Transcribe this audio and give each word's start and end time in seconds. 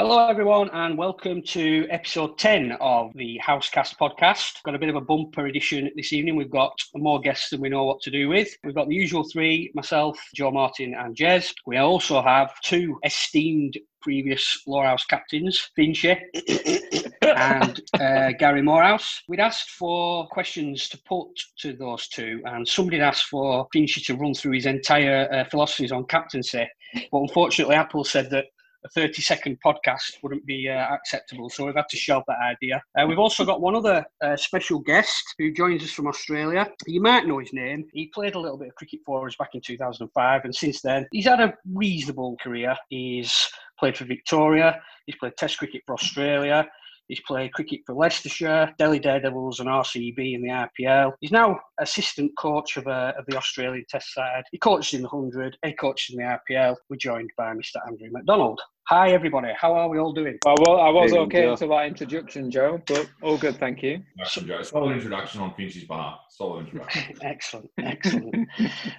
Hello, 0.00 0.28
everyone, 0.28 0.70
and 0.74 0.96
welcome 0.96 1.42
to 1.42 1.84
episode 1.90 2.38
10 2.38 2.76
of 2.80 3.12
the 3.16 3.36
Housecast 3.44 3.96
podcast. 3.96 4.62
Got 4.62 4.76
a 4.76 4.78
bit 4.78 4.90
of 4.90 4.94
a 4.94 5.00
bumper 5.00 5.46
edition 5.46 5.90
this 5.96 6.12
evening. 6.12 6.36
We've 6.36 6.48
got 6.48 6.80
more 6.94 7.18
guests 7.18 7.50
than 7.50 7.60
we 7.60 7.68
know 7.68 7.82
what 7.82 8.00
to 8.02 8.10
do 8.12 8.28
with. 8.28 8.48
We've 8.62 8.76
got 8.76 8.86
the 8.86 8.94
usual 8.94 9.24
three 9.24 9.72
myself, 9.74 10.16
Joe 10.36 10.52
Martin, 10.52 10.94
and 10.94 11.16
Jez. 11.16 11.52
We 11.66 11.78
also 11.78 12.22
have 12.22 12.52
two 12.62 13.00
esteemed 13.04 13.76
previous 14.00 14.62
Lower 14.68 14.96
captains, 15.10 15.68
Finchy 15.76 16.16
and 17.22 17.80
uh, 18.00 18.30
Gary 18.38 18.62
Morehouse. 18.62 19.22
We'd 19.26 19.40
asked 19.40 19.70
for 19.70 20.28
questions 20.28 20.88
to 20.90 20.98
put 21.08 21.26
to 21.58 21.72
those 21.72 22.06
two, 22.06 22.40
and 22.44 22.68
somebody 22.68 23.00
asked 23.00 23.24
for 23.24 23.66
Finchy 23.74 24.06
to 24.06 24.14
run 24.14 24.34
through 24.34 24.52
his 24.52 24.66
entire 24.66 25.28
uh, 25.32 25.44
philosophies 25.50 25.90
on 25.90 26.04
captaincy. 26.04 26.68
But 27.10 27.18
unfortunately, 27.18 27.74
Apple 27.74 28.04
said 28.04 28.30
that 28.30 28.44
a 28.84 28.88
30 28.90 29.20
second 29.22 29.58
podcast 29.64 30.22
wouldn't 30.22 30.46
be 30.46 30.68
uh, 30.68 30.94
acceptable. 30.94 31.50
So 31.50 31.66
we've 31.66 31.74
had 31.74 31.88
to 31.90 31.96
shelve 31.96 32.24
that 32.28 32.38
idea. 32.40 32.82
Uh, 32.98 33.06
we've 33.06 33.18
also 33.18 33.44
got 33.44 33.60
one 33.60 33.74
other 33.74 34.04
uh, 34.22 34.36
special 34.36 34.78
guest 34.78 35.34
who 35.38 35.52
joins 35.52 35.82
us 35.82 35.90
from 35.90 36.06
Australia. 36.06 36.68
You 36.86 37.00
might 37.00 37.26
know 37.26 37.38
his 37.38 37.52
name. 37.52 37.86
He 37.92 38.06
played 38.06 38.34
a 38.34 38.40
little 38.40 38.58
bit 38.58 38.68
of 38.68 38.74
cricket 38.74 39.00
for 39.04 39.26
us 39.26 39.36
back 39.36 39.54
in 39.54 39.60
2005, 39.60 40.44
and 40.44 40.54
since 40.54 40.80
then, 40.80 41.06
he's 41.12 41.26
had 41.26 41.40
a 41.40 41.54
reasonable 41.72 42.36
career. 42.42 42.76
He's 42.88 43.48
played 43.78 43.96
for 43.96 44.04
Victoria, 44.04 44.80
he's 45.06 45.16
played 45.16 45.36
Test 45.36 45.58
cricket 45.58 45.82
for 45.86 45.94
Australia. 45.94 46.68
He's 47.08 47.20
played 47.20 47.54
cricket 47.54 47.80
for 47.86 47.94
Leicestershire, 47.94 48.74
Delhi 48.78 48.98
Daredevils, 48.98 49.60
and 49.60 49.68
RCB 49.68 50.34
in 50.34 50.42
the 50.42 50.50
IPL. 50.50 51.12
He's 51.20 51.32
now 51.32 51.58
assistant 51.80 52.32
coach 52.36 52.76
of, 52.76 52.86
uh, 52.86 53.14
of 53.18 53.24
the 53.26 53.36
Australian 53.36 53.86
Test 53.88 54.12
side. 54.12 54.44
He 54.52 54.58
coached 54.58 54.92
in 54.92 55.00
the 55.00 55.08
100, 55.08 55.56
he 55.64 55.72
coached 55.72 56.12
in 56.12 56.18
the 56.18 56.38
IPL. 56.38 56.76
We're 56.90 56.96
joined 56.96 57.30
by 57.36 57.54
Mr. 57.54 57.76
Andrew 57.86 58.08
McDonald. 58.12 58.60
Hi, 58.90 59.10
everybody. 59.10 59.52
How 59.54 59.74
are 59.74 59.86
we 59.86 59.98
all 59.98 60.14
doing? 60.14 60.38
Well, 60.46 60.54
well 60.62 60.80
I 60.80 60.88
was 60.88 61.12
okay 61.12 61.46
until 61.46 61.68
that 61.68 61.84
introduction, 61.84 62.50
Joe, 62.50 62.80
but 62.86 63.06
all 63.22 63.36
good, 63.36 63.58
thank 63.58 63.82
you. 63.82 64.02
Joe. 64.26 64.62
Solid 64.62 64.94
introduction 64.94 65.42
on 65.42 65.52
Finchy's 65.52 65.84
behalf. 65.84 66.20
Solid 66.30 66.60
introduction. 66.60 67.14
excellent, 67.22 67.70
excellent. 67.76 68.48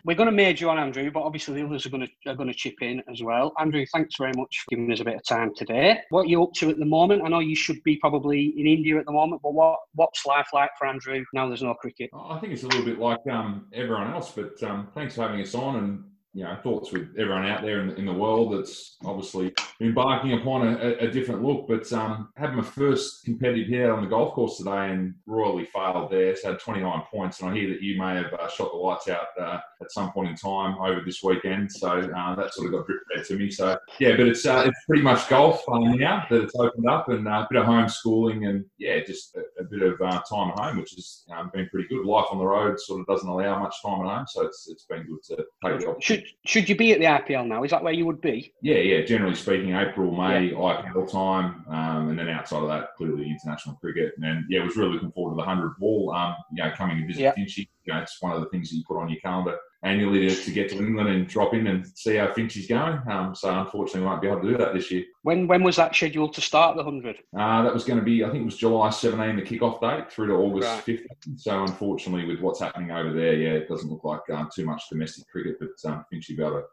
We're 0.06 0.16
going 0.16 0.30
to 0.30 0.32
major 0.32 0.70
on 0.70 0.78
Andrew, 0.78 1.10
but 1.10 1.22
obviously 1.22 1.60
the 1.60 1.66
others 1.66 1.88
are 1.88 1.90
going 1.90 2.06
to 2.06 2.30
are 2.30 2.36
going 2.36 2.50
to 2.50 2.54
chip 2.54 2.76
in 2.82 3.02
as 3.12 3.24
well. 3.24 3.52
Andrew, 3.60 3.84
thanks 3.92 4.14
very 4.20 4.34
much 4.36 4.60
for 4.60 4.76
giving 4.76 4.92
us 4.92 5.00
a 5.00 5.06
bit 5.06 5.16
of 5.16 5.26
time 5.26 5.56
today. 5.56 5.98
What 6.12 6.28
are 6.28 6.30
you 6.30 6.44
up 6.44 6.54
to 6.58 6.70
at 6.70 6.78
the 6.78 6.86
moment? 6.86 7.24
I 7.26 7.30
know 7.30 7.40
you 7.40 7.56
should 7.56 7.82
be 7.82 7.98
probably 7.98 8.54
in 8.58 8.68
India 8.68 9.00
at 9.00 9.08
the 9.08 9.12
moment, 9.12 9.42
but 9.42 9.56
what 9.56 9.80
what's 9.96 10.24
life 10.24 10.50
like 10.54 10.70
for 10.78 10.86
Andrew 10.86 11.26
now? 11.34 11.48
There's 11.48 11.64
no 11.64 11.74
cricket. 11.74 12.12
I 12.14 12.38
think 12.38 12.54
it's 12.54 12.62
a 12.62 12.68
little 12.68 12.86
bit 12.86 13.00
like 13.00 13.26
um, 13.32 13.66
everyone 13.74 14.12
else, 14.12 14.32
but 14.34 14.62
um, 14.62 14.90
thanks 14.94 15.16
for 15.16 15.24
having 15.24 15.42
us 15.42 15.56
on 15.56 15.78
and 15.78 16.04
you 16.34 16.44
know, 16.44 16.56
thoughts 16.62 16.92
with 16.92 17.10
everyone 17.18 17.46
out 17.48 17.64
there 17.64 17.82
in 17.82 17.88
the, 17.88 17.96
in 17.96 18.06
the 18.06 18.14
world 18.14 18.54
that's 18.54 18.98
obviously 19.04 19.52
embarking 19.82 20.34
upon 20.34 20.68
a, 20.68 20.98
a 21.00 21.08
different 21.10 21.44
look. 21.44 21.68
But 21.68 21.92
um, 21.92 22.30
had 22.38 22.56
my 22.56 22.64
first 22.64 23.26
competitive 23.26 23.68
hit 23.68 23.90
on 23.90 24.04
the 24.04 24.10
golf 24.10 24.34
course 24.34 24.58
today 24.58 24.92
and 24.92 25.16
royally 25.26 25.66
failed 25.66 26.12
there. 26.12 26.36
So 26.36 26.52
had 26.52 26.60
29 26.60 27.02
points. 27.12 27.42
And 27.42 27.50
I 27.50 27.56
hear 27.56 27.70
that 27.70 27.82
you 27.82 28.00
may 28.00 28.16
have 28.16 28.32
uh, 28.34 28.48
shot 28.48 28.72
the 28.72 28.78
lights 28.78 29.10
out 29.10 29.28
uh, 29.42 29.60
at 29.82 29.92
some 29.92 30.12
point 30.12 30.30
in 30.30 30.36
time 30.36 30.78
over 30.78 31.02
this 31.04 31.24
weekend. 31.24 31.72
So 31.72 31.90
uh, 31.90 32.36
that 32.36 32.54
sort 32.54 32.68
of 32.68 32.74
got 32.74 32.86
dripped 32.86 33.06
there 33.14 33.24
to 33.24 33.36
me. 33.36 33.50
So 33.50 33.78
yeah, 34.00 34.12
but 34.12 34.28
it's 34.28 34.46
uh, 34.46 34.66
it's 34.68 34.86
pretty 34.86 35.04
much 35.04 35.28
golf 35.30 35.64
now 35.68 36.26
that 36.30 36.44
it's 36.44 36.56
opened 36.56 36.88
up 36.88 37.10
and 37.10 37.28
uh, 37.28 37.32
a 37.32 37.48
bit 37.50 37.62
of 37.62 37.68
homeschooling 37.68 38.48
and 38.48 38.66
yeah, 38.78 39.00
just 39.04 39.36
a, 39.36 39.42
a 39.60 39.64
bit 39.64 39.82
of 39.82 40.00
uh, 40.00 40.22
time 40.30 40.52
at 40.52 40.60
home, 40.60 40.78
which 40.78 40.92
has 40.92 41.24
um, 41.36 41.50
been 41.54 41.68
pretty 41.70 41.88
good. 41.88 42.06
Life 42.06 42.28
on 42.32 42.38
the 42.38 42.46
road 42.46 42.80
sort 42.80 43.02
of 43.02 43.08
doesn't 43.08 43.28
allow 43.28 43.60
much 43.60 43.76
time 43.84 44.02
at 44.06 44.16
home, 44.16 44.26
so 44.28 44.46
it's 44.46 44.68
it's 44.70 44.86
been 44.86 45.04
good 45.04 45.24
to 45.24 45.46
take 45.64 45.80
the 45.80 45.90
opportunity 45.90 46.19
should 46.20 46.34
should 46.46 46.70
you 46.70 46.76
be 46.76 46.92
at 46.94 47.00
the 47.00 47.06
IPL 47.06 47.48
now? 47.48 47.64
Is 47.64 47.72
that 47.72 47.84
where 47.84 47.94
you 47.94 48.06
would 48.06 48.22
be? 48.22 48.54
Yeah, 48.62 48.78
yeah. 48.78 49.06
Generally 49.06 49.36
speaking, 49.36 49.76
April, 49.76 50.12
May, 50.12 50.48
yeah. 50.48 50.54
IPL 50.54 51.12
time, 51.12 51.66
um, 51.68 52.10
and 52.10 52.20
then 52.20 52.30
outside 52.30 52.62
of 52.62 52.68
that, 52.70 52.96
clearly 52.96 53.30
international 53.30 53.76
cricket. 53.76 54.14
And 54.22 54.46
yeah, 54.50 54.62
it 54.62 54.66
was 54.66 54.76
really 54.76 54.94
looking 54.94 55.12
forward 55.12 55.32
to 55.32 55.38
the 55.38 55.48
hundred 55.48 55.76
ball. 55.80 56.14
Um, 56.14 56.36
you 56.54 56.64
know, 56.64 56.72
coming 56.72 57.00
to 57.02 57.08
visit 57.08 57.22
yeah. 57.22 57.34
Finchy. 57.34 57.68
You 57.86 57.94
know, 57.94 58.00
it's 58.00 58.22
one 58.22 58.34
of 58.34 58.42
the 58.42 58.50
things 58.50 58.70
that 58.70 58.76
you 58.76 58.84
put 58.88 58.98
on 58.98 59.10
your 59.10 59.20
calendar 59.20 59.58
annually 59.84 60.28
to, 60.28 60.36
to 60.36 60.52
get 60.52 60.70
to 60.70 60.78
England 60.78 61.10
and 61.10 61.28
drop 61.28 61.54
in 61.54 61.68
and 61.68 61.88
see 61.96 62.16
how 62.16 62.28
Finchy's 62.34 62.68
going. 62.68 63.00
Um, 63.10 63.34
so 63.34 63.50
unfortunately, 63.58 64.02
we 64.02 64.08
won't 64.08 64.22
be 64.22 64.28
able 64.28 64.42
to 64.42 64.52
do 64.52 64.58
that 64.58 64.74
this 64.74 64.92
year. 64.92 65.06
When 65.24 65.48
when 65.48 65.64
was 65.64 65.78
that 65.78 65.96
scheduled 65.96 66.34
to 66.34 66.42
start 66.42 66.76
the 66.76 66.84
hundred? 66.84 67.18
Uh, 67.38 67.64
that 67.64 67.74
was 67.74 67.86
going 67.86 68.00
to 68.00 68.06
be, 68.06 68.24
I 68.24 68.30
think 68.30 68.42
it 68.42 68.46
was 68.46 68.58
July 68.58 68.90
17, 68.90 69.36
the 69.38 69.42
kickoff 69.42 69.80
date, 69.80 70.12
through 70.12 70.28
to 70.28 70.34
August 70.34 70.68
right. 70.68 70.84
15. 70.84 71.38
So 71.38 71.64
unfortunately, 71.64 72.26
with 72.26 72.42
what's 72.42 72.60
happening 72.60 72.92
over 72.92 73.14
there, 73.14 73.36
yeah, 73.36 73.52
it 73.52 73.70
doesn't 73.70 73.90
look 73.90 74.04
like 74.04 74.30
um, 74.32 74.50
too 74.54 74.66
much 74.66 74.84
domestic 74.90 75.28
cricket, 75.30 75.58
but 75.60 75.90
um, 75.90 76.06
Finchy 76.12 76.36
be 76.36 76.44
able 76.44 76.62
to 76.62 76.64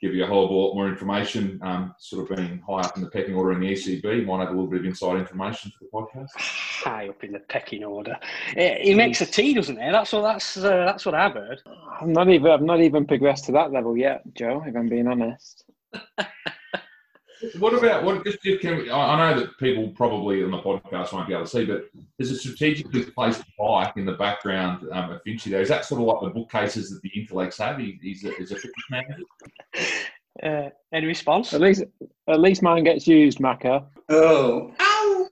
give 0.00 0.14
you 0.14 0.24
a 0.24 0.26
whole 0.26 0.44
lot 0.44 0.74
more 0.74 0.88
information. 0.88 1.58
Um, 1.62 1.94
sort 1.98 2.30
of 2.30 2.36
being 2.36 2.62
high 2.66 2.80
up 2.80 2.96
in 2.96 3.02
the 3.02 3.10
pecking 3.10 3.34
order 3.34 3.52
in 3.52 3.60
the 3.60 3.72
ECB, 3.72 4.26
might 4.26 4.40
have 4.40 4.48
a 4.48 4.52
little 4.52 4.66
bit 4.66 4.80
of 4.80 4.86
inside 4.86 5.16
information 5.16 5.72
for 5.72 5.84
the 5.84 5.90
podcast. 5.90 6.30
High 6.36 7.08
up 7.08 7.22
in 7.24 7.32
the 7.32 7.40
pecking 7.40 7.84
order. 7.84 8.16
He 8.54 8.94
makes 8.94 9.20
a 9.20 9.26
tea, 9.26 9.54
doesn't 9.54 9.76
he? 9.80 9.90
That's 9.90 10.12
what 10.12 10.22
that's 10.22 10.56
uh, 10.56 10.84
that's 10.84 11.06
what 11.06 11.14
I've 11.14 11.34
heard. 11.34 11.62
I'm 12.00 12.12
not 12.12 12.28
even 12.28 12.50
I've 12.50 12.62
not 12.62 12.80
even 12.80 13.06
progressed 13.06 13.46
to 13.46 13.52
that 13.52 13.72
level 13.72 13.96
yet, 13.96 14.22
Joe. 14.34 14.62
If 14.66 14.76
I'm 14.76 14.88
being 14.88 15.08
honest. 15.08 15.64
What 17.58 17.74
about 17.74 18.04
what? 18.04 18.24
Just, 18.24 18.40
can 18.60 18.78
we, 18.78 18.90
I 18.90 19.32
know 19.32 19.40
that 19.40 19.58
people 19.58 19.88
probably 19.88 20.42
on 20.42 20.50
the 20.50 20.58
podcast 20.58 21.12
won't 21.12 21.28
be 21.28 21.34
able 21.34 21.44
to 21.44 21.50
see, 21.50 21.64
but 21.64 21.84
there's 22.18 22.30
a 22.30 22.36
strategically 22.36 23.04
placed 23.04 23.42
bike 23.58 23.96
in 23.96 24.06
the 24.06 24.12
background 24.12 24.86
um, 24.92 25.10
of 25.10 25.22
Finchy. 25.24 25.50
There 25.50 25.60
is 25.60 25.68
that 25.68 25.84
sort 25.84 26.00
of 26.00 26.06
like 26.06 26.20
the 26.22 26.38
bookcases 26.38 26.90
that 26.90 27.02
the 27.02 27.10
intellects 27.14 27.58
have. 27.58 27.78
He, 27.78 27.98
he's 28.00 28.24
a, 28.24 28.32
he's 28.32 28.52
a 28.52 28.56
fitness 28.56 28.84
manager. 28.90 29.22
Uh, 30.42 30.68
any 30.92 31.06
response? 31.06 31.54
At 31.54 31.62
least, 31.62 31.82
at 32.28 32.40
least 32.40 32.62
mine 32.62 32.84
gets 32.84 33.06
used, 33.06 33.38
Macca. 33.38 33.86
Oh, 34.10 34.70
ow! 34.78 35.28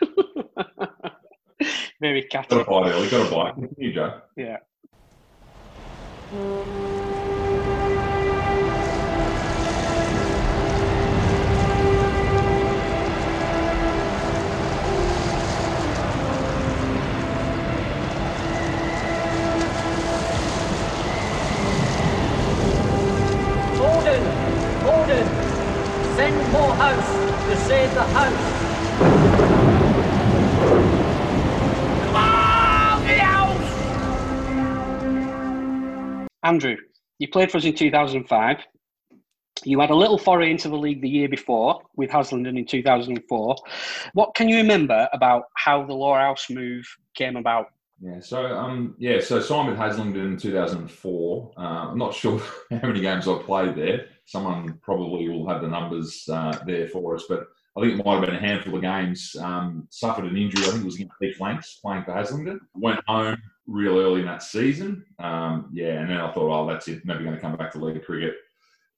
Very 2.00 2.22
catchy. 2.22 2.50
Got 2.50 2.60
a 2.60 2.64
bite, 2.64 2.92
Ellie. 2.92 3.10
Got 3.10 3.32
a 3.32 3.34
bite. 3.34 3.70
You, 3.78 3.92
Joe. 3.92 4.20
Yeah. 4.36 4.58
House 26.16 27.10
to 27.48 27.56
save 27.56 27.92
the 27.92 28.02
house. 28.02 28.30
Come 32.04 32.14
on, 32.14 33.02
the 33.04 33.18
house! 33.18 33.68
Andrew, 36.44 36.76
you 37.18 37.26
played 37.26 37.50
for 37.50 37.58
us 37.58 37.64
in 37.64 37.74
2005. 37.74 38.58
You 39.64 39.80
had 39.80 39.90
a 39.90 39.94
little 39.96 40.16
foray 40.16 40.52
into 40.52 40.68
the 40.68 40.76
league 40.76 41.02
the 41.02 41.08
year 41.08 41.28
before 41.28 41.80
with 41.96 42.10
Haslingden 42.10 42.56
in 42.58 42.64
2004. 42.64 43.56
What 44.12 44.36
can 44.36 44.48
you 44.48 44.58
remember 44.58 45.08
about 45.12 45.46
how 45.56 45.84
the 45.84 45.94
Lower 45.94 46.20
House 46.20 46.48
move 46.48 46.86
came 47.16 47.34
about? 47.34 47.66
Yeah, 48.00 48.20
so 48.20 48.46
um, 48.56 48.94
yeah, 48.98 49.18
so 49.18 49.40
signed 49.40 49.68
with 49.68 49.78
Haslingden 49.78 50.24
in 50.24 50.36
2004. 50.36 51.52
Uh, 51.56 51.60
I'm 51.60 51.98
not 51.98 52.14
sure 52.14 52.40
how 52.70 52.86
many 52.86 53.00
games 53.00 53.26
I've 53.26 53.42
played 53.42 53.74
there. 53.74 54.06
Someone 54.26 54.78
probably 54.82 55.28
will 55.28 55.48
have 55.48 55.62
the 55.62 55.68
numbers 55.68 56.26
uh, 56.30 56.58
there 56.66 56.88
for 56.88 57.14
us, 57.14 57.24
but 57.28 57.46
I 57.76 57.80
think 57.80 57.98
it 57.98 58.04
might 58.04 58.14
have 58.14 58.24
been 58.24 58.36
a 58.36 58.40
handful 58.40 58.76
of 58.76 58.82
games. 58.82 59.36
Um, 59.40 59.86
suffered 59.90 60.24
an 60.26 60.36
injury. 60.36 60.64
I 60.64 60.70
think 60.70 60.82
it 60.82 60.86
was 60.86 60.94
against 60.94 61.22
East 61.22 61.40
Lancs 61.40 61.78
playing 61.82 62.04
for 62.04 62.12
Haslingden. 62.12 62.60
Went 62.74 63.00
home 63.06 63.36
real 63.66 63.98
early 63.98 64.20
in 64.20 64.26
that 64.26 64.42
season. 64.42 65.04
Um, 65.18 65.70
yeah, 65.72 66.00
and 66.00 66.10
then 66.10 66.18
I 66.18 66.32
thought, 66.32 66.50
oh, 66.50 66.66
that's 66.68 66.86
it. 66.88 67.04
Never 67.04 67.22
going 67.22 67.34
to 67.34 67.40
come 67.40 67.56
back 67.56 67.72
to 67.72 67.84
league 67.84 68.04
cricket. 68.04 68.36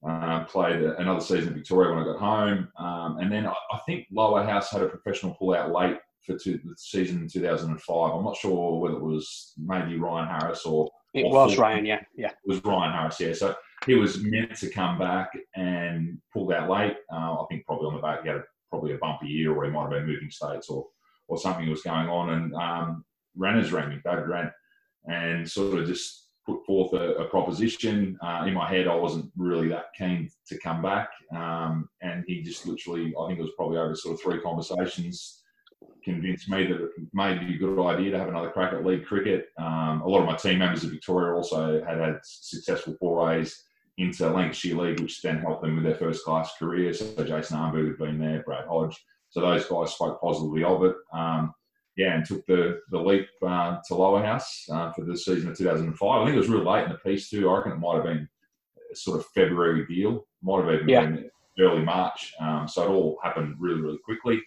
Uh, 0.07 0.43
played 0.43 0.83
another 0.83 1.19
season 1.19 1.49
in 1.49 1.53
Victoria 1.55 1.89
when 1.89 2.03
I 2.03 2.05
got 2.05 2.19
home, 2.19 2.67
um, 2.77 3.17
and 3.17 3.31
then 3.31 3.47
I, 3.47 3.53
I, 3.71 3.79
think 3.87 4.05
Lower 4.11 4.43
House 4.43 4.69
had 4.69 4.83
a 4.83 4.87
professional 4.87 5.33
pull 5.33 5.55
out 5.55 5.71
late 5.71 5.97
for 6.23 6.37
two, 6.37 6.59
the 6.63 6.75
season 6.77 7.23
in 7.23 7.27
2005. 7.27 8.13
I'm 8.13 8.23
not 8.23 8.37
sure 8.37 8.79
whether 8.79 8.97
it 8.97 9.03
was 9.03 9.53
maybe 9.57 9.97
Ryan 9.97 10.29
Harris 10.29 10.67
or 10.67 10.91
it 11.15 11.25
was 11.25 11.57
Ryan, 11.57 11.83
yeah, 11.83 12.01
yeah, 12.15 12.27
it 12.29 12.35
was 12.45 12.63
Ryan 12.63 12.93
Harris, 12.93 13.19
yeah. 13.19 13.33
So 13.33 13.55
he 13.85 13.95
was 13.95 14.21
meant 14.21 14.55
to 14.57 14.69
come 14.69 14.97
back 14.97 15.31
and 15.55 16.17
pulled 16.33 16.51
out 16.51 16.69
late. 16.69 16.97
Uh, 17.11 17.41
I 17.41 17.45
think 17.49 17.65
probably 17.65 17.87
on 17.87 17.95
the 17.95 18.01
back 18.01 18.23
he 18.23 18.29
had 18.29 18.37
a, 18.37 18.43
probably 18.69 18.93
a 18.93 18.97
bumpy 18.97 19.27
year, 19.27 19.53
or 19.53 19.65
he 19.65 19.71
might 19.71 19.83
have 19.83 19.91
been 19.91 20.07
moving 20.07 20.31
states, 20.31 20.69
or 20.69 20.87
or 21.27 21.37
something 21.37 21.69
was 21.69 21.81
going 21.81 22.07
on. 22.07 22.29
And 22.29 22.53
um, 22.55 23.05
Ranners 23.35 23.71
rang 23.71 23.89
me, 23.89 23.99
David 24.03 24.27
Ran, 24.27 24.51
and 25.05 25.49
sort 25.49 25.79
of 25.79 25.87
just 25.87 26.29
put 26.45 26.65
forth 26.65 26.93
a, 26.93 27.15
a 27.15 27.25
proposition. 27.25 28.17
Uh, 28.21 28.45
in 28.47 28.53
my 28.53 28.67
head, 28.69 28.87
I 28.87 28.95
wasn't 28.95 29.31
really 29.35 29.67
that 29.69 29.93
keen 29.97 30.29
to 30.47 30.57
come 30.59 30.81
back, 30.81 31.09
um, 31.35 31.89
and 32.01 32.23
he 32.27 32.41
just 32.41 32.65
literally, 32.65 33.13
I 33.19 33.27
think 33.27 33.39
it 33.39 33.43
was 33.43 33.51
probably 33.55 33.77
over 33.77 33.95
sort 33.95 34.15
of 34.15 34.21
three 34.21 34.39
conversations 34.41 35.43
convinced 36.03 36.49
me 36.49 36.65
that 36.65 36.81
it 36.81 36.91
may 37.13 37.37
be 37.37 37.55
a 37.55 37.57
good 37.57 37.85
idea 37.85 38.11
to 38.11 38.17
have 38.19 38.29
another 38.29 38.49
crack 38.49 38.73
at 38.73 38.85
league 38.85 39.05
cricket. 39.05 39.47
Um, 39.57 40.01
a 40.01 40.07
lot 40.07 40.21
of 40.21 40.25
my 40.25 40.35
team 40.35 40.59
members 40.59 40.83
of 40.83 40.91
Victoria 40.91 41.33
also 41.35 41.83
had 41.83 41.97
had 41.99 42.19
successful 42.23 42.95
forays 42.99 43.63
into 43.97 44.29
Lancashire 44.29 44.75
League, 44.77 44.99
which 44.99 45.21
then 45.21 45.39
helped 45.39 45.63
them 45.63 45.75
with 45.75 45.83
their 45.83 45.95
first 45.95 46.23
class 46.23 46.51
career. 46.57 46.93
So 46.93 47.23
Jason 47.23 47.57
Arnberger 47.57 47.89
had 47.89 47.97
been 47.97 48.19
there, 48.19 48.43
Brad 48.43 48.67
Hodge. 48.67 49.03
So 49.29 49.41
those 49.41 49.65
guys 49.65 49.93
spoke 49.93 50.21
positively 50.21 50.63
of 50.63 50.83
it. 50.85 50.95
Um, 51.11 51.53
yeah, 51.97 52.13
and 52.15 52.23
took 52.25 52.45
the 52.45 52.79
the 52.91 52.99
leap 52.99 53.27
uh, 53.45 53.77
to 53.87 53.95
Lower 53.95 54.23
House 54.23 54.65
uh, 54.71 54.91
for 54.93 55.03
the 55.03 55.17
season 55.17 55.49
of 55.49 55.57
2005. 55.57 56.09
I 56.09 56.25
think 56.25 56.35
it 56.35 56.39
was 56.39 56.47
real 56.47 56.63
late 56.63 56.85
in 56.85 56.91
the 56.91 56.97
piece 56.99 57.29
too. 57.29 57.49
I 57.49 57.57
reckon 57.57 57.71
it 57.73 57.79
might 57.79 57.95
have 57.95 58.03
been 58.03 58.29
sort 58.93 59.19
of 59.19 59.25
February 59.33 59.85
deal, 59.87 60.25
might 60.43 60.63
have 60.63 60.73
even 60.75 60.87
Yeah. 60.89 61.05
been 61.05 61.29
early 61.59 61.81
March. 61.83 62.33
Um, 62.39 62.67
so 62.67 62.83
it 62.83 62.89
all 62.89 63.17
happened 63.23 63.55
really, 63.59 63.81
really 63.81 63.97
quickly. 64.05 64.41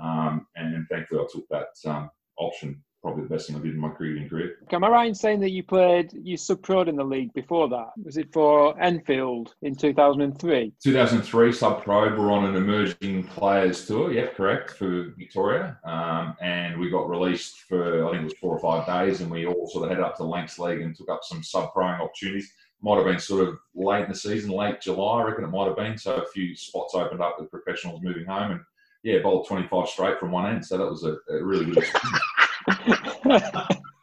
Um, 0.00 0.46
and 0.56 0.86
thankfully, 0.88 1.20
I 1.20 1.26
took 1.30 1.48
that 1.48 1.90
um, 1.90 2.10
option. 2.38 2.82
Probably 3.02 3.22
the 3.22 3.30
best 3.30 3.46
thing 3.46 3.56
I 3.56 3.60
did 3.60 3.72
in 3.72 3.80
my 3.80 3.88
cricketing 3.88 4.28
career. 4.28 4.56
Am 4.72 4.84
I 4.84 4.88
right 4.88 5.08
in 5.08 5.14
saying 5.14 5.40
that 5.40 5.52
you 5.52 5.62
played, 5.62 6.12
you 6.12 6.36
sub-proed 6.36 6.86
in 6.86 6.96
the 6.96 7.04
league 7.04 7.32
before 7.32 7.66
that? 7.70 7.92
Was 8.04 8.18
it 8.18 8.30
for 8.30 8.78
Enfield 8.78 9.54
in 9.62 9.74
2003? 9.74 10.74
2003 10.82 11.52
Sub 11.52 11.82
Pro 11.82 12.14
were 12.14 12.30
on 12.30 12.44
an 12.44 12.56
emerging 12.56 13.24
players 13.24 13.86
tour. 13.86 14.12
Yeah, 14.12 14.26
correct 14.26 14.72
for 14.72 15.14
Victoria, 15.16 15.78
um, 15.84 16.36
and 16.42 16.78
we 16.78 16.90
got 16.90 17.08
released 17.08 17.60
for 17.60 18.06
I 18.06 18.10
think 18.10 18.20
it 18.20 18.24
was 18.24 18.34
four 18.38 18.58
or 18.58 18.60
five 18.60 18.86
days, 18.86 19.22
and 19.22 19.30
we 19.30 19.46
all 19.46 19.66
sort 19.68 19.84
of 19.84 19.90
headed 19.90 20.04
up 20.04 20.18
to 20.18 20.24
Lancs 20.24 20.58
League 20.58 20.82
and 20.82 20.94
took 20.94 21.08
up 21.08 21.20
some 21.22 21.42
sub 21.42 21.72
proing 21.72 22.00
opportunities. 22.00 22.52
Might 22.82 22.96
have 22.96 23.06
been 23.06 23.18
sort 23.18 23.48
of 23.48 23.58
late 23.74 24.04
in 24.04 24.10
the 24.10 24.14
season, 24.14 24.50
late 24.50 24.82
July, 24.82 25.20
I 25.20 25.24
reckon 25.24 25.44
it 25.44 25.48
might 25.48 25.68
have 25.68 25.76
been. 25.76 25.96
So 25.96 26.16
a 26.16 26.26
few 26.26 26.54
spots 26.54 26.94
opened 26.94 27.22
up 27.22 27.36
with 27.40 27.50
professionals 27.50 28.02
moving 28.02 28.26
home, 28.26 28.52
and 28.52 28.60
yeah, 29.02 29.18
bowled 29.22 29.46
25 29.46 29.88
straight 29.88 30.18
from 30.18 30.32
one 30.32 30.46
end. 30.52 30.64
So 30.64 30.78
that 30.78 30.88
was 30.88 31.04
a, 31.04 31.16
a 31.32 31.44
really 31.44 31.66
good. 31.66 31.78
experience. 31.78 32.20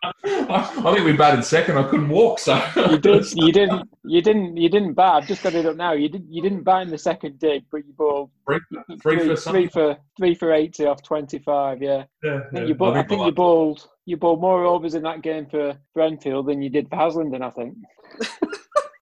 I, 0.04 0.14
I 0.24 0.94
think 0.94 1.06
we 1.06 1.14
batted 1.14 1.44
second. 1.44 1.78
I 1.78 1.84
couldn't 1.84 2.10
walk, 2.10 2.40
so 2.40 2.62
you 2.76 2.98
did. 2.98 3.26
You 3.34 3.52
didn't. 3.52 3.90
You 4.04 4.22
didn't. 4.22 4.58
You 4.58 4.70
didn't 4.70 4.94
bat. 4.94 5.16
I've 5.16 5.28
just 5.28 5.44
got 5.44 5.54
it 5.54 5.66
up 5.66 5.76
now. 5.76 5.94
You 5.94 6.10
didn't. 6.10 6.32
You 6.32 6.42
didn't 6.42 6.64
bat 6.64 6.84
in 6.84 6.90
the 6.90 6.98
second 6.98 7.40
dig, 7.40 7.64
but 7.72 7.86
you 7.86 7.94
bowled 7.98 8.32
three, 8.46 8.60
three, 9.02 9.20
three 9.20 9.28
for 9.28 9.36
three 9.36 9.68
for 9.68 9.98
three 10.18 10.36
for 10.36 10.54
eighty 10.54 10.86
off 10.86 11.04
twenty-five. 11.04 11.82
Yeah. 11.82 12.04
Yeah, 12.24 12.42
I 12.46 12.50
think 12.56 12.68
you 12.68 12.76
bowled. 12.76 12.98
I 12.98 13.04
think 13.04 13.26
you 13.26 13.32
bowled. 13.32 13.88
You 14.06 14.18
bowled 14.18 14.42
more 14.42 14.66
overs 14.66 14.96
in 14.96 15.04
that 15.04 15.22
game 15.22 15.48
for 15.48 15.78
for 15.94 16.02
Enfield 16.02 16.48
than 16.48 16.62
you 16.62 16.70
did 16.70 16.90
for 16.90 16.96
Haslingden. 16.96 17.42
I 17.42 17.50
think. 17.50 17.76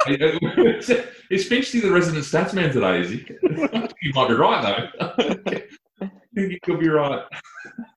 Is 0.08 1.50
Finchy 1.50 1.82
the 1.82 1.90
resident 1.92 2.26
stats 2.26 2.54
man 2.54 2.72
today, 2.72 3.02
is 3.02 3.10
he? 3.10 3.26
you 4.04 4.14
might 4.14 4.28
be 4.28 4.36
right, 4.36 4.62
though. 4.62 5.62
I 6.36 6.42
think 6.42 6.52
you 6.52 6.60
could 6.64 6.80
be 6.82 6.90
right. 6.90 7.24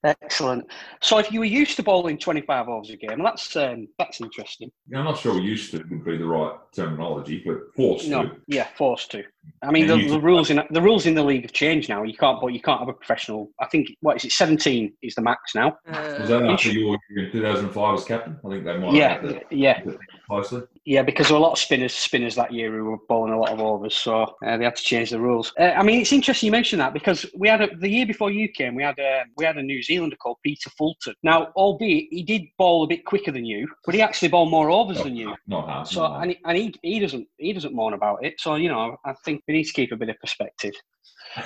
Excellent. 0.04 0.66
So 1.00 1.18
if 1.18 1.32
you 1.32 1.40
were 1.40 1.46
used 1.46 1.76
to 1.76 1.82
bowling 1.82 2.18
25 2.18 2.68
overs 2.68 2.90
a 2.90 2.96
game, 2.96 3.22
that's 3.22 3.54
um, 3.56 3.88
that's 3.98 4.20
interesting. 4.20 4.70
I'm 4.94 5.04
not 5.04 5.18
sure 5.18 5.40
used 5.40 5.72
to 5.72 5.78
would 5.78 6.04
be 6.04 6.16
the 6.16 6.26
right 6.26 6.52
terminology, 6.72 7.42
but 7.44 7.74
forced 7.76 8.08
No, 8.08 8.24
to. 8.24 8.36
yeah, 8.46 8.68
forced 8.76 9.10
to. 9.12 9.24
I 9.62 9.70
mean, 9.70 9.86
the, 9.86 9.96
the 10.08 10.20
rules 10.20 10.50
in 10.50 10.62
the 10.70 10.82
rules 10.82 11.06
in 11.06 11.14
the 11.14 11.22
league 11.24 11.42
have 11.42 11.52
changed 11.52 11.88
now. 11.88 12.02
You 12.02 12.16
can't, 12.16 12.40
but 12.40 12.48
you 12.48 12.60
can't 12.60 12.80
have 12.80 12.88
a 12.88 12.92
professional. 12.92 13.50
I 13.60 13.66
think 13.66 13.88
what 14.00 14.16
is 14.16 14.24
it? 14.24 14.32
17 14.32 14.92
is 15.02 15.14
the 15.14 15.22
max 15.22 15.54
now. 15.54 15.76
Was 16.18 16.28
that 16.28 16.42
after 16.44 16.70
you 16.70 16.88
were 16.88 16.98
in 17.16 17.32
2005 17.32 17.94
as 17.98 18.04
captain? 18.04 18.38
I 18.44 18.48
think 18.48 18.64
they 18.64 18.78
might 18.78 18.94
Yeah, 18.94 19.14
have 19.14 19.22
that 19.22 19.52
yeah, 19.52 19.82
closely. 20.26 20.62
yeah. 20.84 21.02
Because 21.02 21.28
there 21.28 21.34
were 21.34 21.40
a 21.40 21.42
lot 21.42 21.52
of 21.52 21.58
spinners, 21.58 21.94
spinners 21.94 22.34
that 22.36 22.52
year 22.52 22.70
who 22.70 22.84
were 22.84 22.98
bowling 23.08 23.32
a 23.32 23.38
lot 23.38 23.50
of 23.50 23.60
overs, 23.60 23.94
so 23.94 24.22
uh, 24.46 24.56
they 24.56 24.64
had 24.64 24.76
to 24.76 24.82
change 24.82 25.10
the 25.10 25.20
rules. 25.20 25.52
Uh, 25.58 25.72
I 25.76 25.82
mean, 25.82 26.00
it's 26.00 26.12
interesting 26.12 26.46
you 26.46 26.52
mentioned 26.52 26.80
that 26.80 26.92
because 26.92 27.26
we 27.36 27.48
had 27.48 27.60
a, 27.60 27.74
the 27.76 27.88
year 27.88 28.06
before 28.06 28.30
you 28.30 28.48
came, 28.48 28.74
we 28.74 28.82
had 28.82 28.98
a, 28.98 29.24
we 29.36 29.44
had 29.44 29.57
a 29.58 29.62
New 29.62 29.82
Zealander 29.82 30.16
called 30.16 30.38
Peter 30.44 30.70
Fulton. 30.70 31.14
Now, 31.22 31.48
albeit 31.56 32.08
he 32.10 32.22
did 32.22 32.42
bowl 32.58 32.84
a 32.84 32.86
bit 32.86 33.04
quicker 33.04 33.32
than 33.32 33.44
you, 33.44 33.68
but 33.84 33.94
he 33.94 34.02
actually 34.02 34.28
bowled 34.28 34.50
more 34.50 34.70
overs 34.70 35.02
than 35.02 35.16
you. 35.16 35.34
Not 35.46 35.66
hard. 35.66 35.86
So 35.88 36.02
not 36.02 36.22
and, 36.22 36.30
he, 36.30 36.38
and 36.44 36.56
he, 36.56 36.74
he 36.82 37.00
doesn't 37.00 37.26
he 37.38 37.52
doesn't 37.52 37.74
moan 37.74 37.94
about 37.94 38.24
it. 38.24 38.40
So 38.40 38.54
you 38.56 38.68
know 38.68 38.96
I 39.04 39.14
think 39.24 39.42
we 39.46 39.54
need 39.54 39.64
to 39.64 39.72
keep 39.72 39.92
a 39.92 39.96
bit 39.96 40.08
of 40.08 40.18
perspective. 40.20 40.74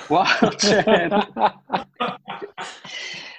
What 0.07 0.63
um, 0.87 1.23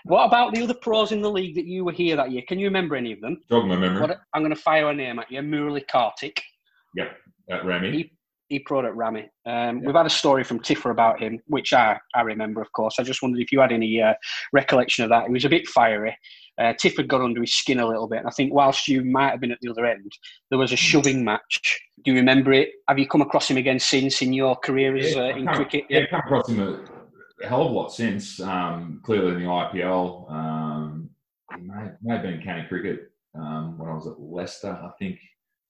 what 0.04 0.24
about 0.26 0.54
the 0.54 0.62
other 0.62 0.74
pros 0.74 1.12
in 1.12 1.22
the 1.22 1.30
league 1.30 1.54
that 1.54 1.66
you 1.66 1.84
were 1.84 1.92
here 1.92 2.16
that 2.16 2.30
year? 2.30 2.42
Can 2.46 2.58
you 2.58 2.66
remember 2.66 2.96
any 2.96 3.12
of 3.12 3.20
them? 3.20 3.38
Jog 3.48 3.66
my 3.66 3.76
memory. 3.76 4.00
What, 4.00 4.20
I'm 4.32 4.42
going 4.42 4.54
to 4.54 4.60
fire 4.60 4.90
a 4.90 4.94
name 4.94 5.18
at 5.18 5.30
you. 5.30 5.40
Murali 5.40 5.86
Kartik. 5.86 6.42
At 7.50 7.64
Rammy. 7.64 7.92
He 7.92 8.12
he 8.48 8.62
proed 8.62 8.86
at 8.86 8.96
Rami. 8.96 9.22
Um, 9.46 9.78
Yeah. 9.78 9.86
We've 9.86 9.94
had 9.94 10.06
a 10.06 10.10
story 10.10 10.44
from 10.44 10.60
Tiffer 10.60 10.90
about 10.90 11.20
him, 11.20 11.40
which 11.46 11.72
I, 11.72 11.98
I 12.14 12.22
remember, 12.22 12.60
of 12.60 12.70
course. 12.72 12.96
I 12.98 13.02
just 13.02 13.22
wondered 13.22 13.40
if 13.40 13.52
you 13.52 13.60
had 13.60 13.72
any 13.72 14.00
uh, 14.00 14.14
recollection 14.52 15.04
of 15.04 15.10
that. 15.10 15.26
He 15.26 15.32
was 15.32 15.44
a 15.44 15.48
bit 15.48 15.66
fiery. 15.68 16.16
Uh, 16.56 16.72
Tiff 16.78 16.96
had 16.96 17.08
got 17.08 17.20
under 17.20 17.40
his 17.40 17.54
skin 17.54 17.80
a 17.80 17.86
little 17.86 18.06
bit. 18.06 18.18
And 18.20 18.28
I 18.28 18.30
think 18.30 18.54
whilst 18.54 18.86
you 18.86 19.04
might 19.04 19.30
have 19.30 19.40
been 19.40 19.50
at 19.50 19.58
the 19.60 19.70
other 19.70 19.86
end, 19.86 20.12
there 20.50 20.58
was 20.58 20.72
a 20.72 20.76
shoving 20.76 21.24
match. 21.24 21.80
Do 22.04 22.12
you 22.12 22.18
remember 22.18 22.52
it? 22.52 22.70
Have 22.88 22.98
you 22.98 23.08
come 23.08 23.22
across 23.22 23.50
him 23.50 23.56
again 23.56 23.80
since 23.80 24.22
in 24.22 24.32
your 24.32 24.54
career 24.56 24.96
as, 24.96 25.16
uh, 25.16 25.24
in 25.36 25.46
cricket? 25.46 25.84
Yeah, 25.88 26.06
come 26.06 26.20
across 26.20 26.48
him 26.48 26.60
a, 26.60 26.84
a 27.42 27.48
hell 27.48 27.62
of 27.62 27.70
a 27.70 27.74
lot 27.74 27.92
since. 27.92 28.40
Um, 28.40 29.00
clearly 29.04 29.32
in 29.32 29.40
the 29.40 29.46
IPL, 29.46 30.30
um, 30.30 31.10
he 31.56 31.62
may, 31.62 31.88
may 32.02 32.14
have 32.14 32.22
been 32.22 32.34
in 32.34 32.42
county 32.42 32.66
cricket 32.68 33.10
um, 33.34 33.78
when 33.78 33.88
I 33.88 33.94
was 33.94 34.06
at 34.06 34.20
Leicester, 34.20 34.70
I 34.70 34.90
think, 34.98 35.18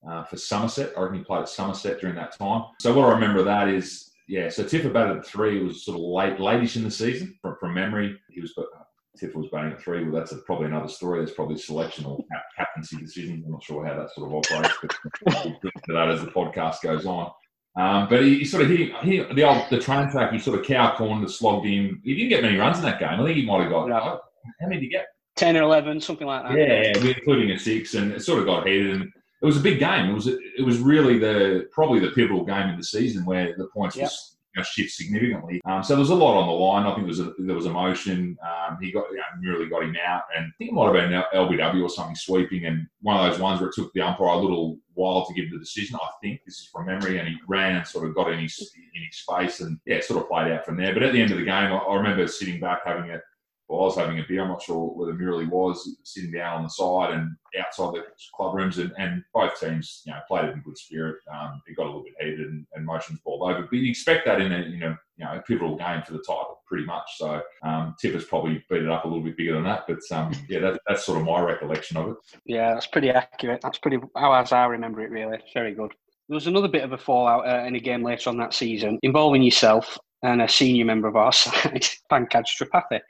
uh, 0.08 0.24
for 0.24 0.36
Somerset. 0.36 0.92
I 0.96 1.02
reckon 1.02 1.18
he 1.18 1.24
played 1.24 1.42
at 1.42 1.48
Somerset 1.48 2.00
during 2.00 2.16
that 2.16 2.36
time. 2.36 2.64
So 2.80 2.94
what 2.94 3.08
I 3.08 3.12
remember 3.12 3.40
of 3.40 3.46
that 3.46 3.68
is, 3.68 4.12
yeah, 4.28 4.48
so 4.48 4.64
Tiffer 4.64 4.90
batted 4.90 5.18
at 5.18 5.26
three. 5.26 5.60
It 5.60 5.64
was 5.64 5.84
sort 5.84 5.98
of 5.98 6.04
late, 6.04 6.38
latish 6.38 6.76
in 6.76 6.84
the 6.84 6.90
season 6.90 7.36
from, 7.42 7.56
from 7.60 7.74
memory. 7.74 8.18
He 8.30 8.40
was, 8.40 8.54
Tiffer 9.18 9.38
was 9.38 9.48
batting 9.52 9.72
at 9.72 9.80
three. 9.80 10.04
Well, 10.04 10.18
that's 10.18 10.32
a, 10.32 10.38
probably 10.38 10.66
another 10.66 10.88
story. 10.88 11.20
There's 11.20 11.32
probably 11.32 11.56
selection 11.56 12.04
or 12.06 12.18
cap- 12.32 12.44
captaincy 12.56 12.96
decision. 12.96 13.42
I'm 13.44 13.52
not 13.52 13.62
sure 13.62 13.84
how 13.84 13.96
that 13.96 14.10
sort 14.14 14.28
of 14.28 14.34
operates, 14.34 14.74
but 14.80 14.96
we'll 15.26 15.54
to 15.86 15.92
that 15.92 16.10
as 16.10 16.20
the 16.20 16.30
podcast 16.30 16.82
goes 16.82 17.06
on. 17.06 17.30
Um, 17.76 18.08
but 18.08 18.22
he, 18.22 18.38
he 18.38 18.44
sort 18.44 18.62
of 18.62 18.70
hit, 18.70 18.94
hit 18.98 19.34
the 19.34 19.42
old 19.42 19.64
the 19.68 19.80
train 19.80 20.08
track. 20.10 20.32
He 20.32 20.38
sort 20.38 20.58
of 20.58 20.64
cow 20.64 20.96
cornered, 20.96 21.30
slogged 21.30 21.66
him. 21.66 22.00
He 22.04 22.14
didn't 22.14 22.28
get 22.30 22.42
many 22.42 22.56
runs 22.56 22.78
in 22.78 22.84
that 22.84 23.00
game. 23.00 23.20
I 23.20 23.24
think 23.24 23.36
he 23.36 23.44
might 23.44 23.62
have 23.62 23.70
got. 23.70 23.88
No. 23.88 23.94
How 23.94 24.20
many 24.68 24.76
did 24.76 24.82
he 24.82 24.88
get? 24.90 25.06
10 25.36 25.56
or 25.56 25.62
11, 25.62 26.00
something 26.00 26.26
like 26.26 26.44
that. 26.44 26.56
Yeah, 26.56 26.92
including 26.96 27.50
a 27.50 27.58
six, 27.58 27.94
and 27.94 28.12
it 28.12 28.22
sort 28.22 28.38
of 28.38 28.46
got 28.46 28.66
heated. 28.66 29.00
And 29.00 29.12
it 29.44 29.46
was 29.46 29.58
a 29.58 29.60
big 29.60 29.78
game. 29.78 30.08
It 30.08 30.14
was 30.14 30.26
it 30.26 30.64
was 30.64 30.78
really 30.78 31.18
the 31.18 31.68
probably 31.70 32.00
the 32.00 32.12
pivotal 32.12 32.46
game 32.46 32.70
of 32.70 32.78
the 32.78 32.82
season 32.82 33.26
where 33.26 33.54
the 33.56 33.66
points 33.66 33.94
Yep. 33.94 34.04
was 34.06 34.36
you 34.54 34.60
know, 34.60 34.64
shift 34.64 34.92
significantly. 34.92 35.60
Um, 35.66 35.82
so 35.82 35.92
there 35.94 36.00
was 36.00 36.08
a 36.08 36.14
lot 36.14 36.40
on 36.40 36.46
the 36.46 36.52
line. 36.52 36.86
I 36.86 36.94
think 36.94 37.00
there 37.00 37.08
was 37.08 37.20
a, 37.20 37.34
there 37.40 37.54
was 37.54 37.66
emotion. 37.66 38.38
Um, 38.42 38.78
he 38.80 38.90
got 38.90 39.04
you 39.10 39.18
know, 39.18 39.52
really 39.52 39.68
got 39.68 39.82
him 39.82 39.96
out, 40.02 40.22
and 40.34 40.46
I 40.46 40.50
think 40.56 40.70
it 40.70 40.74
might 40.74 40.94
have 40.94 40.94
been 40.94 41.22
LBW 41.34 41.82
or 41.82 41.90
something 41.90 42.16
sweeping, 42.16 42.64
and 42.64 42.86
one 43.02 43.18
of 43.18 43.30
those 43.30 43.38
ones 43.38 43.60
where 43.60 43.68
it 43.68 43.74
took 43.74 43.92
the 43.92 44.00
umpire 44.00 44.28
a 44.28 44.38
little 44.38 44.78
while 44.94 45.26
to 45.26 45.34
give 45.34 45.50
the 45.50 45.58
decision. 45.58 45.98
I 46.00 46.08
think 46.22 46.40
this 46.46 46.60
is 46.60 46.70
from 46.72 46.86
memory, 46.86 47.18
and 47.18 47.28
he 47.28 47.36
ran 47.46 47.76
and 47.76 47.86
sort 47.86 48.08
of 48.08 48.14
got 48.14 48.32
in 48.32 48.38
his 48.38 48.58
in 48.94 49.02
his 49.04 49.18
space, 49.18 49.60
and 49.60 49.78
yeah, 49.84 49.96
it 49.96 50.04
sort 50.04 50.22
of 50.22 50.28
played 50.30 50.52
out 50.52 50.64
from 50.64 50.78
there. 50.78 50.94
But 50.94 51.02
at 51.02 51.12
the 51.12 51.20
end 51.20 51.32
of 51.32 51.38
the 51.38 51.44
game, 51.44 51.52
I, 51.52 51.76
I 51.76 51.96
remember 51.96 52.26
sitting 52.28 52.60
back 52.60 52.80
having 52.86 53.10
a 53.10 53.20
well, 53.68 53.80
I 53.80 53.84
was 53.84 53.96
having 53.96 54.18
a 54.18 54.24
beer. 54.28 54.42
I'm 54.42 54.48
not 54.48 54.62
sure 54.62 54.88
whether 54.94 55.14
Murali 55.14 55.48
was 55.48 55.96
sitting 56.02 56.32
down 56.32 56.58
on 56.58 56.62
the 56.64 56.68
side 56.68 57.14
and 57.14 57.34
outside 57.58 57.94
the 57.94 58.04
club 58.34 58.54
rooms, 58.54 58.78
and, 58.78 58.92
and 58.98 59.22
both 59.32 59.58
teams, 59.58 60.02
you 60.04 60.12
know, 60.12 60.18
played 60.28 60.44
it 60.44 60.52
in 60.52 60.60
good 60.60 60.76
spirit. 60.76 61.16
Um, 61.32 61.62
it 61.66 61.76
got 61.76 61.84
a 61.84 61.86
little 61.86 62.04
bit 62.04 62.14
heated 62.20 62.48
and, 62.48 62.66
and 62.74 62.84
motions 62.84 63.20
balled 63.24 63.50
over, 63.50 63.62
but 63.62 63.72
you 63.72 63.90
expect 63.90 64.26
that 64.26 64.40
in 64.40 64.52
a 64.52 64.64
you 64.66 64.78
know, 64.78 64.94
you 65.16 65.24
know 65.24 65.36
a 65.36 65.42
pivotal 65.42 65.76
game 65.76 66.02
for 66.02 66.12
the 66.12 66.18
title, 66.18 66.62
pretty 66.66 66.84
much. 66.84 67.08
So 67.16 67.40
um, 67.62 67.94
Tiffer's 67.98 68.26
probably 68.26 68.62
beat 68.68 68.82
it 68.82 68.90
up 68.90 69.04
a 69.04 69.08
little 69.08 69.24
bit 69.24 69.36
bigger 69.36 69.54
than 69.54 69.64
that, 69.64 69.84
but 69.88 70.00
um, 70.14 70.32
yeah, 70.48 70.60
that, 70.60 70.80
that's 70.86 71.06
sort 71.06 71.18
of 71.18 71.26
my 71.26 71.40
recollection 71.40 71.96
of 71.96 72.08
it. 72.08 72.16
Yeah, 72.44 72.74
that's 72.74 72.86
pretty 72.86 73.10
accurate. 73.10 73.60
That's 73.62 73.78
pretty 73.78 73.98
how 74.14 74.34
as 74.34 74.52
I 74.52 74.66
remember 74.66 75.00
it. 75.00 75.10
Really, 75.10 75.38
very 75.54 75.74
good. 75.74 75.92
There 76.28 76.34
was 76.34 76.46
another 76.46 76.68
bit 76.68 76.84
of 76.84 76.92
a 76.92 76.98
fallout 76.98 77.46
uh, 77.46 77.66
in 77.66 77.76
a 77.76 77.80
game 77.80 78.02
later 78.02 78.30
on 78.30 78.38
that 78.38 78.54
season 78.54 78.98
involving 79.02 79.42
yourself 79.42 79.98
and 80.24 80.42
a 80.42 80.48
senior 80.48 80.84
member 80.84 81.06
of 81.06 81.16
our 81.16 81.32
side, 81.32 81.86
Pankaj 82.10 82.46
Tripathi. 82.58 83.00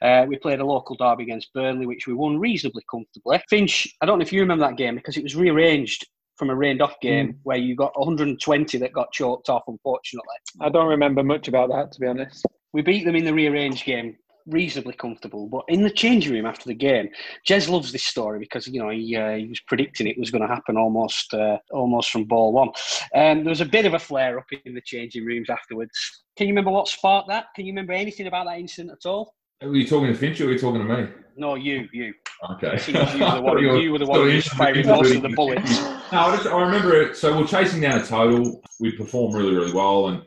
Uh, 0.00 0.26
we 0.26 0.36
played 0.38 0.60
a 0.60 0.66
local 0.66 0.96
derby 0.96 1.22
against 1.24 1.52
Burnley, 1.52 1.86
which 1.86 2.06
we 2.06 2.14
won 2.14 2.38
reasonably 2.38 2.82
comfortably. 2.90 3.40
Finch, 3.48 3.94
I 4.00 4.06
don't 4.06 4.18
know 4.18 4.22
if 4.22 4.32
you 4.32 4.40
remember 4.40 4.66
that 4.66 4.76
game 4.76 4.96
because 4.96 5.16
it 5.16 5.22
was 5.22 5.36
rearranged 5.36 6.06
from 6.36 6.50
a 6.50 6.54
rained 6.56 6.82
off 6.82 6.98
game 7.00 7.38
where 7.42 7.58
you 7.58 7.76
got 7.76 7.96
120 7.98 8.78
that 8.78 8.92
got 8.92 9.12
choked 9.12 9.48
off, 9.48 9.62
unfortunately. 9.68 10.34
I 10.60 10.70
don't 10.70 10.88
remember 10.88 11.22
much 11.22 11.46
about 11.46 11.68
that, 11.68 11.92
to 11.92 12.00
be 12.00 12.06
honest. 12.06 12.44
We 12.72 12.80
beat 12.80 13.04
them 13.04 13.16
in 13.16 13.26
the 13.26 13.34
rearranged 13.34 13.84
game 13.84 14.16
reasonably 14.46 14.94
comfortable. 14.94 15.48
But 15.48 15.64
in 15.68 15.82
the 15.82 15.90
changing 15.90 16.32
room 16.32 16.46
after 16.46 16.64
the 16.66 16.74
game, 16.74 17.08
Jez 17.46 17.68
loves 17.68 17.92
this 17.92 18.04
story 18.04 18.38
because 18.38 18.66
you 18.66 18.80
know 18.80 18.90
he, 18.90 19.16
uh, 19.16 19.36
he 19.36 19.46
was 19.46 19.60
predicting 19.60 20.06
it 20.06 20.18
was 20.18 20.30
going 20.30 20.42
to 20.42 20.48
happen 20.48 20.76
almost 20.76 21.32
uh, 21.34 21.58
almost 21.70 22.10
from 22.10 22.24
ball 22.24 22.52
one. 22.52 22.68
Um, 23.14 23.44
there 23.44 23.50
was 23.50 23.60
a 23.60 23.66
bit 23.66 23.86
of 23.86 23.94
a 23.94 23.98
flare 23.98 24.38
up 24.38 24.46
in 24.64 24.74
the 24.74 24.82
changing 24.82 25.24
rooms 25.24 25.50
afterwards. 25.50 25.92
Can 26.36 26.46
you 26.46 26.52
remember 26.52 26.70
what 26.70 26.88
sparked 26.88 27.28
that? 27.28 27.46
Can 27.54 27.66
you 27.66 27.72
remember 27.72 27.92
anything 27.92 28.26
about 28.26 28.46
that 28.46 28.58
incident 28.58 28.92
at 28.92 29.08
all? 29.08 29.34
Were 29.62 29.76
you 29.76 29.86
talking 29.86 30.08
to 30.08 30.14
Finch 30.14 30.40
or 30.40 30.46
were 30.46 30.52
you 30.52 30.58
talking 30.58 30.86
to 30.86 30.96
me? 30.96 31.08
No, 31.36 31.54
you, 31.54 31.88
you. 31.92 32.12
Okay. 32.50 32.78
You 32.88 32.98
were 32.98 33.34
the 33.34 33.40
one, 33.42 33.58
you 33.58 33.92
were 33.92 33.98
the 33.98 34.06
one 34.06 34.20
who 34.20 34.36
was 34.36 34.54
most 34.84 35.14
of 35.14 35.22
the 35.22 35.32
bullets. 35.34 35.80
No, 36.12 36.18
I, 36.18 36.36
just, 36.36 36.46
I 36.46 36.60
remember 36.60 37.00
it. 37.00 37.16
So 37.16 37.34
we're 37.38 37.46
chasing 37.46 37.80
down 37.80 37.98
a 37.98 38.04
total. 38.04 38.60
We 38.78 38.92
performed 38.92 39.34
really, 39.34 39.54
really 39.54 39.72
well, 39.72 40.08
and 40.08 40.22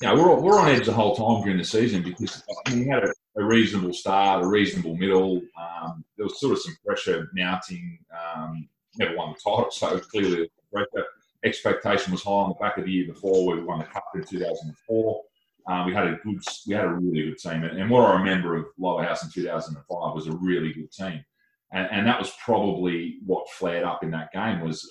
you 0.00 0.08
know, 0.08 0.14
we're 0.14 0.40
we're 0.40 0.58
on 0.58 0.68
edge 0.68 0.86
the 0.86 0.94
whole 0.94 1.14
time 1.14 1.42
during 1.42 1.58
the 1.58 1.64
season 1.64 2.02
because 2.02 2.42
I 2.66 2.70
mean, 2.70 2.86
we 2.86 2.88
had 2.88 3.04
a, 3.04 3.12
a 3.36 3.44
reasonable 3.44 3.92
start, 3.92 4.44
a 4.44 4.46
reasonable 4.46 4.96
middle. 4.96 5.42
Um, 5.58 6.04
there 6.16 6.26
was 6.26 6.40
sort 6.40 6.52
of 6.52 6.60
some 6.60 6.76
pressure 6.84 7.30
mounting. 7.34 7.98
Um, 8.10 8.68
never 8.98 9.16
won 9.16 9.34
the 9.34 9.50
title, 9.50 9.70
so 9.70 9.98
clearly 9.98 10.50
pressure. 10.72 11.06
expectation 11.44 12.12
was 12.12 12.22
high 12.22 12.30
on 12.30 12.48
the 12.48 12.54
back 12.54 12.78
of 12.78 12.84
the 12.84 12.90
year 12.90 13.06
before. 13.06 13.46
We 13.46 13.62
won 13.62 13.78
the 13.80 13.84
cup 13.84 14.04
in 14.14 14.24
2004. 14.24 15.22
Uh, 15.68 15.84
we 15.86 15.92
had 15.92 16.06
a 16.06 16.18
good, 16.24 16.40
we 16.66 16.74
had 16.74 16.84
a 16.84 16.92
really 16.92 17.30
good 17.30 17.38
team, 17.38 17.64
and, 17.64 17.76
and, 17.76 17.90
what 17.90 18.08
I 18.08 18.18
remember 18.18 18.56
of 18.56 18.66
Lower 18.78 19.02
House 19.02 19.24
in 19.24 19.30
2005 19.30 20.14
was 20.14 20.28
a 20.28 20.36
really 20.36 20.72
good 20.72 20.92
team, 20.92 21.24
and, 21.72 21.88
and 21.90 22.06
that 22.06 22.20
was 22.20 22.32
probably 22.44 23.18
what 23.26 23.50
flared 23.50 23.82
up 23.82 24.04
in 24.04 24.12
that 24.12 24.32
game 24.32 24.60
was, 24.60 24.88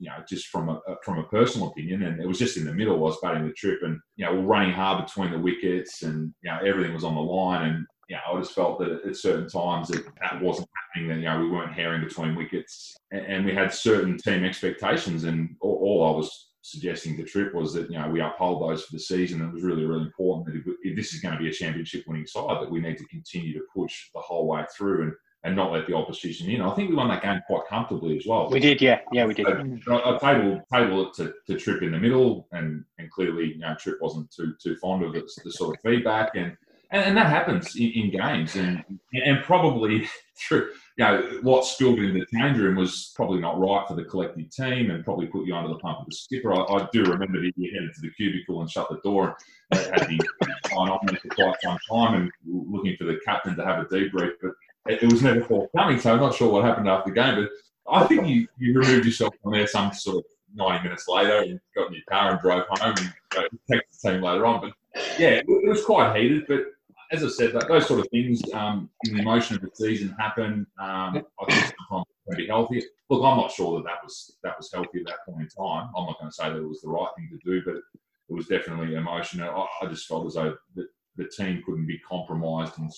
you 0.00 0.08
know, 0.08 0.16
just 0.26 0.48
from 0.48 0.70
a 0.70 0.80
from 1.04 1.18
a 1.18 1.24
personal 1.24 1.68
opinion, 1.68 2.02
and 2.02 2.20
it 2.20 2.26
was 2.26 2.38
just 2.38 2.56
in 2.56 2.64
the 2.64 2.72
middle. 2.72 2.94
I 2.94 2.98
was 2.98 3.20
batting 3.22 3.46
the 3.46 3.52
trip, 3.52 3.80
and 3.82 4.00
you 4.16 4.24
know, 4.24 4.34
we're 4.34 4.46
running 4.46 4.72
hard 4.72 5.04
between 5.04 5.30
the 5.30 5.38
wickets, 5.38 6.02
and 6.02 6.34
you 6.42 6.50
know, 6.50 6.58
everything 6.64 6.94
was 6.94 7.04
on 7.04 7.14
the 7.14 7.20
line, 7.20 7.68
and 7.68 7.86
you 8.08 8.16
know, 8.16 8.22
I 8.34 8.40
just 8.40 8.54
felt 8.54 8.80
that 8.80 9.02
at 9.06 9.16
certain 9.16 9.48
times 9.48 9.88
that 9.88 10.04
that 10.22 10.40
wasn't 10.40 10.68
happening. 10.74 11.08
That 11.10 11.18
you 11.18 11.26
know, 11.26 11.40
we 11.40 11.50
weren't 11.50 11.74
herring 11.74 12.02
between 12.02 12.34
wickets, 12.34 12.96
and, 13.12 13.26
and 13.26 13.44
we 13.44 13.54
had 13.54 13.74
certain 13.74 14.16
team 14.16 14.42
expectations, 14.42 15.24
and 15.24 15.54
all, 15.60 15.78
all 15.82 16.14
I 16.14 16.16
was 16.16 16.48
suggesting 16.62 17.16
to 17.16 17.24
Trip 17.24 17.54
was 17.54 17.74
that 17.74 17.90
you 17.90 17.98
know 17.98 18.08
we 18.08 18.20
uphold 18.20 18.62
those 18.62 18.84
for 18.84 18.92
the 18.92 19.00
season. 19.00 19.42
It 19.42 19.52
was 19.52 19.62
really 19.62 19.84
really 19.84 20.04
important 20.06 20.46
that 20.46 20.56
if, 20.56 20.76
if, 20.82 20.96
this 20.96 21.12
is 21.12 21.20
going 21.20 21.34
to 21.34 21.40
be 21.40 21.50
a 21.50 21.52
championship 21.52 22.04
winning 22.06 22.26
side, 22.26 22.62
that 22.62 22.70
we 22.70 22.80
need 22.80 22.96
to 22.98 23.06
continue 23.06 23.52
to 23.52 23.66
push 23.74 24.08
the 24.14 24.20
whole 24.20 24.46
way 24.46 24.64
through 24.76 25.02
and. 25.02 25.12
And 25.42 25.56
not 25.56 25.72
let 25.72 25.86
the 25.86 25.94
opposition 25.94 26.50
in. 26.50 26.60
I 26.60 26.74
think 26.74 26.90
we 26.90 26.96
won 26.96 27.08
that 27.08 27.22
game 27.22 27.40
quite 27.46 27.66
comfortably 27.66 28.14
as 28.18 28.26
well. 28.26 28.50
We 28.50 28.60
did, 28.60 28.82
yeah, 28.82 29.00
yeah, 29.10 29.24
we 29.24 29.32
did. 29.32 29.46
So, 29.86 29.96
I 30.04 30.18
table 30.18 30.60
table 30.70 31.06
it 31.06 31.14
to, 31.14 31.32
to 31.46 31.58
Trip 31.58 31.82
in 31.82 31.92
the 31.92 31.98
middle, 31.98 32.46
and 32.52 32.84
and 32.98 33.10
clearly, 33.10 33.54
you 33.54 33.58
know, 33.58 33.74
Trip 33.74 33.96
wasn't 34.02 34.30
too 34.30 34.52
too 34.62 34.76
fond 34.76 35.02
of 35.02 35.14
it, 35.14 35.24
the 35.42 35.50
sort 35.50 35.74
of 35.74 35.82
feedback, 35.82 36.32
and 36.34 36.54
and, 36.90 37.04
and 37.04 37.16
that 37.16 37.28
happens 37.28 37.76
in, 37.76 37.90
in, 37.90 38.10
games, 38.10 38.56
and 38.56 38.84
and 39.12 39.42
probably 39.44 40.08
through 40.36 40.70
you 40.96 41.04
know 41.04 41.38
what 41.42 41.64
spilled 41.64 41.98
into 41.98 42.18
the 42.18 42.38
change 42.38 42.58
room 42.58 42.76
was 42.76 43.12
probably 43.14 43.40
not 43.40 43.58
right 43.58 43.86
for 43.86 43.94
the 43.94 44.04
collective 44.04 44.50
team, 44.50 44.90
and 44.90 45.04
probably 45.04 45.26
put 45.26 45.46
you 45.46 45.54
under 45.54 45.68
the 45.68 45.78
pump 45.78 46.00
of 46.00 46.06
the 46.06 46.14
skipper. 46.14 46.52
I, 46.52 46.62
I 46.62 46.88
do 46.92 47.04
remember 47.04 47.40
that 47.40 47.52
you 47.56 47.72
headed 47.72 47.94
to 47.94 48.00
the 48.00 48.10
cubicle 48.10 48.60
and 48.60 48.70
shut 48.70 48.88
the 48.90 48.98
door, 49.04 49.36
and 49.70 49.80
had 49.80 50.08
the 50.08 50.20
sign 50.68 50.88
on 50.88 51.16
for 51.16 51.28
quite 51.28 51.56
some 51.62 51.78
time, 51.90 52.14
and 52.14 52.30
looking 52.44 52.96
for 52.96 53.04
the 53.04 53.20
captain 53.24 53.56
to 53.56 53.64
have 53.64 53.78
a 53.78 53.84
debrief, 53.86 54.32
but 54.42 54.52
it, 54.86 55.02
was 55.10 55.22
never 55.22 55.42
forthcoming. 55.42 55.98
So 55.98 56.12
I'm 56.12 56.20
not 56.20 56.34
sure 56.34 56.50
what 56.50 56.64
happened 56.64 56.88
after 56.88 57.10
the 57.10 57.14
game, 57.14 57.34
but 57.36 57.92
I 57.92 58.06
think 58.06 58.26
you, 58.26 58.46
you 58.58 58.78
removed 58.78 59.06
yourself 59.06 59.34
from 59.42 59.52
there 59.52 59.66
some 59.66 59.92
sort 59.92 60.18
of 60.18 60.24
90 60.54 60.84
minutes 60.84 61.08
later 61.08 61.38
and 61.38 61.60
got 61.74 61.88
in 61.88 61.94
your 61.94 62.02
car 62.10 62.32
and 62.32 62.40
drove 62.40 62.64
home 62.68 62.94
and 62.96 63.00
you 63.00 63.40
know, 63.40 63.46
text 63.70 64.02
the 64.02 64.10
team 64.12 64.22
later 64.22 64.46
on. 64.46 64.60
But 64.60 64.72
yeah, 65.18 65.40
it, 65.46 65.46
was 65.46 65.84
quite 65.84 66.16
heated, 66.16 66.44
but 66.48 66.66
as 67.12 67.24
I 67.24 67.28
said, 67.28 67.52
that, 67.54 67.68
those 67.68 67.86
sort 67.86 68.00
of 68.00 68.08
things 68.10 68.40
um, 68.52 68.88
in 69.04 69.14
the 69.14 69.20
emotion 69.20 69.56
of 69.56 69.62
the 69.62 69.70
season 69.74 70.14
happen. 70.18 70.66
Um, 70.78 71.24
I 71.40 71.44
think 71.48 71.74
sometimes 71.88 72.06
can 72.28 72.36
be 72.36 72.46
healthy. 72.46 72.82
Look, 73.08 73.24
I'm 73.24 73.36
not 73.36 73.50
sure 73.50 73.78
that 73.78 73.84
that 73.84 74.02
was 74.02 74.36
that 74.42 74.56
was 74.56 74.70
healthy 74.72 75.00
at 75.00 75.06
that 75.06 75.26
point 75.26 75.42
in 75.42 75.48
time. 75.48 75.90
I'm 75.96 76.06
not 76.06 76.18
going 76.18 76.30
to 76.30 76.34
say 76.34 76.48
that 76.48 76.56
it 76.56 76.68
was 76.68 76.80
the 76.80 76.88
right 76.88 77.08
thing 77.16 77.28
to 77.30 77.50
do, 77.50 77.62
but 77.64 77.76
it 77.76 78.34
was 78.34 78.46
definitely 78.46 78.94
emotional. 78.94 79.50
I, 79.82 79.84
I 79.84 79.88
just 79.88 80.06
felt 80.06 80.26
as 80.26 80.34
though 80.34 80.56
the, 80.76 80.86
the 81.16 81.28
team 81.36 81.62
couldn't 81.66 81.86
be 81.86 81.98
compromised 82.08 82.78
in 82.78 82.88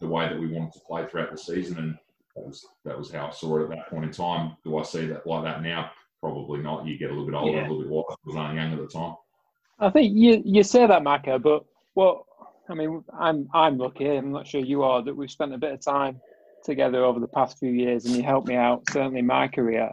the 0.00 0.06
way 0.06 0.28
that 0.28 0.38
we 0.38 0.48
wanted 0.48 0.72
to 0.72 0.80
play 0.80 1.06
throughout 1.06 1.30
the 1.30 1.38
season, 1.38 1.78
and 1.78 1.98
that 2.34 2.44
was 2.44 2.66
that 2.84 2.98
was 2.98 3.10
how 3.10 3.28
I 3.28 3.30
saw 3.30 3.58
it 3.58 3.64
at 3.64 3.70
that 3.70 3.88
point 3.88 4.04
in 4.04 4.10
time. 4.10 4.56
Do 4.64 4.78
I 4.78 4.82
see 4.82 5.06
that 5.06 5.26
like 5.26 5.44
that 5.44 5.62
now? 5.62 5.90
Probably 6.20 6.60
not. 6.60 6.86
You 6.86 6.98
get 6.98 7.10
a 7.10 7.12
little 7.12 7.26
bit 7.26 7.34
older, 7.34 7.58
yeah. 7.58 7.60
a 7.60 7.68
little 7.68 7.82
bit 7.82 7.88
wiser. 7.88 8.06
I 8.10 8.26
was 8.26 8.36
only 8.36 8.56
young 8.56 8.72
at 8.72 8.78
the 8.78 8.86
time. 8.86 9.14
I 9.78 9.90
think 9.90 10.16
you 10.16 10.42
you 10.44 10.62
say 10.62 10.86
that, 10.86 11.02
Macca, 11.02 11.42
but 11.42 11.64
well, 11.94 12.26
I 12.68 12.74
mean, 12.74 13.04
I'm 13.18 13.48
I'm 13.52 13.78
lucky. 13.78 14.08
I'm 14.08 14.32
not 14.32 14.46
sure 14.46 14.60
you 14.60 14.82
are 14.82 15.02
that 15.02 15.14
we've 15.14 15.30
spent 15.30 15.54
a 15.54 15.58
bit 15.58 15.72
of 15.72 15.80
time 15.80 16.20
together 16.64 17.04
over 17.04 17.20
the 17.20 17.28
past 17.28 17.58
few 17.58 17.70
years, 17.70 18.06
and 18.06 18.16
you 18.16 18.22
helped 18.22 18.48
me 18.48 18.56
out 18.56 18.82
certainly 18.90 19.20
in 19.20 19.26
my 19.26 19.48
career. 19.48 19.90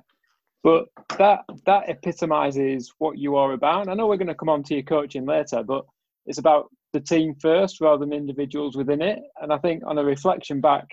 But 0.63 0.85
that 1.17 1.43
that 1.65 1.89
epitomizes 1.89 2.93
what 2.97 3.17
you 3.17 3.35
are 3.35 3.53
about. 3.53 3.81
And 3.81 3.91
I 3.91 3.93
know 3.95 4.07
we're 4.07 4.17
going 4.17 4.27
to 4.27 4.35
come 4.35 4.49
on 4.49 4.63
to 4.63 4.75
your 4.75 4.83
coaching 4.83 5.25
later, 5.25 5.63
but 5.63 5.85
it's 6.25 6.37
about 6.37 6.69
the 6.93 6.99
team 6.99 7.35
first 7.41 7.81
rather 7.81 7.99
than 7.99 8.13
individuals 8.13 8.75
within 8.75 9.01
it. 9.01 9.19
And 9.41 9.51
I 9.51 9.57
think 9.57 9.83
on 9.85 9.97
a 9.97 10.03
reflection 10.03 10.61
back, 10.61 10.85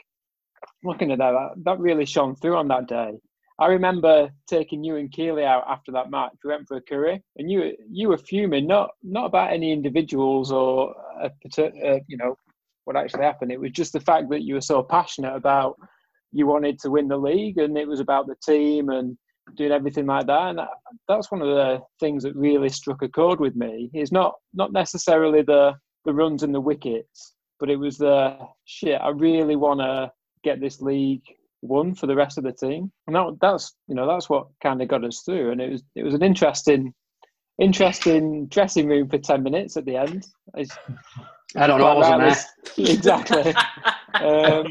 looking 0.85 1.12
at 1.12 1.19
that, 1.19 1.50
that 1.64 1.78
really 1.78 2.07
shone 2.07 2.37
through 2.37 2.57
on 2.57 2.69
that 2.69 2.88
day. 2.88 3.12
I 3.61 3.67
remember 3.67 4.31
taking 4.49 4.85
you 4.85 4.97
and 4.97 5.11
Keely 5.11 5.45
out 5.45 5.64
after 5.69 5.90
that 5.93 6.11
match. 6.11 6.33
We 6.45 6.50
went 6.50 6.69
for 6.69 6.76
a 6.76 6.81
curry, 6.81 7.21
and 7.37 7.50
you 7.50 7.73
you 7.90 8.09
were 8.09 8.19
fuming, 8.19 8.69
not 8.69 8.90
not 9.02 9.26
about 9.26 9.52
any 9.52 9.73
individuals 9.73 10.52
or 10.52 10.95
a, 11.21 11.26
uh, 11.26 11.99
you 12.07 12.17
know 12.17 12.38
what 12.85 12.97
actually 12.97 13.25
happened. 13.25 13.50
It 13.50 13.61
was 13.61 13.73
just 13.73 13.93
the 13.93 14.00
fact 14.00 14.31
that 14.31 14.43
you 14.43 14.55
were 14.55 14.61
so 14.61 14.83
passionate 14.83 15.35
about 15.35 15.76
you 16.31 16.47
wanted 16.47 16.78
to 16.81 16.90
win 16.90 17.09
the 17.09 17.17
league, 17.17 17.59
and 17.59 17.76
it 17.76 17.88
was 17.88 17.99
about 17.99 18.28
the 18.28 18.37
team 18.45 18.90
and 18.90 19.19
doing 19.57 19.73
everything 19.73 20.07
like 20.07 20.26
that. 20.26 20.50
And 20.50 20.59
that, 20.59 20.69
that's 21.09 21.31
one 21.31 21.43
of 21.43 21.49
the 21.49 21.81
things 21.99 22.23
that 22.23 22.37
really 22.37 22.69
struck 22.69 23.02
a 23.02 23.09
chord 23.09 23.40
with 23.40 23.57
me. 23.57 23.90
Is 23.93 24.12
not 24.12 24.35
not 24.55 24.73
necessarily 24.73 25.43
the 25.43 25.75
the 26.05 26.14
runs 26.14 26.43
and 26.43 26.55
the 26.55 26.61
wickets, 26.61 27.35
but 27.61 27.71
it 27.71 27.76
was 27.76 27.99
the 27.99 28.38
shit. 28.64 29.00
I 29.00 29.11
really 29.11 29.57
want 29.57 29.81
to 29.81 30.12
get 30.45 30.61
this 30.61 30.81
league 30.81 31.23
won 31.62 31.95
for 31.95 32.07
the 32.07 32.14
rest 32.14 32.38
of 32.38 32.45
the 32.45 32.52
team, 32.52 32.93
and 33.07 33.17
that, 33.17 33.37
that's 33.40 33.75
you 33.88 33.95
know 33.95 34.07
that's 34.07 34.31
what 34.31 34.49
kind 34.62 34.81
of 34.81 34.88
got 34.88 35.05
us 35.05 35.23
through. 35.25 35.50
And 35.52 35.61
it 35.61 35.71
was 35.71 35.83
it 35.95 36.02
was 36.02 36.14
an 36.14 36.23
interesting 36.23 36.95
interesting 37.59 38.47
dressing 38.47 38.88
room 38.88 39.09
for 39.09 39.19
ten 39.19 39.43
minutes 39.43 39.76
at 39.76 39.85
the 39.85 39.97
end. 39.97 40.26
It's, 40.55 40.76
I 41.57 41.67
don't 41.67 41.81
know, 41.81 41.87
I 41.87 41.95
wasn't 41.95 42.21
there. 42.76 42.95
Exactly. 42.95 43.55
um, 44.14 44.67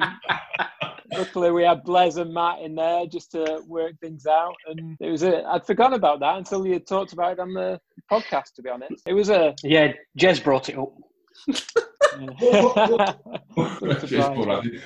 luckily, 1.11 1.51
we 1.51 1.63
had 1.63 1.83
Blaise 1.83 2.17
and 2.17 2.33
Matt 2.33 2.61
in 2.61 2.75
there 2.75 3.05
just 3.05 3.31
to 3.31 3.61
work 3.67 3.93
things 3.99 4.25
out, 4.25 4.55
and 4.67 4.97
it 4.99 5.09
was 5.09 5.23
a. 5.23 5.43
I'd 5.43 5.65
forgotten 5.65 5.93
about 5.93 6.19
that 6.21 6.37
until 6.37 6.65
you 6.65 6.79
talked 6.79 7.13
about 7.13 7.33
it 7.33 7.39
on 7.39 7.53
the 7.53 7.79
podcast. 8.11 8.53
To 8.55 8.61
be 8.61 8.69
honest, 8.69 9.03
it 9.05 9.13
was 9.13 9.29
a. 9.29 9.55
Yeah, 9.63 9.93
Jez 10.17 10.43
brought 10.43 10.69
it 10.69 10.77
up. 10.77 10.93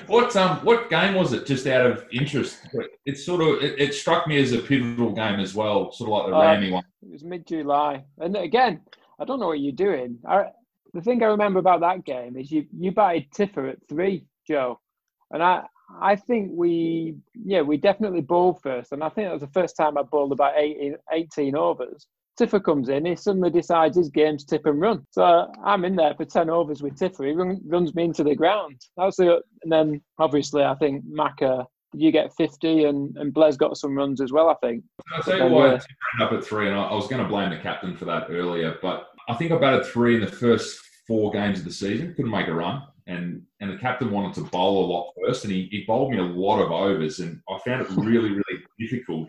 What 0.06 0.34
um 0.36 0.58
what 0.64 0.90
game 0.90 1.14
was 1.14 1.32
it? 1.32 1.46
Just 1.46 1.66
out 1.66 1.86
of 1.86 2.04
interest, 2.12 2.58
it 3.06 3.18
sort 3.18 3.40
of 3.40 3.62
it, 3.62 3.80
it 3.80 3.94
struck 3.94 4.26
me 4.26 4.40
as 4.40 4.52
a 4.52 4.58
pivotal 4.58 5.12
game 5.12 5.40
as 5.40 5.54
well, 5.54 5.92
sort 5.92 6.08
of 6.08 6.12
like 6.12 6.26
the 6.30 6.36
uh, 6.36 6.40
Rammy 6.40 6.70
one. 6.70 6.84
It 7.02 7.10
was 7.10 7.24
mid 7.24 7.46
July, 7.46 8.04
and 8.18 8.36
again, 8.36 8.80
I 9.18 9.24
don't 9.24 9.40
know 9.40 9.48
what 9.48 9.60
you're 9.60 9.72
doing. 9.72 10.18
I, 10.26 10.46
the 10.94 11.00
thing 11.00 11.22
I 11.22 11.26
remember 11.26 11.58
about 11.58 11.80
that 11.80 12.04
game 12.04 12.36
is 12.36 12.50
you 12.50 12.66
you 12.78 12.92
batted 12.92 13.32
Tiffer 13.32 13.68
at 13.68 13.78
three, 13.88 14.26
Joe, 14.46 14.78
and 15.30 15.42
I 15.42 15.64
I 16.00 16.16
think 16.16 16.50
we 16.52 17.16
yeah 17.34 17.62
we 17.62 17.76
definitely 17.76 18.20
bowled 18.20 18.60
first, 18.62 18.92
and 18.92 19.02
I 19.02 19.08
think 19.08 19.28
that 19.28 19.32
was 19.32 19.42
the 19.42 19.48
first 19.48 19.76
time 19.76 19.96
I 19.96 20.02
bowled 20.02 20.32
about 20.32 20.54
18, 20.56 20.96
18 21.12 21.56
overs. 21.56 22.06
Tiffer 22.36 22.60
comes 22.60 22.88
in, 22.88 23.04
he 23.04 23.16
suddenly 23.16 23.50
decides 23.50 23.96
his 23.96 24.08
game's 24.08 24.44
tip 24.44 24.66
and 24.66 24.80
run. 24.80 25.06
So 25.10 25.50
I'm 25.64 25.84
in 25.84 25.96
there 25.96 26.14
for 26.14 26.24
10 26.24 26.48
overs 26.48 26.82
with 26.82 26.98
Tiffer. 26.98 27.24
He 27.24 27.32
run, 27.32 27.60
runs 27.66 27.94
me 27.94 28.04
into 28.04 28.24
the 28.24 28.34
ground. 28.34 28.80
That's 28.96 29.16
the, 29.16 29.40
and 29.62 29.70
then 29.70 30.00
obviously 30.18 30.64
I 30.64 30.74
think 30.76 31.04
Macca, 31.04 31.66
you 31.94 32.10
get 32.10 32.32
50 32.34 32.84
and, 32.84 33.16
and 33.18 33.34
Blaise 33.34 33.58
got 33.58 33.76
some 33.76 33.96
runs 33.96 34.20
as 34.22 34.32
well, 34.32 34.48
I 34.48 34.54
think. 34.66 34.82
I'll 35.14 35.22
tell 35.22 35.36
you 35.36 35.54
why 35.54 35.68
uh, 35.68 35.72
Tiffer 35.72 36.22
up 36.22 36.32
at 36.32 36.44
three, 36.44 36.68
and 36.68 36.76
I, 36.76 36.84
I 36.84 36.94
was 36.94 37.06
going 37.06 37.22
to 37.22 37.28
blame 37.28 37.50
the 37.50 37.58
captain 37.58 37.96
for 37.96 38.06
that 38.06 38.30
earlier, 38.30 38.76
but 38.80 39.08
I 39.28 39.34
think 39.34 39.52
I 39.52 39.58
batted 39.58 39.84
three 39.84 40.14
in 40.14 40.22
the 40.22 40.26
first 40.26 40.80
four 41.06 41.30
games 41.30 41.58
of 41.58 41.64
the 41.64 41.72
season, 41.72 42.14
couldn't 42.14 42.30
make 42.30 42.48
a 42.48 42.54
run. 42.54 42.82
And 43.08 43.42
and 43.60 43.68
the 43.68 43.78
captain 43.78 44.12
wanted 44.12 44.34
to 44.34 44.48
bowl 44.50 44.84
a 44.84 44.86
lot 44.86 45.12
first, 45.26 45.44
and 45.44 45.52
he, 45.52 45.68
he 45.72 45.84
bowled 45.88 46.12
me 46.12 46.18
a 46.18 46.22
lot 46.22 46.62
of 46.62 46.70
overs, 46.70 47.18
and 47.18 47.40
I 47.50 47.58
found 47.58 47.82
it 47.82 47.90
really, 47.90 48.30
really 48.30 48.62
difficult 48.78 49.28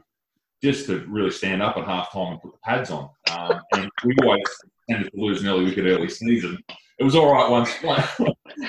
just 0.64 0.86
to 0.86 1.06
really 1.08 1.30
stand 1.30 1.62
up 1.62 1.76
at 1.78 1.84
half 1.84 2.12
time 2.12 2.34
and 2.34 2.42
put 2.42 2.54
the 2.54 2.58
pads 2.64 2.90
on. 2.90 3.10
Um, 3.32 3.60
and 3.74 3.92
we 4.06 4.16
always 4.24 4.44
tended 4.90 5.12
to 5.12 5.20
lose 5.20 5.42
an 5.42 5.50
early 5.50 5.66
wicket 5.66 5.86
early 5.86 6.10
season. 6.10 6.58
It 7.00 7.04
was 7.04 7.16
all 7.16 7.34
right 7.34 7.50
once 7.50 7.70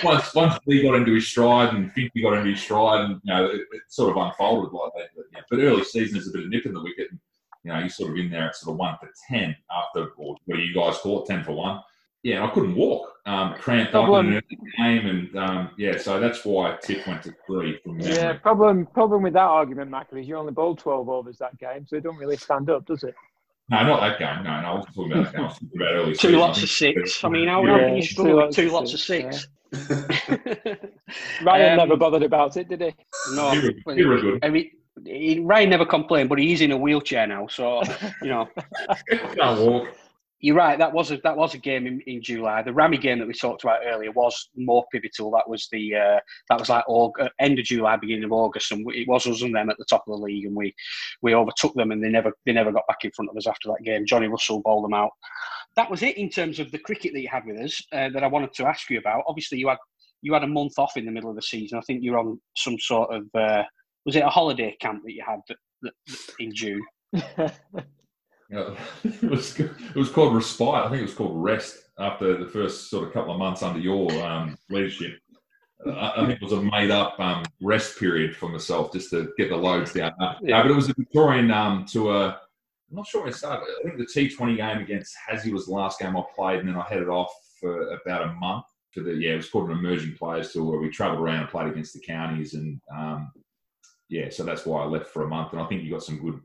once 0.03 0.35
once 0.35 0.59
Lee 0.67 0.83
got 0.83 0.97
into 0.97 1.15
his 1.15 1.29
stride 1.29 1.73
and 1.73 1.93
Finchy 1.93 2.23
got 2.23 2.35
into 2.35 2.51
his 2.51 2.61
stride, 2.61 3.05
and 3.05 3.21
you 3.23 3.33
know 3.33 3.47
it, 3.47 3.61
it 3.71 3.83
sort 3.89 4.11
of 4.11 4.17
unfolded 4.17 4.73
like 4.73 4.93
that. 4.97 5.09
But, 5.15 5.25
yeah, 5.33 5.41
but 5.49 5.61
early 5.61 5.85
season 5.85 6.19
is 6.19 6.29
a 6.29 6.33
bit 6.33 6.45
of 6.45 6.49
nip 6.49 6.67
in 6.67 6.75
the 6.75 6.83
wicket. 6.83 7.11
And, 7.11 7.21
you 7.63 7.73
know, 7.73 7.79
you're 7.79 7.89
sort 7.89 8.11
of 8.11 8.17
in 8.17 8.31
there 8.31 8.49
at 8.49 8.57
sort 8.57 8.75
of 8.75 8.79
one 8.79 8.97
for 8.99 9.11
ten 9.29 9.55
after, 9.71 10.11
or 10.17 10.37
what 10.47 10.57
do 10.57 10.63
you 10.63 10.75
guys 10.75 10.99
call 10.99 11.23
it, 11.23 11.27
ten 11.27 11.45
for 11.45 11.53
one 11.53 11.81
yeah, 12.25 12.45
I 12.45 12.51
couldn't 12.51 12.75
walk. 12.75 13.11
Um, 13.27 13.55
cramped 13.55 13.95
up 13.95 14.09
in 14.23 14.35
the 14.35 14.43
game, 14.77 15.07
and 15.07 15.37
um, 15.37 15.71
yeah, 15.79 15.97
so 15.97 16.21
that's 16.21 16.45
why 16.45 16.77
Tiff 16.83 17.07
went 17.07 17.23
to 17.23 17.35
three 17.47 17.79
from 17.79 17.97
memory. 17.97 18.15
Yeah, 18.15 18.35
problem 18.35 18.87
problem 18.87 19.23
with 19.23 19.33
that 19.35 19.41
argument, 19.41 19.91
Mac, 19.91 20.09
is 20.13 20.27
you 20.27 20.37
only 20.37 20.53
bowled 20.53 20.79
twelve 20.79 21.09
overs 21.09 21.39
that 21.39 21.57
game, 21.59 21.87
so 21.87 21.97
it 21.97 22.03
don't 22.03 22.19
really 22.19 22.37
stand 22.37 22.69
up, 22.69 22.85
does 22.87 23.03
it? 23.03 23.15
No, 23.71 23.83
not 23.83 24.01
that 24.01 24.19
game. 24.19 24.45
No, 24.45 24.61
no, 24.61 24.67
I 24.67 24.75
was 24.75 24.85
talking 24.95 25.13
about 25.13 25.25
that 25.25 25.33
game. 25.33 25.41
I 25.41 25.47
was 25.47 25.55
talking 25.55 25.71
about 25.75 25.93
early. 25.93 26.13
Two 26.13 26.19
season. 26.19 26.39
lots 26.39 26.63
of 26.63 26.69
six. 26.69 27.25
I 27.25 27.29
mean, 27.29 27.49
how 27.49 27.65
yeah, 27.65 27.79
can 27.79 27.97
you 27.97 28.03
struggle 28.03 28.47
with 28.47 28.55
two 28.55 28.71
lots 28.71 28.93
of 28.93 29.01
six? 29.01 29.49
Yeah. 29.73 29.79
Ryan 31.43 31.73
um, 31.73 31.77
never 31.89 31.97
bothered 31.97 32.23
about 32.23 32.57
it, 32.59 32.69
did 32.69 32.83
he? 32.83 32.95
No, 33.35 33.51
he 33.53 33.81
was, 33.87 33.97
he 33.97 34.05
was 34.05 34.21
good. 34.21 34.45
I 34.45 34.51
mean, 34.51 34.71
he, 35.05 35.41
Ryan 35.41 35.71
never 35.71 35.87
complained, 35.87 36.29
but 36.29 36.39
he's 36.39 36.61
in 36.61 36.73
a 36.73 36.77
wheelchair 36.77 37.27
now, 37.27 37.47
so 37.47 37.83
you 38.21 38.29
know. 38.29 38.49
Can't 39.09 39.61
walk 39.61 39.89
You're 40.45 40.57
right. 40.57 40.79
That 40.79 40.93
was 40.93 41.11
a 41.11 41.17
that 41.25 41.39
was 41.39 41.55
a 41.55 41.59
game 41.59 41.87
in, 41.87 42.03
in 42.03 42.21
July. 42.21 42.61
The 42.61 42.75
Rami 42.75 42.99
game 42.99 43.19
that 43.19 43.27
we 43.27 43.33
talked 43.33 43.65
about 43.65 43.81
earlier 43.87 44.11
was 44.11 44.51
more 44.55 44.85
pivotal. 44.93 45.31
That 45.31 45.49
was 45.49 45.69
the 45.73 45.95
uh, 45.95 46.21
that 46.51 46.61
was 46.61 46.69
like 46.69 46.85
August, 46.87 47.31
end 47.41 47.59
of 47.59 47.65
July, 47.65 47.97
beginning 47.97 48.25
of 48.25 48.33
August, 48.33 48.71
and 48.71 48.87
it 48.93 49.09
was 49.09 49.27
us 49.27 49.41
and 49.41 49.55
them 49.55 49.71
at 49.71 49.79
the 49.79 49.87
top 49.89 50.05
of 50.07 50.13
the 50.13 50.23
league, 50.23 50.45
and 50.45 50.55
we 50.55 50.75
we 51.23 51.35
overtook 51.35 51.73
them, 51.77 51.93
and 51.93 52.05
they 52.05 52.11
never 52.11 52.31
they 52.45 52.53
never 52.53 52.73
got 52.73 52.87
back 52.87 52.99
in 53.05 53.11
front 53.13 53.31
of 53.31 53.37
us 53.39 53.47
after 53.47 53.71
that 53.71 53.87
game. 53.87 54.05
Johnny 54.05 54.27
Russell 54.27 54.61
bowled 54.61 54.85
them 54.85 54.93
out. 54.93 55.13
That 55.77 55.91
was 55.91 56.03
it 56.03 56.19
in 56.19 56.29
terms 56.29 56.61
of 56.61 56.71
the 56.71 56.79
cricket 56.79 57.15
that 57.15 57.23
you 57.23 57.29
had 57.31 57.47
with 57.47 57.59
us. 57.63 57.81
Uh, 57.91 58.11
that 58.11 58.23
I 58.23 58.27
wanted 58.27 58.53
to 58.53 58.67
ask 58.67 58.91
you 58.91 58.99
about. 58.99 59.25
Obviously, 59.27 59.57
you 59.57 59.69
had 59.69 59.79
you 60.21 60.35
had 60.35 60.45
a 60.45 60.47
month 60.47 60.79
off 60.79 60.99
in 60.99 61.07
the 61.07 61.13
middle 61.13 61.31
of 61.31 61.37
the 61.37 61.43
season. 61.43 61.79
I 61.79 61.83
think 61.87 62.03
you're 62.03 62.19
on 62.19 62.39
some 62.55 62.79
sort 62.79 63.15
of 63.15 63.25
uh, 63.35 63.63
was 64.05 64.15
it 64.15 64.23
a 64.23 64.29
holiday 64.29 64.77
camp 64.79 65.05
that 65.07 65.15
you 65.15 65.25
had 65.27 65.41
that, 65.49 65.57
that, 65.81 66.19
in 66.39 66.55
June? 66.55 66.85
It 69.05 69.31
was 69.31 69.59
it 69.59 69.97
was 69.97 70.11
called 70.11 70.35
respite. 70.35 70.75
I 70.75 70.89
think 70.89 71.01
it 71.01 71.07
was 71.07 71.15
called 71.15 71.43
rest 71.43 71.85
after 71.99 72.37
the 72.37 72.51
first 72.51 72.91
sort 72.91 73.07
of 73.07 73.13
couple 73.13 73.33
of 73.33 73.39
months 73.39 73.63
under 73.63 73.81
your 73.81 74.11
um, 74.23 74.57
leadership. 74.71 75.19
I, 75.87 76.13
I, 76.17 76.27
think 76.27 76.41
it 76.41 76.43
was 76.43 76.53
a 76.53 76.63
made 76.63 76.91
up 76.91 77.19
um, 77.21 77.45
rest 77.61 77.99
period 77.99 78.37
for 78.37 78.49
myself 78.49 78.93
just 78.93 79.11
to 79.11 79.33
get 79.37 79.51
the 79.51 79.57
loads 79.57 79.93
down. 79.93 80.13
Uh, 80.21 80.35
yeah. 80.43 80.63
but 80.63 80.71
it 80.71 80.75
was 80.75 80.89
a 80.89 80.95
Victorian 80.95 81.51
um, 81.51 81.85
tour. 81.85 82.35
I'm 82.91 82.97
not 82.97 83.07
sure 83.07 83.23
when 83.23 83.31
it 83.31 83.37
started. 83.37 83.67
I 83.81 83.83
think 83.83 83.99
the 83.99 84.07
T20 84.07 84.57
game 84.57 84.79
against 84.79 85.15
Hazzy 85.29 85.53
was 85.53 85.67
the 85.67 85.73
last 85.73 85.99
game 85.99 86.17
I 86.17 86.23
played, 86.35 86.61
and 86.61 86.69
then 86.69 86.77
I 86.77 86.87
headed 86.89 87.09
off 87.09 87.33
for 87.61 87.89
about 87.93 88.29
a 88.29 88.33
month 88.35 88.65
to 88.95 89.03
the 89.03 89.13
yeah. 89.15 89.33
It 89.33 89.37
was 89.37 89.51
called 89.51 89.71
an 89.71 89.79
emerging 89.79 90.17
players 90.17 90.53
tour 90.53 90.65
where 90.65 90.81
we 90.81 90.89
travelled 90.91 91.21
around 91.21 91.41
and 91.41 91.49
played 91.49 91.69
against 91.69 91.95
the 91.95 92.01
counties, 92.01 92.55
and 92.55 92.81
um, 92.95 93.33
yeah, 94.09 94.31
so 94.31 94.45
that's 94.45 94.65
why 94.65 94.83
I 94.83 94.87
left 94.87 95.09
for 95.09 95.25
a 95.25 95.29
month. 95.29 95.53
And 95.53 95.61
I 95.61 95.67
think 95.67 95.83
you 95.83 95.91
got 95.91 96.03
some 96.03 96.21
good 96.21 96.41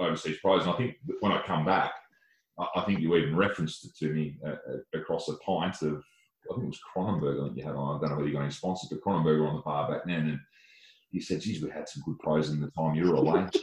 overseas 0.00 0.38
prize. 0.38 0.62
And 0.62 0.72
I 0.72 0.76
think 0.76 0.96
when 1.20 1.32
I 1.32 1.42
come 1.42 1.64
back, 1.64 1.92
I, 2.76 2.82
think 2.82 3.00
you 3.00 3.14
even 3.16 3.36
referenced 3.36 3.84
it 3.84 3.96
to 3.98 4.12
me 4.12 4.36
uh, 4.46 4.50
uh, 4.50 4.98
across 4.98 5.26
the 5.26 5.38
pint 5.44 5.80
of, 5.82 6.02
I 6.50 6.54
think 6.54 6.64
it 6.64 6.66
was 6.66 6.80
Kronenbourg 6.94 7.40
I 7.40 7.44
think 7.46 7.56
you 7.56 7.64
had 7.64 7.74
on. 7.74 7.96
I 7.96 8.00
don't 8.00 8.10
know 8.10 8.16
whether 8.16 8.28
you 8.28 8.34
got 8.34 8.42
any 8.42 8.50
sponsors, 8.50 8.90
but 8.90 9.00
Kronenbourg 9.02 9.48
on 9.48 9.56
the 9.56 9.62
bar 9.62 9.90
back 9.90 10.02
then. 10.06 10.28
And 10.28 10.40
he 11.10 11.20
said, 11.20 11.40
geez, 11.40 11.62
we 11.62 11.70
had 11.70 11.88
some 11.88 12.02
good 12.04 12.18
pros 12.18 12.50
in 12.50 12.60
the 12.60 12.70
time 12.70 12.94
you 12.94 13.10
were 13.10 13.16
away. 13.16 13.46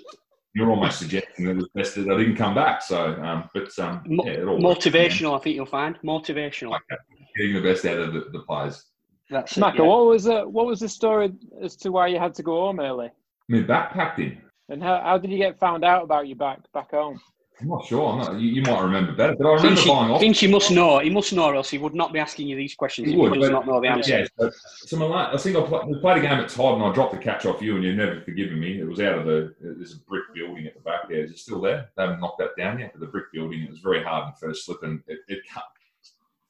You're 0.55 0.71
almost 0.71 0.99
suggesting 0.99 1.45
that 1.45 1.51
it 1.51 1.57
was 1.57 1.69
best 1.75 1.95
that 1.95 2.09
I 2.09 2.17
didn't 2.17 2.35
come 2.35 2.55
back. 2.55 2.81
So, 2.81 3.13
um, 3.21 3.47
but 3.53 3.77
um, 3.77 4.01
yeah, 4.07 4.37
motivational. 4.37 5.37
I 5.37 5.43
think 5.43 5.55
you'll 5.55 5.67
find 5.67 5.99
motivational. 6.03 6.69
Okay. 6.69 7.01
Getting 7.35 7.53
the 7.53 7.61
best 7.61 7.85
out 7.85 7.99
of 7.99 8.13
the, 8.13 8.25
the 8.31 8.39
players. 8.39 8.83
That's 9.29 9.53
Macca, 9.53 9.79
yeah. 9.79 9.81
what 9.83 10.05
was 10.07 10.23
the, 10.23 10.47
what 10.47 10.65
was 10.65 10.79
the 10.79 10.89
story 10.89 11.31
as 11.61 11.75
to 11.77 11.91
why 11.91 12.07
you 12.07 12.17
had 12.17 12.33
to 12.35 12.43
go 12.43 12.61
home 12.61 12.79
early? 12.79 13.07
I 13.07 13.11
mean, 13.49 13.65
backpacked 13.65 14.17
in. 14.19 14.41
And 14.69 14.83
how, 14.83 14.99
how 15.01 15.17
did 15.17 15.31
you 15.31 15.37
get 15.37 15.59
found 15.59 15.83
out 15.85 16.03
about 16.03 16.27
you 16.27 16.35
back 16.35 16.59
back 16.73 16.91
home? 16.91 17.19
I'm 17.59 17.69
not 17.69 17.87
sure. 17.87 18.11
I'm 18.11 18.19
not, 18.19 18.39
you, 18.39 18.49
you, 18.49 18.61
might 18.61 18.81
remember 18.81 19.13
better, 19.13 19.35
but 19.35 19.47
I 19.47 19.53
remember 19.55 19.75
Finch, 19.75 19.87
buying 19.87 20.11
off. 20.11 20.21
Finch, 20.21 20.43
you 20.43 20.49
must 20.49 20.69
know. 20.69 20.99
He 20.99 21.09
must 21.09 21.33
know, 21.33 21.45
or 21.45 21.55
else 21.55 21.71
he 21.71 21.79
would 21.79 21.95
not 21.95 22.13
be 22.13 22.19
asking 22.19 22.47
you 22.47 22.55
these 22.55 22.75
questions. 22.75 23.07
He, 23.07 23.13
he 23.13 23.19
would, 23.19 23.33
does 23.33 23.49
not 23.49 23.65
know 23.65 23.81
the 23.81 23.87
answer. 23.87 24.19
Yeah, 24.19 24.27
so, 24.37 24.51
so 24.85 24.97
my, 24.97 25.33
I 25.33 25.37
think 25.37 25.57
I 25.57 25.61
play, 25.61 25.79
we 25.87 25.99
played 25.99 26.17
a 26.17 26.21
game 26.21 26.39
at 26.39 26.49
Todd, 26.49 26.75
and 26.75 26.83
I 26.83 26.93
dropped 26.93 27.13
the 27.13 27.17
catch 27.17 27.47
off 27.47 27.59
you, 27.59 27.75
and 27.75 27.83
you've 27.83 27.95
never 27.95 28.21
forgiven 28.21 28.59
me. 28.59 28.79
It 28.79 28.87
was 28.87 28.99
out 28.99 29.17
of 29.17 29.25
the. 29.25 29.55
There's 29.59 29.93
a 29.93 29.99
brick 30.01 30.25
building 30.35 30.67
at 30.67 30.75
the 30.75 30.81
back 30.81 31.09
there. 31.09 31.23
Is 31.23 31.31
it 31.31 31.39
still 31.39 31.59
there? 31.59 31.89
They 31.95 32.03
haven't 32.03 32.19
knocked 32.19 32.37
that 32.39 32.55
down 32.59 32.77
yet. 32.77 32.91
But 32.93 32.99
the 32.99 33.07
brick 33.07 33.31
building, 33.33 33.63
it 33.63 33.71
was 33.71 33.79
very 33.79 34.03
hard 34.03 34.27
in 34.27 34.49
first 34.49 34.65
slip, 34.65 34.83
and 34.83 35.01
it, 35.07 35.19
it 35.27 35.39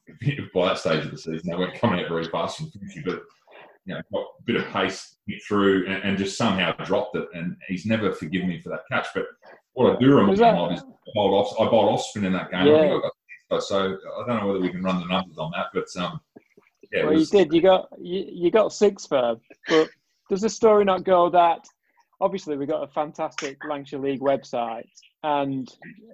by 0.53 0.67
that 0.67 0.77
stage 0.77 1.05
of 1.05 1.11
the 1.11 1.17
season, 1.17 1.49
they 1.49 1.55
weren't 1.55 1.79
coming 1.79 2.01
out 2.01 2.09
very 2.09 2.27
fast 2.27 2.57
from 2.57 2.67
Finchy, 2.67 3.03
but 3.05 3.23
you 3.87 3.95
know, 3.95 4.01
got 4.13 4.19
a 4.19 4.43
bit 4.45 4.55
of 4.57 4.65
pace 4.65 5.15
through 5.47 5.87
and, 5.87 6.03
and, 6.03 6.17
just 6.17 6.37
somehow 6.37 6.71
dropped 6.83 7.15
it. 7.15 7.27
And 7.33 7.55
he's 7.67 7.85
never 7.85 8.11
forgiven 8.11 8.49
me 8.49 8.59
for 8.59 8.69
that 8.69 8.81
catch. 8.91 9.07
But 9.15 9.25
what 9.73 9.95
I 9.95 9.99
do 9.99 10.09
remember 10.13 10.35
that, 10.35 10.55
of 10.55 10.71
is 10.73 10.81
I 10.81 11.11
bowled 11.15 11.33
off, 11.33 11.59
I 11.59 11.69
bowled 11.69 11.93
off 11.93 12.01
spin 12.01 12.25
in 12.25 12.33
that 12.33 12.51
game. 12.51 12.67
Yeah. 12.67 12.97
I 12.97 12.99
got, 13.49 13.63
so 13.63 13.97
I 13.97 14.27
don't 14.27 14.41
know 14.41 14.47
whether 14.47 14.59
we 14.59 14.69
can 14.69 14.83
run 14.83 14.99
the 14.99 15.07
numbers 15.07 15.37
on 15.37 15.51
that, 15.55 15.67
but 15.73 15.85
um, 16.01 16.19
yeah. 16.91 17.03
Well, 17.03 17.13
was, 17.13 17.31
you 17.31 17.39
did. 17.39 17.53
You 17.53 17.61
got 17.61 17.87
you, 17.99 18.25
you 18.29 18.51
got 18.51 18.73
six 18.73 19.05
for, 19.05 19.37
but 19.67 19.89
does 20.29 20.41
the 20.41 20.49
story 20.49 20.85
not 20.85 21.03
go 21.03 21.29
that? 21.29 21.65
Obviously, 22.19 22.57
we 22.57 22.65
got 22.65 22.83
a 22.83 22.87
fantastic 22.87 23.57
Lancashire 23.69 23.99
League 23.99 24.21
website, 24.21 24.89
and 25.23 25.67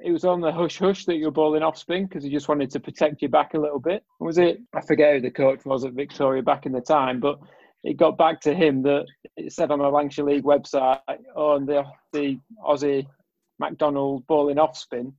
it 0.03 0.12
was 0.12 0.25
on 0.25 0.42
the 0.42 0.51
hush 0.51 0.77
hush 0.77 1.06
that 1.06 1.15
you 1.15 1.25
were 1.25 1.32
bowling 1.32 1.63
off 1.63 1.77
spin 1.77 2.06
because 2.06 2.24
he 2.24 2.30
just 2.30 2.50
wanted 2.50 2.70
to 2.72 2.80
protect 2.80 3.22
your 3.22 3.32
back 3.32 3.53
a 3.53 3.60
little 3.60 3.80
bit. 3.80 4.03
Was 4.20 4.38
it? 4.38 4.60
I 4.75 4.82
forget 4.82 5.15
who 5.15 5.22
the 5.22 5.32
coach 5.32 5.65
was 5.65 5.86
at 5.86 5.94
Victoria 5.94 6.44
back 6.44 6.65
in 6.65 6.72
the 6.72 6.82
time, 6.82 7.20
but 7.20 7.39
it 7.84 7.98
got 7.98 8.18
back 8.18 8.40
to 8.42 8.54
him 8.54 8.82
that 8.84 9.06
it 9.36 9.52
said 9.52 9.72
on 9.72 9.80
the 9.80 9.88
Lancashire 9.88 10.25
League 10.25 10.44
website, 10.44 11.00
oh, 11.36 11.56
and 11.56 11.67
the, 11.67 11.84
the 12.13 12.39
Aussie 12.65 13.06
McDonald 13.60 14.26
bowling 14.28 14.58
off 14.58 14.78
spin, 14.78 15.13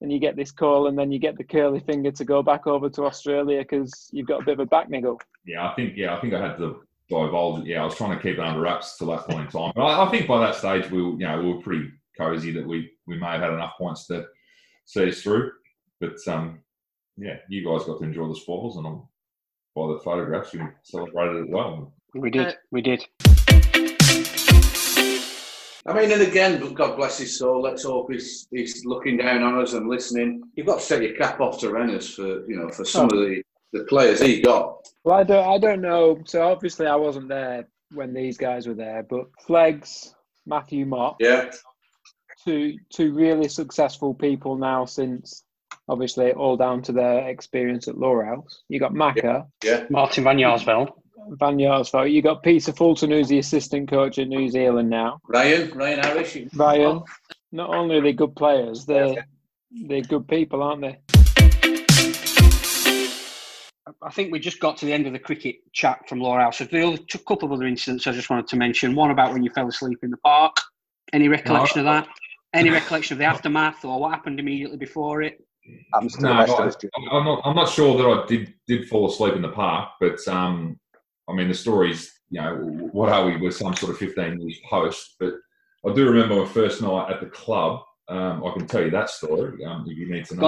and 0.00 0.12
you 0.12 0.18
get 0.18 0.36
this 0.36 0.50
call, 0.50 0.88
and 0.88 0.98
then 0.98 1.12
you 1.12 1.18
get 1.18 1.36
the 1.36 1.44
curly 1.44 1.80
finger 1.80 2.10
to 2.10 2.24
go 2.24 2.42
back 2.42 2.66
over 2.66 2.88
to 2.90 3.04
Australia 3.04 3.60
because 3.60 4.08
you've 4.12 4.26
got 4.26 4.42
a 4.42 4.44
bit 4.44 4.54
of 4.54 4.60
a 4.60 4.66
back 4.66 4.90
niggle. 4.90 5.20
Yeah, 5.44 5.68
I 5.68 5.74
think 5.74 5.96
yeah, 5.96 6.16
I 6.16 6.20
think 6.20 6.34
I 6.34 6.40
had 6.40 6.56
to 6.58 6.82
divulge. 7.08 7.66
Yeah, 7.66 7.82
I 7.82 7.84
was 7.84 7.96
trying 7.96 8.16
to 8.16 8.22
keep 8.22 8.38
it 8.38 8.40
under 8.40 8.60
wraps 8.60 8.96
till 8.96 9.08
that 9.08 9.26
point 9.26 9.46
in 9.46 9.48
time. 9.48 9.72
But 9.74 9.82
I, 9.82 10.06
I 10.06 10.10
think 10.10 10.26
by 10.26 10.40
that 10.40 10.56
stage 10.56 10.90
we, 10.90 11.02
were, 11.02 11.10
you 11.12 11.18
know, 11.18 11.40
we 11.40 11.52
were 11.52 11.62
pretty 11.62 11.90
cosy 12.18 12.50
that 12.52 12.66
we 12.66 12.90
we 13.06 13.18
may 13.18 13.26
have 13.26 13.42
had 13.42 13.52
enough 13.52 13.74
points 13.78 14.06
to 14.06 14.26
see 14.86 15.08
us 15.08 15.22
through. 15.22 15.52
But 16.00 16.16
um, 16.26 16.60
yeah, 17.16 17.36
you 17.48 17.64
guys 17.64 17.86
got 17.86 17.98
to 17.98 18.04
enjoy 18.04 18.28
the 18.28 18.36
spoils, 18.36 18.76
and 18.76 19.02
by 19.76 19.86
the 19.86 20.00
photographs, 20.04 20.54
you 20.54 20.68
celebrated 20.82 21.44
it 21.44 21.50
well. 21.50 21.92
We 22.14 22.30
did. 22.30 22.46
Uh, 22.48 22.52
we 22.70 22.82
did. 22.82 23.06
I 25.86 25.94
mean, 25.94 26.12
and 26.12 26.22
again, 26.22 26.72
God 26.74 26.96
bless 26.96 27.18
his 27.18 27.38
soul. 27.38 27.62
Let's 27.62 27.84
hope 27.84 28.12
he's 28.12 28.48
he's 28.50 28.84
looking 28.84 29.16
down 29.16 29.42
on 29.42 29.60
us 29.60 29.74
and 29.74 29.88
listening. 29.88 30.42
You've 30.54 30.66
got 30.66 30.80
to 30.80 30.88
take 30.88 31.02
your 31.08 31.16
cap 31.16 31.40
off 31.40 31.60
to 31.60 31.66
Renners 31.66 32.14
for 32.14 32.48
you 32.50 32.56
know 32.56 32.68
for 32.68 32.84
some 32.84 33.08
oh. 33.12 33.16
of 33.16 33.28
the, 33.28 33.42
the 33.72 33.84
players 33.84 34.20
he 34.20 34.40
got. 34.40 34.88
Well, 35.04 35.18
I 35.18 35.24
don't 35.24 35.46
I 35.46 35.58
don't 35.58 35.80
know. 35.80 36.20
So 36.26 36.42
obviously, 36.42 36.86
I 36.86 36.96
wasn't 36.96 37.28
there 37.28 37.68
when 37.92 38.12
these 38.12 38.36
guys 38.36 38.66
were 38.66 38.74
there, 38.74 39.04
but 39.08 39.26
Fleggs, 39.46 40.14
Matthew 40.46 40.86
Mott, 40.86 41.16
yeah, 41.20 41.50
two 42.44 42.76
two 42.90 43.12
really 43.14 43.48
successful 43.48 44.14
people 44.14 44.56
now 44.56 44.84
since 44.84 45.44
obviously 45.88 46.32
all 46.32 46.56
down 46.56 46.82
to 46.82 46.92
their 46.92 47.28
experience 47.28 47.88
at 47.88 47.98
Lower 47.98 48.24
House. 48.24 48.62
You 48.68 48.80
got 48.80 48.94
Macca, 48.94 49.46
yeah, 49.62 49.78
yeah. 49.78 49.84
Martin 49.90 50.24
Van 50.24 50.38
Jaarsveld. 51.20 51.38
Van 51.38 51.56
Jaarsveld. 51.56 52.12
You 52.12 52.22
got 52.22 52.42
Peter 52.42 52.72
Fulton, 52.72 53.10
who's 53.10 53.28
the 53.28 53.38
assistant 53.38 53.88
coach 53.88 54.18
at 54.18 54.28
New 54.28 54.48
Zealand 54.48 54.90
now. 54.90 55.20
Ryan, 55.28 55.70
Ryan 55.74 55.98
Harris. 56.00 56.36
Ryan. 56.54 57.02
Not 57.52 57.74
only 57.74 57.98
are 57.98 58.02
they 58.02 58.12
good 58.12 58.36
players, 58.36 58.86
they're 58.86 59.26
they're 59.86 60.02
good 60.02 60.28
people, 60.28 60.62
aren't 60.62 60.82
they? 60.82 60.98
I 64.02 64.10
think 64.12 64.30
we 64.32 64.38
just 64.38 64.60
got 64.60 64.76
to 64.78 64.86
the 64.86 64.92
end 64.92 65.06
of 65.06 65.12
the 65.12 65.18
cricket 65.18 65.56
chat 65.72 66.08
from 66.08 66.20
Lower 66.20 66.40
House. 66.40 66.58
There's 66.58 67.00
a 67.14 67.18
couple 67.18 67.46
of 67.46 67.52
other 67.52 67.66
incidents 67.66 68.06
I 68.06 68.12
just 68.12 68.30
wanted 68.30 68.46
to 68.48 68.56
mention. 68.56 68.94
One 68.94 69.10
about 69.10 69.32
when 69.32 69.42
you 69.42 69.50
fell 69.50 69.66
asleep 69.68 69.98
in 70.02 70.10
the 70.10 70.16
park. 70.18 70.56
Any 71.12 71.28
recollection 71.28 71.84
no. 71.84 71.90
of 71.90 72.04
that? 72.04 72.14
Any 72.52 72.70
recollection 72.70 73.14
of 73.14 73.18
the 73.18 73.24
aftermath 73.24 73.84
or 73.84 74.00
what 74.00 74.12
happened 74.12 74.38
immediately 74.38 74.76
before 74.76 75.22
it? 75.22 75.44
no, 76.20 76.32
I, 76.32 76.44
am 76.44 77.24
not. 77.24 77.40
I'm 77.44 77.54
not 77.54 77.68
sure 77.68 77.96
that 77.96 78.06
I 78.06 78.26
did 78.26 78.54
did 78.66 78.88
fall 78.88 79.08
asleep 79.08 79.34
in 79.34 79.42
the 79.42 79.50
park, 79.50 79.90
but 80.00 80.16
um, 80.26 80.78
I 81.30 81.34
mean, 81.34 81.48
the 81.48 81.54
stories, 81.54 82.12
you 82.30 82.40
know, 82.40 82.56
what 82.92 83.08
are 83.08 83.26
we? 83.26 83.36
We're 83.36 83.50
some 83.50 83.74
sort 83.74 83.92
of 83.92 83.98
15 83.98 84.40
years 84.40 84.58
post, 84.68 85.16
but 85.18 85.34
I 85.86 85.92
do 85.94 86.08
remember 86.08 86.36
my 86.36 86.46
first 86.46 86.82
night 86.82 87.10
at 87.10 87.20
the 87.20 87.26
club. 87.26 87.82
Um, 88.08 88.44
I 88.44 88.52
can 88.52 88.66
tell 88.66 88.82
you 88.82 88.90
that 88.90 89.08
story 89.08 89.64
um, 89.64 89.86
if 89.88 89.96
you 89.96 90.10
need 90.10 90.24
to 90.26 90.34
know. 90.34 90.42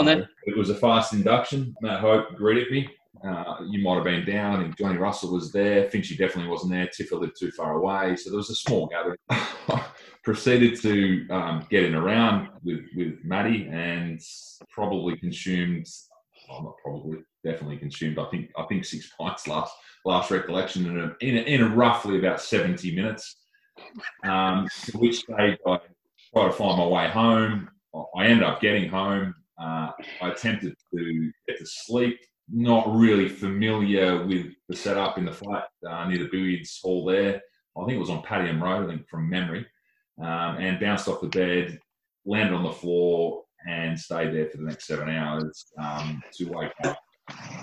It 0.47 0.57
was 0.57 0.71
a 0.71 0.75
fast 0.75 1.13
induction. 1.13 1.75
Matt 1.81 2.01
Hope 2.01 2.35
greeted 2.35 2.71
me. 2.73 2.89
Uh, 3.25 3.59
you 3.69 3.83
might 3.83 3.95
have 3.95 4.05
been 4.05 4.25
down. 4.25 4.59
I 4.59 4.63
think 4.65 4.79
Johnny 4.79 4.99
Russell 4.99 5.33
was 5.33 5.53
there. 5.53 5.89
Finchy 5.89 6.19
definitely 6.19 6.51
wasn't 6.51 6.73
there. 6.73 6.89
Tiffer 6.89 7.17
lived 7.17 7.39
too 7.39 7.53
far 7.53 7.77
away. 7.77 8.17
So 8.17 8.31
there 8.31 8.37
was 8.37 8.51
a 8.51 8.55
small 8.55 8.89
gathering. 8.89 9.19
Proceeded 10.25 10.81
to 10.83 11.29
um, 11.31 11.67
get 11.71 11.85
in 11.85 11.95
around 11.95 12.49
with, 12.65 12.81
with 12.97 13.19
Matty 13.23 13.69
and 13.71 14.21
probably 14.71 15.17
consumed, 15.17 15.87
well, 16.49 16.63
not 16.63 16.77
probably, 16.83 17.19
definitely 17.45 17.79
consumed, 17.79 18.19
I 18.19 18.27
think, 18.27 18.51
I 18.57 18.65
think 18.65 18.85
six 18.85 19.11
pints 19.19 19.47
last 19.49 19.75
last 20.05 20.31
recollection 20.31 20.87
in 20.87 20.99
a, 20.99 21.17
in 21.21 21.37
a, 21.39 21.41
in 21.43 21.63
a 21.63 21.69
roughly 21.69 22.19
about 22.19 22.41
70 22.41 22.95
minutes. 22.95 23.37
Um, 24.25 24.69
to 24.87 24.99
which 24.99 25.21
stage 25.21 25.59
I 25.67 25.81
try 26.35 26.47
to 26.47 26.53
find 26.53 26.79
my 26.79 26.87
way 26.87 27.09
home. 27.09 27.69
I 28.17 28.27
ended 28.27 28.43
up 28.43 28.61
getting 28.61 28.89
home. 28.89 29.35
Uh, 29.61 29.91
I 30.21 30.31
attempted 30.31 30.75
to 30.95 31.33
get 31.47 31.59
to 31.59 31.67
sleep, 31.67 32.19
not 32.51 32.93
really 32.95 33.29
familiar 33.29 34.27
with 34.27 34.53
the 34.69 34.77
setup 34.77 35.19
in 35.19 35.25
the 35.25 35.33
flat 35.33 35.69
uh, 35.89 36.09
near 36.09 36.19
the 36.19 36.29
billiards 36.31 36.81
hall 36.83 37.05
there. 37.05 37.41
I 37.77 37.85
think 37.85 37.97
it 37.97 38.01
was 38.01 38.11
on 38.11 38.23
Padiham 38.23 38.61
Road, 38.61 38.85
I 38.85 38.95
think 38.95 39.09
from 39.09 39.31
memory, 39.31 39.67
um, 40.21 40.57
and 40.57 40.81
bounced 40.81 41.09
off 41.09 41.21
the 41.21 41.29
bed, 41.29 41.79
landed 42.25 42.55
on 42.55 42.65
the 42.65 42.73
floor, 42.73 43.42
and 43.69 43.99
stayed 43.99 44.35
there 44.35 44.49
for 44.51 44.59
the 44.59 44.65
next 44.65 44.87
seven 44.87 45.09
hours 45.09 45.67
um, 45.79 46.23
to 46.35 46.45
wake 46.47 46.73
up 46.85 46.99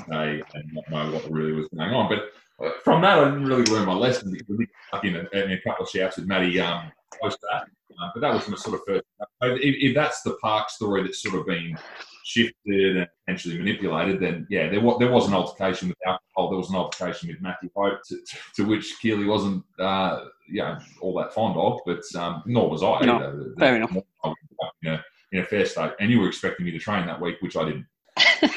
day 0.10 0.42
and 0.54 0.74
not 0.74 0.90
know 0.90 1.12
what 1.12 1.30
really 1.30 1.54
was 1.54 1.68
going 1.76 1.94
on. 1.94 2.10
But 2.10 2.66
uh, 2.66 2.72
from 2.84 3.02
that, 3.02 3.20
I 3.20 3.26
didn't 3.26 3.46
really 3.46 3.64
learn 3.66 3.86
my 3.86 3.94
lesson 3.94 4.32
because 4.32 4.58
I 4.60 4.66
stuck 4.88 5.06
in 5.06 5.16
a, 5.16 5.38
in 5.38 5.52
a 5.52 5.62
couple 5.62 5.86
of 5.86 5.90
shouts 5.90 6.18
with 6.18 6.28
Matty 6.28 6.60
um, 6.60 6.92
post 7.22 7.40
that. 7.42 7.64
Uh, 8.02 8.10
but 8.14 8.22
that 8.22 8.34
was 8.34 8.48
my 8.48 8.56
sort 8.56 8.76
of 8.76 8.82
first. 8.88 9.04
If, 9.42 9.76
if, 9.80 9.96
that's 9.96 10.22
the 10.22 10.38
park 10.42 10.70
story 10.70 11.04
that's 11.04 11.22
sort 11.22 11.36
of 11.36 11.46
been 11.46 11.78
shifted 12.24 12.98
and 12.98 13.08
potentially 13.26 13.58
manipulated, 13.58 14.22
then 14.22 14.48
yeah, 14.50 14.70
there 14.70 14.80
was 14.80 15.00
there 15.00 15.12
was 15.12 15.28
an 15.28 15.34
altercation 15.34 15.90
with 15.90 15.98
alcohol. 16.06 16.50
There 16.50 16.58
was 16.58 16.70
an 16.70 16.76
altercation 16.76 17.30
with 17.30 17.42
Matthew 17.42 17.70
Hope, 17.76 18.00
to, 18.08 18.16
to, 18.16 18.38
to 18.56 18.66
which 18.66 18.96
Keely 19.02 19.26
wasn't, 19.26 19.64
uh, 19.80 20.26
you 20.48 20.62
know, 20.62 20.78
all 21.02 21.18
that 21.18 21.34
fond 21.34 21.58
of, 21.58 21.80
but 21.86 22.04
um, 22.16 22.44
nor 22.46 22.70
was 22.70 22.84
I. 22.84 23.06
No, 23.06 23.18
either. 23.18 23.54
fair 23.58 23.76
enough. 23.76 23.92
In 24.84 24.94
a, 24.94 25.04
in 25.32 25.40
a 25.40 25.46
fair 25.46 25.66
state, 25.66 25.92
and 26.00 26.10
you 26.12 26.20
were 26.20 26.28
expecting 26.28 26.66
me 26.66 26.72
to 26.72 26.80
train 26.80 27.06
that 27.06 27.22
week, 27.22 27.38
which 27.42 27.56
I 27.56 27.66
didn't. 27.66 27.86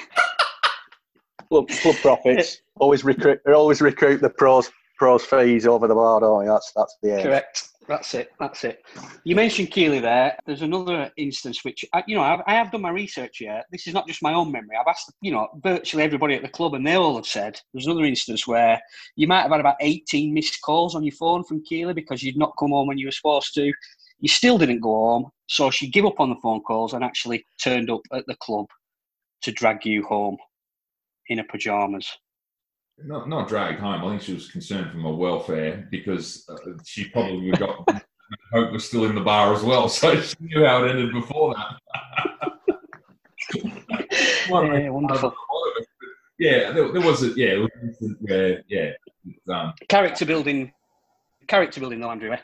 Club, 1.48 1.68
club 1.68 1.96
profits 1.96 2.62
always 2.76 3.04
recruit. 3.04 3.38
Always 3.46 3.82
recruit 3.82 4.22
the 4.22 4.30
pros 4.30 4.70
pros 4.96 5.22
fees 5.22 5.66
over 5.66 5.86
the 5.86 5.94
bar, 5.94 6.20
don't 6.20 6.44
you? 6.44 6.50
That's 6.50 6.72
that's 6.74 6.96
the 7.02 7.18
aim. 7.18 7.24
Correct. 7.24 7.68
That's 7.88 8.14
it. 8.14 8.32
That's 8.38 8.64
it. 8.64 8.82
You 9.24 9.34
mentioned 9.34 9.70
Keeley 9.70 10.00
there. 10.00 10.36
There's 10.46 10.62
another 10.62 11.10
instance 11.16 11.64
which, 11.64 11.84
I, 11.92 12.02
you 12.06 12.14
know, 12.14 12.22
I've, 12.22 12.40
I 12.46 12.54
have 12.54 12.70
done 12.70 12.80
my 12.80 12.90
research 12.90 13.38
here. 13.38 13.62
This 13.72 13.86
is 13.86 13.94
not 13.94 14.06
just 14.06 14.22
my 14.22 14.32
own 14.32 14.52
memory. 14.52 14.76
I've 14.80 14.86
asked, 14.86 15.12
you 15.20 15.32
know, 15.32 15.48
virtually 15.62 16.02
everybody 16.02 16.34
at 16.34 16.42
the 16.42 16.48
club, 16.48 16.74
and 16.74 16.86
they 16.86 16.94
all 16.94 17.16
have 17.16 17.26
said 17.26 17.60
there's 17.74 17.86
another 17.86 18.04
instance 18.04 18.46
where 18.46 18.80
you 19.16 19.26
might 19.26 19.42
have 19.42 19.50
had 19.50 19.60
about 19.60 19.76
18 19.80 20.32
missed 20.32 20.60
calls 20.62 20.94
on 20.94 21.02
your 21.02 21.14
phone 21.14 21.44
from 21.44 21.64
Keeley 21.64 21.92
because 21.92 22.22
you'd 22.22 22.38
not 22.38 22.54
come 22.58 22.70
home 22.70 22.86
when 22.86 22.98
you 22.98 23.06
were 23.06 23.12
supposed 23.12 23.52
to. 23.54 23.72
You 24.22 24.28
still 24.28 24.56
didn't 24.56 24.80
go 24.80 24.94
home, 24.94 25.30
so 25.48 25.70
she 25.70 25.90
gave 25.90 26.06
up 26.06 26.20
on 26.20 26.30
the 26.30 26.36
phone 26.36 26.62
calls 26.62 26.94
and 26.94 27.04
actually 27.04 27.44
turned 27.62 27.90
up 27.90 28.00
at 28.14 28.24
the 28.26 28.36
club 28.36 28.66
to 29.42 29.52
drag 29.52 29.84
you 29.84 30.04
home 30.04 30.36
in 31.28 31.38
her 31.38 31.44
pajamas. 31.50 32.08
Not, 33.04 33.28
not 33.28 33.48
dragged 33.48 33.80
home. 33.80 34.04
I 34.04 34.10
think 34.10 34.22
she 34.22 34.34
was 34.34 34.48
concerned 34.48 34.92
for 34.92 34.98
my 34.98 35.10
welfare 35.10 35.88
because 35.90 36.44
uh, 36.48 36.72
she 36.84 37.08
probably 37.10 37.50
got 37.50 37.84
Hope 38.52 38.72
was 38.72 38.86
still 38.86 39.04
in 39.04 39.14
the 39.14 39.20
bar 39.20 39.54
as 39.54 39.62
well, 39.62 39.88
so 39.90 40.20
she 40.20 40.34
knew 40.40 40.64
how 40.64 40.84
it 40.84 40.90
ended 40.90 41.12
before 41.12 41.54
that. 41.54 41.78
Yeah, 44.48 44.88
wonderful. 44.90 45.34
Yeah, 46.38 46.72
there, 46.72 46.92
there 46.92 47.00
was 47.00 47.22
a 47.22 47.28
yeah, 47.28 47.54
it 47.54 47.58
was 47.58 48.14
where 48.20 48.62
yeah, 48.68 48.90
um, 49.48 49.72
Character 49.88 50.26
building, 50.26 50.72
character 51.46 51.80
building, 51.80 52.00
though, 52.00 52.10
Andrew. 52.10 52.32
Eh? 52.32 52.38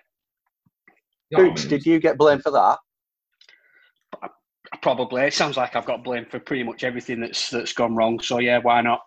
Yeah, 1.30 1.38
I 1.38 1.42
mean, 1.42 1.50
Hooch, 1.50 1.68
did 1.68 1.86
you 1.86 1.98
get 1.98 2.18
blamed 2.18 2.42
for 2.42 2.50
that? 2.52 2.78
Probably. 4.82 5.22
It 5.22 5.34
sounds 5.34 5.56
like 5.56 5.74
I've 5.76 5.86
got 5.86 6.04
blamed 6.04 6.30
for 6.30 6.38
pretty 6.38 6.62
much 6.62 6.84
everything 6.84 7.20
that's 7.20 7.50
that's 7.50 7.72
gone 7.72 7.96
wrong. 7.96 8.20
So 8.20 8.38
yeah, 8.38 8.58
why 8.58 8.82
not? 8.82 9.00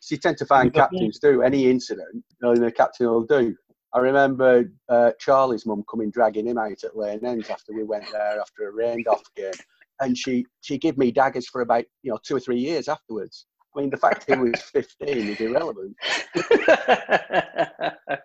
So 0.00 0.14
you 0.14 0.18
tend 0.18 0.36
to 0.38 0.46
find 0.46 0.72
captains 0.72 1.18
do 1.18 1.42
any 1.42 1.70
incident, 1.70 2.14
you 2.14 2.36
know, 2.42 2.54
the 2.54 2.70
captain 2.70 3.06
will 3.06 3.24
do. 3.24 3.56
I 3.94 3.98
remember 4.00 4.70
uh, 4.88 5.12
Charlie's 5.18 5.66
mum 5.66 5.84
coming 5.90 6.10
dragging 6.10 6.46
him 6.46 6.58
out 6.58 6.82
at 6.82 6.96
Lane 6.96 7.24
End 7.24 7.48
after 7.50 7.74
we 7.74 7.84
went 7.84 8.04
there 8.10 8.40
after 8.40 8.68
a 8.68 8.72
rained 8.72 9.06
off 9.06 9.22
game, 9.36 9.52
and 10.00 10.16
she 10.16 10.46
she 10.60 10.78
gave 10.78 10.96
me 10.96 11.10
daggers 11.10 11.46
for 11.48 11.60
about 11.60 11.84
you 12.02 12.10
know 12.10 12.18
two 12.22 12.36
or 12.36 12.40
three 12.40 12.58
years 12.58 12.88
afterwards. 12.88 13.46
I 13.74 13.80
mean, 13.80 13.90
the 13.90 13.96
fact 13.96 14.24
he 14.28 14.36
was 14.36 14.60
15 14.60 15.08
is 15.08 15.40
irrelevant. 15.40 15.96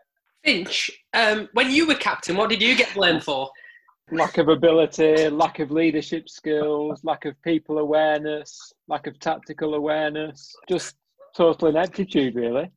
Finch, 0.48 0.90
um, 1.14 1.50
when 1.52 1.70
you 1.70 1.86
were 1.86 1.96
captain, 1.96 2.38
what 2.38 2.50
did 2.50 2.62
you 2.62 2.74
get 2.74 2.94
blamed 2.94 3.22
for? 3.22 3.50
Lack 4.12 4.38
of 4.38 4.48
ability, 4.48 5.28
lack 5.28 5.60
of 5.60 5.72
leadership 5.72 6.30
skills, 6.30 7.04
lack 7.04 7.26
of 7.26 7.36
people 7.42 7.80
awareness, 7.80 8.72
lack 8.88 9.08
of 9.08 9.20
tactical 9.20 9.74
awareness, 9.74 10.56
just 10.70 10.96
total 11.36 11.68
ineptitude, 11.68 12.34
really. 12.36 12.72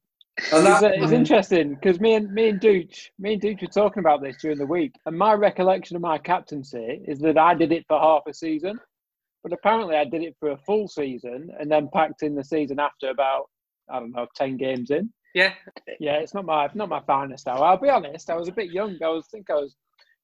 And 0.52 0.66
It's, 0.66 0.80
that, 0.80 0.82
uh, 0.82 1.04
it's 1.04 1.12
interesting 1.12 1.76
because 1.76 2.00
me 2.00 2.14
and 2.14 2.32
me 2.32 2.48
and 2.48 2.60
Dooch, 2.60 3.10
me 3.20 3.34
and 3.34 3.42
Dooch 3.42 3.62
were 3.62 3.68
talking 3.68 4.00
about 4.00 4.20
this 4.20 4.38
during 4.42 4.58
the 4.58 4.66
week, 4.66 4.92
and 5.06 5.16
my 5.16 5.34
recollection 5.34 5.94
of 5.94 6.02
my 6.02 6.18
captaincy 6.18 7.00
is 7.06 7.20
that 7.20 7.38
I 7.38 7.54
did 7.54 7.70
it 7.70 7.84
for 7.86 8.00
half 8.00 8.22
a 8.26 8.34
season, 8.34 8.80
but 9.44 9.52
apparently 9.52 9.94
I 9.94 10.06
did 10.06 10.22
it 10.22 10.34
for 10.40 10.50
a 10.50 10.58
full 10.58 10.88
season 10.88 11.50
and 11.60 11.70
then 11.70 11.88
packed 11.94 12.24
in 12.24 12.34
the 12.34 12.42
season 12.42 12.80
after 12.80 13.10
about 13.10 13.44
I 13.88 14.00
don't 14.00 14.10
know 14.10 14.26
ten 14.34 14.56
games 14.56 14.90
in. 14.90 15.12
Yeah, 15.34 15.54
Yeah, 15.98 16.18
it's 16.18 16.34
not 16.34 16.44
my 16.44 16.68
not 16.74 16.88
my 16.88 17.00
finest 17.06 17.46
hour. 17.46 17.64
I'll 17.64 17.76
be 17.76 17.88
honest, 17.88 18.30
I 18.30 18.36
was 18.36 18.48
a 18.48 18.52
bit 18.52 18.70
young. 18.72 18.96
I 19.02 19.08
was 19.08 19.26
I 19.28 19.30
think 19.30 19.50
I 19.50 19.54
was 19.54 19.76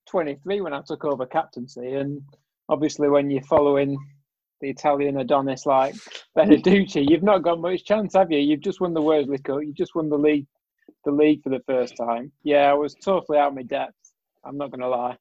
23 0.09 0.61
when 0.61 0.73
I 0.73 0.83
took 0.87 1.05
over 1.05 1.27
captaincy, 1.27 1.95
and 1.95 2.23
obviously 2.69 3.09
when 3.09 3.31
you're 3.31 3.43
following 3.43 3.97
the 4.61 4.71
Italian 4.71 5.19
Adonis 5.19 5.67
like 5.67 5.95
Beneducci, 6.37 7.09
you've 7.09 7.23
not 7.23 7.43
got 7.43 7.61
much 7.61 7.85
chance, 7.85 8.15
have 8.15 8.33
you? 8.33 8.39
You've 8.39 8.61
just 8.61 8.81
won 8.81 8.95
the 8.95 9.03
Worsley 9.03 9.39
Cup. 9.39 9.61
you've 9.63 9.77
just 9.77 9.95
won 9.95 10.09
the 10.09 10.19
league, 10.19 10.47
the 11.05 11.11
league 11.11 11.43
for 11.43 11.51
the 11.51 11.63
first 11.67 11.97
time. 11.97 12.33
Yeah, 12.43 12.71
I 12.71 12.75
was 12.75 12.95
totally 12.95 13.39
out 13.39 13.49
of 13.49 13.55
my 13.55 13.63
depth. 13.63 13.95
I'm 14.45 14.57
not 14.57 14.71
going 14.71 14.81
to 14.81 14.89
lie. 14.89 15.17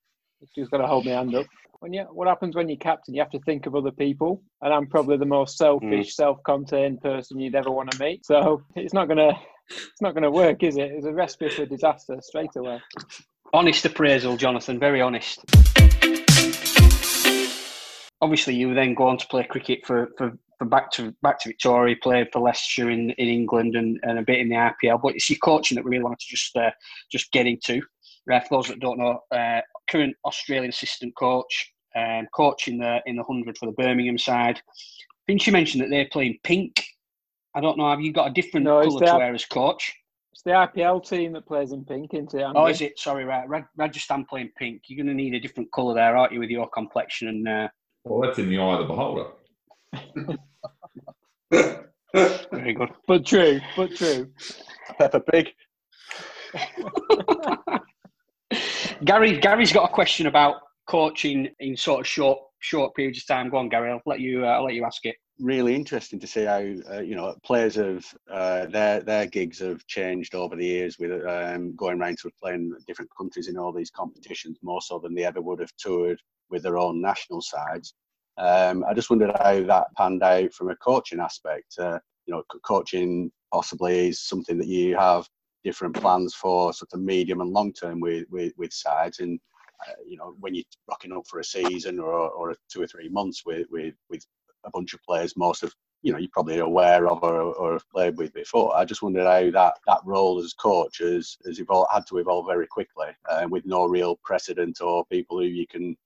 Just 0.56 0.72
got 0.72 0.78
to 0.78 0.88
hold 0.88 1.06
my 1.06 1.12
hand 1.12 1.34
up. 1.36 1.48
When 1.80 1.92
you, 1.92 2.04
what 2.04 2.28
happens 2.28 2.56
when 2.56 2.70
you're 2.70 2.78
captain? 2.78 3.14
You 3.14 3.22
have 3.22 3.32
to 3.32 3.40
think 3.40 3.66
of 3.66 3.76
other 3.76 3.92
people, 3.92 4.42
and 4.62 4.74
I'm 4.74 4.88
probably 4.88 5.18
the 5.18 5.26
most 5.26 5.58
selfish, 5.58 6.08
mm. 6.08 6.12
self-contained 6.12 7.02
person 7.02 7.40
you'd 7.40 7.56
ever 7.56 7.72
want 7.72 7.92
to 7.92 8.00
meet. 8.00 8.26
So 8.26 8.64
it's 8.76 8.94
not 8.94 9.08
gonna, 9.08 9.34
it's 9.70 10.02
not 10.02 10.14
gonna 10.14 10.32
work, 10.32 10.64
is 10.64 10.78
it? 10.78 10.92
It's 10.92 11.06
a 11.06 11.14
recipe 11.14 11.50
for 11.50 11.66
disaster 11.66 12.18
straight 12.22 12.56
away. 12.56 12.82
Honest 13.54 13.86
appraisal, 13.86 14.38
Jonathan. 14.38 14.80
Very 14.80 15.02
honest. 15.02 15.44
Obviously, 18.22 18.56
you 18.56 18.74
then 18.74 18.94
go 18.94 19.08
on 19.08 19.18
to 19.18 19.28
play 19.28 19.44
cricket 19.44 19.86
for, 19.86 20.10
for, 20.18 20.38
for 20.58 20.66
back 20.66 20.92
to 20.92 21.16
back 21.22 21.40
to 21.40 21.50
Victoria. 21.50 21.96
Played 22.02 22.30
for 22.34 22.42
Leicester 22.42 22.90
in, 22.90 23.12
in 23.12 23.28
England 23.28 23.76
and, 23.76 24.00
and 24.04 24.20
a 24.20 24.24
bit 24.24 24.40
in 24.40 24.50
the 24.50 24.56
IPL. 24.56 25.02
But 25.02 25.16
it's 25.16 25.30
your 25.30 25.40
coaching 25.44 25.76
that 25.76 25.86
we 25.86 25.92
really 25.92 26.04
wanted 26.04 26.20
to 26.20 26.28
just 26.28 26.56
uh, 26.58 26.72
just 27.12 27.32
get 27.32 27.46
into. 27.46 27.82
Uh, 28.32 28.40
for 28.40 28.58
those 28.58 28.68
that 28.70 28.80
don't 28.80 28.98
know, 28.98 29.20
uh, 29.32 29.62
current 29.88 30.16
Australian 30.26 30.70
assistant 30.70 31.16
coach, 31.16 31.72
um, 31.96 32.28
coach 32.34 32.68
in 32.68 32.78
the 32.78 33.00
in 33.06 33.16
the 33.16 33.24
hundred 33.24 33.58
for 33.58 33.68
the 33.68 33.72
Birmingham 33.74 34.18
side. 34.18 34.60
Think 35.28 35.46
you 35.48 35.54
mentioned 35.54 35.84
that 35.84 35.90
they're 35.90 36.08
playing 36.12 36.40
pink. 36.44 36.84
I 37.56 37.62
don't 37.62 37.78
know. 37.78 37.90
Have 37.90 38.02
you 38.02 38.12
got 38.12 38.30
a 38.30 38.34
different 38.34 38.66
No, 38.66 38.82
colour 38.82 39.06
to 39.06 39.18
wear 39.18 39.34
as 39.34 39.46
coach? 39.46 39.94
It's 40.34 40.44
the 40.44 40.52
IPL 40.52 41.08
team 41.08 41.32
that 41.34 41.48
plays 41.48 41.72
in 41.72 41.86
pink, 41.86 42.14
isn't 42.14 42.34
it? 42.34 42.46
Oh, 42.54 42.68
is 42.68 42.82
it? 42.82 43.00
Sorry, 43.00 43.24
right. 43.24 43.48
Raj- 43.48 43.64
Rajasthan 43.78 44.26
playing 44.26 44.52
pink. 44.58 44.82
You're 44.88 44.98
going 44.98 45.08
to 45.08 45.14
need 45.14 45.34
a 45.34 45.40
different 45.40 45.72
colour 45.72 45.94
there, 45.94 46.18
aren't 46.18 46.34
you, 46.34 46.42
with 46.42 46.50
your 46.50 46.68
complexion 46.70 47.30
and 47.30 47.48
uh, 47.48 47.70
well, 48.04 48.20
that's 48.22 48.38
in 48.38 48.50
the 48.50 48.60
eye 48.60 48.74
of 48.74 48.80
the 48.80 48.86
beholder. 48.86 49.28
very 52.14 52.74
good. 52.74 52.90
But 53.08 53.26
true, 53.26 53.62
but 53.76 53.96
true. 53.96 54.30
Peppa 54.98 55.20
Pig. 55.22 55.50
Gary, 59.04 59.40
Gary's 59.40 59.74
got 59.74 59.90
a 59.90 59.94
question 59.94 60.28
about 60.28 60.58
coaching 60.88 61.50
in 61.60 61.76
sort 61.76 62.02
of 62.02 62.08
short 62.08 62.38
short 62.60 62.94
periods 62.96 63.18
of 63.20 63.28
time. 63.28 63.50
Go 63.50 63.58
on, 63.58 63.70
Gary. 63.70 63.92
I'll 63.92 64.02
let 64.06 64.20
you. 64.20 64.46
Uh, 64.46 64.50
I'll 64.50 64.66
let 64.66 64.76
you 64.76 64.86
ask 64.86 65.04
it. 65.06 65.16
Really 65.40 65.76
interesting 65.76 66.20
to 66.20 66.28
see 66.28 66.46
how 66.46 66.64
uh, 66.94 67.02
you 67.02 67.16
know 67.16 67.36
players 67.44 67.76
have 67.76 68.06
uh, 68.32 68.66
their 68.68 69.02
their 69.02 69.26
gigs 69.26 69.60
have 69.60 69.86
changed 69.88 70.34
over 70.34 70.56
the 70.56 70.66
years 70.66 70.98
with 70.98 71.12
um, 71.26 71.76
going 71.76 72.00
around 72.02 72.18
to 72.20 72.32
playing 72.42 72.74
different 72.88 73.12
countries 73.18 73.48
in 73.48 73.58
all 73.58 73.74
these 73.74 73.92
competitions 73.92 74.58
more 74.62 74.82
so 74.82 75.00
than 75.00 75.14
they 75.14 75.26
ever 75.26 75.42
would 75.42 75.60
have 75.60 75.76
toured 75.78 76.20
with 76.50 76.64
their 76.64 76.78
own 76.78 77.02
national 77.02 77.42
sides. 77.42 77.94
Um, 78.38 78.84
I 78.88 78.94
just 78.94 79.10
wondered 79.10 79.36
how 79.38 79.62
that 79.64 79.88
panned 79.98 80.24
out 80.24 80.54
from 80.54 80.70
a 80.70 80.76
coaching 80.78 81.20
aspect. 81.20 81.76
Uh, 81.80 82.00
you 82.26 82.34
know, 82.34 82.44
coaching 82.64 83.32
possibly 83.54 84.10
is 84.10 84.22
something 84.22 84.58
that 84.58 84.68
you 84.68 84.96
have 84.98 85.28
different 85.64 85.96
plans 85.96 86.34
for, 86.34 86.74
sort 86.74 86.90
of 86.94 87.00
medium 87.00 87.42
and 87.42 87.52
long 87.52 87.74
term 87.74 88.00
with, 88.00 88.26
with 88.30 88.54
with 88.58 88.74
sides 88.74 89.20
and. 89.20 89.40
Uh, 89.86 89.92
you 90.08 90.16
know, 90.16 90.34
when 90.40 90.56
you're 90.56 90.64
rocking 90.88 91.12
up 91.12 91.28
for 91.28 91.42
a 91.42 91.44
season 91.44 92.00
or, 92.00 92.14
or 92.14 92.56
two 92.72 92.82
or 92.82 92.88
three 92.88 93.10
months 93.10 93.44
with, 93.46 93.68
with, 93.70 93.94
with 94.10 94.26
bunch 94.76 94.94
of 94.94 95.02
players, 95.04 95.38
most 95.38 95.64
of 95.64 95.74
you 96.02 96.12
know 96.12 96.20
you're 96.20 96.30
probably 96.32 96.60
aware 96.60 97.08
of 97.08 97.24
or, 97.24 97.42
or 97.42 97.74
have 97.74 97.90
played 97.90 98.18
with 98.18 98.34
before. 98.34 98.76
I 98.76 98.86
just 98.86 99.02
wondered 99.02 99.26
how 99.26 99.50
that, 99.52 99.74
that 99.88 100.02
role 100.06 100.40
as 100.40 100.54
coach 100.54 101.00
has, 101.00 101.38
has 101.46 101.60
evolved, 101.60 101.90
had 101.92 102.06
to 102.08 102.20
evolve 102.20 102.46
very 102.48 102.68
quickly, 102.68 103.08
uh, 103.30 103.48
with 103.50 103.66
no 103.66 103.86
real 103.86 104.20
precedent 104.24 104.82
or 104.82 105.06
people 105.06 105.40
who 105.40 105.46
you 105.46 105.66
can 105.66 105.98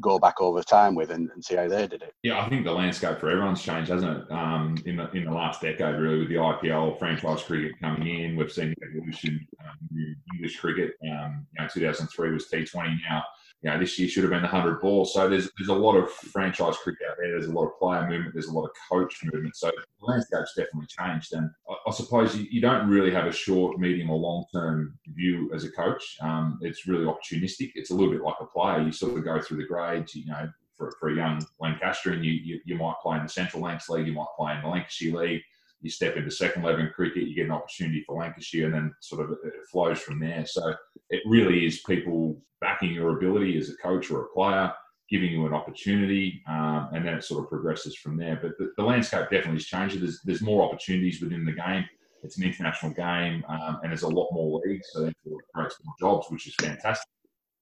go 0.00 0.18
back 0.18 0.40
over 0.40 0.62
time 0.62 0.94
with 0.94 1.10
and, 1.10 1.30
and 1.30 1.44
see 1.44 1.56
how 1.56 1.68
they 1.68 1.86
did 1.86 2.02
it. 2.02 2.12
Yeah, 2.22 2.44
I 2.44 2.48
think 2.48 2.64
the 2.64 2.72
landscape 2.72 3.18
for 3.18 3.30
everyone's 3.30 3.62
changed, 3.62 3.90
hasn't 3.90 4.24
it? 4.24 4.32
Um, 4.32 4.76
in 4.84 4.96
the 4.96 5.10
in 5.12 5.24
the 5.24 5.30
last 5.30 5.60
decade, 5.60 5.96
really, 5.96 6.18
with 6.18 6.28
the 6.28 6.34
IPL 6.34 6.98
franchise 6.98 7.42
cricket 7.42 7.72
coming 7.80 8.06
in, 8.08 8.36
we've 8.36 8.52
seen 8.52 8.74
the 8.78 8.86
evolution 8.86 9.46
um, 9.64 10.16
English 10.34 10.58
cricket. 10.58 10.94
Um, 11.04 11.46
you 11.56 11.62
know, 11.62 11.68
2003 11.72 12.32
was 12.32 12.48
T20. 12.48 12.96
Now, 13.08 13.24
you 13.66 13.72
know, 13.72 13.80
this 13.80 13.98
year 13.98 14.08
should 14.08 14.22
have 14.22 14.30
been 14.30 14.42
the 14.42 14.48
100 14.48 14.80
ball. 14.80 15.04
So 15.04 15.28
there's 15.28 15.50
there's 15.58 15.70
a 15.70 15.74
lot 15.74 15.96
of 15.96 16.08
franchise 16.08 16.76
cricket 16.76 17.08
out 17.10 17.16
there. 17.18 17.32
There's 17.32 17.48
a 17.48 17.52
lot 17.52 17.66
of 17.66 17.76
player 17.80 18.08
movement. 18.08 18.32
There's 18.32 18.46
a 18.46 18.52
lot 18.52 18.64
of 18.64 18.70
coach 18.88 19.18
movement. 19.24 19.56
So 19.56 19.72
the 20.00 20.06
landscape's 20.06 20.54
definitely 20.54 20.86
changed. 20.86 21.32
And 21.32 21.50
I, 21.68 21.74
I 21.88 21.90
suppose 21.90 22.36
you, 22.36 22.46
you 22.48 22.60
don't 22.60 22.88
really 22.88 23.10
have 23.10 23.26
a 23.26 23.32
short, 23.32 23.80
medium, 23.80 24.08
or 24.10 24.18
long 24.18 24.44
term 24.54 24.96
view 25.08 25.50
as 25.52 25.64
a 25.64 25.72
coach. 25.72 26.16
Um, 26.20 26.60
it's 26.62 26.86
really 26.86 27.06
opportunistic. 27.06 27.72
It's 27.74 27.90
a 27.90 27.94
little 27.94 28.12
bit 28.12 28.22
like 28.22 28.36
a 28.40 28.46
player. 28.46 28.82
You 28.82 28.92
sort 28.92 29.18
of 29.18 29.24
go 29.24 29.40
through 29.40 29.56
the 29.56 29.66
grades. 29.66 30.14
You 30.14 30.26
know, 30.26 30.48
for, 30.76 30.92
for 31.00 31.08
a 31.08 31.16
young 31.16 31.44
Lancastrian, 31.58 32.22
you, 32.22 32.34
you 32.34 32.60
you 32.64 32.76
might 32.76 32.94
play 33.02 33.16
in 33.16 33.24
the 33.24 33.28
Central 33.28 33.64
Lancs 33.64 33.88
League. 33.88 34.06
You 34.06 34.12
might 34.12 34.26
play 34.38 34.54
in 34.54 34.62
the 34.62 34.68
Lancashire 34.68 35.12
League. 35.12 35.42
You 35.82 35.90
step 35.90 36.16
into 36.16 36.30
second 36.30 36.62
level 36.62 36.88
cricket, 36.94 37.28
you 37.28 37.34
get 37.34 37.46
an 37.46 37.52
opportunity 37.52 38.02
for 38.04 38.18
Lancashire, 38.18 38.66
and 38.66 38.74
then 38.74 38.94
sort 39.00 39.24
of 39.24 39.38
it 39.44 39.52
flows 39.70 40.00
from 40.00 40.18
there. 40.18 40.44
So 40.46 40.74
it 41.10 41.22
really 41.26 41.66
is 41.66 41.82
people 41.82 42.40
backing 42.60 42.92
your 42.92 43.16
ability 43.16 43.58
as 43.58 43.68
a 43.70 43.76
coach 43.76 44.10
or 44.10 44.22
a 44.22 44.28
player. 44.28 44.72
giving 45.08 45.30
you 45.30 45.46
an 45.46 45.54
opportunity, 45.54 46.42
um, 46.48 46.88
and 46.92 47.06
then 47.06 47.14
it 47.14 47.24
sort 47.24 47.44
of 47.44 47.48
progresses 47.48 47.94
from 47.96 48.16
there. 48.16 48.38
But 48.40 48.58
the, 48.58 48.72
the 48.76 48.82
landscape 48.82 49.24
definitely 49.30 49.54
has 49.54 49.66
changed. 49.66 50.00
There's, 50.00 50.20
there's 50.24 50.42
more 50.42 50.64
opportunities 50.64 51.20
within 51.20 51.44
the 51.44 51.52
game. 51.52 51.84
It's 52.22 52.38
an 52.38 52.44
international 52.44 52.92
game, 52.92 53.44
um, 53.48 53.78
and 53.82 53.92
there's 53.92 54.02
a 54.02 54.08
lot 54.08 54.28
more 54.32 54.60
leagues, 54.64 54.88
so 54.92 55.04
it 55.04 55.14
creates 55.54 55.76
more 55.84 55.94
jobs, 56.00 56.26
which 56.30 56.48
is 56.48 56.54
fantastic. 56.56 57.08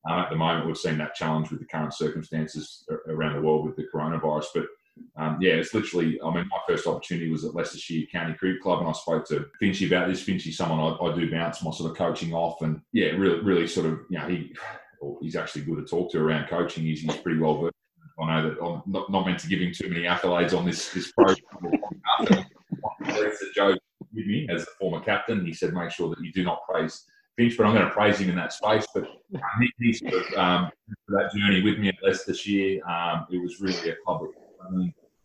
Um, 0.09 0.21
at 0.21 0.31
the 0.31 0.37
moment, 0.37 0.67
we've 0.67 0.77
seen 0.77 0.99
that 0.99 1.15
challenge 1.15 1.51
with 1.51 1.61
the 1.61 1.67
current 1.67 1.93
circumstances 1.93 2.87
around 3.09 3.35
the 3.35 3.43
world 3.43 3.67
with 3.67 3.77
the 3.77 3.87
coronavirus. 3.93 4.47
But 4.55 4.67
um, 5.17 5.39
yeah, 5.41 5.55
it's 5.55 5.75
literally, 5.75 6.21
I 6.21 6.35
mean, 6.35 6.47
my 6.49 6.59
first 6.69 6.87
opportunity 6.87 7.31
was 7.31 7.45
at 7.45 7.55
Leicestershire 7.55 8.07
County 8.11 8.35
Cricket 8.35 8.63
Club, 8.63 8.81
and 8.81 8.89
I 8.89 8.93
spoke 8.93 9.27
to 9.29 9.47
Finchy 9.61 9.87
about 9.87 10.09
this. 10.09 10.23
Finchy's 10.23 10.57
someone 10.57 10.81
I, 10.81 11.05
I 11.05 11.15
do 11.15 11.31
bounce 11.31 11.63
my 11.63 11.71
sort 11.71 11.91
of 11.91 11.97
coaching 11.97 12.33
off, 12.33 12.63
and 12.63 12.81
yeah, 12.93 13.09
really, 13.09 13.41
really 13.41 13.67
sort 13.67 13.87
of, 13.87 14.01
you 14.11 14.19
know, 14.19 14.29
he 14.29 14.55
he's 15.21 15.37
actually 15.37 15.63
good 15.63 15.77
to 15.77 15.85
talk 15.85 16.11
to 16.11 16.19
around 16.19 16.49
coaching. 16.49 16.85
He's, 16.85 17.03
he's 17.03 17.17
pretty 17.17 17.39
well 17.39 17.61
versed. 17.61 17.75
I 18.19 18.27
know 18.27 18.49
that 18.49 18.65
I'm 18.65 18.83
not, 18.87 19.11
not 19.11 19.27
meant 19.27 19.41
to 19.41 19.49
give 19.49 19.61
him 19.61 19.73
too 19.73 19.89
many 19.89 20.03
accolades 20.03 20.57
on 20.57 20.65
this 20.65 20.93
this 20.93 21.13
program. 21.13 21.77
Joe 23.55 23.77
with 24.15 24.27
me 24.27 24.47
as 24.49 24.65
the 24.65 24.71
former 24.81 25.01
captain, 25.01 25.45
he 25.45 25.53
said, 25.53 25.75
make 25.75 25.91
sure 25.91 26.09
that 26.09 26.21
you 26.21 26.33
do 26.33 26.45
not 26.45 26.61
praise 26.69 27.05
Finch, 27.37 27.57
but 27.57 27.67
I'm 27.67 27.75
going 27.75 27.87
to 27.87 27.93
praise 27.93 28.19
him 28.19 28.31
in 28.31 28.37
that 28.37 28.53
space. 28.53 28.87
But 28.95 29.09
he, 29.61 29.73
he 29.81 29.93
sort 29.93 30.15
of 30.15 30.35
um, 30.39 30.71
that 31.09 31.33
journey 31.35 31.63
with 31.63 31.79
me 31.79 31.89
at 31.89 31.97
Leicestershire, 32.03 32.81
um, 32.89 33.27
it 33.31 33.43
was 33.43 33.61
really 33.61 33.91
a 33.91 33.97
club. 34.05 34.21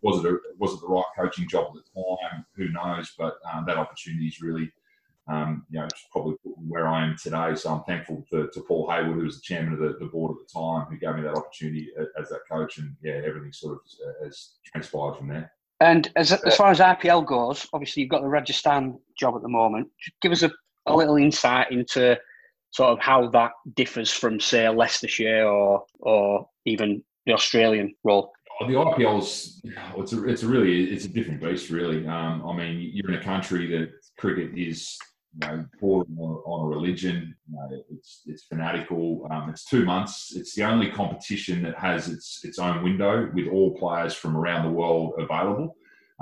Was 0.01 0.23
it 0.23 0.31
a, 0.31 0.37
was 0.57 0.73
it 0.73 0.81
the 0.81 0.87
right 0.87 1.03
coaching 1.17 1.47
job 1.47 1.75
at 1.75 1.83
the 1.83 2.01
time? 2.01 2.45
Who 2.55 2.69
knows? 2.69 3.13
But 3.17 3.37
um, 3.51 3.65
that 3.67 3.77
opportunity 3.77 4.27
is 4.27 4.41
really 4.41 4.71
um, 5.29 5.65
you 5.69 5.79
know, 5.79 5.87
probably 6.11 6.35
where 6.43 6.87
I 6.87 7.05
am 7.05 7.15
today. 7.21 7.53
So 7.55 7.71
I'm 7.71 7.83
thankful 7.83 8.25
to, 8.31 8.49
to 8.51 8.61
Paul 8.61 8.89
Haywood, 8.89 9.15
who 9.15 9.25
was 9.25 9.35
the 9.35 9.41
chairman 9.43 9.73
of 9.73 9.79
the, 9.79 9.95
the, 9.99 10.09
board 10.09 10.31
at 10.31 10.47
the 10.47 10.59
time, 10.59 10.87
who 10.87 10.97
gave 10.97 11.15
me 11.15 11.21
that 11.21 11.35
opportunity 11.35 11.89
as 12.19 12.29
that 12.29 12.39
coach. 12.51 12.79
And 12.79 12.95
yeah, 13.03 13.21
everything 13.25 13.53
sort 13.53 13.75
of 13.75 13.79
uh, 14.07 14.25
has 14.25 14.53
transpired 14.65 15.17
from 15.17 15.27
there. 15.27 15.51
And 15.81 16.11
as, 16.15 16.31
as 16.31 16.57
far 16.57 16.71
as 16.71 16.79
IPL 16.79 17.25
goes, 17.25 17.67
obviously 17.73 18.01
you've 18.01 18.09
got 18.09 18.21
the 18.21 18.27
Rajasthan 18.27 18.99
job 19.17 19.35
at 19.35 19.43
the 19.43 19.49
moment. 19.49 19.87
Give 20.21 20.31
us 20.31 20.41
a, 20.41 20.51
a 20.87 20.95
little 20.95 21.15
insight 21.15 21.71
into 21.71 22.17
sort 22.71 22.91
of 22.91 22.99
how 22.99 23.29
that 23.29 23.51
differs 23.75 24.11
from, 24.11 24.39
say, 24.39 24.67
Leicestershire 24.67 25.45
or 25.45 25.85
or 25.99 26.49
even 26.65 27.03
the 27.25 27.33
Australian 27.33 27.95
role. 28.03 28.31
The 28.67 28.73
IPL's 28.73 29.61
it's 29.97 30.13
a 30.13 30.27
it's 30.27 30.43
a 30.43 30.47
really 30.47 30.91
it's 30.91 31.05
a 31.05 31.09
different 31.09 31.41
beast, 31.41 31.69
really. 31.69 32.05
Um, 32.05 32.45
I 32.45 32.53
mean, 32.53 32.91
you're 32.93 33.09
in 33.09 33.19
a 33.19 33.23
country 33.23 33.67
that 33.67 33.91
cricket 34.17 34.57
is 34.57 34.97
you 35.33 35.47
know, 35.47 35.65
bordering 35.79 36.17
on, 36.17 36.35
on 36.45 36.65
a 36.65 36.75
religion. 36.75 37.35
You 37.49 37.55
know, 37.55 37.83
it's 37.89 38.23
it's 38.25 38.43
fanatical. 38.43 39.27
Um, 39.31 39.49
it's 39.49 39.63
two 39.63 39.85
months. 39.85 40.33
It's 40.35 40.55
the 40.55 40.63
only 40.63 40.91
competition 40.91 41.63
that 41.63 41.77
has 41.77 42.09
its 42.09 42.41
its 42.43 42.59
own 42.59 42.83
window 42.83 43.31
with 43.33 43.47
all 43.47 43.77
players 43.77 44.13
from 44.13 44.35
around 44.35 44.65
the 44.65 44.71
world 44.71 45.13
available. 45.17 45.75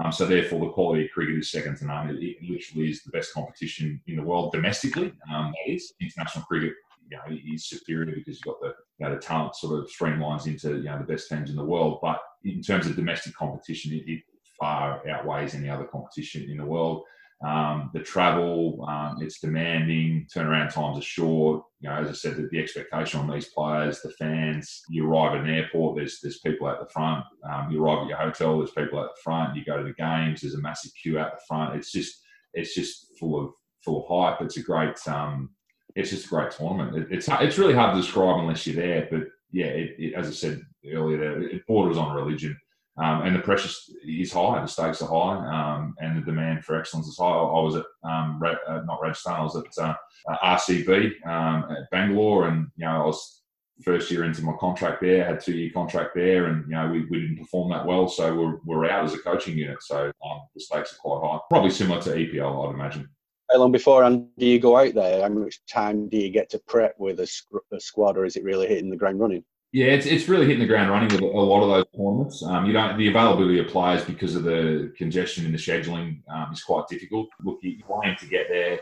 Um, 0.04 0.12
so 0.12 0.28
therefore, 0.28 0.60
the 0.60 0.72
quality 0.72 1.06
of 1.06 1.12
cricket 1.12 1.40
is 1.40 1.52
second 1.52 1.78
to 1.78 1.86
none. 1.86 2.10
It, 2.12 2.22
it 2.22 2.38
literally 2.48 2.92
is 2.92 3.02
the 3.02 3.10
best 3.10 3.34
competition 3.34 4.00
in 4.06 4.16
the 4.16 4.22
world 4.22 4.52
domestically. 4.52 5.12
Um, 5.34 5.54
that 5.54 5.74
is 5.74 5.94
international 6.00 6.46
cricket. 6.46 6.74
You 7.10 7.18
know, 7.18 7.38
is 7.54 7.70
superior 7.70 8.16
because 8.16 8.36
you've 8.36 8.54
got 8.54 8.60
the 8.62 8.74
you 9.00 9.08
know, 9.08 9.16
the 9.16 9.22
talent 9.22 9.56
sort 9.56 9.80
of 9.80 9.90
streamlines 9.90 10.48
into 10.48 10.78
you 10.78 10.86
know 10.86 10.98
the 10.98 11.12
best 11.12 11.30
teams 11.30 11.50
in 11.50 11.56
the 11.56 11.64
world. 11.64 12.00
But 12.02 12.20
in 12.44 12.62
terms 12.62 12.88
of 12.88 12.96
domestic 12.96 13.36
competition, 13.36 13.94
it, 13.94 14.04
it 14.08 14.22
far 14.60 15.08
outweighs 15.10 15.56
any 15.56 15.70
other 15.70 15.86
competition 15.86 16.50
in 16.50 16.58
the 16.58 16.66
world. 16.66 17.04
Um, 17.46 17.92
the 17.94 18.00
travel, 18.00 18.84
um, 18.90 19.18
it's 19.22 19.40
demanding. 19.40 20.26
Turnaround 20.36 20.74
times 20.74 20.98
are 20.98 21.04
short. 21.04 21.64
You 21.82 21.90
know, 21.90 21.98
as 21.98 22.10
I 22.10 22.14
said, 22.14 22.36
the, 22.36 22.48
the, 22.52 22.60
expectation 22.60 23.20
on 23.20 23.30
these 23.30 23.50
players, 23.50 24.02
the 24.02 24.10
fans. 24.12 24.82
You 24.90 25.08
arrive 25.08 25.36
at 25.36 25.42
an 25.42 25.54
airport, 25.54 25.98
there's 25.98 26.20
there's 26.22 26.40
people 26.40 26.68
at 26.68 26.80
the 26.80 26.90
front. 26.92 27.24
Um, 27.48 27.70
you 27.70 27.84
arrive 27.84 28.04
at 28.04 28.08
your 28.08 28.18
hotel, 28.18 28.58
there's 28.58 28.72
people 28.72 29.00
at 29.00 29.10
the 29.16 29.22
front. 29.24 29.56
You 29.56 29.64
go 29.64 29.78
to 29.78 29.84
the 29.84 29.94
games, 29.94 30.42
there's 30.42 30.56
a 30.56 30.62
massive 30.62 30.92
queue 31.00 31.20
out 31.20 31.34
the 31.36 31.42
front. 31.48 31.76
It's 31.76 31.92
just 31.92 32.20
it's 32.56 32.74
just 32.74 33.16
full 33.20 33.40
of 33.40 33.52
full 33.86 34.04
of 34.04 34.08
hype. 34.10 34.42
It's 34.42 34.58
a 34.58 34.64
great 34.64 34.98
um, 35.08 35.52
it's 35.98 36.12
just 36.12 36.28
a 36.28 36.30
great 36.30 36.52
tournament. 36.52 36.96
It, 36.96 37.08
it's 37.12 37.28
it's 37.28 37.58
really 37.58 37.74
hard 37.74 37.96
to 37.96 38.02
describe 38.02 38.40
unless 38.40 38.66
you're 38.66 38.76
there. 38.76 39.08
But 39.10 39.28
yeah, 39.52 39.66
it, 39.66 39.96
it, 39.98 40.14
as 40.14 40.28
I 40.28 40.32
said 40.32 40.62
earlier, 40.86 41.42
it 41.42 41.66
borders 41.68 41.98
on 41.98 42.16
religion. 42.16 42.58
Um, 43.00 43.22
and 43.22 43.36
the 43.36 43.40
pressure 43.40 43.70
is 44.08 44.34
high, 44.34 44.60
the 44.60 44.68
stakes 44.68 45.04
are 45.04 45.10
high, 45.10 45.76
um, 45.76 45.94
and 46.00 46.18
the 46.18 46.26
demand 46.26 46.66
for 46.66 46.76
excellence 46.76 47.08
is 47.08 47.18
high. 47.20 47.26
I 47.26 47.62
was 47.62 47.76
at 47.76 47.86
um, 48.04 48.42
uh, 48.44 48.82
not 48.86 49.02
Rajasthan, 49.02 49.34
I 49.34 49.44
was 49.44 49.56
at 49.56 49.84
uh, 49.84 49.94
uh 50.28 50.56
RCB 50.56 51.28
um, 51.28 51.66
at 51.70 51.90
Bangalore, 51.92 52.48
and 52.48 52.68
you 52.76 52.86
know 52.86 53.04
I 53.04 53.06
was 53.06 53.44
first 53.84 54.10
year 54.10 54.24
into 54.24 54.44
my 54.44 54.54
contract 54.60 55.02
there, 55.02 55.24
had 55.24 55.40
two 55.40 55.54
year 55.54 55.70
contract 55.72 56.16
there, 56.16 56.48
and 56.48 56.66
you 56.68 56.76
know 56.76 56.90
we, 56.90 57.06
we 57.06 57.22
didn't 57.22 57.38
perform 57.38 57.70
that 57.70 57.86
well, 57.86 58.08
so 58.08 58.34
we're, 58.36 58.58
we're 58.66 58.90
out 58.90 59.06
as 59.06 59.14
a 59.14 59.20
coaching 59.20 59.56
unit. 59.56 59.78
So 59.82 60.12
um, 60.28 60.42
the 60.56 60.62
stakes 60.62 60.94
are 60.94 60.98
quite 60.98 61.28
high, 61.28 61.40
probably 61.52 61.70
similar 61.70 62.02
to 62.02 62.16
EPL, 62.16 62.68
I'd 62.68 62.74
imagine. 62.74 63.10
How 63.52 63.60
long 63.60 63.72
beforehand 63.72 64.28
do 64.38 64.46
you 64.46 64.60
go 64.60 64.78
out 64.78 64.94
there? 64.94 65.22
How 65.22 65.30
much 65.30 65.60
time 65.68 66.10
do 66.10 66.18
you 66.18 66.30
get 66.30 66.50
to 66.50 66.60
prep 66.60 66.96
with 67.00 67.20
a, 67.20 67.30
a 67.72 67.80
squad, 67.80 68.18
or 68.18 68.26
is 68.26 68.36
it 68.36 68.44
really 68.44 68.68
hitting 68.68 68.90
the 68.90 68.98
ground 68.98 69.20
running? 69.20 69.44
Yeah, 69.74 69.88
it's, 69.88 70.06
it's 70.06 70.30
really 70.30 70.46
hitting 70.46 70.62
the 70.62 70.68
ground 70.68 70.90
running 70.90 71.10
with 71.10 71.22
a 71.22 71.26
lot 71.26 71.62
of 71.62 71.70
those 71.70 71.86
tournaments. 71.96 72.44
Um, 72.44 72.66
you 72.66 72.74
don't 72.74 72.98
the 72.98 73.10
availability 73.10 73.60
of 73.60 73.68
players 73.68 74.04
because 74.04 74.36
of 74.36 74.44
the 74.44 74.94
congestion 74.98 75.46
in 75.46 75.52
the 75.52 75.58
scheduling 75.58 76.22
um, 76.30 76.52
is 76.52 76.64
quite 76.64 76.88
difficult. 76.88 77.28
Look, 77.44 77.60
you 77.62 77.84
aim 78.04 78.16
to 78.20 78.28
get 78.28 78.48
there 78.50 78.80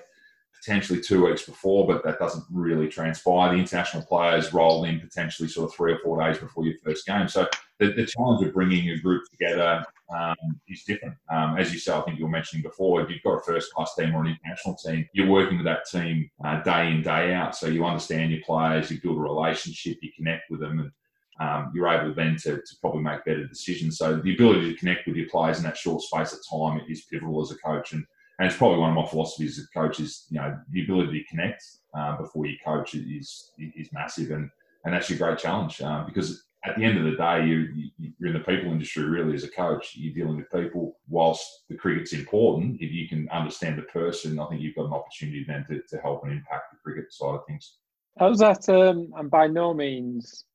potentially 0.63 1.01
two 1.01 1.25
weeks 1.25 1.45
before, 1.45 1.85
but 1.85 2.03
that 2.03 2.19
doesn't 2.19 2.45
really 2.51 2.87
transpire. 2.87 3.51
The 3.51 3.59
international 3.59 4.03
players 4.03 4.53
roll 4.53 4.85
in 4.85 4.99
potentially 4.99 5.49
sort 5.49 5.69
of 5.69 5.75
three 5.75 5.93
or 5.93 5.99
four 5.99 6.21
days 6.21 6.37
before 6.37 6.65
your 6.65 6.75
first 6.83 7.05
game. 7.05 7.27
So 7.27 7.47
the, 7.79 7.91
the 7.93 8.05
challenge 8.05 8.45
of 8.45 8.53
bringing 8.53 8.89
a 8.89 8.99
group 8.99 9.23
together 9.29 9.83
um, 10.15 10.35
is 10.67 10.83
different. 10.83 11.15
Um, 11.29 11.57
as 11.57 11.73
you 11.73 11.79
said, 11.79 11.95
I 11.95 12.01
think 12.01 12.17
you 12.17 12.25
were 12.25 12.31
mentioning 12.31 12.63
before, 12.63 13.01
if 13.01 13.09
you've 13.09 13.23
got 13.23 13.39
a 13.39 13.43
first 13.43 13.73
class 13.73 13.95
team 13.95 14.15
or 14.15 14.21
an 14.21 14.35
international 14.35 14.75
team, 14.75 15.07
you're 15.13 15.29
working 15.29 15.57
with 15.57 15.65
that 15.65 15.85
team 15.89 16.29
uh, 16.43 16.61
day 16.61 16.91
in, 16.91 17.01
day 17.01 17.33
out. 17.33 17.55
So 17.55 17.67
you 17.67 17.85
understand 17.85 18.31
your 18.31 18.41
players, 18.45 18.91
you 18.91 19.01
build 19.01 19.17
a 19.17 19.21
relationship, 19.21 19.97
you 20.01 20.11
connect 20.15 20.49
with 20.49 20.61
them, 20.61 20.79
and 20.79 20.91
um, 21.39 21.71
you're 21.75 21.89
able 21.89 22.13
then 22.13 22.37
to, 22.43 22.57
to 22.57 22.75
probably 22.79 23.01
make 23.01 23.25
better 23.25 23.45
decisions. 23.45 23.97
So 23.97 24.17
the 24.17 24.35
ability 24.35 24.71
to 24.71 24.79
connect 24.79 25.05
with 25.07 25.15
your 25.17 25.29
players 25.29 25.57
in 25.57 25.63
that 25.63 25.77
short 25.77 26.01
space 26.01 26.33
of 26.33 26.39
time 26.49 26.81
is 26.87 27.05
pivotal 27.11 27.41
as 27.41 27.51
a 27.51 27.57
coach. 27.57 27.93
And 27.93 28.05
and 28.39 28.47
it's 28.47 28.57
probably 28.57 28.79
one 28.79 28.89
of 28.89 28.95
my 28.95 29.05
philosophies 29.05 29.57
as 29.57 29.65
a 29.65 29.79
coach 29.79 29.99
is 29.99 30.25
you 30.29 30.39
know 30.39 30.57
the 30.71 30.83
ability 30.83 31.21
to 31.21 31.29
connect 31.29 31.63
uh, 31.97 32.17
before 32.17 32.45
you 32.45 32.57
coach 32.63 32.95
is 32.95 33.51
is 33.57 33.89
massive 33.93 34.31
and 34.31 34.49
and 34.83 34.93
that's 34.93 35.09
your 35.09 35.17
great 35.17 35.39
challenge 35.39 35.81
uh, 35.81 36.03
because 36.05 36.43
at 36.65 36.75
the 36.77 36.83
end 36.83 36.97
of 36.97 37.05
the 37.05 37.17
day 37.17 37.45
you, 37.45 37.89
you're 38.19 38.29
in 38.29 38.33
the 38.33 38.39
people 38.39 38.71
industry 38.71 39.03
really 39.03 39.33
as 39.33 39.43
a 39.43 39.49
coach 39.49 39.93
you're 39.95 40.13
dealing 40.13 40.37
with 40.37 40.51
people 40.51 40.97
whilst 41.07 41.63
the 41.69 41.75
cricket's 41.75 42.13
important 42.13 42.81
if 42.81 42.91
you 42.91 43.07
can 43.07 43.29
understand 43.29 43.77
the 43.77 43.83
person 43.83 44.39
I 44.39 44.45
think 44.47 44.61
you've 44.61 44.75
got 44.75 44.85
an 44.85 44.93
opportunity 44.93 45.45
then 45.47 45.65
to, 45.65 45.81
to 45.81 46.01
help 46.01 46.23
and 46.23 46.33
impact 46.33 46.71
the 46.71 46.79
cricket 46.83 47.11
side 47.11 47.35
of 47.35 47.45
things. 47.47 47.75
How's 48.17 48.39
that? 48.39 48.67
Um, 48.69 49.11
and 49.17 49.29
by 49.29 49.47
no 49.47 49.73
means 49.73 50.45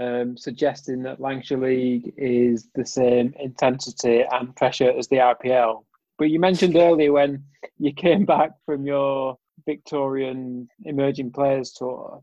um, 0.00 0.36
suggesting 0.36 1.02
that 1.02 1.20
Lancashire 1.20 1.58
League 1.58 2.14
is 2.16 2.68
the 2.74 2.86
same 2.86 3.34
intensity 3.38 4.24
and 4.30 4.54
pressure 4.56 4.92
as 4.96 5.08
the 5.08 5.16
IPL. 5.16 5.84
But 6.18 6.30
you 6.30 6.38
mentioned 6.38 6.76
earlier 6.76 7.12
when 7.12 7.44
you 7.78 7.92
came 7.92 8.24
back 8.24 8.52
from 8.64 8.86
your 8.86 9.36
Victorian 9.66 10.68
Emerging 10.84 11.32
Players 11.32 11.72
Tour. 11.72 12.22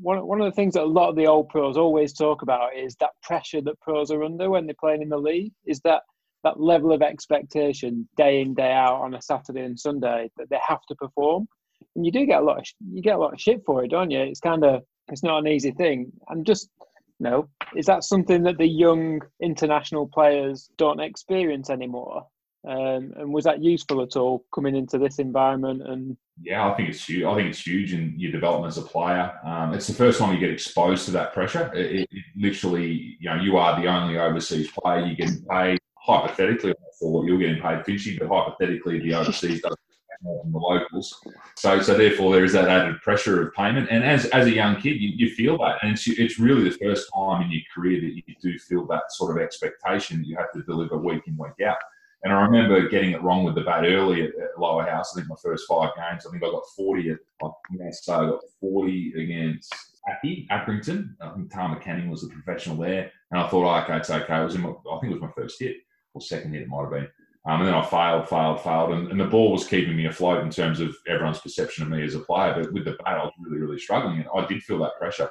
One, 0.00 0.26
one 0.26 0.40
of 0.40 0.46
the 0.46 0.54
things 0.54 0.74
that 0.74 0.82
a 0.82 0.86
lot 0.86 1.08
of 1.08 1.16
the 1.16 1.26
old 1.26 1.48
pros 1.48 1.76
always 1.76 2.12
talk 2.12 2.42
about 2.42 2.76
is 2.76 2.94
that 3.00 3.10
pressure 3.22 3.60
that 3.62 3.80
pros 3.80 4.10
are 4.10 4.22
under 4.22 4.50
when 4.50 4.66
they're 4.66 4.74
playing 4.78 5.02
in 5.02 5.08
the 5.08 5.18
league. 5.18 5.52
Is 5.66 5.80
that 5.80 6.02
that 6.44 6.60
level 6.60 6.92
of 6.92 7.02
expectation 7.02 8.08
day 8.16 8.40
in 8.40 8.54
day 8.54 8.72
out 8.72 9.00
on 9.00 9.14
a 9.14 9.22
Saturday 9.22 9.62
and 9.62 9.78
Sunday 9.78 10.30
that 10.36 10.48
they 10.50 10.58
have 10.66 10.80
to 10.88 10.94
perform, 10.94 11.48
and 11.96 12.06
you 12.06 12.12
do 12.12 12.26
get 12.26 12.42
a 12.42 12.44
lot 12.44 12.58
of 12.58 12.64
you 12.92 13.02
get 13.02 13.16
a 13.16 13.18
lot 13.18 13.32
of 13.32 13.40
shit 13.40 13.62
for 13.66 13.84
it, 13.84 13.90
don't 13.90 14.10
you? 14.10 14.20
It's 14.20 14.40
kind 14.40 14.64
of 14.64 14.82
it's 15.08 15.24
not 15.24 15.38
an 15.38 15.48
easy 15.48 15.72
thing. 15.72 16.12
And 16.28 16.46
just 16.46 16.70
you 17.18 17.24
know, 17.28 17.48
is 17.76 17.86
that 17.86 18.04
something 18.04 18.44
that 18.44 18.58
the 18.58 18.68
young 18.68 19.20
international 19.42 20.06
players 20.06 20.70
don't 20.76 21.00
experience 21.00 21.70
anymore? 21.70 22.26
Um, 22.66 23.12
and 23.16 23.32
was 23.32 23.44
that 23.44 23.62
useful 23.62 24.02
at 24.02 24.16
all 24.16 24.44
coming 24.54 24.74
into 24.74 24.98
this 24.98 25.18
environment? 25.18 25.82
And 25.86 26.16
yeah, 26.40 26.68
I 26.68 26.74
think 26.76 26.88
it's 26.88 27.08
huge. 27.08 27.24
I 27.24 27.34
think 27.34 27.48
it's 27.48 27.66
huge 27.66 27.92
in 27.92 28.14
your 28.18 28.32
development 28.32 28.72
as 28.72 28.78
a 28.78 28.82
player. 28.82 29.32
Um, 29.44 29.74
it's 29.74 29.86
the 29.86 29.94
first 29.94 30.18
time 30.18 30.34
you 30.34 30.40
get 30.40 30.50
exposed 30.50 31.04
to 31.06 31.10
that 31.12 31.32
pressure. 31.32 31.72
It, 31.74 32.08
it, 32.10 32.24
literally, 32.36 33.16
you 33.20 33.30
know, 33.30 33.36
you 33.36 33.56
are 33.56 33.80
the 33.80 33.86
only 33.86 34.18
overseas 34.18 34.70
player. 34.70 35.06
You 35.06 35.16
get 35.16 35.30
paid 35.48 35.78
hypothetically 35.94 36.74
for 36.98 37.12
what 37.12 37.26
you're 37.26 37.38
getting 37.38 37.62
paid 37.62 37.84
Finchy, 37.84 38.18
but 38.18 38.28
hypothetically, 38.28 39.00
the 39.00 39.14
overseas 39.14 39.60
doesn't 39.60 39.78
more 40.22 40.42
than 40.42 40.52
the 40.52 40.58
locals. 40.58 41.20
So, 41.56 41.80
so 41.80 41.94
therefore, 41.96 42.32
there 42.32 42.44
is 42.44 42.52
that 42.52 42.68
added 42.68 43.00
pressure 43.02 43.46
of 43.46 43.54
payment. 43.54 43.88
And 43.90 44.04
as, 44.04 44.26
as 44.26 44.46
a 44.46 44.52
young 44.52 44.80
kid, 44.80 45.00
you, 45.00 45.10
you 45.14 45.34
feel 45.34 45.58
that, 45.58 45.78
and 45.82 45.92
it's, 45.92 46.06
it's 46.08 46.38
really 46.38 46.64
the 46.64 46.76
first 46.76 47.08
time 47.14 47.42
in 47.42 47.50
your 47.50 47.62
career 47.74 48.00
that 48.00 48.14
you 48.14 48.22
do 48.42 48.58
feel 48.58 48.86
that 48.86 49.02
sort 49.10 49.36
of 49.36 49.42
expectation 49.42 50.18
that 50.18 50.26
you 50.26 50.36
have 50.36 50.52
to 50.52 50.62
deliver 50.62 50.98
week 50.98 51.22
in 51.26 51.36
week 51.36 51.66
out. 51.66 51.76
And 52.24 52.32
I 52.32 52.40
remember 52.42 52.88
getting 52.88 53.12
it 53.12 53.22
wrong 53.22 53.44
with 53.44 53.54
the 53.54 53.60
bat 53.60 53.84
early 53.84 54.22
at, 54.22 54.30
at 54.30 54.58
Lower 54.58 54.84
House. 54.84 55.12
I 55.12 55.20
think 55.20 55.28
my 55.28 55.36
first 55.42 55.66
five 55.68 55.90
games, 55.96 56.26
I 56.26 56.30
think 56.30 56.42
I 56.42 56.50
got 56.50 56.62
40 56.76 57.10
at, 57.10 57.18
I 57.42 57.90
say 57.90 58.12
I 58.12 58.26
got 58.26 58.40
40 58.60 59.12
against 59.16 59.72
Aki 60.10 60.48
Accrington. 60.50 61.14
I 61.20 61.30
think 61.30 61.52
Tama 61.52 61.78
Canning 61.80 62.10
was 62.10 62.22
the 62.22 62.28
professional 62.28 62.76
there, 62.76 63.12
and 63.30 63.40
I 63.40 63.48
thought, 63.48 63.66
oh, 63.66 63.82
okay, 63.84 63.98
it's 63.98 64.10
okay. 64.10 64.40
It 64.40 64.44
was 64.44 64.54
in 64.56 64.62
my, 64.62 64.70
I 64.70 64.98
think 64.98 65.12
it 65.12 65.20
was 65.20 65.22
my 65.22 65.30
first 65.36 65.60
hit 65.60 65.76
or 66.14 66.20
second 66.20 66.54
hit, 66.54 66.62
it 66.62 66.68
might 66.68 66.82
have 66.82 66.90
been. 66.90 67.08
Um, 67.46 67.60
and 67.60 67.68
then 67.68 67.74
I 67.74 67.84
failed, 67.84 68.28
failed, 68.28 68.60
failed, 68.62 68.92
and, 68.92 69.10
and, 69.10 69.20
the 69.20 69.24
ball 69.24 69.52
was 69.52 69.66
keeping 69.66 69.96
me 69.96 70.06
afloat 70.06 70.42
in 70.42 70.50
terms 70.50 70.80
of 70.80 70.94
everyone's 71.06 71.38
perception 71.38 71.84
of 71.84 71.88
me 71.88 72.04
as 72.04 72.14
a 72.14 72.20
player. 72.20 72.54
But 72.54 72.72
with 72.72 72.84
the 72.84 72.96
bat, 73.04 73.18
I 73.18 73.24
was 73.24 73.32
really, 73.40 73.58
really 73.58 73.78
struggling, 73.78 74.18
and 74.18 74.28
I 74.34 74.44
did 74.46 74.62
feel 74.62 74.78
that 74.80 74.98
pressure. 74.98 75.30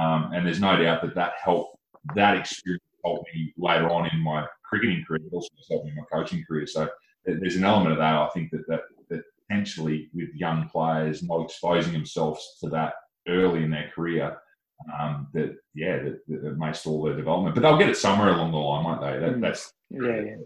Um, 0.00 0.30
and 0.32 0.46
there's 0.46 0.60
no 0.60 0.80
doubt 0.80 1.02
that 1.02 1.14
that 1.16 1.32
helped. 1.42 1.76
That 2.14 2.36
experience 2.36 2.82
helped 3.04 3.28
me 3.34 3.52
later 3.56 3.88
on 3.90 4.08
in 4.12 4.20
my 4.20 4.46
cricketing 4.64 5.04
career, 5.06 5.20
but 5.30 5.36
also 5.36 5.48
helped 5.70 5.86
me 5.86 5.92
in 5.92 5.96
my 5.96 6.04
coaching 6.12 6.44
career. 6.46 6.66
So 6.66 6.88
there's 7.24 7.56
an 7.56 7.64
element 7.64 7.92
of 7.92 7.98
that. 7.98 8.14
I 8.14 8.28
think 8.34 8.50
that 8.50 8.66
that, 8.68 8.80
that 9.10 9.22
potentially 9.48 10.10
with 10.14 10.28
young 10.34 10.68
players 10.68 11.22
not 11.22 11.44
exposing 11.44 11.92
themselves 11.92 12.58
to 12.62 12.68
that 12.70 12.94
early 13.28 13.64
in 13.64 13.70
their 13.70 13.90
career, 13.94 14.36
um, 14.98 15.26
that 15.34 15.56
yeah, 15.74 15.98
that, 15.98 16.20
that, 16.28 16.58
makes 16.58 16.86
all 16.86 17.02
their 17.02 17.16
development. 17.16 17.54
But 17.54 17.62
they'll 17.62 17.78
get 17.78 17.88
it 17.88 17.96
somewhere 17.96 18.30
along 18.30 18.52
the 18.52 18.58
line, 18.58 18.84
won't 18.84 19.00
they? 19.00 19.18
That, 19.18 19.36
mm. 19.36 19.40
that's 19.40 19.72
yeah, 19.90 20.20
yeah. 20.20 20.36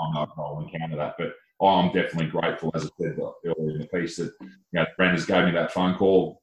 I'm 0.00 0.14
not 0.14 0.34
to 0.36 0.64
encounter 0.72 0.96
that, 0.96 1.16
but 1.18 1.34
I'm 1.66 1.92
definitely 1.92 2.30
grateful, 2.30 2.70
as 2.74 2.86
I 2.86 2.88
said 3.00 3.18
earlier 3.18 3.74
in 3.74 3.78
the 3.78 3.88
piece, 3.88 4.16
that 4.16 4.32
you 4.40 4.48
know 4.72 4.86
Brandon 4.96 5.24
gave 5.26 5.44
me 5.44 5.50
that 5.52 5.72
phone 5.72 5.96
call. 5.96 6.42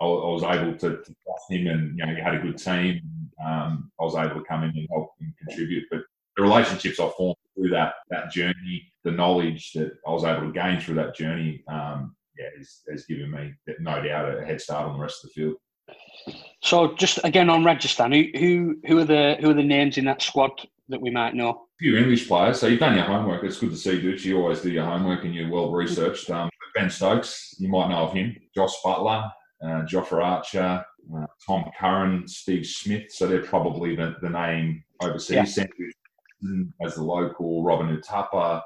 I, 0.00 0.04
was 0.04 0.42
able 0.42 0.72
to, 0.78 0.96
to 0.96 1.14
trust 1.24 1.50
him, 1.50 1.68
and 1.68 1.96
you 1.96 2.04
know, 2.04 2.14
he 2.14 2.20
had 2.20 2.34
a 2.34 2.40
good 2.40 2.58
team. 2.58 3.00
Um, 3.44 3.90
I 4.00 4.04
was 4.04 4.14
able 4.16 4.40
to 4.40 4.46
come 4.46 4.64
in 4.64 4.70
and 4.70 4.88
help 4.90 5.10
and 5.20 5.32
contribute. 5.46 5.84
But 5.90 6.02
the 6.36 6.42
relationships 6.42 7.00
I 7.00 7.10
formed 7.16 7.36
through 7.56 7.70
that 7.70 7.94
that 8.10 8.30
journey, 8.30 8.92
the 9.04 9.10
knowledge 9.10 9.72
that 9.74 9.92
I 10.06 10.10
was 10.10 10.24
able 10.24 10.46
to 10.46 10.52
gain 10.52 10.80
through 10.80 10.96
that 10.96 11.14
journey, 11.14 11.62
um, 11.68 12.14
yeah, 12.38 12.46
has, 12.56 12.80
has 12.90 13.06
given 13.06 13.30
me 13.30 13.52
no 13.80 14.02
doubt 14.02 14.38
a 14.38 14.44
head 14.44 14.60
start 14.60 14.86
on 14.86 14.96
the 14.96 15.02
rest 15.02 15.24
of 15.24 15.30
the 15.30 15.42
field. 15.42 15.56
So, 16.62 16.94
just 16.94 17.18
again 17.24 17.50
on 17.50 17.64
Rajasthan, 17.64 18.12
who 18.12 18.24
who 18.34 18.76
who 18.86 18.98
are 18.98 19.04
the 19.04 19.36
who 19.40 19.50
are 19.50 19.54
the 19.54 19.62
names 19.62 19.98
in 19.98 20.04
that 20.06 20.22
squad 20.22 20.52
that 20.88 21.00
we 21.00 21.10
might 21.10 21.34
know? 21.34 21.50
A 21.50 21.54
few 21.80 21.96
English 21.96 22.28
players. 22.28 22.60
So 22.60 22.68
you've 22.68 22.80
done 22.80 22.96
your 22.96 23.04
homework. 23.04 23.42
It's 23.44 23.58
good 23.58 23.70
to 23.70 23.76
see, 23.76 24.00
Dutch. 24.00 24.24
You 24.24 24.38
always 24.38 24.60
do 24.60 24.70
your 24.70 24.84
homework 24.84 25.24
and 25.24 25.34
you're 25.34 25.50
well 25.50 25.72
researched. 25.72 26.30
Um, 26.30 26.50
ben 26.74 26.90
Stokes, 26.90 27.54
you 27.58 27.68
might 27.68 27.88
know 27.88 28.04
of 28.04 28.12
him. 28.12 28.36
Josh 28.54 28.72
Buttler, 28.84 29.30
uh, 29.62 29.82
Jofra 29.82 30.24
Archer, 30.24 30.84
uh, 31.16 31.26
Tom 31.46 31.70
Curran, 31.78 32.26
Steve 32.26 32.66
Smith. 32.66 33.10
So 33.10 33.26
they're 33.26 33.42
probably 33.42 33.96
the, 33.96 34.16
the 34.20 34.30
name 34.30 34.84
overseas. 35.00 35.58
Yeah. 35.58 35.64
As 36.84 36.96
the 36.96 37.02
local, 37.02 37.62
Robin 37.62 37.96
Uthappa 37.96 38.62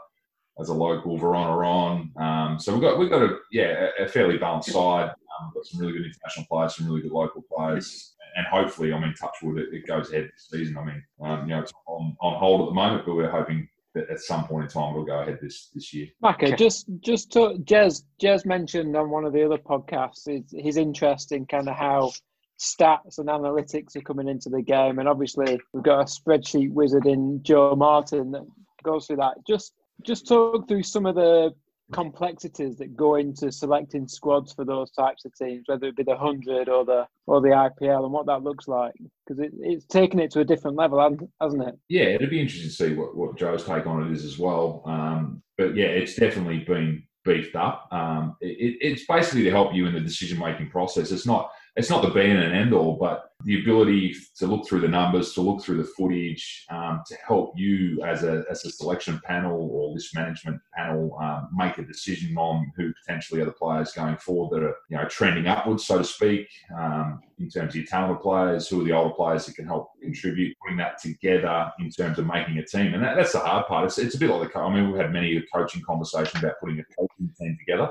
as 0.58 0.68
a 0.70 0.74
local, 0.74 1.18
Varun 1.18 1.50
Aaron. 1.50 2.12
Um, 2.16 2.58
so 2.58 2.72
we've 2.72 2.80
got 2.80 2.98
we've 2.98 3.10
got 3.10 3.22
a 3.22 3.38
yeah 3.52 3.88
a, 3.98 4.08
fairly 4.08 4.38
balanced 4.38 4.72
side. 4.72 5.10
Um, 5.10 5.52
got 5.54 5.66
some 5.66 5.80
really 5.80 5.92
good 5.92 6.06
international 6.06 6.46
players, 6.50 6.76
some 6.76 6.86
really 6.86 7.02
good 7.02 7.12
local 7.12 7.44
players, 7.54 8.14
and 8.36 8.46
hopefully, 8.46 8.92
I'm 8.92 9.02
mean, 9.02 9.14
touchwood, 9.14 9.58
it, 9.58 9.68
it 9.72 9.86
goes 9.86 10.10
ahead 10.10 10.30
this 10.32 10.48
season. 10.50 10.78
I 10.78 10.84
mean, 10.84 11.04
um, 11.22 11.48
you 11.48 11.54
know, 11.54 11.60
it's 11.60 11.72
on, 11.86 12.16
on 12.20 12.38
hold 12.38 12.62
at 12.62 12.66
the 12.66 12.74
moment, 12.74 13.04
but 13.04 13.14
we're 13.14 13.30
hoping 13.30 13.68
that 13.96 14.10
at 14.10 14.20
some 14.20 14.46
point 14.46 14.64
in 14.64 14.70
time 14.70 14.94
we'll 14.94 15.04
go 15.04 15.20
ahead 15.20 15.38
this 15.42 15.70
this 15.74 15.92
year. 15.92 16.06
Macca, 16.22 16.44
okay. 16.44 16.56
just 16.56 16.86
just 17.00 17.32
to, 17.32 17.56
Jez 17.64 18.02
Jez 18.22 18.46
mentioned 18.46 18.96
on 18.96 19.10
one 19.10 19.24
of 19.24 19.32
the 19.32 19.44
other 19.44 19.58
podcasts 19.58 20.26
his, 20.26 20.44
his 20.52 20.76
interest 20.76 21.32
in 21.32 21.46
kind 21.46 21.68
of 21.68 21.74
how 21.74 22.12
stats 22.60 23.18
and 23.18 23.28
analytics 23.28 23.96
are 23.96 24.02
coming 24.02 24.28
into 24.28 24.48
the 24.48 24.62
game, 24.62 24.98
and 24.98 25.08
obviously 25.08 25.58
we've 25.72 25.82
got 25.82 26.00
a 26.00 26.04
spreadsheet 26.04 26.72
wizard 26.72 27.06
in 27.06 27.42
Joe 27.42 27.74
Martin 27.74 28.30
that 28.32 28.46
goes 28.84 29.06
through 29.06 29.16
that. 29.16 29.34
Just 29.48 29.72
just 30.02 30.28
talk 30.28 30.68
through 30.68 30.82
some 30.82 31.06
of 31.06 31.14
the 31.14 31.52
complexities 31.92 32.76
that 32.76 32.96
go 32.96 33.14
into 33.14 33.52
selecting 33.52 34.08
squads 34.08 34.52
for 34.52 34.64
those 34.64 34.90
types 34.90 35.24
of 35.24 35.34
teams, 35.34 35.64
whether 35.66 35.86
it 35.86 35.96
be 35.96 36.02
the 36.02 36.16
hundred 36.16 36.68
or 36.68 36.84
the 36.84 37.06
or 37.26 37.40
the 37.40 37.48
IPL, 37.48 38.04
and 38.04 38.12
what 38.12 38.26
that 38.26 38.42
looks 38.42 38.68
like, 38.68 38.94
because 39.26 39.42
it, 39.42 39.52
it's 39.60 39.86
taken 39.86 40.18
it 40.18 40.30
to 40.32 40.40
a 40.40 40.44
different 40.44 40.76
level, 40.76 41.00
hasn't 41.40 41.62
it? 41.62 41.78
Yeah, 41.88 42.04
it'd 42.04 42.30
be 42.30 42.40
interesting 42.40 42.70
to 42.70 42.74
see 42.74 42.94
what, 42.94 43.16
what 43.16 43.36
Joe's 43.36 43.64
take 43.64 43.86
on 43.86 44.06
it 44.06 44.12
is 44.12 44.24
as 44.24 44.38
well. 44.38 44.82
Um, 44.86 45.42
but 45.56 45.76
yeah, 45.76 45.86
it's 45.86 46.16
definitely 46.16 46.60
been 46.60 47.02
beefed 47.24 47.56
up. 47.56 47.88
Um, 47.92 48.36
it, 48.40 48.78
it's 48.80 49.06
basically 49.06 49.44
to 49.44 49.50
help 49.50 49.74
you 49.74 49.86
in 49.86 49.94
the 49.94 50.00
decision 50.00 50.38
making 50.38 50.70
process. 50.70 51.10
It's 51.10 51.26
not 51.26 51.50
it's 51.76 51.90
not 51.90 52.02
the 52.02 52.08
be 52.08 52.22
and 52.22 52.40
end 52.40 52.72
all, 52.72 52.96
but 52.96 53.32
the 53.44 53.60
ability 53.60 54.16
to 54.38 54.46
look 54.46 54.66
through 54.66 54.80
the 54.80 54.88
numbers, 54.88 55.34
to 55.34 55.42
look 55.42 55.62
through 55.62 55.76
the 55.76 55.84
footage, 55.84 56.64
um, 56.70 57.02
to 57.06 57.14
help 57.26 57.52
you 57.54 58.02
as 58.02 58.24
a, 58.24 58.44
as 58.50 58.64
a 58.64 58.70
selection 58.70 59.20
panel 59.24 59.68
or 59.70 59.92
list 59.92 60.14
management 60.14 60.58
panel 60.74 61.16
um, 61.20 61.50
make 61.54 61.76
a 61.76 61.82
decision 61.82 62.34
on 62.38 62.72
who 62.76 62.94
potentially 62.94 63.42
are 63.42 63.44
the 63.44 63.52
players 63.52 63.92
going 63.92 64.16
forward 64.16 64.56
that 64.56 64.64
are 64.64 64.74
you 64.88 64.96
know 64.96 65.06
trending 65.08 65.46
upwards, 65.46 65.86
so 65.86 65.98
to 65.98 66.04
speak, 66.04 66.48
um, 66.78 67.20
in 67.38 67.50
terms 67.50 67.72
of 67.72 67.76
your 67.76 67.84
talented 67.84 68.22
players, 68.22 68.68
who 68.68 68.80
are 68.80 68.84
the 68.84 68.92
older 68.92 69.14
players 69.14 69.44
that 69.44 69.54
can 69.54 69.66
help 69.66 69.90
contribute, 70.00 70.56
putting 70.62 70.78
that 70.78 70.98
together 70.98 71.70
in 71.78 71.90
terms 71.90 72.18
of 72.18 72.26
making 72.26 72.56
a 72.56 72.64
team, 72.64 72.94
and 72.94 73.04
that, 73.04 73.16
that's 73.16 73.32
the 73.32 73.38
hard 73.38 73.66
part. 73.66 73.84
It's, 73.84 73.98
it's 73.98 74.14
a 74.14 74.18
bit 74.18 74.30
like 74.30 74.50
the 74.50 74.58
I 74.58 74.74
mean 74.74 74.90
we've 74.90 75.00
had 75.00 75.12
many 75.12 75.44
coaching 75.52 75.82
conversations 75.82 76.42
about 76.42 76.58
putting 76.58 76.78
a 76.78 76.84
coaching 76.98 77.30
team 77.38 77.58
together. 77.60 77.90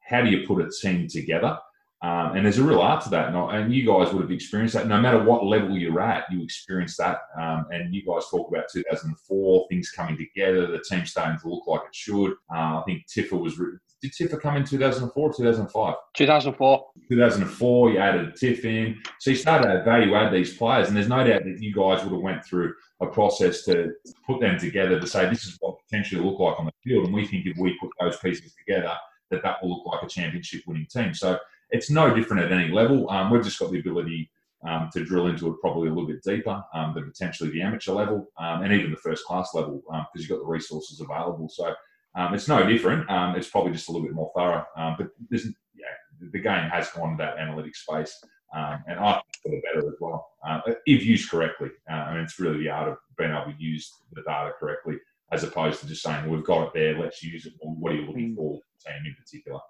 How 0.00 0.22
do 0.22 0.30
you 0.30 0.44
put 0.48 0.60
a 0.60 0.68
team 0.68 1.06
together? 1.06 1.56
Um, 2.02 2.34
and 2.34 2.46
there's 2.46 2.56
a 2.56 2.64
real 2.64 2.80
art 2.80 3.04
to 3.04 3.10
that. 3.10 3.28
And, 3.28 3.36
and, 3.36 3.74
you 3.74 3.86
guys 3.86 4.12
would 4.12 4.22
have 4.22 4.30
experienced 4.30 4.74
that. 4.74 4.86
No 4.86 4.98
matter 4.98 5.22
what 5.22 5.44
level 5.44 5.76
you're 5.76 6.00
at, 6.00 6.24
you 6.30 6.42
experience 6.42 6.96
that. 6.96 7.18
Um, 7.38 7.66
and 7.70 7.94
you 7.94 8.02
guys 8.06 8.24
talk 8.30 8.48
about 8.48 8.64
2004, 8.72 9.66
things 9.68 9.90
coming 9.90 10.16
together, 10.16 10.66
the 10.66 10.82
team 10.88 11.04
starting 11.04 11.38
to 11.40 11.48
look 11.48 11.66
like 11.66 11.82
it 11.86 11.94
should. 11.94 12.32
Uh, 12.50 12.80
I 12.80 12.82
think 12.86 13.06
Tiffer 13.06 13.36
was. 13.36 13.58
Re- 13.58 13.76
did 14.00 14.14
Tiffer 14.14 14.38
come 14.38 14.56
in 14.56 14.64
2004 14.64 15.34
2005? 15.34 15.94
2004. 16.16 16.86
2004, 17.10 17.90
you 17.90 17.98
added 17.98 18.34
Tiff 18.34 18.64
in. 18.64 18.98
So 19.18 19.30
you 19.30 19.36
started 19.36 19.70
to 19.70 19.82
value 19.82 20.14
add 20.14 20.32
these 20.32 20.56
players. 20.56 20.88
And 20.88 20.96
there's 20.96 21.08
no 21.08 21.22
doubt 21.22 21.44
that 21.44 21.58
you 21.60 21.74
guys 21.74 22.02
would 22.02 22.12
have 22.14 22.22
went 22.22 22.42
through 22.42 22.72
a 23.02 23.06
process 23.06 23.62
to 23.64 23.92
put 24.26 24.40
them 24.40 24.58
together 24.58 24.98
to 24.98 25.06
say 25.06 25.28
this 25.28 25.44
is 25.44 25.58
what 25.60 25.76
potentially 25.86 26.24
look 26.24 26.40
like 26.40 26.58
on 26.58 26.64
the 26.64 26.72
field. 26.82 27.06
And 27.06 27.14
we 27.14 27.26
think 27.26 27.44
if 27.44 27.58
we 27.58 27.76
put 27.78 27.90
those 28.00 28.16
pieces 28.16 28.54
together, 28.54 28.96
that 29.30 29.42
that 29.42 29.62
will 29.62 29.70
look 29.76 29.86
like 29.86 30.02
a 30.02 30.08
championship 30.08 30.62
winning 30.66 30.86
team. 30.90 31.12
So 31.12 31.38
it's 31.70 31.90
no 31.90 32.14
different 32.14 32.42
at 32.42 32.52
any 32.52 32.72
level. 32.72 33.08
Um, 33.10 33.30
we've 33.30 33.44
just 33.44 33.58
got 33.58 33.70
the 33.70 33.80
ability 33.80 34.30
um, 34.66 34.90
to 34.92 35.04
drill 35.04 35.28
into 35.28 35.48
it 35.48 35.60
probably 35.60 35.88
a 35.88 35.92
little 35.92 36.08
bit 36.08 36.22
deeper 36.22 36.62
um, 36.74 36.92
than 36.94 37.10
potentially 37.10 37.50
the 37.50 37.62
amateur 37.62 37.92
level 37.92 38.28
um, 38.38 38.62
and 38.62 38.72
even 38.72 38.90
the 38.90 38.96
first 38.98 39.24
class 39.24 39.54
level 39.54 39.82
because 39.86 40.00
um, 40.00 40.06
you've 40.16 40.28
got 40.28 40.40
the 40.40 40.44
resources 40.44 41.00
available. 41.00 41.48
So 41.48 41.74
um, 42.14 42.34
it's 42.34 42.48
no 42.48 42.66
different. 42.66 43.06
it's 43.36 43.48
probably 43.48 43.72
just 43.72 43.88
a 43.88 43.92
little 43.92 44.06
bit 44.06 44.14
more 44.14 44.32
thorough. 44.36 44.64
but 44.76 45.08
yeah, 45.30 46.30
the 46.32 46.38
game 46.38 46.68
has 46.70 46.90
gone 46.90 47.16
to 47.16 47.24
that 47.24 47.38
analytic 47.38 47.74
space. 47.74 48.22
and 48.52 48.98
I 48.98 49.12
think 49.12 49.24
for 49.42 49.50
the 49.50 49.62
better 49.62 49.88
as 49.88 49.94
well, 50.00 50.30
uh, 50.46 50.60
if 50.86 51.04
used 51.04 51.30
correctly. 51.30 51.70
Uh, 51.90 51.94
I 51.94 52.14
mean, 52.14 52.24
it's 52.24 52.38
really 52.38 52.58
the 52.58 52.70
art 52.70 52.88
of 52.88 52.98
being 53.18 53.30
able 53.30 53.52
to 53.52 53.62
use 53.62 53.92
the 54.12 54.22
data 54.22 54.52
correctly, 54.58 54.96
as 55.32 55.44
opposed 55.44 55.80
to 55.80 55.86
just 55.86 56.02
saying, 56.02 56.28
"We've 56.28 56.44
got 56.44 56.68
it 56.68 56.72
there, 56.74 56.98
let's 56.98 57.22
use 57.22 57.46
it." 57.46 57.54
Well, 57.60 57.74
what 57.78 57.92
are 57.92 57.96
you 57.96 58.06
looking 58.06 58.32
mm. 58.32 58.36
for, 58.36 58.60
team 58.86 59.06
in 59.06 59.14
particular? 59.14 59.60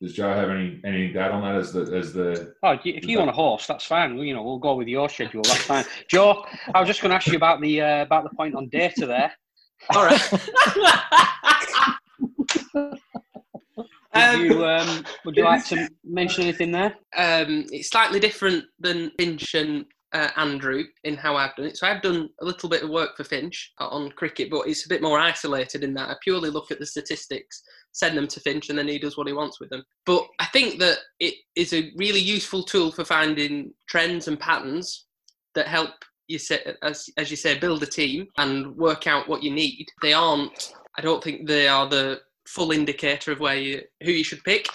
Does 0.00 0.12
Joe 0.12 0.32
have 0.32 0.48
any 0.48 0.80
anything 0.84 1.12
to 1.14 1.20
add 1.20 1.32
on 1.32 1.42
that 1.42 1.56
as 1.56 1.72
the 1.72 1.80
as 1.96 2.12
the? 2.12 2.54
Oh, 2.62 2.76
if 2.84 3.04
you 3.04 3.18
want 3.18 3.30
a 3.30 3.32
horse, 3.32 3.66
that's 3.66 3.84
fine. 3.84 4.16
You 4.16 4.32
know, 4.32 4.44
we'll 4.44 4.58
go 4.58 4.76
with 4.76 4.86
your 4.86 5.08
schedule. 5.08 5.42
That's 5.42 5.64
fine. 5.64 5.84
Joe, 6.08 6.44
I 6.72 6.78
was 6.78 6.86
just 6.86 7.02
going 7.02 7.10
to 7.10 7.16
ask 7.16 7.26
you 7.26 7.36
about 7.36 7.60
the 7.60 7.80
uh, 7.80 8.02
about 8.02 8.22
the 8.22 8.30
point 8.36 8.54
on 8.54 8.68
data 8.68 9.06
there. 9.06 9.32
All 9.94 10.04
right. 10.04 10.32
would, 14.14 14.40
you, 14.40 14.64
um, 14.64 15.04
would 15.24 15.36
you 15.36 15.44
like 15.44 15.66
to 15.66 15.88
mention 16.04 16.44
anything 16.44 16.70
there? 16.70 16.96
Um, 17.16 17.66
it's 17.70 17.90
slightly 17.90 18.20
different 18.20 18.64
than 18.78 19.10
Finch 19.18 19.54
and 19.54 19.84
uh, 20.12 20.28
Andrew 20.36 20.84
in 21.04 21.16
how 21.16 21.36
I've 21.36 21.54
done 21.56 21.66
it. 21.66 21.76
So 21.76 21.86
I've 21.86 22.02
done 22.02 22.28
a 22.40 22.44
little 22.44 22.68
bit 22.68 22.82
of 22.82 22.90
work 22.90 23.16
for 23.16 23.24
Finch 23.24 23.72
on 23.78 24.10
cricket, 24.12 24.50
but 24.50 24.66
it's 24.66 24.86
a 24.86 24.88
bit 24.88 25.02
more 25.02 25.18
isolated 25.18 25.84
in 25.84 25.94
that 25.94 26.08
I 26.08 26.16
purely 26.22 26.50
look 26.50 26.70
at 26.70 26.78
the 26.78 26.86
statistics, 26.86 27.62
send 27.92 28.16
them 28.16 28.28
to 28.28 28.40
Finch, 28.40 28.68
and 28.68 28.78
then 28.78 28.88
he 28.88 28.98
does 28.98 29.16
what 29.16 29.26
he 29.26 29.32
wants 29.32 29.60
with 29.60 29.70
them. 29.70 29.84
But 30.06 30.26
I 30.38 30.46
think 30.46 30.78
that 30.78 30.98
it 31.20 31.34
is 31.56 31.72
a 31.72 31.92
really 31.96 32.20
useful 32.20 32.62
tool 32.62 32.92
for 32.92 33.04
finding 33.04 33.72
trends 33.88 34.28
and 34.28 34.38
patterns 34.38 35.06
that 35.54 35.66
help 35.66 35.90
you 36.28 36.38
say, 36.38 36.60
as 36.82 37.08
as 37.16 37.30
you 37.30 37.36
say, 37.36 37.58
build 37.58 37.82
a 37.82 37.86
team 37.86 38.26
and 38.36 38.76
work 38.76 39.06
out 39.06 39.28
what 39.28 39.42
you 39.42 39.50
need. 39.50 39.86
They 40.02 40.12
aren't. 40.12 40.72
I 40.96 41.00
don't 41.00 41.22
think 41.22 41.46
they 41.46 41.68
are 41.68 41.88
the 41.88 42.20
full 42.46 42.72
indicator 42.72 43.32
of 43.32 43.40
where 43.40 43.56
you 43.56 43.82
who 44.02 44.12
you 44.12 44.24
should 44.24 44.44
pick 44.44 44.66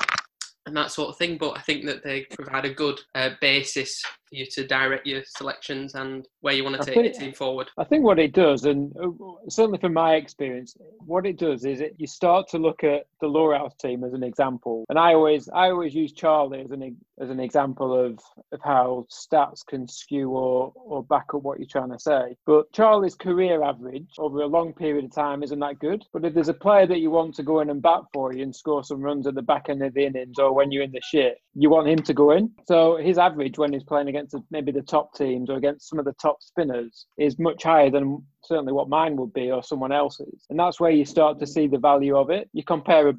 and 0.66 0.76
that 0.76 0.92
sort 0.92 1.10
of 1.10 1.18
thing. 1.18 1.38
But 1.38 1.58
I 1.58 1.62
think 1.62 1.86
that 1.86 2.04
they 2.04 2.26
provide 2.32 2.66
a 2.66 2.74
good 2.74 3.00
uh, 3.16 3.32
basis 3.42 4.02
you 4.34 4.46
to 4.46 4.66
direct 4.66 5.06
your 5.06 5.24
selections 5.26 5.96
and 5.96 6.28
where 6.42 6.54
you 6.54 6.64
want 6.64 6.76
to 6.76 6.84
take 6.84 6.94
think- 6.94 7.06
your 7.06 7.14
team 7.14 7.34
forward. 7.34 7.70
I 7.78 7.84
think 7.84 8.04
what 8.04 8.20
it 8.20 8.34
does, 8.34 8.66
and 8.66 8.96
uh, 8.98 9.10
certainly 9.50 9.80
from 9.80 9.94
my 9.94 10.16
experience, 10.16 10.76
what 11.06 11.26
it 11.26 11.38
does 11.38 11.66
is 11.66 11.82
it, 11.82 11.96
you 11.98 12.08
start 12.08 12.48
to 12.50 12.58
look 12.58 12.84
at 12.84 13.06
the 13.22 13.28
Lower 13.28 13.56
House 13.56 13.76
team 13.76 14.04
as 14.04 14.14
an 14.14 14.24
example. 14.24 14.86
And 14.90 14.98
I 14.98 15.14
always, 15.14 15.50
I 15.50 15.70
always 15.70 15.94
use 15.94 16.12
Charlie 16.12 16.62
as 16.62 16.72
an 16.72 16.98
as 17.20 17.30
an 17.30 17.40
example 17.40 17.94
of, 17.94 18.20
of 18.52 18.60
how 18.64 19.06
stats 19.12 19.66
can 19.66 19.88
skew 19.88 20.30
or 20.32 20.74
or 20.76 21.04
back 21.04 21.34
up 21.34 21.44
what 21.44 21.60
you're 21.60 21.68
trying 21.68 21.92
to 21.92 22.00
say. 22.00 22.36
But 22.46 22.72
Charlie's 22.72 23.16
career 23.16 23.64
average 23.64 24.10
over 24.18 24.42
a 24.42 24.48
long 24.48 24.74
period 24.74 25.06
of 25.06 25.14
time 25.14 25.44
isn't 25.44 25.60
that 25.60 25.80
good. 25.80 26.04
But 26.12 26.26
if 26.26 26.34
there's 26.34 26.50
a 26.50 26.54
player 26.54 26.88
that 26.88 27.00
you 27.00 27.12
want 27.12 27.36
to 27.36 27.44
go 27.44 27.60
in 27.60 27.70
and 27.70 27.82
bat 27.82 28.02
for 28.14 28.34
you 28.34 28.44
and 28.44 28.56
score 28.56 28.84
some 28.84 29.02
runs 29.02 29.28
at 29.28 29.36
the 29.36 29.42
back 29.42 29.70
end 29.70 29.84
of 29.84 29.94
the 29.94 30.06
innings, 30.06 30.40
or 30.40 30.54
when 30.54 30.72
you're 30.72 30.84
in 30.84 30.92
the 30.92 31.02
shit, 31.04 31.38
you 31.54 31.70
want 31.70 31.88
him 31.88 32.00
to 32.00 32.14
go 32.14 32.32
in. 32.32 32.52
So 32.68 32.98
his 32.98 33.18
average 33.18 33.58
when 33.58 33.74
he's 33.74 33.84
playing 33.84 34.08
against 34.08 34.23
the- 34.32 34.44
maybe 34.52 34.72
the 34.72 34.82
top 34.82 35.14
teams 35.16 35.50
or 35.50 35.56
against 35.56 35.90
some 35.90 36.00
of 36.00 36.06
the 36.06 36.14
top 36.14 36.42
spinners 36.42 37.08
is 37.18 37.40
much 37.40 37.64
higher 37.64 37.90
than 37.90 38.26
certainly 38.44 38.74
what 38.74 38.90
mine 38.90 39.16
would 39.18 39.34
be 39.34 39.52
or 39.52 39.64
someone 39.64 39.92
else's. 39.92 40.46
And 40.50 40.60
that's 40.60 40.80
where 40.80 40.92
you 40.92 41.06
start 41.06 41.40
to 41.40 41.48
see 41.48 41.68
the 41.68 41.78
value 41.78 42.16
of 42.18 42.30
it. 42.30 42.50
You 42.54 42.64
compare 42.64 43.14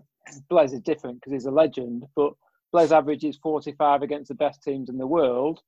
Blaise 0.48 0.72
is 0.72 0.80
different 0.80 1.20
because 1.20 1.32
he's 1.32 1.46
a 1.46 1.50
legend, 1.50 2.04
but 2.16 2.32
Blaise 2.72 2.92
averages 2.92 3.36
45 3.42 4.02
against 4.02 4.28
the 4.28 4.34
best 4.34 4.62
teams 4.62 4.88
in 4.88 4.98
the 4.98 5.06
world. 5.06 5.60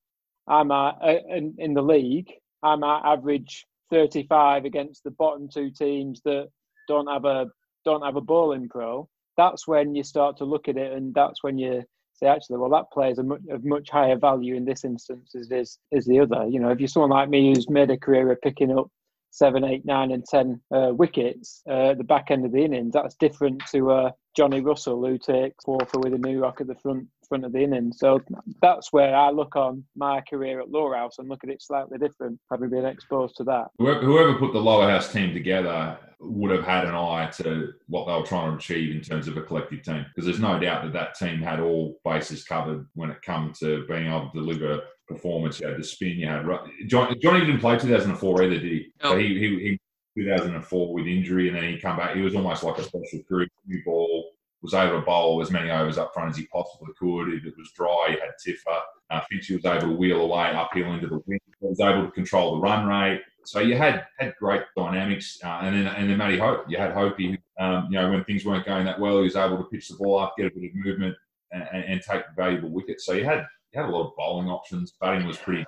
I'm 0.48 0.70
at, 0.70 0.96
uh, 1.02 1.18
in, 1.28 1.54
in 1.58 1.74
the 1.74 1.82
league. 1.82 2.32
I'm 2.62 2.82
at 2.82 3.04
average 3.04 3.66
35 3.90 4.64
against 4.64 5.04
the 5.04 5.10
bottom 5.12 5.48
two 5.48 5.70
teams 5.70 6.20
that 6.24 6.48
don't 6.88 7.06
have 7.06 7.24
a 7.24 7.46
don't 7.84 8.02
have 8.02 8.16
a 8.16 8.20
bowling 8.20 8.68
pro. 8.68 9.08
That's 9.36 9.68
when 9.68 9.94
you 9.94 10.02
start 10.02 10.38
to 10.38 10.44
look 10.44 10.68
at 10.68 10.76
it, 10.76 10.92
and 10.92 11.14
that's 11.14 11.42
when 11.42 11.58
you 11.58 11.84
say, 12.16 12.26
actually, 12.26 12.58
well, 12.58 12.70
that 12.70 12.90
plays 12.92 13.18
a 13.18 13.22
much, 13.22 13.40
of 13.50 13.64
much 13.64 13.90
higher 13.90 14.16
value 14.16 14.54
in 14.54 14.64
this 14.64 14.84
instance 14.84 15.34
as 15.34 15.50
is 15.50 15.78
is 15.92 16.06
the 16.06 16.20
other. 16.20 16.46
You 16.46 16.60
know, 16.60 16.70
if 16.70 16.80
you're 16.80 16.88
someone 16.88 17.10
like 17.10 17.28
me 17.28 17.54
who's 17.54 17.68
made 17.68 17.90
a 17.90 17.96
career 17.96 18.30
of 18.32 18.40
picking 18.40 18.76
up 18.76 18.88
seven, 19.36 19.64
eight, 19.64 19.84
nine, 19.84 20.12
and 20.12 20.24
ten 20.24 20.58
uh, 20.74 20.90
wickets 20.94 21.62
uh, 21.68 21.90
at 21.90 21.98
the 21.98 22.04
back 22.04 22.30
end 22.30 22.46
of 22.46 22.52
the 22.52 22.64
innings, 22.64 22.94
that's 22.94 23.14
different 23.16 23.62
to 23.70 23.90
uh, 23.90 24.10
Johnny 24.34 24.60
Russell 24.60 25.04
who 25.04 25.18
takes 25.18 25.62
four 25.62 25.80
for 25.92 26.00
with 26.00 26.14
a 26.14 26.18
new 26.18 26.40
rock 26.40 26.60
at 26.62 26.66
the 26.66 26.74
front 26.74 27.06
front 27.28 27.44
of 27.44 27.52
the 27.52 27.60
innings. 27.60 27.98
So 27.98 28.20
that's 28.62 28.92
where 28.92 29.14
I 29.14 29.30
look 29.30 29.56
on 29.56 29.84
my 29.96 30.22
career 30.22 30.60
at 30.60 30.70
Lower 30.70 30.96
House 30.96 31.18
and 31.18 31.28
look 31.28 31.44
at 31.44 31.50
it 31.50 31.60
slightly 31.60 31.98
different, 31.98 32.38
having 32.50 32.70
been 32.70 32.86
exposed 32.86 33.36
to 33.36 33.44
that. 33.44 33.66
Whoever, 33.78 34.38
put 34.38 34.52
the 34.52 34.60
lower 34.60 34.88
house 34.88 35.12
team 35.12 35.34
together 35.34 35.98
would 36.20 36.50
have 36.50 36.64
had 36.64 36.84
an 36.84 36.94
eye 36.94 37.28
to 37.38 37.72
what 37.88 38.06
they 38.06 38.12
were 38.12 38.26
trying 38.26 38.52
to 38.52 38.56
achieve 38.56 38.94
in 38.94 39.02
terms 39.02 39.28
of 39.28 39.36
a 39.36 39.42
collective 39.42 39.82
team. 39.82 40.06
Because 40.08 40.24
there's 40.24 40.40
no 40.40 40.58
doubt 40.58 40.84
that 40.84 40.92
that 40.92 41.14
team 41.14 41.40
had 41.40 41.60
all 41.60 41.98
bases 42.04 42.44
covered 42.44 42.86
when 42.94 43.10
it 43.10 43.20
come 43.22 43.52
to 43.58 43.84
being 43.86 44.06
able 44.06 44.30
to 44.30 44.38
deliver 44.38 44.82
performance. 45.06 45.60
You 45.60 45.68
had 45.68 45.78
the 45.78 45.84
spin, 45.84 46.18
you 46.18 46.28
had 46.28 46.46
John. 46.86 47.14
Johnny 47.20 47.40
didn't 47.40 47.60
play 47.60 47.78
2004 47.78 48.42
either, 48.42 48.54
did 48.54 48.62
he? 48.62 48.92
No. 49.02 49.10
So 49.10 49.18
he, 49.18 49.38
he, 49.38 49.48
he 49.60 49.80
2004 50.16 50.94
with 50.94 51.06
injury, 51.06 51.48
and 51.48 51.56
then 51.56 51.64
he 51.64 51.78
come 51.78 51.96
back. 51.96 52.16
He 52.16 52.22
was 52.22 52.34
almost 52.34 52.62
like 52.62 52.78
a 52.78 52.82
special 52.82 53.22
crew, 53.28 53.46
new 53.66 53.82
ball. 53.84 54.32
Was 54.62 54.72
able 54.74 54.98
to 54.98 55.04
bowl 55.04 55.40
as 55.42 55.50
many 55.50 55.70
overs 55.70 55.98
up 55.98 56.12
front 56.14 56.30
as 56.30 56.38
he 56.38 56.46
possibly 56.46 56.92
could. 56.98 57.28
If 57.28 57.44
it 57.44 57.54
was 57.56 57.70
dry, 57.72 58.06
he 58.08 58.12
had 58.14 58.30
Tiffer. 58.42 58.80
Uh, 59.10 59.20
Finchy 59.30 59.54
was 59.54 59.64
able 59.64 59.88
to 59.88 59.94
wheel 59.94 60.22
away 60.22 60.50
uphill 60.50 60.92
into 60.94 61.06
the 61.06 61.22
wind. 61.26 61.40
He 61.60 61.66
was 61.66 61.78
able 61.78 62.06
to 62.06 62.10
control 62.10 62.56
the 62.56 62.62
run 62.62 62.86
rate. 62.86 63.20
So 63.44 63.60
you 63.60 63.76
had 63.76 64.06
had 64.18 64.34
great 64.40 64.62
dynamics, 64.76 65.38
uh, 65.44 65.60
and 65.62 65.76
then 65.76 65.94
and 65.94 66.10
then 66.10 66.16
Matty 66.16 66.38
Hope. 66.38 66.64
You 66.68 66.78
had 66.78 66.92
Hopey. 66.94 67.38
Um, 67.60 67.88
you 67.90 67.98
know 67.98 68.10
when 68.10 68.24
things 68.24 68.44
weren't 68.44 68.66
going 68.66 68.86
that 68.86 68.98
well, 68.98 69.18
he 69.18 69.24
was 69.24 69.36
able 69.36 69.58
to 69.58 69.64
pitch 69.64 69.88
the 69.88 69.96
ball 69.96 70.18
up, 70.18 70.34
get 70.36 70.46
a 70.46 70.50
bit 70.50 70.70
of 70.70 70.74
movement, 70.74 71.16
and, 71.52 71.84
and 71.84 72.02
take 72.02 72.22
valuable 72.34 72.70
wickets. 72.70 73.04
So 73.04 73.12
you 73.12 73.24
had 73.24 73.46
you 73.72 73.80
had 73.80 73.88
a 73.88 73.92
lot 73.92 74.08
of 74.08 74.16
bowling 74.16 74.48
options. 74.48 74.92
Batting 75.00 75.26
was 75.26 75.38
pretty. 75.38 75.64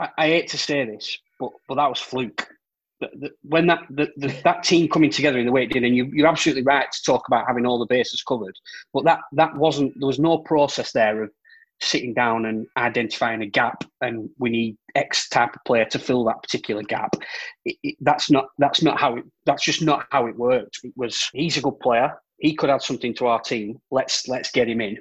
I, 0.00 0.08
I 0.18 0.26
hate 0.28 0.48
to 0.48 0.58
say 0.58 0.84
this, 0.84 1.18
but 1.38 1.50
but 1.68 1.76
that 1.76 1.88
was 1.88 2.00
fluke. 2.00 2.46
The, 3.00 3.10
the, 3.18 3.30
when 3.42 3.66
that 3.66 3.80
the, 3.90 4.08
that 4.44 4.62
team 4.62 4.88
coming 4.88 5.10
together 5.10 5.38
in 5.38 5.46
the 5.46 5.52
way 5.52 5.64
it 5.64 5.72
did, 5.72 5.84
and 5.84 5.96
you, 5.96 6.10
you're 6.12 6.28
absolutely 6.28 6.62
right 6.62 6.86
to 6.90 7.02
talk 7.04 7.26
about 7.26 7.46
having 7.46 7.66
all 7.66 7.78
the 7.78 7.86
bases 7.86 8.22
covered, 8.22 8.56
but 8.92 9.04
that 9.04 9.20
that 9.32 9.56
wasn't 9.56 9.92
there 9.98 10.06
was 10.06 10.20
no 10.20 10.38
process 10.38 10.92
there 10.92 11.24
of 11.24 11.30
sitting 11.80 12.14
down 12.14 12.46
and 12.46 12.66
identifying 12.76 13.42
a 13.42 13.46
gap, 13.46 13.84
and 14.00 14.30
we 14.38 14.50
need 14.50 14.76
X 14.94 15.28
type 15.28 15.54
of 15.54 15.64
player 15.66 15.84
to 15.86 15.98
fill 15.98 16.24
that 16.24 16.42
particular 16.42 16.82
gap. 16.82 17.16
It, 17.64 17.76
it, 17.82 17.96
that's 18.00 18.30
not 18.30 18.46
that's 18.58 18.82
not 18.82 19.00
how 19.00 19.16
it 19.16 19.24
that's 19.46 19.64
just 19.64 19.82
not 19.82 20.06
how 20.10 20.26
it 20.26 20.36
worked. 20.36 20.78
It 20.84 20.92
was 20.96 21.28
he's 21.32 21.56
a 21.56 21.62
good 21.62 21.80
player. 21.80 22.14
He 22.38 22.54
could 22.54 22.70
add 22.70 22.82
something 22.82 23.14
to 23.14 23.26
our 23.26 23.40
team. 23.40 23.80
Let's 23.90 24.28
let's 24.28 24.50
get 24.50 24.68
him 24.68 24.80
in, 24.80 24.98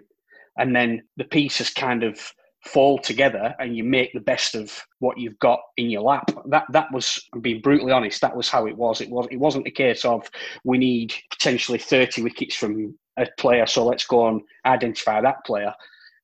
and 0.61 0.75
then 0.75 1.01
the 1.17 1.23
pieces 1.23 1.71
kind 1.71 2.03
of 2.03 2.19
fall 2.63 2.99
together 2.99 3.55
and 3.59 3.75
you 3.75 3.83
make 3.83 4.13
the 4.13 4.19
best 4.19 4.53
of 4.53 4.71
what 4.99 5.17
you've 5.17 5.39
got 5.39 5.59
in 5.77 5.89
your 5.89 6.03
lap. 6.03 6.29
That 6.45 6.65
that 6.71 6.91
was 6.93 7.19
being 7.41 7.61
brutally 7.61 7.91
honest, 7.91 8.21
that 8.21 8.35
was 8.35 8.47
how 8.47 8.67
it 8.67 8.77
was. 8.77 9.01
It 9.01 9.09
was 9.09 9.27
it 9.31 9.37
wasn't 9.37 9.67
a 9.67 9.71
case 9.71 10.05
of 10.05 10.29
we 10.63 10.77
need 10.77 11.13
potentially 11.31 11.79
30 11.79 12.21
wickets 12.21 12.55
from 12.55 12.95
a 13.17 13.27
player, 13.39 13.65
so 13.65 13.83
let's 13.83 14.05
go 14.05 14.27
and 14.27 14.41
identify 14.65 15.19
that 15.19 15.43
player. 15.45 15.73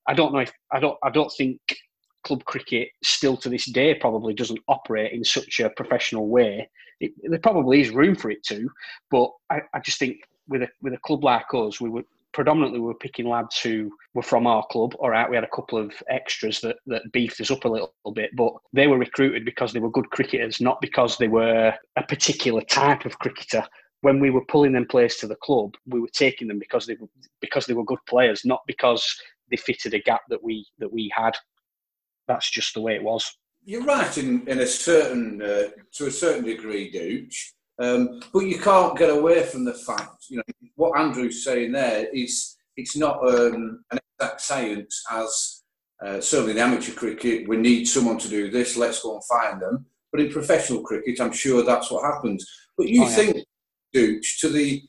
I 0.07 0.13
don't 0.13 0.31
know 0.31 0.39
if 0.39 0.53
I 0.71 0.79
don't 0.79 0.97
I 1.03 1.09
don't 1.09 1.33
think 1.35 1.59
club 2.23 2.45
cricket 2.45 2.89
still 3.03 3.37
to 3.37 3.49
this 3.49 3.65
day 3.65 3.95
probably 3.95 4.35
doesn't 4.35 4.59
operate 4.67 5.13
in 5.13 5.23
such 5.23 5.59
a 5.59 5.71
professional 5.71 6.27
way. 6.27 6.69
It, 6.99 7.13
there 7.23 7.39
probably 7.39 7.81
is 7.81 7.89
room 7.89 8.15
for 8.15 8.29
it 8.29 8.43
to, 8.45 8.69
but 9.09 9.31
I, 9.49 9.61
I 9.73 9.79
just 9.79 9.97
think 9.97 10.17
with 10.47 10.61
a 10.61 10.69
with 10.83 10.93
a 10.93 10.99
club 10.99 11.23
like 11.23 11.51
us, 11.55 11.81
we 11.81 11.89
would 11.89 12.05
predominantly 12.37 12.79
we 12.79 12.85
were 12.85 12.93
picking 12.93 13.27
lads 13.27 13.59
who 13.59 13.91
were 14.13 14.21
from 14.21 14.45
our 14.45 14.63
club. 14.67 14.93
All 14.99 15.09
right, 15.09 15.27
we 15.27 15.35
had 15.35 15.43
a 15.43 15.55
couple 15.55 15.79
of 15.79 15.91
extras 16.07 16.61
that, 16.61 16.75
that 16.85 17.11
beefed 17.11 17.41
us 17.41 17.49
up 17.49 17.65
a 17.65 17.67
little 17.67 17.91
bit, 18.13 18.29
but 18.35 18.53
they 18.73 18.85
were 18.85 18.99
recruited 18.99 19.43
because 19.43 19.73
they 19.73 19.79
were 19.79 19.89
good 19.89 20.11
cricketers, 20.11 20.61
not 20.61 20.79
because 20.79 21.17
they 21.17 21.27
were 21.27 21.73
a 21.95 22.03
particular 22.03 22.61
type 22.61 23.05
of 23.05 23.17
cricketer. 23.17 23.63
When 24.01 24.19
we 24.19 24.29
were 24.29 24.45
pulling 24.45 24.73
them 24.73 24.85
players 24.85 25.15
to 25.15 25.27
the 25.27 25.35
club, 25.37 25.73
we 25.87 25.99
were 25.99 26.13
taking 26.13 26.47
them 26.47 26.59
because 26.59 26.85
they 26.85 26.95
were 27.01 27.07
because 27.41 27.65
they 27.65 27.73
were 27.73 27.83
good 27.83 28.05
players, 28.07 28.45
not 28.45 28.61
because 28.67 29.03
they 29.49 29.57
fitted 29.57 29.95
a 29.95 29.99
gap 29.99 30.21
that 30.29 30.43
we 30.43 30.63
that 30.77 30.93
we 30.93 31.11
had. 31.15 31.35
That's 32.27 32.51
just 32.51 32.75
the 32.75 32.81
way 32.81 32.93
it 32.93 33.03
was. 33.03 33.35
You're 33.65 33.83
right 33.83 34.15
in, 34.15 34.47
in 34.47 34.59
a 34.59 34.67
certain 34.67 35.41
uh, 35.41 35.69
to 35.93 36.05
a 36.05 36.11
certain 36.11 36.45
degree, 36.45 36.91
Dooch. 36.91 37.53
Um, 37.79 38.21
but 38.33 38.39
you 38.39 38.57
can't 38.59 38.97
get 38.97 39.09
away 39.09 39.43
from 39.43 39.63
the 39.65 39.73
fact, 39.73 40.25
you 40.29 40.37
know, 40.37 40.43
what 40.75 40.99
Andrew's 40.99 41.43
saying 41.43 41.71
there 41.73 42.07
is 42.13 42.55
it's 42.75 42.95
not 42.95 43.17
um, 43.27 43.83
an 43.91 43.99
exact 44.19 44.41
science 44.41 45.03
as 45.11 45.63
uh, 46.03 46.21
certainly 46.21 46.51
in 46.53 46.59
amateur 46.59 46.93
cricket, 46.93 47.47
we 47.47 47.57
need 47.57 47.85
someone 47.85 48.17
to 48.19 48.29
do 48.29 48.51
this, 48.51 48.77
let's 48.77 49.01
go 49.01 49.15
and 49.15 49.23
find 49.25 49.61
them. 49.61 49.85
But 50.11 50.21
in 50.21 50.31
professional 50.31 50.81
cricket, 50.81 51.19
I'm 51.19 51.31
sure 51.31 51.63
that's 51.63 51.89
what 51.91 52.03
happens. 52.03 52.47
But 52.77 52.87
you 52.87 53.03
Oh, 53.03 53.09
yeah. 53.09 53.15
think, 53.15 53.37
Dooch, 53.95 54.39
to 54.41 54.49
the 54.49 54.83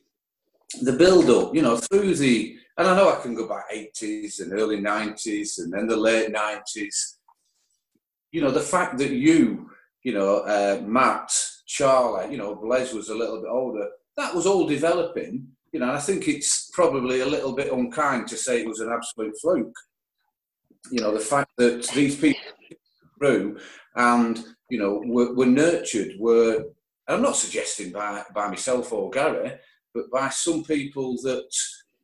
the 0.83 0.93
build 0.93 1.31
up, 1.31 1.55
you 1.55 1.63
know, 1.63 1.79
through 1.79 2.15
the, 2.15 2.55
and 2.77 2.87
I 2.87 2.95
know 2.95 3.11
I 3.11 3.23
can 3.23 3.35
go 3.35 3.49
back 3.49 3.71
80s 3.73 4.43
and 4.43 4.53
early 4.53 4.77
90s 4.77 5.61
and 5.61 5.73
then 5.73 5.87
the 5.87 5.97
late 5.97 6.31
90s. 6.31 7.15
You 8.33 8.43
know, 8.43 8.51
the 8.51 8.61
fact 8.61 8.99
that 8.99 9.11
you, 9.11 9.71
you 10.03 10.13
know, 10.13 10.41
uh, 10.41 10.83
Matt, 10.85 11.33
Charlie, 11.69 12.33
you 12.33 12.39
know, 12.39 12.55
Blaise 12.55 12.95
was 12.95 13.11
a 13.11 13.15
little 13.15 13.41
bit 13.41 13.51
older, 13.51 13.89
that 14.17 14.35
was 14.35 14.47
all 14.47 14.67
developing, 14.67 15.47
you 15.73 15.79
know, 15.79 15.89
and 15.89 15.97
I 15.97 16.01
think 16.01 16.27
it's 16.27 16.71
probably 16.73 17.21
a 17.21 17.27
little 17.27 17.55
bit 17.55 17.73
unkind 17.73 18.27
to 18.29 18.37
say 18.37 18.61
it 18.61 18.69
was 18.69 18.81
an 18.81 18.91
absolute 18.91 19.35
fluke. 19.41 19.77
You 20.91 21.03
know, 21.03 21.13
the 21.13 21.21
fact 21.21 21.51
that 21.59 21.87
these 21.89 22.17
people 22.17 22.41
grew 23.19 23.59
and, 23.95 24.43
you 24.71 24.79
know, 24.79 25.03
were, 25.05 25.35
were 25.35 25.47
nurtured, 25.47 26.13
were, 26.19 26.65
I'm 27.07 27.23
not 27.23 27.37
suggesting 27.37 27.93
by, 27.93 28.25
by 28.35 28.49
myself 28.49 28.93
or 28.93 29.11
Gary, 29.11 29.53
but 29.95 30.11
by 30.11 30.31
some 30.31 30.65
people 30.65 31.17
that 31.23 31.51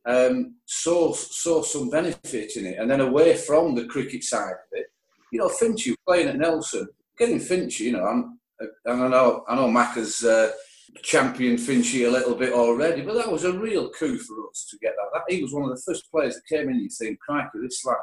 um, 0.07 0.57
saw 0.67 1.15
saw 1.15 1.63
some 1.63 1.89
benefit 1.89 2.57
in 2.57 2.67
it, 2.67 2.79
and 2.79 2.91
then 2.91 3.01
away 3.01 3.37
from 3.37 3.75
the 3.75 3.87
cricket 3.87 4.23
side 4.23 4.51
of 4.51 4.73
it, 4.73 4.87
you 5.33 5.39
know, 5.39 5.49
Finchy 5.49 5.95
playing 6.07 6.29
at 6.29 6.37
Nelson, 6.37 6.87
getting 7.19 7.39
Finchy, 7.39 7.81
you 7.81 7.93
know, 7.93 8.05
I'm, 8.05 8.39
and 8.61 9.03
I 9.03 9.09
know 9.09 9.45
I 9.49 9.57
know 9.57 9.71
Mac 9.71 9.97
has 9.97 10.23
uh, 10.23 10.53
championed 11.03 11.59
Finchy 11.59 12.07
a 12.07 12.11
little 12.11 12.35
bit 12.35 12.53
already, 12.53 13.03
but 13.03 13.15
that 13.15 13.31
was 13.31 13.45
a 13.45 13.53
real 13.53 13.91
coup 13.91 14.19
for 14.19 14.49
us 14.49 14.67
to 14.71 14.79
get 14.79 14.95
that. 14.97 15.09
that. 15.13 15.35
He 15.35 15.43
was 15.43 15.53
one 15.53 15.65
of 15.65 15.71
the 15.71 15.83
first 15.83 16.11
players 16.11 16.35
that 16.35 16.57
came 16.57 16.69
in. 16.69 16.81
You 16.81 16.89
think, 16.89 17.19
crikey, 17.21 17.59
this 17.63 17.85
lad, 17.85 17.97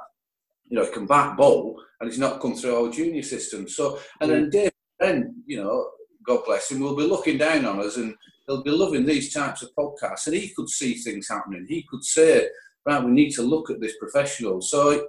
you 0.68 0.78
know, 0.78 0.86
he 0.86 0.92
can 0.92 1.06
bat 1.06 1.38
bowl, 1.38 1.82
and 2.00 2.10
he's 2.10 2.20
not 2.20 2.42
come 2.42 2.56
through 2.56 2.76
our 2.76 2.92
junior 2.92 3.24
system. 3.24 3.68
So, 3.68 4.00
and 4.20 4.32
then 4.32 4.50
Dave, 4.50 4.72
then 5.00 5.44
you 5.46 5.64
know, 5.64 5.88
God 6.26 6.42
bless 6.46 6.72
him, 6.72 6.80
will 6.80 6.96
be 6.96 7.04
looking 7.04 7.38
down 7.38 7.66
on 7.66 7.80
us 7.80 7.98
and 7.98 8.16
he'll 8.48 8.64
be 8.64 8.72
loving 8.72 9.06
these 9.06 9.34
types 9.34 9.64
of 9.64 9.70
podcasts. 9.78 10.28
And 10.28 10.36
he 10.36 10.50
could 10.50 10.70
see 10.70 10.96
things 10.96 11.28
happening. 11.30 11.66
He 11.68 11.86
could 11.90 12.04
say, 12.04 12.48
right, 12.86 13.04
we 13.04 13.12
need 13.12 13.32
to 13.32 13.42
look 13.42 13.70
at 13.70 13.80
this 13.80 13.98
professional. 13.98 14.62
So, 14.62 15.08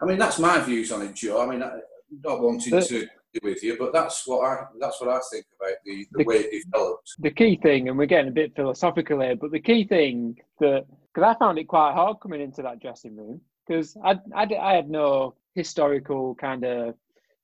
I 0.00 0.04
mean, 0.04 0.18
that's 0.18 0.38
my 0.38 0.58
views 0.60 0.92
on 0.92 1.02
it, 1.02 1.14
Joe. 1.14 1.42
I 1.42 1.46
mean, 1.46 1.60
not 1.60 2.40
wanting 2.40 2.80
to 2.80 2.88
do 2.88 3.06
with 3.42 3.62
you, 3.62 3.76
but 3.78 3.92
that's 3.92 4.26
what 4.26 4.44
I 4.46 4.64
that's 4.80 5.00
what 5.00 5.10
I 5.10 5.20
think 5.30 5.46
about 5.60 5.76
the, 5.84 6.06
the 6.12 6.18
The- 6.18 6.24
way 6.24 6.36
it 6.36 6.64
develops. 6.64 7.14
the 7.18 7.30
key 7.30 7.58
thing, 7.62 7.88
and 7.88 7.98
we're 7.98 8.06
getting 8.06 8.28
a 8.28 8.32
bit 8.34 8.54
philosophical 8.56 9.20
here, 9.20 9.36
but 9.36 9.50
the 9.50 9.60
key 9.60 9.84
thing 9.84 10.36
that 10.60 10.86
because 11.14 11.34
I 11.34 11.38
found 11.38 11.58
it 11.58 11.64
quite 11.68 11.94
hard 11.94 12.18
coming 12.22 12.40
into 12.40 12.62
that 12.62 12.80
dressing 12.80 13.16
room 13.16 13.40
because 13.66 13.96
I, 14.04 14.18
I, 14.34 14.46
I 14.60 14.74
had 14.74 14.88
no 14.88 15.34
historical 15.54 16.34
kind 16.36 16.64
of 16.64 16.94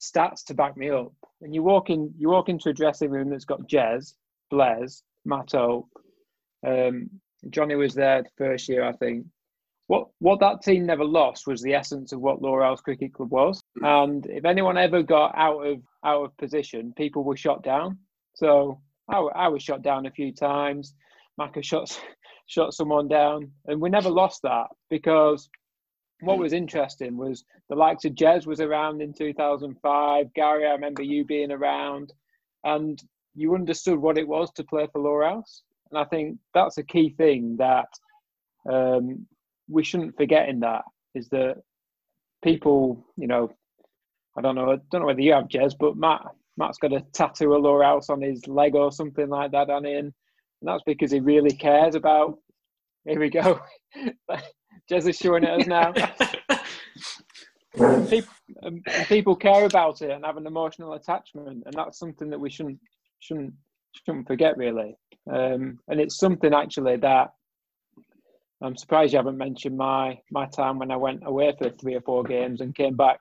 stats 0.01 0.45
to 0.47 0.55
back 0.55 0.77
me 0.77 0.91
up. 0.91 1.13
And 1.41 1.55
you 1.55 1.63
walk 1.63 1.91
in, 1.91 2.13
you 2.17 2.29
walk 2.29 2.49
into 2.49 2.69
a 2.69 2.73
dressing 2.75 3.11
room 3.11 3.31
that's 3.31 3.45
got 3.45 3.69
Jez, 3.69 4.15
Blaise, 4.51 5.03
Matto, 5.25 5.89
um, 6.67 7.11
Johnny 7.51 7.75
was 7.75 7.95
there 7.95 8.23
the 8.23 8.29
first 8.39 8.69
year, 8.69 8.85
I 8.85 8.93
think. 8.93 9.27
What 9.87 10.09
what 10.19 10.41
that 10.41 10.63
team 10.63 10.87
never 10.87 11.05
lost 11.05 11.47
was 11.47 11.61
the 11.61 11.75
essence 11.75 12.13
of 12.13 12.21
what 12.21 12.41
House 12.43 12.81
Cricket 12.81 13.13
Club 13.13 13.31
was. 13.31 13.63
And 13.83 14.27
if 14.27 14.45
anyone 14.45 14.79
ever 14.79 15.03
got 15.03 15.35
out 15.37 15.61
of 15.67 15.83
out 16.05 16.25
of 16.25 16.37
position, 16.37 16.93
people 16.97 17.25
were 17.25 17.37
shot 17.37 17.63
down. 17.63 17.99
So 18.35 18.81
I, 19.09 19.19
I 19.19 19.49
was 19.49 19.63
shot 19.63 19.83
down 19.83 20.07
a 20.07 20.11
few 20.11 20.33
times. 20.33 20.95
Macca 21.41 21.65
shot 21.65 21.99
shot 22.47 22.75
someone 22.75 23.09
down, 23.09 23.51
and 23.67 23.81
we 23.81 23.91
never 23.91 24.11
lost 24.11 24.43
that 24.43 24.67
because 24.91 25.49
what 26.21 26.39
was 26.39 26.53
interesting 26.53 27.17
was 27.17 27.45
the 27.69 27.75
likes 27.75 28.05
of 28.05 28.13
Jez 28.13 28.47
was 28.47 28.61
around 28.61 29.03
in 29.03 29.13
2005. 29.13 30.35
Gary, 30.35 30.67
I 30.67 30.71
remember 30.73 31.03
you 31.03 31.25
being 31.25 31.51
around, 31.51 32.13
and 32.63 33.03
you 33.35 33.55
understood 33.55 33.99
what 33.99 34.19
it 34.19 34.29
was 34.29 34.51
to 34.53 34.65
play 34.65 34.87
for 34.93 35.01
Lower 35.01 35.25
House. 35.25 35.63
And 35.91 35.99
I 35.99 36.05
think 36.05 36.39
that's 36.55 36.79
a 36.79 36.83
key 36.83 37.15
thing 37.17 37.57
that 37.59 37.89
um, 38.71 39.27
we 39.69 39.85
shouldn't 39.85 40.17
forget 40.17 40.49
in 40.49 40.61
that 40.61 40.83
is 41.15 41.29
that 41.31 41.57
people, 42.43 43.05
you 43.17 43.27
know, 43.27 43.51
I 44.37 44.41
don't 44.41 44.55
know, 44.55 44.73
I 44.73 44.77
don't 44.91 45.01
know 45.01 45.07
whether 45.07 45.21
you 45.21 45.33
have 45.33 45.49
Jez, 45.49 45.75
but 45.79 45.97
Matt, 45.97 46.23
Matt's 46.57 46.79
got 46.79 46.93
a 46.93 47.05
tattoo 47.13 47.55
of 47.55 47.63
Lower 47.63 47.83
House 47.83 48.11
on 48.11 48.21
his 48.21 48.47
leg 48.47 48.75
or 48.75 48.93
something 48.93 49.29
like 49.29 49.53
that 49.53 49.71
on 49.71 49.85
it, 49.85 49.99
and 49.99 50.13
that's 50.63 50.83
because 50.85 51.11
he 51.11 51.21
really 51.21 51.55
cares 51.55 51.95
about. 51.95 52.39
Here 53.07 53.21
we 53.21 53.31
go. 53.31 53.61
Jez 54.91 55.09
is 55.09 55.17
showing 55.17 55.45
it 55.45 55.61
us 55.61 55.67
now. 55.67 55.93
people, 58.09 58.35
um, 58.63 58.83
people 59.09 59.37
care 59.37 59.67
about 59.67 60.01
it 60.03 60.11
and 60.11 60.25
have 60.25 60.37
an 60.37 60.47
emotional 60.47 60.95
attachment, 60.95 61.63
and 61.67 61.75
that's 61.75 61.99
something 61.99 62.31
that 62.31 62.41
we 62.41 62.51
shouldn't 62.51 62.79
shouldn't 63.21 63.55
shouldn't 64.05 64.27
forget 64.27 64.57
really. 64.57 64.97
Um, 65.31 65.79
and 65.89 66.01
it's 66.01 66.19
something 66.19 66.53
actually 66.53 66.97
that 66.99 67.33
I'm 68.63 68.77
surprised 68.77 69.13
you 69.13 69.19
haven't 69.19 69.39
mentioned 69.39 69.77
my 69.77 70.19
my 70.31 70.47
time 70.47 70.79
when 70.79 70.91
I 70.91 70.97
went 70.97 71.27
away 71.27 71.55
for 71.59 71.71
three 71.71 71.95
or 71.95 72.01
four 72.01 72.25
games 72.25 72.61
and 72.61 72.75
came 72.75 72.97
back 72.97 73.21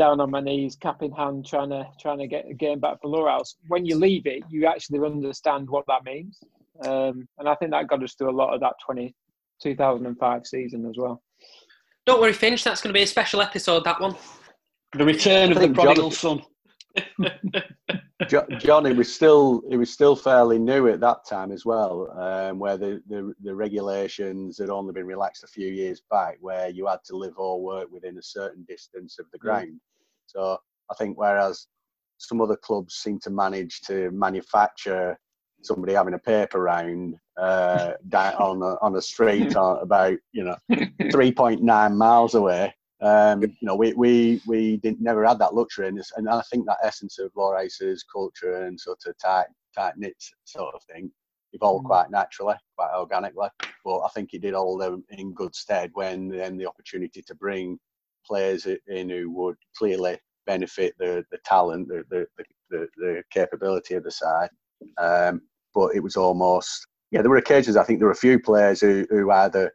down 0.00 0.18
on 0.18 0.30
my 0.30 0.40
knees, 0.40 0.76
cap 0.76 1.02
in 1.02 1.12
hand, 1.12 1.44
trying 1.44 1.68
to 1.68 1.86
trying 2.00 2.18
to 2.18 2.26
get 2.26 2.46
a 2.50 2.54
game 2.54 2.80
back 2.80 3.02
for 3.02 3.08
Lower 3.08 3.28
House. 3.28 3.56
When 3.68 3.84
you 3.84 3.96
leave 3.96 4.26
it, 4.26 4.42
you 4.48 4.66
actually 4.66 4.98
understand 5.04 5.68
what 5.68 5.84
that 5.88 6.04
means, 6.04 6.40
um, 6.86 7.28
and 7.38 7.46
I 7.46 7.54
think 7.56 7.70
that 7.72 7.86
got 7.86 8.02
us 8.02 8.14
through 8.14 8.30
a 8.30 8.40
lot 8.42 8.54
of 8.54 8.60
that 8.60 8.72
20, 8.84 9.14
2005 9.62 10.46
season 10.46 10.86
as 10.86 10.96
well. 10.96 11.22
Don't 12.06 12.18
worry, 12.18 12.32
Finch. 12.32 12.64
That's 12.64 12.80
going 12.80 12.94
to 12.94 12.98
be 12.98 13.02
a 13.02 13.06
special 13.06 13.42
episode. 13.42 13.84
That 13.84 14.00
one. 14.00 14.16
The 14.96 15.04
return 15.04 15.52
of 15.52 15.60
the 15.60 15.68
prodigal 15.68 16.10
son. 16.10 16.42
jo- 18.28 18.46
John, 18.58 18.86
it 18.86 18.96
was 18.96 19.14
still 19.14 19.62
it 19.70 19.76
was 19.76 19.92
still 19.92 20.16
fairly 20.16 20.58
new 20.58 20.88
at 20.88 21.00
that 21.00 21.26
time 21.26 21.52
as 21.52 21.66
well, 21.66 22.10
um, 22.18 22.58
where 22.58 22.78
the, 22.78 23.02
the, 23.06 23.34
the 23.42 23.54
regulations 23.54 24.56
had 24.56 24.70
only 24.70 24.94
been 24.94 25.06
relaxed 25.06 25.44
a 25.44 25.46
few 25.46 25.68
years 25.68 26.02
back, 26.10 26.38
where 26.40 26.70
you 26.70 26.86
had 26.86 27.04
to 27.04 27.16
live 27.16 27.34
or 27.36 27.60
work 27.60 27.88
within 27.92 28.16
a 28.16 28.22
certain 28.22 28.64
distance 28.64 29.18
of 29.18 29.26
the 29.30 29.38
ground. 29.38 29.78
So 30.34 30.58
I 30.90 30.94
think 30.94 31.18
whereas 31.18 31.66
some 32.18 32.40
other 32.40 32.56
clubs 32.56 32.94
seem 32.96 33.18
to 33.20 33.30
manage 33.30 33.80
to 33.82 34.10
manufacture 34.10 35.18
somebody 35.62 35.92
having 35.92 36.14
a 36.14 36.18
paper 36.18 36.60
round 36.62 37.16
uh, 37.38 37.92
down 38.08 38.34
on 38.34 38.62
a, 38.62 38.76
on 38.82 38.96
a 38.96 39.02
street 39.02 39.54
about 39.56 40.18
you 40.32 40.44
know 40.44 40.56
3.9 40.70 41.96
miles 41.96 42.34
away 42.34 42.74
um, 43.02 43.42
you 43.42 43.48
know, 43.62 43.76
we 43.76 43.94
we 43.94 44.42
we 44.46 44.76
didn't 44.76 45.00
never 45.00 45.24
had 45.24 45.38
that 45.38 45.54
luxury, 45.54 45.88
and, 45.88 46.00
and 46.16 46.28
I 46.28 46.42
think 46.50 46.66
that 46.66 46.78
essence 46.82 47.18
of 47.18 47.32
House's 47.34 48.04
culture 48.04 48.66
and 48.66 48.78
sort 48.78 48.98
of 49.06 49.16
tight 49.18 49.46
tight 49.74 49.94
knit 49.96 50.16
sort 50.44 50.74
of 50.74 50.82
thing 50.82 51.10
evolved 51.52 51.84
mm. 51.84 51.88
quite 51.88 52.10
naturally, 52.10 52.56
quite 52.76 52.94
organically. 52.94 53.48
But 53.84 54.00
I 54.00 54.08
think 54.14 54.28
he 54.30 54.38
did 54.38 54.52
all 54.52 54.76
them 54.76 55.02
in 55.10 55.32
good 55.32 55.54
stead 55.54 55.90
when 55.94 56.28
then 56.28 56.58
the 56.58 56.66
opportunity 56.66 57.22
to 57.22 57.34
bring 57.34 57.78
players 58.30 58.66
in 58.86 59.10
who 59.10 59.30
would 59.32 59.56
clearly 59.76 60.16
benefit 60.46 60.94
the 60.98 61.24
the 61.30 61.38
talent, 61.44 61.88
the 61.88 62.04
the 62.10 62.26
the, 62.70 62.86
the 62.96 63.22
capability 63.30 63.94
of 63.94 64.04
the 64.04 64.10
side. 64.10 64.50
Um, 64.98 65.42
but 65.74 65.94
it 65.94 66.00
was 66.00 66.16
almost 66.16 66.86
yeah. 67.10 67.22
There 67.22 67.30
were 67.30 67.36
occasions 67.36 67.76
I 67.76 67.84
think 67.84 67.98
there 67.98 68.06
were 68.06 68.20
a 68.20 68.26
few 68.28 68.38
players 68.38 68.80
who 68.80 69.06
who 69.10 69.30
either 69.30 69.72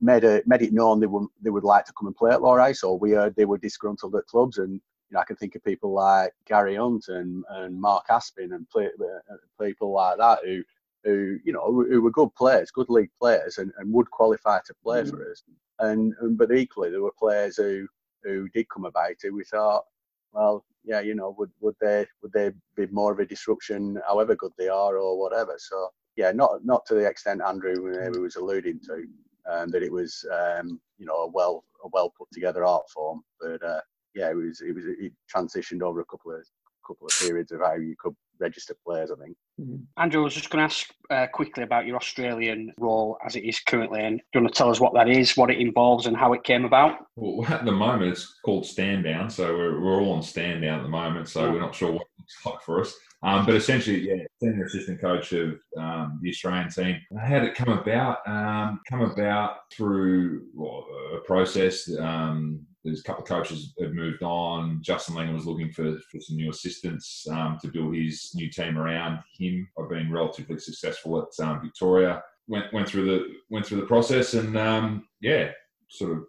made 0.00 0.24
it 0.24 0.46
made 0.46 0.62
it 0.62 0.72
known 0.72 1.00
they 1.00 1.06
would 1.06 1.28
they 1.42 1.50
would 1.50 1.64
like 1.64 1.84
to 1.86 1.92
come 1.98 2.06
and 2.06 2.16
play 2.16 2.32
at 2.32 2.40
House, 2.40 2.82
or 2.82 2.98
we 2.98 3.12
heard 3.12 3.34
they 3.34 3.44
were 3.44 3.58
disgruntled 3.58 4.14
at 4.16 4.26
clubs. 4.26 4.58
And 4.58 4.74
you 4.74 5.14
know, 5.14 5.20
I 5.20 5.24
can 5.24 5.36
think 5.36 5.54
of 5.54 5.64
people 5.64 5.92
like 5.92 6.32
Gary 6.46 6.76
Hunt 6.76 7.06
and, 7.08 7.42
and 7.48 7.80
Mark 7.80 8.06
Aspin 8.08 8.54
and 8.54 8.68
play, 8.68 8.86
uh, 8.86 9.64
people 9.64 9.92
like 9.92 10.18
that 10.18 10.40
who 10.44 10.62
who 11.04 11.38
you 11.44 11.52
know 11.52 11.64
who, 11.66 12.02
were 12.02 12.10
good 12.10 12.34
players, 12.36 12.70
good 12.70 12.90
league 12.90 13.10
players, 13.20 13.58
and, 13.58 13.72
and 13.78 13.92
would 13.92 14.10
qualify 14.10 14.58
to 14.66 14.74
play 14.82 15.02
mm. 15.02 15.10
for 15.10 15.30
us. 15.30 15.42
And, 15.80 16.12
and 16.20 16.36
but 16.36 16.52
equally, 16.52 16.90
there 16.90 17.02
were 17.02 17.14
players 17.18 17.56
who 17.56 17.86
who 18.24 18.48
did 18.48 18.68
come 18.68 18.84
about 18.84 19.14
who 19.22 19.34
we 19.34 19.44
thought, 19.44 19.84
well, 20.32 20.64
yeah, 20.84 21.00
you 21.00 21.14
know, 21.14 21.34
would 21.38 21.50
would 21.60 21.76
they 21.80 22.06
would 22.22 22.32
they 22.32 22.50
be 22.76 22.86
more 22.92 23.12
of 23.12 23.18
a 23.18 23.26
disruption, 23.26 24.00
however 24.06 24.34
good 24.34 24.52
they 24.58 24.68
are 24.68 24.96
or 24.96 25.18
whatever. 25.18 25.54
So 25.58 25.88
yeah, 26.16 26.32
not 26.32 26.64
not 26.64 26.86
to 26.86 26.94
the 26.94 27.06
extent 27.06 27.42
Andrew 27.42 28.20
was 28.20 28.36
alluding 28.36 28.80
to 28.86 29.04
um, 29.50 29.70
that 29.70 29.82
it 29.82 29.92
was 29.92 30.24
um, 30.32 30.80
you 30.98 31.06
know 31.06 31.22
a 31.22 31.28
well 31.28 31.64
a 31.84 31.88
well 31.92 32.12
put 32.16 32.28
together 32.32 32.64
art 32.64 32.88
form. 32.90 33.22
But 33.40 33.62
uh, 33.62 33.80
yeah, 34.14 34.30
it 34.30 34.36
was 34.36 34.60
it 34.60 34.74
was 34.74 34.84
it 34.86 35.12
transitioned 35.34 35.82
over 35.82 36.00
a 36.00 36.06
couple 36.06 36.32
of 36.32 36.44
couple 36.86 37.06
of 37.06 37.18
periods 37.20 37.52
of 37.52 37.60
how 37.60 37.74
you 37.74 37.94
could 37.98 38.16
register 38.40 38.74
players. 38.84 39.10
I 39.10 39.22
think. 39.22 39.36
Mm-hmm. 39.60 39.76
Andrew, 39.96 40.20
I 40.20 40.24
was 40.24 40.34
just 40.34 40.50
going 40.50 40.60
to 40.60 40.64
ask 40.64 40.88
uh, 41.10 41.26
quickly 41.32 41.62
about 41.62 41.86
your 41.86 41.96
Australian 41.96 42.72
role 42.78 43.18
as 43.24 43.36
it 43.36 43.44
is 43.44 43.60
currently, 43.60 44.00
and 44.00 44.18
do 44.18 44.24
you 44.34 44.40
want 44.42 44.54
to 44.54 44.58
tell 44.58 44.70
us 44.70 44.80
what 44.80 44.94
that 44.94 45.08
is, 45.08 45.36
what 45.36 45.50
it 45.50 45.58
involves, 45.58 46.06
and 46.06 46.16
how 46.16 46.32
it 46.32 46.44
came 46.44 46.64
about? 46.64 46.98
Well, 47.16 47.46
at 47.52 47.64
the 47.64 47.72
moment, 47.72 48.12
it's 48.12 48.38
called 48.44 48.66
stand 48.66 49.04
down, 49.04 49.30
so 49.30 49.56
we're, 49.56 49.80
we're 49.80 50.00
all 50.00 50.12
on 50.12 50.22
stand 50.22 50.62
down 50.62 50.80
at 50.80 50.82
the 50.82 50.88
moment, 50.88 51.28
so 51.28 51.44
yeah. 51.44 51.52
we're 51.52 51.60
not 51.60 51.74
sure 51.74 51.92
what 51.92 52.02
it 52.02 52.18
looks 52.18 52.46
like 52.46 52.62
for 52.62 52.80
us. 52.80 52.94
Um, 53.22 53.44
but 53.46 53.56
essentially, 53.56 54.08
yeah, 54.08 54.24
senior 54.40 54.64
assistant 54.64 55.00
coach 55.00 55.32
of 55.32 55.58
um, 55.76 56.20
the 56.22 56.30
Australian 56.30 56.70
team. 56.70 57.00
How 57.20 57.40
did 57.40 57.48
it 57.48 57.56
come 57.56 57.70
about? 57.70 58.18
Um, 58.28 58.80
come 58.88 59.00
about 59.00 59.56
through 59.72 60.46
well, 60.54 60.86
a 61.16 61.18
process. 61.26 61.88
There's 62.88 63.00
a 63.00 63.04
couple 63.04 63.22
of 63.22 63.28
coaches 63.28 63.74
have 63.80 63.92
moved 63.92 64.22
on. 64.22 64.80
Justin 64.82 65.14
Langer 65.14 65.34
was 65.34 65.46
looking 65.46 65.70
for, 65.70 65.98
for 66.10 66.20
some 66.20 66.36
new 66.36 66.50
assistants 66.50 67.26
um, 67.30 67.58
to 67.60 67.68
build 67.68 67.94
his 67.94 68.32
new 68.34 68.50
team 68.50 68.78
around 68.78 69.20
him. 69.38 69.68
I've 69.78 69.88
been 69.90 70.10
relatively 70.10 70.58
successful 70.58 71.18
at 71.22 71.44
um, 71.44 71.60
Victoria. 71.62 72.22
Went 72.46 72.72
went 72.72 72.88
through 72.88 73.04
the 73.04 73.26
went 73.50 73.66
through 73.66 73.80
the 73.80 73.86
process 73.86 74.32
and 74.32 74.56
um, 74.56 75.06
yeah, 75.20 75.50
sort 75.88 76.12
of 76.12 76.24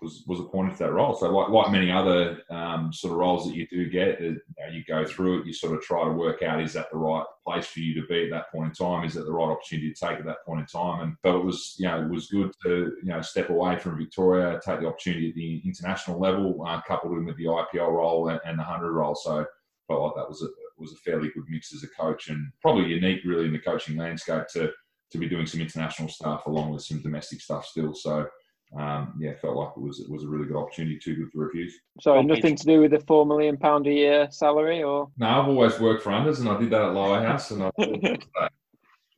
was 0.00 0.24
was 0.26 0.40
appointed 0.40 0.76
to 0.76 0.84
that 0.84 0.92
role. 0.92 1.14
So, 1.14 1.30
like 1.30 1.48
like 1.48 1.72
many 1.72 1.90
other 1.90 2.40
um, 2.50 2.92
sort 2.92 3.12
of 3.12 3.18
roles 3.18 3.46
that 3.46 3.54
you 3.54 3.66
do 3.66 3.88
get, 3.88 4.20
you, 4.20 4.40
you, 4.72 4.84
go 4.86 5.04
through 5.04 5.40
it. 5.40 5.46
You 5.46 5.52
sort 5.52 5.74
of 5.74 5.82
try 5.82 6.04
to 6.04 6.12
work 6.12 6.42
out 6.42 6.62
is 6.62 6.72
that 6.74 6.90
the 6.90 6.98
right 6.98 7.24
place 7.46 7.66
for 7.66 7.80
you 7.80 8.00
to 8.00 8.06
be 8.06 8.24
at 8.24 8.30
that 8.30 8.50
point 8.52 8.68
in 8.68 8.74
time? 8.74 9.04
Is 9.04 9.14
that 9.14 9.24
the 9.24 9.32
right 9.32 9.50
opportunity 9.50 9.92
to 9.92 10.06
take 10.06 10.18
at 10.18 10.24
that 10.26 10.44
point 10.46 10.60
in 10.60 10.66
time? 10.66 11.00
And 11.00 11.16
but 11.22 11.36
it 11.36 11.44
was 11.44 11.74
you 11.78 11.88
know 11.88 12.02
it 12.02 12.08
was 12.08 12.28
good 12.28 12.52
to 12.64 12.92
you 13.02 13.08
know 13.08 13.20
step 13.20 13.50
away 13.50 13.78
from 13.78 13.98
Victoria, 13.98 14.60
take 14.64 14.80
the 14.80 14.86
opportunity 14.86 15.30
at 15.30 15.34
the 15.34 15.62
international 15.64 16.20
level, 16.20 16.64
uh, 16.66 16.80
coupled 16.86 17.18
in 17.18 17.24
with 17.24 17.36
the 17.36 17.44
IPL 17.44 17.92
role 17.92 18.28
and, 18.28 18.40
and 18.44 18.58
the 18.58 18.64
hundred 18.64 18.92
role. 18.92 19.14
So 19.14 19.44
felt 19.88 20.02
like 20.02 20.14
that 20.16 20.28
was 20.28 20.42
a 20.42 20.48
was 20.78 20.92
a 20.92 20.96
fairly 20.96 21.30
good 21.34 21.44
mix 21.48 21.74
as 21.74 21.82
a 21.82 21.88
coach 21.88 22.28
and 22.28 22.52
probably 22.62 22.86
unique 22.86 23.20
really 23.24 23.46
in 23.46 23.52
the 23.52 23.58
coaching 23.58 23.96
landscape 23.96 24.44
to 24.52 24.70
to 25.10 25.18
be 25.18 25.28
doing 25.28 25.46
some 25.46 25.60
international 25.60 26.08
stuff 26.08 26.46
along 26.46 26.70
with 26.70 26.82
some 26.82 27.00
domestic 27.00 27.40
stuff 27.40 27.64
still. 27.64 27.94
So 27.94 28.28
um, 28.76 29.14
yeah, 29.18 29.32
felt 29.40 29.56
like 29.56 29.70
it 29.76 29.80
was 29.80 30.00
it 30.00 30.10
was 30.10 30.24
a 30.24 30.28
really 30.28 30.46
good 30.46 30.56
opportunity. 30.56 30.98
Too 30.98 31.16
good 31.16 31.30
for 31.32 31.46
refuse. 31.46 31.78
So 32.00 32.20
nothing 32.20 32.56
to 32.56 32.64
do 32.66 32.80
with 32.80 32.90
the 32.90 33.00
four 33.00 33.24
million 33.24 33.56
pound 33.56 33.86
a 33.86 33.92
year 33.92 34.28
salary, 34.30 34.82
or 34.82 35.08
no? 35.16 35.26
I've 35.26 35.48
always 35.48 35.78
worked 35.80 36.02
for 36.02 36.10
unders, 36.10 36.40
and 36.40 36.48
I 36.48 36.58
did 36.58 36.70
that 36.70 36.82
at 36.82 36.92
Lower 36.92 37.22
House, 37.22 37.50
and 37.50 37.64
I. 37.64 37.70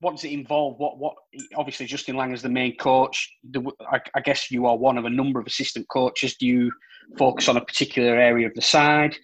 what 0.00 0.16
does 0.16 0.24
it 0.24 0.32
involve? 0.32 0.78
What 0.78 0.98
what? 0.98 1.14
Obviously, 1.56 1.86
Justin 1.86 2.16
Lang 2.16 2.32
is 2.32 2.40
the 2.40 2.48
main 2.48 2.76
coach. 2.76 3.30
The, 3.50 3.60
I, 3.92 4.00
I, 4.14 4.20
guess 4.20 4.50
you 4.50 4.66
are 4.66 4.76
one 4.76 4.98
of 4.98 5.04
a 5.04 5.10
number 5.10 5.40
of 5.40 5.46
assistant 5.46 5.88
coaches. 5.88 6.36
Do 6.36 6.46
you 6.46 6.70
focus 7.18 7.48
on 7.48 7.56
a 7.56 7.64
particular 7.64 8.16
area 8.16 8.46
of 8.46 8.54
the 8.54 8.62
side? 8.62 9.16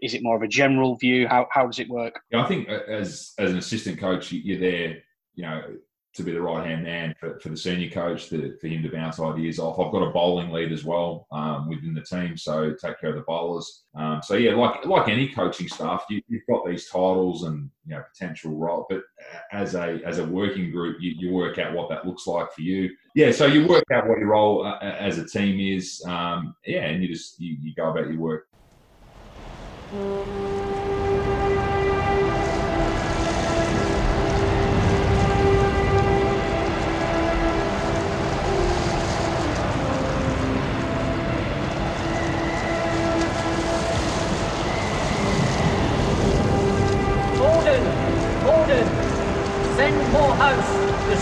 Is 0.00 0.14
it 0.14 0.22
more 0.22 0.36
of 0.36 0.42
a 0.42 0.48
general 0.48 0.96
view? 0.96 1.26
How 1.26 1.46
how 1.50 1.66
does 1.66 1.78
it 1.78 1.88
work? 1.88 2.20
Yeah, 2.30 2.44
I 2.44 2.48
think 2.48 2.68
as 2.68 3.34
as 3.38 3.50
an 3.50 3.58
assistant 3.58 3.98
coach, 3.98 4.32
you're 4.32 4.60
there. 4.60 4.98
You 5.34 5.44
know, 5.44 5.62
to 6.20 6.26
be 6.26 6.32
the 6.32 6.40
right 6.40 6.66
hand 6.66 6.84
man 6.84 7.14
for, 7.18 7.38
for 7.40 7.48
the 7.48 7.56
senior 7.56 7.90
coach 7.90 8.28
to, 8.28 8.56
for 8.60 8.68
him 8.68 8.82
to 8.82 8.90
bounce 8.90 9.18
ideas 9.18 9.58
off. 9.58 9.78
I've 9.78 9.92
got 9.92 10.06
a 10.06 10.10
bowling 10.10 10.50
lead 10.50 10.72
as 10.72 10.84
well 10.84 11.26
um, 11.32 11.68
within 11.68 11.94
the 11.94 12.02
team, 12.02 12.36
so 12.36 12.74
take 12.74 13.00
care 13.00 13.10
of 13.10 13.16
the 13.16 13.24
bowlers. 13.26 13.84
Um, 13.94 14.20
so 14.22 14.34
yeah, 14.34 14.54
like 14.54 14.84
like 14.86 15.08
any 15.08 15.28
coaching 15.28 15.68
staff, 15.68 16.04
you, 16.08 16.22
have 16.32 16.46
got 16.48 16.66
these 16.66 16.88
titles 16.88 17.44
and 17.44 17.70
you 17.86 17.94
know 17.94 18.02
potential 18.12 18.56
role, 18.56 18.86
but 18.88 19.02
as 19.52 19.74
a 19.74 20.00
as 20.04 20.18
a 20.18 20.24
working 20.24 20.70
group, 20.70 20.98
you, 21.00 21.14
you 21.18 21.32
work 21.32 21.58
out 21.58 21.74
what 21.74 21.88
that 21.88 22.06
looks 22.06 22.26
like 22.26 22.52
for 22.52 22.62
you. 22.62 22.90
Yeah, 23.14 23.32
so 23.32 23.46
you 23.46 23.66
work 23.66 23.84
out 23.92 24.06
what 24.06 24.18
your 24.18 24.28
role 24.28 24.64
uh, 24.66 24.78
as 24.80 25.18
a 25.18 25.26
team 25.26 25.58
is. 25.58 26.02
Um, 26.06 26.54
yeah, 26.64 26.84
and 26.84 27.02
you 27.02 27.08
just 27.08 27.40
you, 27.40 27.56
you 27.60 27.74
go 27.74 27.90
about 27.90 28.10
your 28.10 28.18
work. 28.20 28.46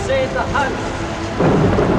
Save 0.09 0.33
the 0.33 0.41
house. 0.41 1.98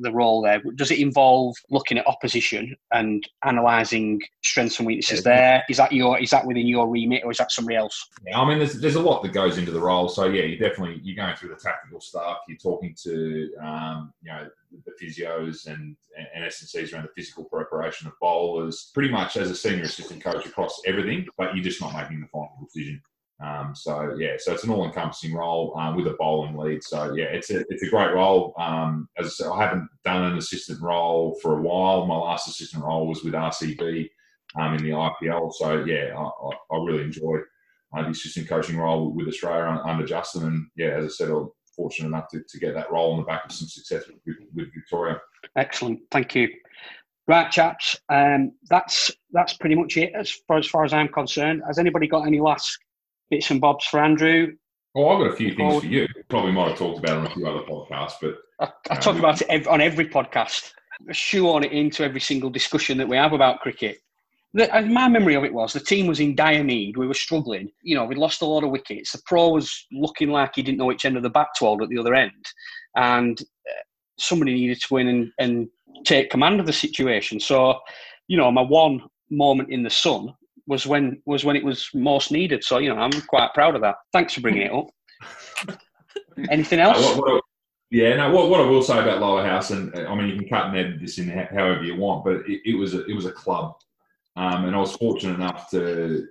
The 0.00 0.12
role 0.12 0.42
there 0.42 0.62
does 0.76 0.90
it 0.90 0.98
involve 0.98 1.56
looking 1.70 1.98
at 1.98 2.06
opposition 2.06 2.76
and 2.92 3.26
analysing 3.44 4.20
strengths 4.42 4.78
and 4.78 4.86
weaknesses 4.86 5.22
there? 5.22 5.62
Is 5.68 5.76
that 5.76 5.92
your 5.92 6.18
is 6.18 6.30
that 6.30 6.46
within 6.46 6.66
your 6.66 6.88
remit 6.88 7.22
or 7.24 7.30
is 7.30 7.38
that 7.38 7.52
somebody 7.52 7.76
else? 7.76 8.08
Yeah, 8.26 8.40
I 8.40 8.48
mean, 8.48 8.58
there's, 8.58 8.80
there's 8.80 8.94
a 8.96 9.00
lot 9.00 9.22
that 9.22 9.32
goes 9.32 9.58
into 9.58 9.70
the 9.70 9.80
role. 9.80 10.08
So 10.08 10.26
yeah, 10.26 10.44
you're 10.44 10.68
definitely 10.68 11.00
you're 11.02 11.16
going 11.16 11.36
through 11.36 11.50
the 11.50 11.56
tactical 11.56 12.00
stuff. 12.00 12.38
You're 12.48 12.58
talking 12.58 12.94
to 13.02 13.50
um, 13.62 14.12
you 14.22 14.32
know 14.32 14.48
the 14.84 14.92
physios 15.04 15.66
and, 15.66 15.96
and 16.16 16.44
S&Cs 16.44 16.92
around 16.92 17.04
the 17.04 17.20
physical 17.20 17.44
preparation 17.44 18.06
of 18.06 18.12
bowlers, 18.20 18.90
pretty 18.94 19.10
much 19.10 19.36
as 19.36 19.50
a 19.50 19.54
senior 19.54 19.82
assistant 19.82 20.22
coach 20.22 20.46
across 20.46 20.80
everything, 20.86 21.26
but 21.36 21.54
you're 21.54 21.64
just 21.64 21.80
not 21.80 21.94
making 21.94 22.20
the 22.20 22.28
final 22.28 22.56
decision. 22.62 23.02
Um, 23.42 23.74
so 23.74 24.14
yeah, 24.18 24.34
so 24.36 24.52
it's 24.52 24.64
an 24.64 24.70
all-encompassing 24.70 25.34
role 25.34 25.74
um, 25.78 25.96
with 25.96 26.06
a 26.06 26.16
bowling 26.18 26.56
lead. 26.56 26.82
So 26.82 27.14
yeah, 27.14 27.26
it's 27.26 27.50
a 27.50 27.64
it's 27.68 27.82
a 27.82 27.88
great 27.88 28.12
role. 28.12 28.54
Um, 28.58 29.08
as 29.18 29.26
I 29.26 29.28
said, 29.30 29.46
I 29.46 29.62
haven't 29.62 29.88
done 30.04 30.24
an 30.24 30.38
assistant 30.38 30.80
role 30.82 31.38
for 31.40 31.58
a 31.58 31.62
while. 31.62 32.06
My 32.06 32.16
last 32.16 32.48
assistant 32.48 32.84
role 32.84 33.06
was 33.06 33.24
with 33.24 33.32
RCB 33.32 34.10
um, 34.56 34.74
in 34.74 34.82
the 34.82 34.90
IPL. 34.90 35.52
So 35.54 35.84
yeah, 35.84 36.14
I, 36.16 36.74
I, 36.74 36.84
really 36.84 37.04
enjoy 37.04 37.38
uh, 37.96 38.02
the 38.02 38.10
assistant 38.10 38.48
coaching 38.48 38.76
role 38.76 39.12
with 39.14 39.28
Australia 39.28 39.80
under 39.84 40.06
Justin. 40.06 40.44
And 40.44 40.66
yeah, 40.76 40.98
as 40.98 41.04
I 41.04 41.08
said, 41.08 41.30
I'll 41.30 41.54
fortunate 41.74 42.08
enough 42.08 42.28
to, 42.28 42.42
to 42.46 42.58
get 42.58 42.74
that 42.74 42.92
role 42.92 43.12
on 43.12 43.18
the 43.18 43.24
back 43.24 43.44
of 43.46 43.52
some 43.52 43.68
success 43.68 44.04
with, 44.26 44.36
with 44.54 44.74
Victoria. 44.74 45.18
Excellent, 45.56 46.00
thank 46.10 46.34
you. 46.34 46.48
Right, 47.26 47.50
chaps, 47.50 47.96
um, 48.08 48.52
that's 48.68 49.12
that's 49.30 49.54
pretty 49.54 49.76
much 49.76 49.96
it 49.96 50.12
as 50.14 50.30
far 50.48 50.58
as 50.58 50.66
far 50.66 50.84
as 50.84 50.92
I'm 50.92 51.08
concerned. 51.08 51.62
Has 51.66 51.78
anybody 51.78 52.08
got 52.08 52.26
any 52.26 52.40
last 52.40 52.76
bits 53.30 53.50
and 53.50 53.60
bobs 53.60 53.84
for 53.86 54.00
Andrew? 54.00 54.52
Oh, 54.94 55.08
I've 55.08 55.18
got 55.20 55.32
a 55.32 55.36
few 55.36 55.54
things 55.54 55.82
for 55.82 55.86
you. 55.86 56.08
Probably 56.28 56.52
might 56.52 56.70
have 56.70 56.78
talked 56.78 56.98
about 56.98 57.18
on 57.18 57.26
a 57.26 57.30
few 57.30 57.46
other 57.46 57.60
podcasts, 57.60 58.14
but 58.20 58.36
I, 58.58 58.72
I 58.90 58.96
um, 58.96 59.00
talk 59.00 59.18
about 59.18 59.40
it 59.40 59.66
on 59.66 59.80
every 59.80 60.08
podcast. 60.08 60.72
Shoe 61.12 61.48
on 61.48 61.64
it 61.64 61.72
into 61.72 62.04
every 62.04 62.20
single 62.20 62.50
discussion 62.50 62.98
that 62.98 63.08
we 63.08 63.16
have 63.16 63.32
about 63.32 63.60
cricket 63.60 63.98
the, 64.52 64.68
my 64.88 65.08
memory 65.08 65.34
of 65.34 65.44
it 65.44 65.54
was 65.54 65.72
the 65.72 65.80
team 65.80 66.06
was 66.06 66.20
in 66.20 66.34
dire 66.34 66.64
need. 66.64 66.96
We 66.96 67.06
were 67.06 67.14
struggling. 67.14 67.70
You 67.82 67.96
know, 67.96 68.04
we'd 68.04 68.18
lost 68.18 68.42
a 68.42 68.46
lot 68.46 68.64
of 68.64 68.70
wickets. 68.70 69.12
The 69.12 69.22
pro 69.24 69.50
was 69.50 69.86
looking 69.92 70.30
like 70.30 70.56
he 70.56 70.62
didn't 70.62 70.78
know 70.78 70.86
which 70.86 71.04
end 71.04 71.16
of 71.16 71.22
the 71.22 71.30
bat 71.30 71.48
to 71.56 71.66
hold 71.66 71.82
at 71.82 71.88
the 71.88 71.98
other 71.98 72.14
end, 72.14 72.44
and 72.96 73.40
uh, 73.40 73.82
somebody 74.18 74.54
needed 74.54 74.80
to 74.80 74.94
win 74.94 75.08
and, 75.08 75.32
and 75.38 75.68
take 76.04 76.30
command 76.30 76.58
of 76.58 76.66
the 76.66 76.72
situation. 76.72 77.38
So, 77.38 77.78
you 78.26 78.36
know, 78.36 78.50
my 78.50 78.62
one 78.62 79.02
moment 79.30 79.70
in 79.70 79.84
the 79.84 79.90
sun 79.90 80.34
was 80.66 80.86
when 80.86 81.22
was 81.26 81.44
when 81.44 81.56
it 81.56 81.64
was 81.64 81.88
most 81.94 82.32
needed. 82.32 82.64
So, 82.64 82.78
you 82.78 82.88
know, 82.88 83.00
I'm 83.00 83.12
quite 83.22 83.54
proud 83.54 83.74
of 83.74 83.82
that. 83.82 83.96
Thanks 84.12 84.34
for 84.34 84.40
bringing 84.40 84.62
it 84.62 84.72
up. 84.72 85.78
Anything 86.50 86.80
else? 86.80 86.98
what, 87.16 87.18
what, 87.18 87.44
yeah, 87.90 88.16
no. 88.16 88.30
What, 88.30 88.50
what 88.50 88.60
I 88.60 88.64
will 88.64 88.82
say 88.82 88.98
about 88.98 89.20
Lower 89.20 89.44
House, 89.44 89.70
and 89.70 89.94
I 89.94 90.14
mean, 90.14 90.28
you 90.28 90.38
can 90.38 90.48
cut 90.48 90.66
and 90.66 90.76
edit 90.76 91.00
this 91.00 91.18
in 91.18 91.28
however 91.28 91.82
you 91.82 91.96
want, 91.96 92.24
but 92.24 92.36
it, 92.48 92.60
it 92.64 92.78
was 92.78 92.94
a, 92.94 93.04
it 93.06 93.14
was 93.14 93.26
a 93.26 93.32
club 93.32 93.74
um, 94.36 94.64
and 94.64 94.76
I 94.76 94.78
was 94.78 94.96
fortunate 94.96 95.34
enough 95.34 95.70
to 95.70 96.26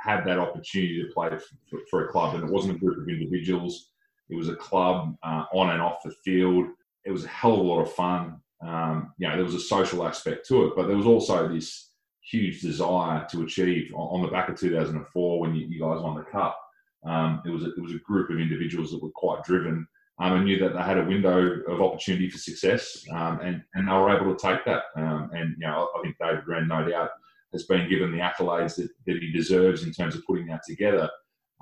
have 0.00 0.24
that 0.26 0.38
opportunity 0.38 1.02
to 1.02 1.12
play 1.12 1.30
for, 1.68 1.78
for, 1.90 2.04
a 2.04 2.08
club. 2.12 2.34
And 2.34 2.44
it 2.44 2.50
wasn't 2.50 2.76
a 2.76 2.78
group 2.78 2.98
of 2.98 3.08
individuals, 3.08 3.90
it 4.28 4.36
was 4.36 4.48
a 4.48 4.56
club 4.56 5.16
uh, 5.22 5.44
on 5.52 5.70
and 5.70 5.82
off 5.82 6.02
the 6.02 6.14
field. 6.24 6.66
It 7.04 7.10
was 7.10 7.24
a 7.24 7.28
hell 7.28 7.54
of 7.54 7.58
a 7.60 7.62
lot 7.62 7.82
of 7.82 7.92
fun. 7.92 8.40
Um, 8.66 9.12
you 9.18 9.28
know, 9.28 9.34
there 9.34 9.44
was 9.44 9.54
a 9.54 9.60
social 9.60 10.06
aspect 10.06 10.46
to 10.48 10.66
it, 10.66 10.72
but 10.76 10.86
there 10.86 10.96
was 10.96 11.06
also 11.06 11.48
this 11.48 11.90
huge 12.30 12.60
desire 12.60 13.26
to 13.30 13.42
achieve 13.42 13.92
on, 13.94 14.22
the 14.22 14.28
back 14.28 14.48
of 14.48 14.58
2004 14.58 15.40
when 15.40 15.54
you, 15.54 15.78
guys 15.78 16.00
won 16.00 16.16
the 16.16 16.24
cup. 16.24 16.58
Um, 17.04 17.42
it 17.44 17.50
was 17.50 17.64
a, 17.64 17.74
it 17.74 17.82
was 17.82 17.94
a 17.94 17.98
group 17.98 18.30
of 18.30 18.38
individuals 18.38 18.90
that 18.90 19.02
were 19.02 19.10
quite 19.10 19.44
driven 19.44 19.86
um, 20.20 20.32
and 20.32 20.44
knew 20.44 20.58
that 20.58 20.74
they 20.74 20.82
had 20.82 20.98
a 20.98 21.04
window 21.04 21.60
of 21.68 21.82
opportunity 21.82 22.30
for 22.30 22.38
success, 22.38 23.04
um, 23.12 23.40
and 23.40 23.62
and 23.74 23.88
they 23.88 23.92
were 23.92 24.16
able 24.16 24.34
to 24.34 24.40
take 24.40 24.64
that. 24.64 24.84
Um, 24.96 25.30
and 25.32 25.54
you 25.58 25.66
know, 25.66 25.90
I 25.96 26.02
think 26.02 26.16
David 26.18 26.46
Wren, 26.46 26.68
no 26.68 26.88
doubt, 26.88 27.10
has 27.52 27.64
been 27.64 27.88
given 27.88 28.12
the 28.12 28.18
accolades 28.18 28.76
that, 28.76 28.88
that 29.06 29.18
he 29.20 29.32
deserves 29.32 29.82
in 29.82 29.92
terms 29.92 30.14
of 30.14 30.24
putting 30.24 30.46
that 30.46 30.62
together. 30.66 31.10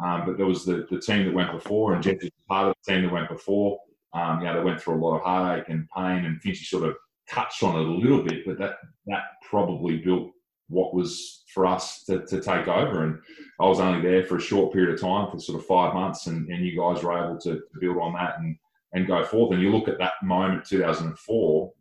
Um, 0.02 0.24
but 0.26 0.36
there 0.36 0.46
was 0.46 0.64
the, 0.64 0.86
the 0.90 1.00
team 1.00 1.26
that 1.26 1.34
went 1.34 1.52
before, 1.52 1.94
and 1.94 2.02
Jesse 2.02 2.24
was 2.24 2.30
part 2.48 2.68
of 2.68 2.74
the 2.84 2.92
team 2.92 3.02
that 3.02 3.12
went 3.12 3.28
before. 3.28 3.78
Um, 4.14 4.42
know, 4.42 4.54
they 4.54 4.64
went 4.64 4.80
through 4.80 4.96
a 4.96 5.04
lot 5.04 5.16
of 5.16 5.22
heartache 5.22 5.68
and 5.68 5.88
pain, 5.96 6.24
and 6.24 6.40
Finchy 6.42 6.64
sort 6.64 6.84
of 6.84 6.96
touched 7.30 7.62
on 7.62 7.76
it 7.76 7.86
a 7.86 7.90
little 7.90 8.22
bit, 8.22 8.44
but 8.44 8.58
that 8.58 8.76
that 9.06 9.22
probably 9.48 9.98
built 9.98 10.30
what 10.72 10.94
was 10.94 11.44
for 11.52 11.66
us 11.66 12.02
to, 12.04 12.24
to 12.26 12.40
take 12.40 12.66
over. 12.66 13.04
And 13.04 13.18
I 13.60 13.66
was 13.66 13.78
only 13.78 14.00
there 14.00 14.24
for 14.24 14.36
a 14.36 14.40
short 14.40 14.72
period 14.72 14.94
of 14.94 15.00
time, 15.00 15.30
for 15.30 15.38
sort 15.38 15.60
of 15.60 15.66
five 15.66 15.94
months, 15.94 16.26
and, 16.26 16.48
and 16.48 16.64
you 16.64 16.78
guys 16.78 17.02
were 17.02 17.12
able 17.12 17.38
to, 17.40 17.56
to 17.56 17.80
build 17.80 17.98
on 17.98 18.14
that 18.14 18.38
and, 18.38 18.56
and 18.94 19.06
go 19.06 19.22
forth. 19.24 19.52
And 19.52 19.62
you 19.62 19.70
look 19.70 19.88
at 19.88 19.98
that 19.98 20.14
moment, 20.22 20.64
2004, 20.64 21.72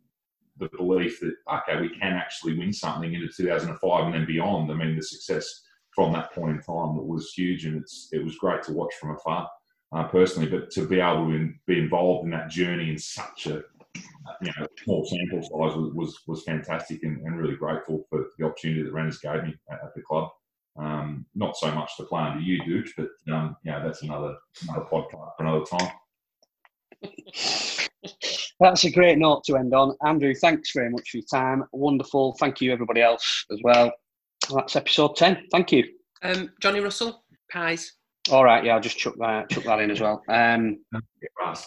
the 0.58 0.68
belief 0.76 1.20
that, 1.20 1.34
okay, 1.50 1.80
we 1.80 1.88
can 1.88 2.12
actually 2.12 2.58
win 2.58 2.72
something 2.72 3.12
into 3.12 3.28
2005 3.28 4.04
and 4.04 4.14
then 4.14 4.26
beyond. 4.26 4.70
I 4.70 4.74
mean, 4.74 4.94
the 4.94 5.02
success 5.02 5.62
from 5.94 6.12
that 6.12 6.32
point 6.32 6.56
in 6.56 6.62
time 6.62 7.06
was 7.06 7.32
huge, 7.32 7.64
and 7.66 7.80
it's 7.80 8.08
it 8.12 8.24
was 8.24 8.36
great 8.36 8.62
to 8.64 8.72
watch 8.72 8.94
from 9.00 9.10
afar. 9.10 9.48
Uh, 9.94 10.04
personally, 10.04 10.48
but 10.48 10.70
to 10.70 10.88
be 10.88 11.00
able 11.00 11.26
to 11.26 11.34
in, 11.34 11.58
be 11.66 11.78
involved 11.78 12.24
in 12.24 12.30
that 12.30 12.48
journey 12.48 12.88
in 12.88 12.98
such 12.98 13.46
a 13.46 13.62
you 13.94 14.52
know, 14.58 14.66
small 14.84 15.04
sample 15.04 15.42
size 15.42 15.76
was, 15.76 15.92
was, 15.94 16.20
was 16.26 16.42
fantastic 16.44 17.02
and, 17.02 17.20
and, 17.22 17.38
really 17.38 17.56
grateful 17.56 18.04
for 18.08 18.26
the 18.38 18.44
opportunity 18.44 18.82
that 18.82 18.92
Ranners 18.92 19.18
gave 19.18 19.44
me 19.44 19.54
at, 19.70 19.82
at 19.84 19.94
the 19.94 20.02
club. 20.02 20.28
Um, 20.78 21.26
not 21.34 21.56
so 21.56 21.70
much 21.72 21.96
to 21.96 22.04
play 22.04 22.22
under 22.22 22.40
you, 22.40 22.62
Dooch, 22.62 22.90
but 22.96 23.08
um, 23.32 23.56
yeah, 23.64 23.80
that's 23.80 24.02
another 24.02 24.36
another 24.62 24.86
podcast 24.90 25.32
for 25.36 25.44
another 25.44 25.64
time. 25.64 25.92
That's 28.58 28.84
a 28.84 28.90
great 28.90 29.18
note 29.18 29.44
to 29.44 29.56
end 29.56 29.74
on. 29.74 29.96
Andrew, 30.06 30.34
thanks 30.34 30.72
very 30.72 30.88
much 30.88 31.10
for 31.10 31.18
your 31.18 31.26
time. 31.30 31.64
Wonderful. 31.72 32.36
Thank 32.38 32.60
you, 32.60 32.72
everybody 32.72 33.02
else, 33.02 33.44
as 33.50 33.58
well. 33.62 33.92
That's 34.54 34.76
episode 34.76 35.16
10. 35.16 35.48
Thank 35.50 35.72
you. 35.72 35.84
Um, 36.22 36.50
Johnny 36.60 36.80
Russell, 36.80 37.24
pies. 37.50 37.92
All 38.30 38.44
right, 38.44 38.64
yeah, 38.64 38.74
I'll 38.74 38.80
just 38.80 38.98
chuck 38.98 39.14
that, 39.18 39.50
chuck 39.50 39.64
that 39.64 39.80
in 39.80 39.90
as 39.90 40.00
well. 40.00 40.22
Um, 40.28 40.78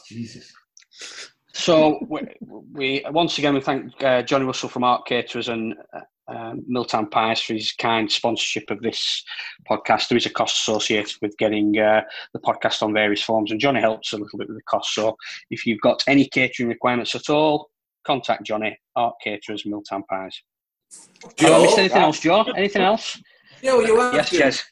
Jesus. 0.07 0.53
So 1.55 2.05
we, 2.09 2.19
we, 2.73 3.05
once 3.11 3.37
again 3.37 3.53
we 3.53 3.61
thank 3.61 4.03
uh, 4.03 4.21
Johnny 4.23 4.43
Russell 4.43 4.67
from 4.67 4.83
Art 4.83 5.05
Caterers 5.05 5.47
and 5.47 5.73
uh, 5.93 6.01
um, 6.27 6.65
Milltown 6.67 7.09
Pies 7.09 7.39
for 7.39 7.53
his 7.53 7.71
kind 7.71 8.11
sponsorship 8.11 8.69
of 8.69 8.81
this 8.81 9.23
podcast. 9.69 10.09
There 10.09 10.17
is 10.17 10.25
a 10.25 10.31
cost 10.31 10.57
associated 10.57 11.15
with 11.21 11.37
getting 11.37 11.79
uh, 11.79 12.01
the 12.33 12.39
podcast 12.41 12.83
on 12.83 12.93
various 12.93 13.23
forms, 13.23 13.51
and 13.51 13.59
Johnny 13.59 13.79
helps 13.79 14.11
a 14.11 14.17
little 14.17 14.37
bit 14.37 14.49
with 14.49 14.57
the 14.57 14.63
cost. 14.63 14.93
So 14.93 15.15
if 15.49 15.65
you've 15.65 15.79
got 15.79 16.03
any 16.07 16.27
catering 16.27 16.67
requirements 16.67 17.15
at 17.15 17.29
all, 17.29 17.69
contact 18.05 18.43
Johnny 18.43 18.77
Art 18.97 19.15
Caterers 19.23 19.65
Milltown 19.65 20.03
Pies. 20.09 20.37
Joe, 21.37 21.53
Have 21.53 21.61
I 21.61 21.63
missed 21.63 21.79
anything 21.79 22.01
else, 22.01 22.19
Joe? 22.19 22.41
Anything 22.57 22.81
else? 22.81 23.21
Yeah, 23.61 23.75
well, 23.75 23.87
you 23.87 23.95
are. 23.95 24.13
Yes, 24.13 24.29
Jez. 24.29 24.63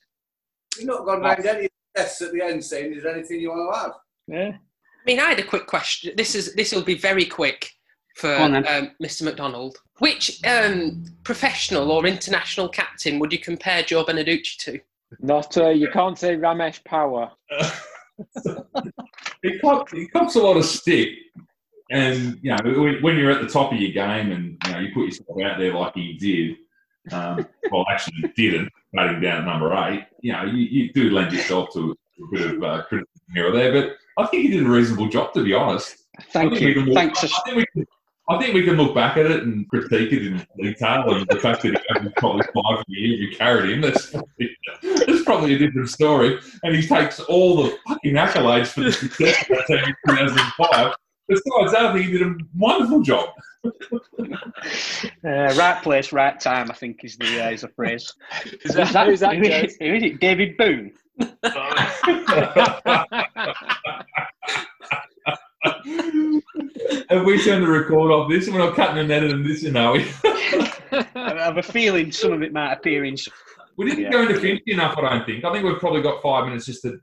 You've 0.77 0.87
not 0.87 1.05
gone 1.05 1.21
round 1.21 1.45
any 1.45 1.69
tests 1.95 2.21
at 2.21 2.33
the 2.33 2.43
end 2.43 2.63
saying, 2.63 2.93
is 2.93 3.03
there 3.03 3.15
anything 3.15 3.39
you 3.39 3.51
want 3.51 3.73
to 3.73 3.85
add? 3.85 3.91
Yeah. 4.27 4.57
I 5.03 5.11
mean, 5.11 5.19
I 5.19 5.25
had 5.25 5.39
a 5.39 5.43
quick 5.43 5.67
question. 5.67 6.13
This 6.15 6.33
is 6.33 6.55
this 6.55 6.71
will 6.71 6.81
be 6.83 6.95
very 6.95 7.25
quick 7.25 7.71
for 8.15 8.33
um, 8.33 8.53
Mr. 9.01 9.23
McDonald. 9.23 9.77
Which 9.99 10.39
um, 10.45 11.03
professional 11.23 11.91
or 11.91 12.05
international 12.05 12.69
captain 12.69 13.19
would 13.19 13.33
you 13.33 13.39
compare 13.39 13.83
Joe 13.83 14.05
Beneducci 14.05 14.57
to? 14.59 14.79
Not 15.19 15.57
uh, 15.57 15.69
you 15.69 15.89
can't 15.89 16.17
say 16.17 16.37
Ramesh 16.37 16.81
Powar. 16.83 17.31
he, 19.43 19.59
cops, 19.59 19.91
he 19.91 20.07
cops 20.07 20.35
a 20.35 20.41
lot 20.41 20.57
of 20.57 20.65
stick, 20.65 21.09
and 21.91 22.39
you 22.41 22.55
know 22.55 22.99
when 23.01 23.17
you're 23.17 23.31
at 23.31 23.41
the 23.41 23.47
top 23.47 23.73
of 23.73 23.79
your 23.79 23.91
game 23.91 24.31
and 24.31 24.57
you 24.65 24.71
know 24.71 24.79
you 24.79 24.93
put 24.93 25.05
yourself 25.05 25.41
out 25.43 25.59
there 25.59 25.73
like 25.73 25.93
he 25.95 26.13
did, 26.13 27.13
Um, 27.13 27.45
well, 27.71 27.85
actually 27.91 28.31
didn't, 28.35 28.69
batting 28.93 29.21
down 29.21 29.41
at 29.41 29.45
number 29.45 29.73
eight. 29.73 30.05
You 30.21 30.31
know, 30.31 30.45
you, 30.45 30.63
you 30.63 30.93
do 30.93 31.09
lend 31.09 31.33
yourself 31.33 31.73
to 31.73 31.91
a 31.91 32.35
bit 32.35 32.55
of 32.55 32.63
uh, 32.63 32.83
criticism 32.83 33.27
here 33.33 33.49
or 33.49 33.51
there, 33.51 33.71
but 33.73 33.97
I 34.17 34.25
think 34.27 34.43
he 34.43 34.49
did 34.49 34.65
a 34.65 34.69
reasonable 34.69 35.09
job, 35.09 35.33
to 35.33 35.43
be 35.43 35.53
honest. 35.53 35.97
Thank 36.31 36.53
I 36.53 36.57
think 36.57 36.61
we 36.61 36.67
you. 36.67 36.73
can 36.75 36.85
look- 36.85 36.95
Thanks. 36.95 37.23
I 37.23 37.27
think 37.45 37.57
we 37.57 37.65
can. 37.73 37.85
I 38.29 38.37
think 38.39 38.53
we 38.53 38.63
can 38.63 38.75
look 38.77 38.95
back 38.95 39.17
at 39.17 39.25
it 39.25 39.43
and 39.43 39.67
critique 39.67 40.13
it 40.13 40.25
in 40.25 40.47
detail, 40.57 41.13
and 41.13 41.27
the 41.27 41.35
fact 41.39 41.61
that 41.63 41.73
he 41.73 41.77
averaged 41.93 42.15
probably 42.15 42.43
five 42.43 42.77
for 42.77 42.83
the 42.87 42.93
year 42.93 43.19
we 43.19 43.35
carried 43.35 43.69
him. 43.71 43.81
That's 43.81 44.11
probably, 44.11 44.57
that's 44.81 45.23
probably 45.25 45.55
a 45.55 45.57
different 45.57 45.89
story. 45.89 46.39
And 46.63 46.73
he 46.73 46.87
takes 46.87 47.19
all 47.19 47.61
the 47.63 47.77
fucking 47.85 48.13
accolades 48.13 48.67
for 48.67 48.79
the 48.79 48.93
success 48.93 49.41
of 49.41 49.47
that 49.49 49.65
team 49.67 49.79
in 49.79 49.93
2005. 50.07 50.93
Besides 51.27 51.71
that, 51.73 51.85
I 51.87 51.93
think 51.93 52.05
he 52.05 52.11
did 52.13 52.21
a 52.21 52.33
wonderful 52.55 53.01
job. 53.01 53.27
Uh, 53.65 53.71
right 55.57 55.81
place, 55.83 56.13
right 56.13 56.39
time. 56.39 56.71
I 56.71 56.75
think 56.75 57.03
is 57.03 57.17
the 57.17 57.45
uh, 57.45 57.49
is 57.51 57.61
the 57.61 57.67
phrase. 57.69 58.13
Is 58.63 58.73
that, 58.75 59.05
who's 59.07 59.19
that, 59.19 59.35
who 59.35 59.43
is, 59.43 59.75
who 59.81 59.93
is 59.95 60.03
it? 60.03 60.21
David 60.21 60.55
Boon. 60.55 60.93
Have 67.13 67.25
we 67.25 67.43
turned 67.43 67.63
the 67.63 67.67
record 67.69 68.11
off 68.11 68.29
this? 68.29 68.49
We're 68.49 68.57
not 68.59 68.75
cutting 68.75 68.97
and 68.97 69.11
editing 69.11 69.43
this, 69.43 69.63
in, 69.63 69.75
are 69.77 69.93
we? 69.93 70.05
I 70.23 71.05
have 71.15 71.57
a 71.57 71.63
feeling 71.63 72.11
some 72.11 72.33
of 72.33 72.41
it 72.41 72.53
might 72.53 72.73
appear 72.73 73.05
in. 73.05 73.15
We 73.77 73.85
didn't 73.89 74.03
Yeah. 74.05 74.11
go 74.11 74.21
into 74.23 74.35
Finchy 74.35 74.61
enough, 74.67 74.97
I 74.97 75.01
don't 75.09 75.25
think. 75.25 75.43
I 75.45 75.51
think 75.51 75.65
we've 75.65 75.79
probably 75.79 76.01
got 76.01 76.21
five 76.21 76.45
minutes 76.45 76.65
just 76.65 76.81
to 76.83 76.97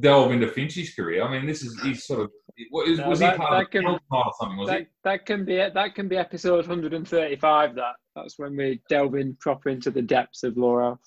delve 0.00 0.32
into 0.32 0.46
Finchy's 0.46 0.94
career. 0.94 1.22
I 1.24 1.30
mean, 1.30 1.46
this 1.46 1.62
is 1.62 1.78
he's 1.82 2.04
sort 2.06 2.20
of 2.20 2.30
was, 2.70 2.98
No, 2.98 3.08
was 3.08 3.18
that- 3.20 3.32
he 3.32 3.38
part 3.38 3.50
that 3.52 3.62
of 3.62 3.70
can- 3.70 3.84
the 3.84 4.00
Celtic 4.10 4.26
or 4.26 4.32
something? 4.40 4.58
Was 4.58 4.68
that, 4.68 4.86
that 5.04 5.26
can 5.26 5.44
be 5.44 5.56
that 5.56 5.94
can 5.94 6.08
be 6.08 6.16
episode 6.16 6.66
135. 6.66 7.74
That 7.74 7.94
that's 8.14 8.38
when 8.38 8.56
we 8.56 8.80
delve 8.88 9.14
in 9.14 9.36
proper 9.40 9.68
into 9.70 9.90
the 9.90 10.02
depths 10.02 10.42
of 10.42 10.56
Laura. 10.56 10.98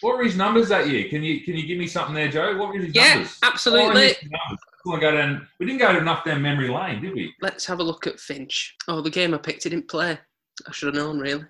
What 0.00 0.16
were 0.16 0.24
his 0.24 0.36
numbers 0.36 0.68
that 0.70 0.88
year? 0.88 1.08
Can 1.08 1.22
you 1.22 1.40
can 1.42 1.54
you 1.56 1.66
give 1.66 1.78
me 1.78 1.86
something 1.86 2.14
there, 2.14 2.28
Joe? 2.28 2.56
What 2.56 2.68
were 2.72 2.78
his 2.80 2.94
Yeah, 2.94 3.14
numbers? 3.14 3.38
absolutely. 3.42 4.14
Oh, 4.50 4.56
I 4.86 4.90
missed 4.90 5.00
the 5.00 5.10
numbers. 5.10 5.10
I 5.10 5.10
wanna 5.10 5.12
go 5.12 5.12
down. 5.16 5.48
We 5.58 5.66
didn't 5.66 5.78
go 5.80 5.96
enough 5.98 6.24
down 6.24 6.42
memory 6.42 6.68
lane, 6.68 7.02
did 7.02 7.14
we? 7.14 7.34
Let's 7.40 7.66
have 7.66 7.80
a 7.80 7.82
look 7.82 8.06
at 8.06 8.20
Finch. 8.20 8.76
Oh, 8.88 9.00
the 9.00 9.10
game 9.10 9.34
I 9.34 9.38
picked, 9.38 9.64
he 9.64 9.70
didn't 9.70 9.88
play. 9.88 10.18
I 10.66 10.72
should 10.72 10.94
have 10.94 11.02
known, 11.02 11.18
really. 11.18 11.44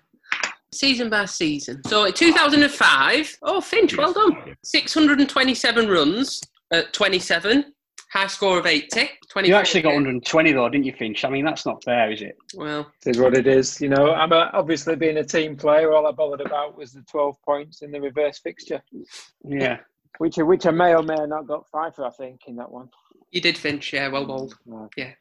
Season 0.73 1.09
by 1.09 1.25
season. 1.25 1.81
So, 1.87 2.05
in 2.05 2.13
2005, 2.13 3.37
oh, 3.43 3.61
Finch, 3.61 3.95
well 3.97 4.11
done. 4.13 4.55
627 4.63 5.87
runs 5.87 6.41
at 6.71 6.91
27, 6.91 7.73
high 8.11 8.27
score 8.27 8.59
of 8.59 8.65
80. 8.65 9.09
24 9.29 9.43
You 9.43 9.55
actually 9.55 9.81
got 9.83 9.89
120 9.93 10.51
though, 10.51 10.67
didn't 10.69 10.85
you, 10.85 10.93
Finch? 10.93 11.23
I 11.23 11.29
mean, 11.29 11.45
that's 11.45 11.65
not 11.65 11.83
fair, 11.83 12.11
is 12.11 12.21
it? 12.21 12.35
Well, 12.55 12.91
Is 13.05 13.19
what 13.19 13.37
it 13.37 13.47
is. 13.47 13.79
You 13.79 13.89
know, 13.89 14.11
I'm 14.13 14.31
a, 14.33 14.49
obviously 14.53 14.95
being 14.95 15.17
a 15.17 15.23
team 15.23 15.55
player. 15.55 15.93
All 15.93 16.07
I 16.07 16.11
bothered 16.11 16.41
about 16.41 16.77
was 16.77 16.91
the 16.93 17.03
12 17.03 17.41
points 17.43 17.81
in 17.81 17.91
the 17.91 18.01
reverse 18.01 18.39
fixture, 18.39 18.81
Yeah. 19.47 19.77
which 20.17 20.37
which 20.37 20.65
I 20.65 20.71
may 20.71 20.93
or 20.95 21.03
may 21.03 21.15
have 21.19 21.29
not 21.29 21.47
got 21.47 21.69
five 21.69 21.95
for. 21.95 22.05
I 22.05 22.09
think 22.11 22.41
in 22.47 22.55
that 22.57 22.71
one. 22.71 22.89
You 23.35 23.41
did 23.41 23.57
Finch, 23.57 23.93
yeah, 23.93 24.07
well 24.07 24.25
bowled. 24.25 24.57
Yeah. 24.95 25.11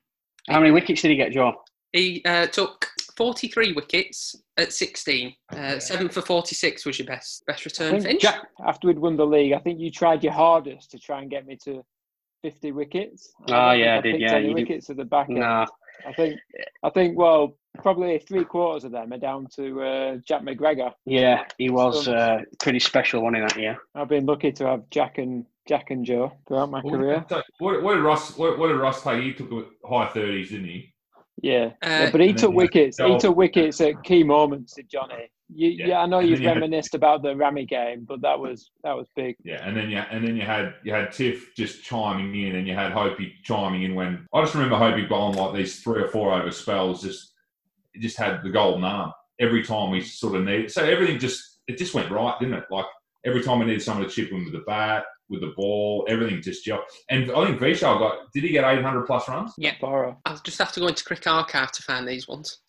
How 0.48 0.60
many 0.60 0.70
wickets 0.70 1.02
did 1.02 1.10
he 1.10 1.16
get, 1.16 1.32
Joe? 1.32 1.54
He 1.92 2.22
uh, 2.24 2.46
took 2.46 2.88
43 3.16 3.72
wickets 3.72 4.36
at 4.56 4.72
16. 4.72 5.34
Uh, 5.52 5.78
7 5.78 6.08
for 6.08 6.22
46 6.22 6.86
was 6.86 6.98
your 6.98 7.06
best 7.06 7.44
best 7.46 7.64
return, 7.64 7.92
think 7.92 8.04
Finch. 8.04 8.22
Jack, 8.22 8.46
after 8.66 8.86
we'd 8.86 8.98
won 8.98 9.16
the 9.16 9.26
league, 9.26 9.52
I 9.52 9.58
think 9.58 9.80
you 9.80 9.90
tried 9.90 10.22
your 10.22 10.32
hardest 10.32 10.92
to 10.92 10.98
try 10.98 11.20
and 11.20 11.30
get 11.30 11.44
me 11.44 11.58
to 11.64 11.84
50 12.42 12.72
wickets. 12.72 13.32
Ah, 13.48 13.70
don't 13.72 13.80
yeah, 13.80 13.98
I 13.98 14.00
did, 14.00 14.20
yeah, 14.20 14.34
any 14.34 14.48
you 14.48 14.54
did. 14.54 14.68
wickets 14.68 14.90
at 14.90 14.96
the 14.96 15.04
back 15.04 15.28
end. 15.28 15.40
Nah. 15.40 15.66
I 16.06 16.12
think, 16.12 16.38
I 16.82 16.90
think, 16.90 17.16
well, 17.16 17.56
probably 17.82 18.18
three 18.18 18.44
quarters 18.44 18.84
of 18.84 18.92
them 18.92 19.12
are 19.12 19.18
down 19.18 19.46
to 19.56 19.82
uh, 19.82 20.16
Jack 20.26 20.42
McGregor. 20.42 20.92
Yeah, 21.06 21.44
he 21.56 21.70
was 21.70 22.08
uh, 22.08 22.40
pretty 22.60 22.80
special 22.80 23.22
one 23.22 23.34
in 23.34 23.42
that 23.42 23.58
year. 23.58 23.78
I've 23.94 24.08
been 24.08 24.26
lucky 24.26 24.52
to 24.52 24.66
have 24.66 24.90
Jack 24.90 25.18
and 25.18 25.46
Jack 25.66 25.90
and 25.90 26.04
Joe 26.04 26.32
throughout 26.46 26.70
my 26.70 26.80
What, 26.80 26.94
career. 26.94 27.24
so 27.28 27.42
what, 27.58 27.82
what 27.82 27.94
did 27.94 28.02
Ross? 28.02 28.36
What, 28.36 28.58
what 28.58 28.68
did 28.68 28.76
Ross 28.76 29.02
take? 29.02 29.22
He 29.22 29.32
took 29.32 29.50
high 29.88 30.08
thirties, 30.08 30.50
didn't 30.50 30.66
he? 30.66 30.92
Yeah, 31.42 31.70
Uh, 31.82 31.88
Yeah, 31.88 32.10
but 32.10 32.20
he 32.20 32.28
took 32.32 32.36
then 32.36 32.42
you 32.42 32.46
had 32.48 32.54
wickets. 32.56 32.98
He 32.98 33.18
took 33.18 33.36
wickets 33.36 33.80
at 33.80 34.02
key 34.04 34.22
moments, 34.22 34.74
did 34.74 34.88
Johnny? 34.88 35.30
You, 35.54 35.68
Yeah. 35.70 35.86
yeah. 35.88 35.98
I 36.00 36.06
know 36.06 36.20
you've 36.20 36.38
then 36.38 36.42
you 36.42 36.48
had- 36.48 36.56
reminisced 36.56 36.94
about 36.94 37.22
the 37.22 37.34
Rammy 37.36 37.66
game, 37.66 38.04
but 38.08 38.20
that 38.22 38.38
was 38.38 38.70
that 38.82 38.96
was 38.96 39.08
big. 39.16 39.36
Yeah, 39.44 39.66
and 39.66 39.76
then 39.76 39.90
you 39.90 39.98
and 39.98 40.26
then 40.26 40.36
you 40.36 40.42
had 40.42 40.74
you 40.84 40.92
had 40.92 41.12
Tiff 41.12 41.54
just 41.56 41.82
chiming 41.82 42.34
in, 42.46 42.56
and 42.56 42.66
you 42.68 42.74
had 42.74 42.92
Hopey 42.92 43.32
chiming 43.42 43.82
in 43.82 43.94
when 43.94 44.26
I 44.32 44.42
just 44.42 44.54
remember 44.54 44.76
Hopey 44.76 45.06
bowling 45.08 45.36
like 45.38 45.54
these 45.54 45.80
three 45.82 46.02
or 46.02 46.08
four 46.08 46.32
over 46.32 46.50
spells. 46.50 47.02
Just 47.02 47.32
it 47.94 48.00
just 48.00 48.18
had 48.18 48.42
the 48.42 48.50
golden 48.50 48.84
arm 48.84 49.12
every 49.38 49.62
time 49.64 49.90
we 49.90 50.00
sort 50.00 50.34
of 50.36 50.44
needed. 50.44 50.70
So 50.70 50.84
everything 50.84 51.18
just 51.18 51.60
it 51.68 51.78
just 51.78 51.94
went 51.94 52.10
right, 52.10 52.38
didn't 52.38 52.54
it? 52.54 52.64
Like 52.70 52.86
every 53.26 53.42
time 53.42 53.58
we 53.58 53.66
needed 53.66 53.82
someone 53.82 54.06
to 54.08 54.12
chip 54.14 54.30
in 54.30 54.44
with 54.44 54.52
the 54.52 54.64
bat, 54.66 55.04
with 55.28 55.40
the 55.40 55.52
ball, 55.56 56.06
everything 56.08 56.42
just 56.42 56.66
gelled. 56.66 56.82
And 57.10 57.30
I 57.30 57.46
think 57.46 57.60
Vishal 57.60 57.98
got 57.98 58.32
did 58.32 58.44
he 58.44 58.50
get 58.50 58.64
eight 58.64 58.82
hundred 58.82 59.06
plus 59.06 59.28
runs? 59.28 59.52
Yeah. 59.58 59.74
Far 59.80 60.16
I'll 60.24 60.40
just 60.44 60.58
have 60.58 60.72
to 60.72 60.80
go 60.80 60.88
into 60.88 61.04
Crick 61.04 61.26
Archive 61.26 61.72
to 61.72 61.82
find 61.82 62.06
these 62.06 62.28
ones. 62.28 62.60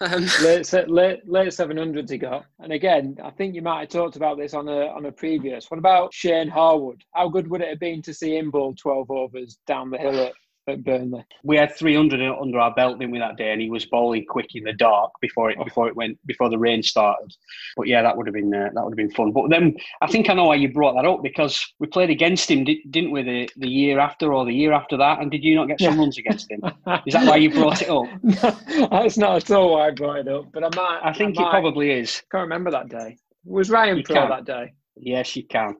Um, 0.00 0.26
late, 0.42 0.66
se- 0.66 0.86
late 0.86 1.20
late 1.26 1.52
seven 1.52 1.76
hundreds 1.76 2.10
he 2.10 2.18
got. 2.18 2.46
And 2.60 2.72
again, 2.72 3.16
I 3.22 3.30
think 3.30 3.54
you 3.54 3.62
might 3.62 3.80
have 3.80 3.88
talked 3.88 4.16
about 4.16 4.38
this 4.38 4.54
on 4.54 4.68
a 4.68 4.86
on 4.88 5.06
a 5.06 5.12
previous. 5.12 5.70
What 5.70 5.78
about 5.78 6.14
Shane 6.14 6.48
Harwood? 6.48 7.02
How 7.14 7.28
good 7.28 7.48
would 7.48 7.60
it 7.60 7.68
have 7.68 7.80
been 7.80 8.02
to 8.02 8.14
see 8.14 8.36
him 8.36 8.50
bowl 8.50 8.74
twelve 8.74 9.10
overs 9.10 9.58
down 9.66 9.90
the 9.90 9.98
hill 9.98 10.18
at, 10.20 10.32
at 10.70 10.84
Burnley? 10.84 11.24
We 11.42 11.56
had 11.56 11.74
300 11.76 12.20
under 12.40 12.58
our 12.58 12.74
belt, 12.74 12.98
didn't 12.98 13.12
we, 13.12 13.18
that 13.18 13.36
day? 13.36 13.52
And 13.52 13.60
he 13.60 13.70
was 13.70 13.86
bowling 13.86 14.24
quick 14.28 14.54
in 14.54 14.64
the 14.64 14.72
dark 14.72 15.12
before 15.20 15.50
it 15.50 15.58
before 15.64 15.88
it 15.88 15.96
went 15.96 16.18
before 16.26 16.48
the 16.50 16.58
rain 16.58 16.82
started. 16.82 17.32
But 17.76 17.86
yeah, 17.88 18.02
that 18.02 18.16
would 18.16 18.26
have 18.26 18.34
been 18.34 18.54
uh, 18.54 18.70
that 18.74 18.84
would 18.84 18.92
have 18.92 18.96
been 18.96 19.10
fun. 19.12 19.32
But 19.32 19.50
then 19.50 19.76
I 20.00 20.06
think 20.06 20.30
I 20.30 20.34
know 20.34 20.46
why 20.46 20.56
you 20.56 20.72
brought 20.72 20.94
that 20.94 21.04
up 21.04 21.22
because 21.22 21.64
we 21.78 21.86
played 21.86 22.10
against 22.10 22.50
him, 22.50 22.64
di- 22.64 22.82
didn't 22.90 23.10
we, 23.12 23.22
the, 23.22 23.50
the 23.56 23.68
year 23.68 23.98
after 23.98 24.32
or 24.32 24.44
the 24.44 24.54
year 24.54 24.72
after 24.72 24.96
that? 24.96 25.20
And 25.20 25.30
did 25.30 25.44
you 25.44 25.54
not 25.56 25.68
get 25.68 25.80
some 25.80 25.98
runs 25.98 26.18
against 26.18 26.50
him? 26.50 26.60
Is 27.06 27.14
that 27.14 27.26
why 27.26 27.36
you 27.36 27.50
brought 27.50 27.82
it 27.82 27.90
up? 27.90 28.06
That's 28.90 29.18
not 29.18 29.36
at 29.36 29.50
all 29.50 29.72
why 29.72 29.88
I 29.88 29.90
brought 29.90 30.18
it 30.18 30.28
up. 30.28 30.52
But 30.52 30.64
I 30.64 30.68
might. 30.76 31.00
I 31.02 31.12
think 31.12 31.36
might, 31.36 31.46
it 31.48 31.50
probably 31.50 31.90
is. 31.90 32.22
can't 32.30 32.42
remember 32.42 32.70
that 32.70 32.88
day. 32.88 33.16
Was 33.44 33.70
Ryan 33.70 33.98
You 33.98 34.02
pro 34.04 34.14
can't. 34.16 34.30
that 34.30 34.44
day? 34.44 34.72
Yes, 34.96 35.34
you 35.36 35.44
can. 35.44 35.76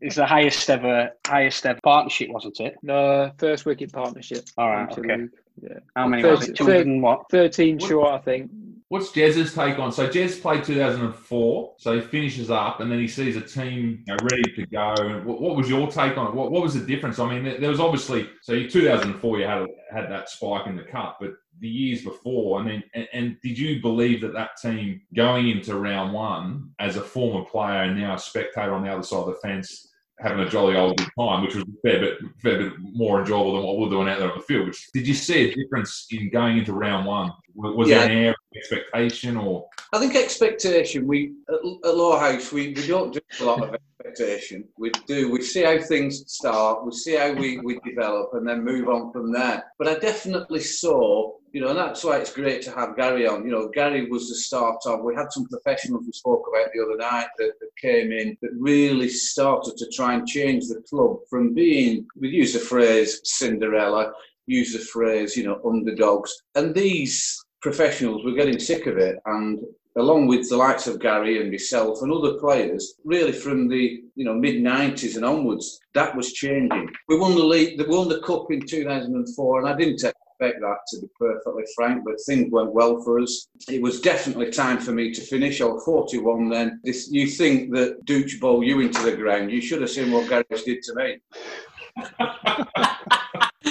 It's 0.00 0.16
the 0.16 0.26
highest 0.26 0.68
ever 0.70 1.10
highest 1.26 1.66
ever 1.66 1.80
partnership, 1.82 2.30
wasn't 2.30 2.60
it? 2.60 2.76
No, 2.82 3.30
first 3.38 3.66
wicket 3.66 3.92
partnership. 3.92 4.44
All 4.56 4.70
right, 4.70 4.90
okay. 4.90 5.16
league. 5.16 5.30
Yeah. 5.62 5.78
How 5.94 6.08
many 6.08 6.22
was 6.24 6.42
it? 6.48 6.56
Thirty- 6.58 6.64
200 6.64 6.86
and 6.86 7.02
what? 7.02 7.30
Thirteen 7.30 7.78
What- 7.78 7.88
short, 7.88 8.08
I 8.08 8.18
think. 8.18 8.50
What's 8.88 9.10
Jez's 9.10 9.54
take 9.54 9.78
on? 9.78 9.90
So 9.90 10.06
Jez 10.08 10.40
played 10.40 10.62
2004, 10.62 11.74
so 11.78 11.94
he 11.94 12.00
finishes 12.00 12.50
up, 12.50 12.80
and 12.80 12.92
then 12.92 13.00
he 13.00 13.08
sees 13.08 13.34
a 13.34 13.40
team 13.40 14.04
you 14.06 14.14
know, 14.14 14.16
ready 14.30 14.52
to 14.54 14.66
go. 14.66 14.94
And 14.98 15.24
what, 15.24 15.40
what 15.40 15.56
was 15.56 15.68
your 15.68 15.90
take 15.90 16.16
on 16.16 16.28
it? 16.28 16.34
What, 16.34 16.52
what 16.52 16.62
was 16.62 16.74
the 16.74 16.86
difference? 16.86 17.18
I 17.18 17.28
mean, 17.28 17.44
there, 17.44 17.58
there 17.58 17.70
was 17.70 17.80
obviously 17.80 18.28
so 18.42 18.52
you 18.52 18.68
2004 18.70 19.38
you 19.38 19.46
had 19.46 19.66
had 19.90 20.10
that 20.10 20.28
spike 20.28 20.66
in 20.66 20.76
the 20.76 20.84
cup, 20.84 21.16
but 21.20 21.30
the 21.60 21.68
years 21.68 22.02
before, 22.02 22.60
I 22.60 22.64
mean, 22.64 22.82
and, 22.94 23.08
and 23.12 23.36
did 23.42 23.58
you 23.58 23.80
believe 23.80 24.20
that 24.22 24.32
that 24.34 24.56
team 24.60 25.00
going 25.14 25.48
into 25.48 25.76
round 25.76 26.12
one 26.12 26.70
as 26.78 26.96
a 26.96 27.00
former 27.00 27.44
player 27.44 27.82
and 27.82 27.98
now 27.98 28.14
a 28.14 28.18
spectator 28.18 28.74
on 28.74 28.82
the 28.82 28.92
other 28.92 29.02
side 29.02 29.20
of 29.20 29.26
the 29.26 29.34
fence? 29.34 29.90
Having 30.20 30.46
a 30.46 30.48
jolly 30.48 30.76
old 30.76 30.96
good 30.96 31.10
time, 31.18 31.42
which 31.42 31.56
was 31.56 31.64
a 31.64 31.80
fair 31.82 32.00
bit, 32.00 32.18
fair 32.40 32.58
bit 32.58 32.72
more 32.78 33.20
enjoyable 33.20 33.54
than 33.54 33.64
what 33.64 33.78
we're 33.78 33.88
doing 33.88 34.08
out 34.08 34.20
there 34.20 34.30
on 34.30 34.38
the 34.38 34.44
field. 34.44 34.66
Which, 34.66 34.88
did 34.92 35.08
you 35.08 35.14
see 35.14 35.50
a 35.50 35.54
difference 35.54 36.06
in 36.12 36.30
going 36.30 36.58
into 36.58 36.72
round 36.72 37.04
one? 37.04 37.32
Was 37.56 37.88
Yeah. 37.88 38.00
there 38.00 38.10
an 38.10 38.18
air 38.18 38.30
of 38.30 38.36
expectation, 38.56 39.36
or 39.36 39.68
I 39.92 39.98
think 39.98 40.16
expectation. 40.16 41.06
We 41.06 41.34
at, 41.48 41.54
at 41.88 41.96
Lower 41.96 42.18
House, 42.18 42.52
we, 42.52 42.68
we 42.74 42.86
don't 42.86 43.12
do 43.12 43.20
a 43.40 43.44
lot 43.44 43.62
of 43.62 43.74
expectation. 43.74 44.64
We 44.76 44.90
do. 45.06 45.30
We 45.30 45.40
see 45.42 45.62
how 45.62 45.78
things 45.78 46.24
start. 46.26 46.84
We 46.84 46.92
see 46.92 47.14
how 47.14 47.32
we, 47.32 47.58
we 47.58 47.78
develop, 47.84 48.30
and 48.34 48.46
then 48.48 48.64
move 48.64 48.88
on 48.88 49.12
from 49.12 49.32
there. 49.32 49.64
But 49.78 49.86
I 49.88 49.98
definitely 50.00 50.60
saw, 50.60 51.32
you 51.52 51.60
know, 51.60 51.68
and 51.68 51.78
that's 51.78 52.02
why 52.02 52.16
it's 52.18 52.32
great 52.32 52.60
to 52.62 52.72
have 52.72 52.96
Gary 52.96 53.26
on. 53.28 53.44
You 53.44 53.52
know, 53.52 53.68
Gary 53.68 54.10
was 54.10 54.28
the 54.28 54.34
start 54.34 54.78
of. 54.86 55.02
We 55.04 55.14
had 55.14 55.30
some 55.30 55.46
professionals 55.46 56.04
we 56.06 56.12
spoke 56.12 56.44
about 56.48 56.70
the 56.74 56.82
other 56.82 56.96
night 56.96 57.28
that, 57.38 57.52
that 57.60 57.70
came 57.80 58.10
in 58.10 58.36
that 58.42 58.50
really 58.58 59.08
started 59.08 59.76
to 59.76 59.88
try 59.94 60.14
and 60.14 60.26
change 60.26 60.66
the 60.66 60.82
club 60.90 61.18
from 61.30 61.54
being. 61.54 62.06
We 62.20 62.30
use 62.30 62.52
the 62.52 62.58
phrase 62.58 63.20
Cinderella. 63.22 64.12
Use 64.46 64.74
the 64.74 64.78
phrase, 64.80 65.38
you 65.38 65.44
know, 65.44 65.58
underdogs, 65.64 66.30
and 66.54 66.74
these 66.74 67.42
professionals 67.64 68.22
were 68.22 68.32
getting 68.32 68.60
sick 68.60 68.86
of 68.86 68.98
it 68.98 69.16
and 69.24 69.58
along 69.96 70.26
with 70.26 70.46
the 70.50 70.56
likes 70.56 70.86
of 70.86 71.00
Gary 71.00 71.40
and 71.40 71.50
myself 71.50 72.02
and 72.02 72.12
other 72.12 72.34
players, 72.34 72.96
really 73.04 73.32
from 73.32 73.68
the 73.68 74.02
you 74.16 74.24
know 74.24 74.34
mid 74.34 74.56
'90s 74.56 75.16
and 75.16 75.24
onwards, 75.24 75.80
that 75.94 76.14
was 76.14 76.34
changing. 76.34 76.90
We 77.08 77.18
won 77.18 77.34
the 77.34 77.44
league, 77.44 77.78
we 77.78 77.86
won 77.86 78.08
the 78.08 78.20
cup 78.20 78.50
in 78.50 78.60
2004, 78.60 79.60
and 79.60 79.68
I 79.68 79.76
didn't 79.76 79.94
expect 79.94 80.60
that 80.60 80.78
to 80.88 81.00
be 81.00 81.08
perfectly 81.18 81.62
frank, 81.74 82.02
but 82.04 82.16
things 82.26 82.52
went 82.52 82.74
well 82.74 83.00
for 83.02 83.18
us. 83.20 83.46
It 83.68 83.80
was 83.80 84.00
definitely 84.00 84.50
time 84.50 84.78
for 84.78 84.92
me 84.92 85.12
to 85.12 85.20
finish. 85.22 85.60
I 85.60 85.66
was 85.66 85.84
41 85.84 86.50
then. 86.50 86.80
This, 86.84 87.08
you 87.10 87.26
think 87.28 87.72
that 87.72 88.04
Dooch 88.04 88.40
bowl 88.40 88.62
you 88.62 88.80
into 88.80 89.02
the 89.02 89.16
ground? 89.16 89.52
You 89.52 89.62
should 89.62 89.80
have 89.80 89.90
seen 89.90 90.10
what 90.10 90.28
Gary 90.28 90.44
did 90.50 90.82
to 90.82 90.94
me. 90.96 91.18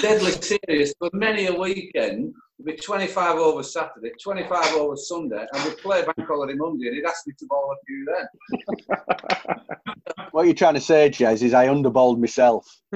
deadly 0.04 0.34
serious 0.34 0.94
for 1.00 1.10
many 1.14 1.48
a 1.48 1.54
weekend. 1.54 2.34
It'd 2.60 2.66
be 2.66 2.76
25 2.76 3.38
over 3.38 3.64
Saturday, 3.64 4.12
25 4.22 4.76
over 4.76 4.98
Sunday, 4.98 5.46
and 5.54 5.64
we'd 5.64 5.78
play 5.78 6.04
Bank 6.04 6.28
Holiday 6.28 6.56
Monday, 6.56 6.88
and 6.88 6.96
he'd 6.98 7.06
ask 7.06 7.26
me 7.26 7.34
to 7.40 7.46
bowl 7.48 7.74
a 7.74 7.76
few 7.86 8.06
then. 8.14 8.28
What 10.32 10.46
you're 10.46 10.54
trying 10.54 10.74
to 10.74 10.82
say, 10.82 11.10
Jez, 11.10 11.42
is 11.42 11.54
I 11.54 11.68
underbowled 11.68 12.20
myself. 12.20 12.68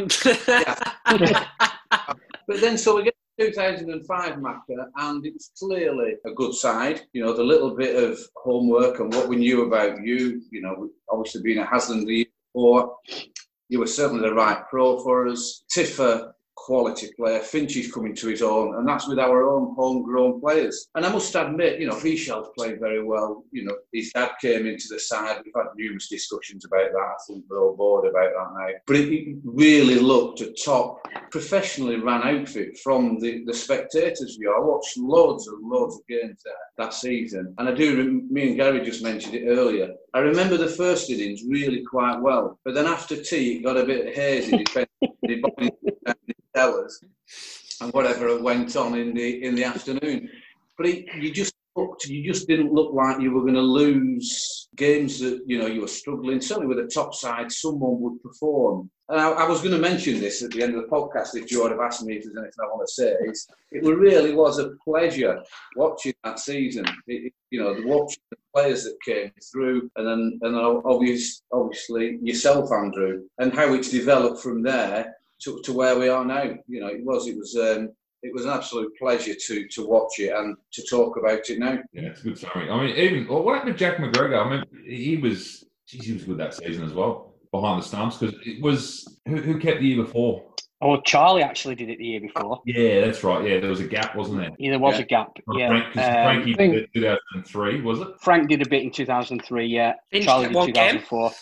But 2.47 2.61
then, 2.61 2.77
so 2.77 2.95
we 2.95 3.03
get 3.03 3.15
2005 3.41 4.35
Macca, 4.35 4.85
and 4.95 5.25
it's 5.25 5.51
clearly 5.59 6.13
a 6.25 6.31
good 6.31 6.53
side. 6.53 7.01
You 7.11 7.25
know, 7.25 7.33
the 7.33 7.43
little 7.43 7.75
bit 7.75 8.01
of 8.01 8.17
homework 8.37 9.01
and 9.01 9.13
what 9.13 9.27
we 9.27 9.35
knew 9.35 9.63
about 9.63 10.01
you, 10.01 10.41
you 10.49 10.61
know, 10.61 10.89
obviously 11.09 11.41
being 11.41 11.59
a 11.59 11.65
Hasland 11.65 12.05
the 12.05 12.15
year 12.15 12.25
before, 12.53 12.95
you 13.67 13.79
were 13.79 13.87
certainly 13.87 14.27
the 14.27 14.33
right 14.33 14.63
pro 14.69 15.03
for 15.03 15.27
us. 15.27 15.65
Tiffer, 15.69 16.33
quality 16.57 17.09
player. 17.15 17.39
Finch 17.39 17.77
is 17.77 17.91
coming 17.91 18.13
to 18.15 18.27
his 18.27 18.41
own, 18.41 18.75
and 18.75 18.87
that's 18.87 19.07
with 19.07 19.19
our 19.19 19.49
own 19.49 19.73
homegrown 19.75 20.41
players. 20.41 20.87
And 20.95 21.05
I 21.05 21.11
must 21.11 21.33
admit, 21.35 21.79
you 21.79 21.87
know, 21.87 21.95
Fischel's 21.95 22.49
played 22.57 22.79
very 22.79 23.03
well. 23.03 23.45
You 23.51 23.65
know, 23.65 23.75
his 23.93 24.11
dad 24.11 24.31
came 24.41 24.65
into 24.65 24.87
the 24.89 24.99
side. 24.99 25.41
We've 25.45 25.53
had 25.55 25.67
numerous 25.77 26.09
discussions 26.09 26.65
about 26.65 26.91
that. 26.91 26.99
I 26.99 27.15
think 27.25 27.45
we're 27.49 27.63
all 27.63 27.75
bored 27.75 28.07
about 28.07 28.31
that 28.35 28.59
now. 28.59 28.79
But 28.85 28.97
it 28.97 29.37
really 29.45 29.99
looked 29.99 30.41
a 30.41 30.51
top, 30.51 30.99
professionally 31.31 31.95
ran 31.97 32.23
outfit 32.23 32.77
from 32.79 33.19
the, 33.19 33.43
the 33.45 33.53
spectators 33.53 34.35
view. 34.37 34.53
I 34.53 34.59
watched 34.59 34.97
loads 34.97 35.47
and 35.47 35.69
loads 35.69 35.95
of 35.95 36.07
games 36.07 36.41
there 36.43 36.53
that 36.77 36.93
season. 36.93 37.53
And 37.57 37.69
I 37.69 37.73
do, 37.73 38.25
me 38.29 38.49
and 38.49 38.57
Gary 38.57 38.81
just 38.81 39.03
mentioned 39.03 39.35
it 39.35 39.47
earlier. 39.47 39.93
I 40.13 40.19
remember 40.19 40.57
the 40.57 40.67
first 40.67 41.09
innings 41.09 41.43
really 41.47 41.83
quite 41.83 42.19
well. 42.19 42.59
But 42.65 42.73
then 42.73 42.87
after 42.87 43.21
tea, 43.21 43.57
it 43.57 43.63
got 43.63 43.77
a 43.77 43.85
bit 43.85 44.15
hazy, 44.15 44.63
depending 44.63 44.87
tellers 46.57 46.99
and 47.81 47.93
whatever 47.93 48.41
went 48.41 48.75
on 48.75 48.97
in 48.97 49.13
the 49.13 49.43
in 49.43 49.55
the 49.55 49.63
afternoon. 49.63 50.29
But 50.77 50.87
it, 50.87 51.05
you 51.19 51.31
just 51.31 51.53
looked, 51.75 52.05
you 52.07 52.23
just 52.31 52.47
didn't 52.47 52.73
look 52.73 52.93
like 52.93 53.21
you 53.21 53.31
were 53.31 53.41
going 53.41 53.53
to 53.53 53.61
lose 53.61 54.67
games 54.75 55.19
that 55.19 55.41
you 55.45 55.57
know 55.59 55.67
you 55.67 55.81
were 55.81 55.87
struggling. 55.87 56.41
Certainly 56.41 56.67
with 56.67 56.85
a 56.85 56.87
top 56.87 57.13
side, 57.13 57.51
someone 57.51 57.99
would 58.01 58.21
perform. 58.21 58.89
And 59.09 59.21
I, 59.21 59.29
I 59.29 59.47
was 59.47 59.61
going 59.61 59.71
to 59.71 59.89
mention 59.89 60.19
this 60.19 60.43
at 60.43 60.51
the 60.51 60.61
end 60.63 60.75
of 60.75 60.81
the 60.81 60.89
podcast 60.89 61.35
if 61.35 61.49
you 61.49 61.61
would 61.61 61.71
have 61.71 61.79
asked 61.79 62.03
me 62.03 62.15
if 62.15 62.23
there's 62.23 62.35
anything 62.35 62.59
I 62.61 62.67
want 62.67 62.85
to 62.85 62.93
say. 62.93 63.15
It's, 63.21 63.47
it 63.71 63.85
really 63.85 64.35
was 64.35 64.59
a 64.59 64.71
pleasure 64.83 65.41
watching 65.77 66.13
that 66.25 66.39
season. 66.39 66.85
It, 67.07 67.31
you 67.49 67.61
know, 67.61 67.73
watching 67.85 68.23
the 68.31 68.37
players 68.53 68.83
that 68.83 68.97
came 69.05 69.31
through, 69.51 69.89
and 69.95 70.05
then 70.07 70.39
and 70.41 70.55
then 70.55 70.81
obvious, 70.93 71.41
obviously 71.53 72.17
yourself, 72.21 72.71
Andrew, 72.71 73.23
and 73.39 73.53
how 73.53 73.73
it's 73.73 73.91
developed 73.91 74.41
from 74.41 74.61
there 74.61 75.16
to, 75.43 75.61
to 75.63 75.73
where 75.73 75.97
we 75.97 76.09
are 76.09 76.25
now. 76.25 76.43
You 76.67 76.81
know, 76.81 76.87
it 76.87 77.03
was 77.03 77.27
it 77.27 77.37
was 77.37 77.55
um, 77.55 77.89
it 78.23 78.33
was 78.33 78.45
an 78.45 78.51
absolute 78.51 78.91
pleasure 78.97 79.35
to 79.35 79.67
to 79.67 79.87
watch 79.87 80.19
it 80.19 80.33
and 80.33 80.55
to 80.73 80.83
talk 80.89 81.17
about 81.17 81.49
it 81.49 81.59
now. 81.59 81.79
Yeah, 81.93 82.09
it's 82.09 82.21
a 82.21 82.23
good 82.23 82.37
summary. 82.37 82.69
I 82.69 82.85
mean, 82.85 82.95
even 82.95 83.27
well, 83.27 83.43
what 83.43 83.55
happened 83.55 83.77
to 83.77 83.79
Jack 83.79 83.97
McGregor? 83.97 84.45
I 84.45 84.49
mean, 84.49 84.63
he 84.85 85.17
was 85.17 85.65
geez, 85.87 86.05
he 86.05 86.13
was 86.13 86.23
good 86.23 86.37
that 86.37 86.53
season 86.55 86.83
as 86.83 86.93
well 86.93 87.35
behind 87.51 87.81
the 87.81 87.85
stumps 87.85 88.17
because 88.17 88.35
it 88.45 88.61
was 88.61 89.19
who, 89.27 89.37
who 89.37 89.59
kept 89.59 89.79
the 89.79 89.87
year 89.87 90.03
before. 90.03 90.43
Oh, 90.79 91.01
Charlie 91.01 91.41
actually 91.41 91.73
did 91.73 91.89
it 91.89 91.97
the 91.97 92.05
year 92.05 92.21
before. 92.21 92.61
Yeah, 92.63 93.01
that's 93.01 93.23
right. 93.23 93.43
Yeah, 93.49 93.59
there 93.59 93.69
was 93.71 93.79
a 93.79 93.87
gap, 93.87 94.15
wasn't 94.15 94.41
there? 94.41 94.51
Yeah, 94.59 94.71
there 94.71 94.79
was 94.79 94.95
Yeah. 94.99 95.01
a 95.01 95.05
gap. 95.07 95.31
Yeah, 95.53 95.67
Frank, 95.69 95.85
'cause 95.93 96.05
Um, 96.05 96.13
Frankie 96.13 96.53
did 96.53 96.73
it 96.75 96.89
2003, 96.93 97.81
was 97.81 97.99
it? 98.01 98.07
Frank 98.21 98.47
did 98.47 98.61
a 98.61 98.69
bit 98.69 98.83
in 98.83 98.91
2003. 98.91 99.65
Yeah, 99.65 99.93
Finch 100.11 100.25
Charlie 100.25 100.49
did 100.49 100.53
2004. 100.67 101.29
game. 101.29 101.37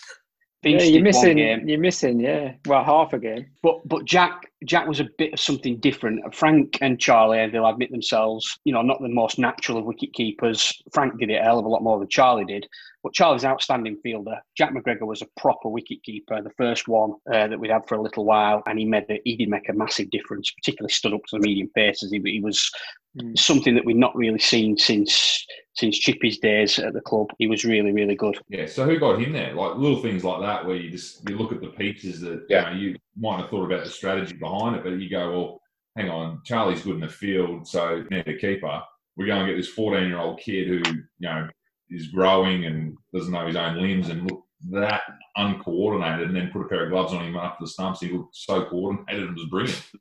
2004. 0.65 0.79
Yeah, 0.79 0.93
you're 0.93 1.03
missing. 1.03 1.69
You're 1.69 1.79
missing. 1.79 2.19
Yeah, 2.19 2.53
well, 2.65 2.83
half 2.83 3.13
a 3.13 3.19
game. 3.19 3.45
But 3.61 3.87
but 3.87 4.05
Jack 4.05 4.51
Jack 4.65 4.87
was 4.87 4.99
a 4.99 5.07
bit 5.17 5.33
of 5.33 5.39
something 5.39 5.77
different. 5.77 6.33
Frank 6.35 6.77
and 6.81 6.99
Charlie, 6.99 7.47
they'll 7.49 7.67
admit 7.67 7.91
themselves, 7.91 8.57
you 8.65 8.73
know, 8.73 8.81
not 8.81 9.01
the 9.01 9.07
most 9.09 9.37
natural 9.39 9.77
of 9.77 9.85
wicket 9.85 10.13
keepers. 10.13 10.81
Frank 10.93 11.19
did 11.19 11.29
it 11.29 11.41
a 11.41 11.43
hell 11.43 11.59
of 11.59 11.65
a 11.65 11.69
lot 11.69 11.83
more 11.83 11.99
than 11.99 12.07
Charlie 12.09 12.45
did. 12.45 12.67
But 13.03 13.13
Charlie's 13.13 13.43
an 13.43 13.51
outstanding 13.51 13.97
fielder. 14.01 14.37
Jack 14.57 14.73
McGregor 14.73 15.05
was 15.05 15.21
a 15.21 15.27
proper 15.39 15.69
wicket 15.69 16.01
keeper, 16.03 16.41
the 16.41 16.49
first 16.57 16.87
one 16.87 17.13
uh, 17.31 17.47
that 17.47 17.59
we'd 17.59 17.69
had 17.69 17.87
for 17.87 17.95
a 17.95 18.01
little 18.01 18.25
while, 18.25 18.63
and 18.65 18.79
he 18.79 18.85
made 18.85 19.05
a, 19.09 19.21
he 19.25 19.35
did 19.35 19.49
make 19.49 19.69
a 19.69 19.73
massive 19.73 20.09
difference. 20.09 20.51
Particularly 20.51 20.91
stood 20.91 21.13
up 21.13 21.21
to 21.29 21.37
the 21.37 21.47
medium 21.47 21.69
paces. 21.75 22.11
He, 22.11 22.19
he 22.25 22.41
was 22.41 22.69
Mm. 23.17 23.37
something 23.39 23.75
that 23.75 23.85
we've 23.85 23.95
not 23.95 24.13
really 24.13 24.39
seen 24.39 24.77
since 24.77 25.45
since 25.75 25.97
Chippy's 25.97 26.37
days 26.37 26.77
at 26.79 26.91
the 26.93 26.99
club. 26.99 27.27
He 27.39 27.47
was 27.47 27.63
really 27.63 27.93
really 27.93 28.15
good. 28.15 28.37
Yeah. 28.49 28.65
So 28.65 28.83
who 28.85 28.99
got 28.99 29.21
him 29.21 29.31
there? 29.31 29.53
Like 29.53 29.77
little 29.77 30.01
things 30.01 30.25
like 30.25 30.41
that, 30.41 30.65
where 30.65 30.75
you 30.75 30.89
just 30.91 31.27
you 31.29 31.37
look 31.37 31.53
at 31.53 31.61
the 31.61 31.67
pieces 31.69 32.19
that 32.19 32.45
Yeah. 32.49 32.71
you, 32.71 32.75
know, 32.75 32.81
you 32.81 32.97
might 33.17 33.41
have 33.41 33.49
thought 33.49 33.65
about 33.65 33.83
the 33.83 33.89
strategy 33.89 34.35
behind 34.35 34.75
it, 34.75 34.83
but 34.83 34.99
you 34.99 35.09
go, 35.09 35.31
well, 35.31 35.61
hang 35.95 36.09
on, 36.09 36.41
Charlie's 36.45 36.81
good 36.81 36.95
in 36.95 37.01
the 37.01 37.09
field, 37.09 37.67
so 37.67 38.03
need 38.11 38.27
a 38.27 38.37
keeper. 38.37 38.81
We 39.17 39.27
go 39.27 39.37
and 39.37 39.47
get 39.47 39.55
this 39.55 39.69
14 39.69 40.07
year 40.07 40.19
old 40.19 40.39
kid 40.39 40.67
who 40.67 40.81
you 40.89 41.03
know 41.21 41.47
is 41.89 42.07
growing 42.07 42.65
and 42.65 42.97
doesn't 43.13 43.31
know 43.31 43.47
his 43.47 43.55
own 43.55 43.81
limbs 43.81 44.09
and 44.09 44.29
look 44.29 44.43
that 44.71 45.01
uncoordinated, 45.37 46.27
and 46.27 46.35
then 46.35 46.49
put 46.51 46.61
a 46.61 46.67
pair 46.67 46.85
of 46.85 46.91
gloves 46.91 47.13
on 47.13 47.23
him 47.23 47.35
after 47.35 47.63
the 47.65 47.69
stumps. 47.69 48.01
He 48.01 48.09
looked 48.09 48.35
so 48.35 48.65
coordinated 48.65 49.27
and 49.27 49.35
was 49.35 49.49
brilliant. 49.49 49.85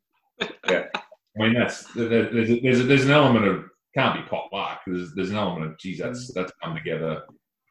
Yeah. 0.69 0.87
I 0.97 1.43
mean, 1.43 1.55
that's 1.55 1.85
there's 1.95 2.51
a, 2.51 2.61
there's 2.61 2.81
a, 2.81 2.83
there's 2.83 3.05
an 3.05 3.13
element 3.13 3.47
of 3.47 3.65
can't 3.97 4.21
be 4.21 4.29
pot 4.29 4.49
luck. 4.53 4.81
There's 4.85 5.15
there's 5.15 5.31
an 5.31 5.37
element 5.37 5.71
of 5.71 5.79
geez, 5.79 5.99
that's 5.99 6.31
mm. 6.31 6.35
that's 6.35 6.53
come 6.63 6.75
together 6.75 7.23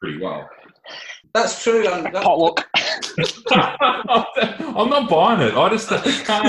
pretty 0.01 0.19
well. 0.19 0.47
That's 1.33 1.61
true. 1.63 1.87
And 1.87 2.05
that, 2.05 2.23
Potluck. 2.23 2.65
I'm 3.51 4.89
not 4.89 5.09
buying 5.09 5.41
it. 5.41 5.53
I 5.55 5.70
just 5.70 5.89
can't. 6.26 6.45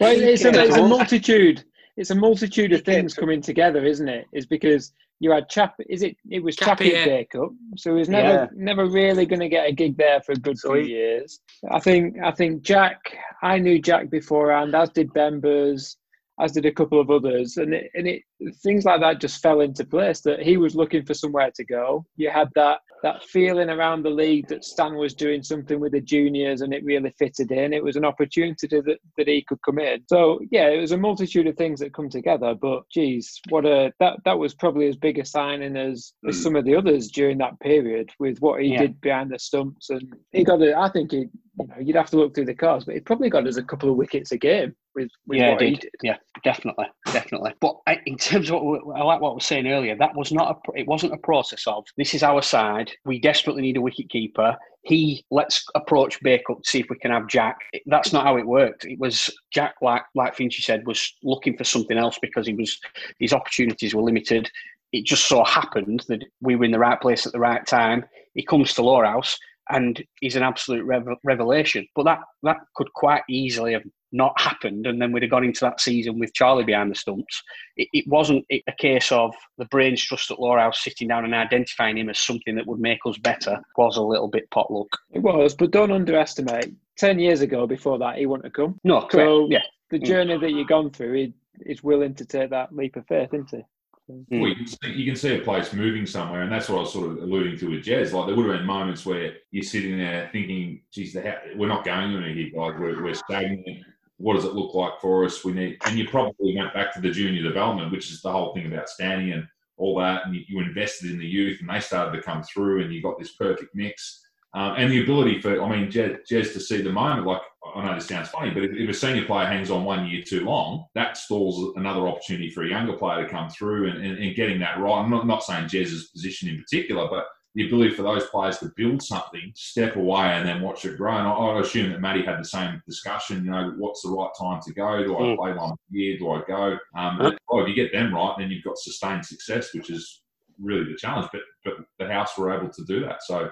Well, 0.00 0.12
it's 0.20 0.44
a, 0.44 0.50
it's 0.64 0.76
a 0.76 0.86
multitude. 0.86 1.64
It's 1.96 2.10
a 2.10 2.14
multitude 2.14 2.72
of 2.72 2.82
things 2.82 3.14
coming 3.14 3.40
together, 3.40 3.84
isn't 3.84 4.08
it? 4.08 4.26
Is 4.32 4.46
because 4.46 4.92
you 5.20 5.30
had 5.30 5.48
Chap. 5.48 5.74
Is 5.88 6.02
it? 6.02 6.16
It 6.28 6.42
was 6.42 6.56
Chappie, 6.56 6.90
Chappie 6.90 6.96
yeah. 6.96 7.04
Day 7.04 7.28
Cup, 7.30 7.50
so 7.76 7.92
he 7.92 7.98
was 8.00 8.08
never 8.08 8.28
Yeah. 8.28 8.46
never 8.54 8.86
really 8.88 9.26
going 9.26 9.40
to 9.40 9.48
get 9.48 9.68
a 9.68 9.72
gig 9.72 9.96
there 9.96 10.20
for 10.20 10.32
a 10.32 10.36
good 10.36 10.58
So 10.58 10.72
few 10.72 10.82
he- 10.82 10.90
years. 10.90 11.38
I 11.70 11.78
think. 11.78 12.16
I 12.22 12.32
think 12.32 12.62
Jack. 12.62 12.98
I 13.42 13.58
knew 13.58 13.78
Jack 13.80 14.10
beforehand, 14.10 14.74
as 14.74 14.90
did 14.90 15.12
Bembers, 15.12 15.96
as 16.40 16.52
did 16.52 16.66
a 16.66 16.72
couple 16.72 17.00
of 17.00 17.10
others, 17.10 17.56
and 17.58 17.74
it, 17.74 17.90
and 17.94 18.08
it 18.08 18.22
things 18.62 18.84
like 18.84 19.00
that 19.00 19.20
just 19.20 19.40
fell 19.40 19.60
into 19.60 19.84
place. 19.84 20.20
That 20.22 20.40
he 20.42 20.56
was 20.56 20.74
looking 20.74 21.04
for 21.04 21.14
somewhere 21.14 21.50
to 21.54 21.64
go. 21.64 22.04
You 22.16 22.30
had 22.30 22.48
that 22.56 22.80
that 23.02 23.22
feeling 23.24 23.68
around 23.68 24.02
the 24.02 24.10
league 24.10 24.48
that 24.48 24.64
Stan 24.64 24.94
was 24.96 25.12
doing 25.14 25.42
something 25.42 25.78
with 25.78 25.92
the 25.92 26.00
juniors, 26.00 26.62
and 26.62 26.72
it 26.74 26.82
really 26.84 27.14
fitted 27.18 27.52
in. 27.52 27.72
It 27.72 27.84
was 27.84 27.96
an 27.96 28.04
opportunity 28.04 28.66
that 28.68 28.98
that 29.16 29.28
he 29.28 29.42
could 29.46 29.58
come 29.64 29.78
in. 29.78 30.02
So 30.08 30.40
yeah, 30.50 30.68
it 30.68 30.80
was 30.80 30.92
a 30.92 30.98
multitude 30.98 31.46
of 31.46 31.56
things 31.56 31.80
that 31.80 31.94
come 31.94 32.08
together. 32.08 32.54
But 32.54 32.82
geez, 32.90 33.40
what 33.50 33.64
a 33.64 33.92
that 34.00 34.18
that 34.24 34.38
was 34.38 34.54
probably 34.54 34.88
as 34.88 34.96
big 34.96 35.18
a 35.18 35.24
signing 35.24 35.76
as, 35.76 36.12
as 36.28 36.36
Mm. 36.36 36.42
some 36.42 36.56
of 36.56 36.64
the 36.64 36.74
others 36.74 37.10
during 37.10 37.38
that 37.38 37.58
period 37.60 38.10
with 38.18 38.38
what 38.40 38.60
he 38.62 38.68
Yeah. 38.72 38.82
did 38.82 39.00
behind 39.00 39.30
the 39.30 39.38
stumps, 39.38 39.90
and 39.90 40.14
he 40.32 40.42
got. 40.42 40.60
it. 40.62 40.74
I 40.74 40.88
think 40.88 41.12
he, 41.12 41.26
you 41.58 41.66
know, 41.66 41.74
you'd 41.80 41.96
have 41.96 42.10
to 42.10 42.16
look 42.16 42.34
through 42.34 42.46
the 42.46 42.54
cards, 42.54 42.84
but 42.84 42.94
he 42.94 43.00
probably 43.00 43.30
got 43.30 43.46
us 43.46 43.56
a 43.56 43.62
couple 43.62 43.90
of 43.90 43.96
wickets 43.96 44.32
a 44.32 44.38
game 44.38 44.74
with, 44.94 45.08
with 45.26 45.38
yeah, 45.38 45.52
what 45.52 45.62
it 45.62 45.68
he 45.68 45.70
did. 45.72 45.80
did. 45.80 45.90
Yeah, 46.02 46.16
definitely, 46.42 46.86
definitely. 47.12 47.52
But 47.60 47.76
I, 47.86 48.00
in 48.06 48.16
terms 48.16 48.50
of 48.50 48.62
what 48.62 48.82
I 48.96 49.02
like 49.02 49.20
what 49.20 49.30
I 49.30 49.34
was 49.34 49.46
saying 49.46 49.68
earlier, 49.68 49.96
that 49.96 50.16
was 50.16 50.32
not 50.32 50.56
a. 50.56 50.78
It 50.78 50.86
wasn't 50.86 51.14
a 51.14 51.18
process 51.18 51.66
of 51.66 51.84
this 51.96 52.14
is 52.14 52.22
our 52.22 52.42
side. 52.42 52.90
We 53.04 53.20
desperately 53.20 53.62
need 53.62 53.76
a 53.76 53.80
wicket 53.80 54.10
keeper. 54.10 54.56
He 54.82 55.24
let's 55.30 55.64
approach 55.74 56.20
Bacup 56.22 56.62
to 56.62 56.70
see 56.70 56.80
if 56.80 56.86
we 56.90 56.98
can 56.98 57.12
have 57.12 57.28
Jack. 57.28 57.58
That's 57.86 58.12
not 58.12 58.24
how 58.24 58.36
it 58.36 58.46
worked. 58.46 58.84
It 58.84 58.98
was 58.98 59.30
Jack, 59.52 59.74
like 59.80 60.02
like 60.14 60.36
Finchy 60.36 60.60
said, 60.60 60.86
was 60.86 61.14
looking 61.22 61.56
for 61.56 61.64
something 61.64 61.96
else 61.96 62.18
because 62.20 62.46
he 62.46 62.54
was 62.54 62.78
his 63.18 63.32
opportunities 63.32 63.94
were 63.94 64.02
limited. 64.02 64.50
It 64.92 65.04
just 65.04 65.26
so 65.26 65.42
happened 65.44 66.04
that 66.08 66.24
we 66.40 66.56
were 66.56 66.64
in 66.64 66.70
the 66.70 66.78
right 66.78 67.00
place 67.00 67.26
at 67.26 67.32
the 67.32 67.40
right 67.40 67.66
time. 67.66 68.04
He 68.34 68.44
comes 68.44 68.74
to 68.74 68.82
Lower 68.82 69.04
House 69.04 69.38
and 69.70 70.02
he's 70.20 70.36
an 70.36 70.42
absolute 70.42 70.84
revel- 70.84 71.16
revelation. 71.24 71.86
But 71.94 72.04
that 72.04 72.20
that 72.42 72.58
could 72.74 72.92
quite 72.92 73.22
easily 73.28 73.72
have 73.72 73.84
not 74.12 74.38
happened, 74.40 74.86
and 74.86 75.02
then 75.02 75.10
we'd 75.10 75.22
have 75.24 75.30
gone 75.30 75.44
into 75.44 75.60
that 75.64 75.80
season 75.80 76.18
with 76.18 76.32
Charlie 76.34 76.62
behind 76.64 76.90
the 76.90 76.94
stumps. 76.94 77.42
It, 77.76 77.88
it 77.92 78.04
wasn't 78.06 78.44
a 78.50 78.62
case 78.78 79.10
of 79.10 79.34
the 79.58 79.64
brains 79.66 80.02
trust 80.04 80.30
at 80.30 80.38
Lower 80.38 80.58
House 80.58 80.84
sitting 80.84 81.08
down 81.08 81.24
and 81.24 81.34
identifying 81.34 81.98
him 81.98 82.08
as 82.08 82.20
something 82.20 82.54
that 82.54 82.66
would 82.66 82.78
make 82.78 83.00
us 83.06 83.18
better. 83.18 83.54
It 83.54 83.64
was 83.80 83.96
a 83.96 84.02
little 84.02 84.28
bit 84.28 84.48
potluck. 84.50 84.88
It 85.12 85.18
was, 85.20 85.54
but 85.54 85.72
don't 85.72 85.90
underestimate. 85.90 86.72
Ten 86.96 87.18
years 87.18 87.40
ago, 87.40 87.66
before 87.66 87.98
that, 87.98 88.18
he 88.18 88.26
wouldn't 88.26 88.44
have 88.46 88.52
come. 88.52 88.78
No, 88.84 89.00
correct. 89.00 89.12
So 89.28 89.48
yeah, 89.50 89.62
the 89.90 89.98
Mm. 89.98 90.04
journey 90.06 90.38
that 90.38 90.50
you've 90.50 90.68
gone 90.68 90.90
through, 90.90 91.12
he, 91.14 91.34
is 91.66 91.82
willing 91.84 92.14
to 92.14 92.24
take 92.24 92.50
that 92.50 92.74
leap 92.74 92.96
of 92.96 93.06
faith, 93.06 93.32
isn't 93.32 93.50
he? 93.50 93.62
Hmm. 94.08 94.40
Well, 94.40 94.50
you, 94.50 94.56
can 94.56 94.66
see, 94.66 94.92
you 94.92 95.06
can 95.06 95.16
see 95.16 95.36
a 95.36 95.40
place 95.40 95.72
moving 95.72 96.06
somewhere, 96.06 96.42
and 96.42 96.52
that's 96.52 96.68
what 96.68 96.78
I 96.78 96.80
was 96.82 96.92
sort 96.92 97.10
of 97.10 97.22
alluding 97.22 97.58
to 97.58 97.70
with 97.70 97.84
Jez. 97.84 98.12
Like 98.12 98.26
there 98.26 98.36
would 98.36 98.46
have 98.50 98.58
been 98.58 98.66
moments 98.66 99.06
where 99.06 99.36
you're 99.50 99.62
sitting 99.62 99.96
there 99.98 100.28
thinking, 100.30 100.82
"Geez, 100.92 101.16
we're 101.56 101.68
not 101.68 101.84
going 101.84 102.12
anywhere 102.12 102.28
here. 102.28 102.50
Like 102.54 102.78
we're, 102.78 103.02
we're 103.02 103.14
stagnant. 103.14 103.84
What 104.18 104.34
does 104.34 104.44
it 104.44 104.54
look 104.54 104.74
like 104.74 105.00
for 105.00 105.24
us? 105.24 105.42
We 105.42 105.52
need." 105.52 105.78
And 105.86 105.98
you 105.98 106.06
probably 106.06 106.54
went 106.54 106.74
back 106.74 106.92
to 106.94 107.00
the 107.00 107.10
junior 107.10 107.42
development, 107.42 107.92
which 107.92 108.10
is 108.10 108.20
the 108.20 108.30
whole 108.30 108.52
thing 108.52 108.66
about 108.66 108.90
standing 108.90 109.32
and 109.32 109.48
all 109.78 109.98
that. 110.00 110.26
And 110.26 110.34
you, 110.34 110.42
you 110.48 110.60
invested 110.60 111.10
in 111.10 111.18
the 111.18 111.26
youth, 111.26 111.60
and 111.60 111.70
they 111.70 111.80
started 111.80 112.14
to 112.14 112.22
come 112.22 112.42
through, 112.42 112.82
and 112.82 112.92
you 112.92 113.02
got 113.02 113.18
this 113.18 113.32
perfect 113.32 113.74
mix. 113.74 114.23
Um, 114.54 114.74
and 114.76 114.90
the 114.92 115.02
ability 115.02 115.40
for, 115.40 115.60
I 115.60 115.68
mean, 115.68 115.90
Jez, 115.90 116.20
Jez 116.30 116.52
to 116.52 116.60
see 116.60 116.80
the 116.80 116.92
moment, 116.92 117.26
like 117.26 117.42
I 117.74 117.84
know 117.84 117.94
this 117.96 118.06
sounds 118.06 118.28
funny, 118.28 118.50
but 118.50 118.62
if, 118.62 118.70
if 118.72 118.88
a 118.88 118.94
senior 118.94 119.24
player 119.24 119.46
hangs 119.46 119.70
on 119.70 119.84
one 119.84 120.06
year 120.06 120.22
too 120.22 120.44
long, 120.44 120.86
that 120.94 121.16
stalls 121.16 121.74
another 121.76 122.06
opportunity 122.06 122.50
for 122.50 122.62
a 122.62 122.68
younger 122.68 122.92
player 122.92 123.24
to 123.24 123.28
come 123.28 123.48
through 123.50 123.90
and, 123.90 124.04
and, 124.04 124.18
and 124.18 124.36
getting 124.36 124.60
that 124.60 124.78
right. 124.78 125.00
I'm 125.00 125.10
not, 125.10 125.26
not 125.26 125.42
saying 125.42 125.68
Jez's 125.68 126.10
position 126.10 126.48
in 126.48 126.60
particular, 126.60 127.08
but 127.08 127.26
the 127.56 127.66
ability 127.66 127.94
for 127.94 128.02
those 128.02 128.26
players 128.26 128.58
to 128.58 128.70
build 128.76 129.02
something, 129.02 129.52
step 129.54 129.96
away, 129.96 130.26
and 130.34 130.46
then 130.46 130.60
watch 130.60 130.84
it 130.84 130.96
grow. 130.98 131.16
And 131.16 131.26
I, 131.26 131.32
I 131.32 131.60
assume 131.60 131.90
that 131.90 132.00
Matty 132.00 132.24
had 132.24 132.38
the 132.38 132.44
same 132.44 132.80
discussion. 132.86 133.44
You 133.44 133.50
know, 133.50 133.74
what's 133.76 134.02
the 134.02 134.10
right 134.10 134.30
time 134.38 134.60
to 134.66 134.72
go? 134.72 135.04
Do 135.04 135.16
I 135.16 135.20
Mm. 135.22 135.36
play 135.36 135.52
one 135.52 135.74
year? 135.90 136.18
Do 136.18 136.30
I 136.30 136.42
go? 136.46 136.78
Um, 136.96 137.20
and, 137.20 137.38
oh, 137.50 137.60
if 137.60 137.68
you 137.68 137.74
get 137.74 137.92
them 137.92 138.14
right, 138.14 138.34
then 138.38 138.50
you've 138.50 138.64
got 138.64 138.76
sustained 138.78 139.24
success, 139.24 139.72
which 139.72 139.88
is 139.90 140.22
really 140.60 140.84
the 140.84 140.96
challenge. 140.96 141.28
But 141.32 141.42
but 141.64 141.74
the 141.98 142.12
house 142.12 142.36
were 142.36 142.52
able 142.52 142.70
to 142.70 142.84
do 142.84 143.00
that. 143.00 143.22
So 143.22 143.50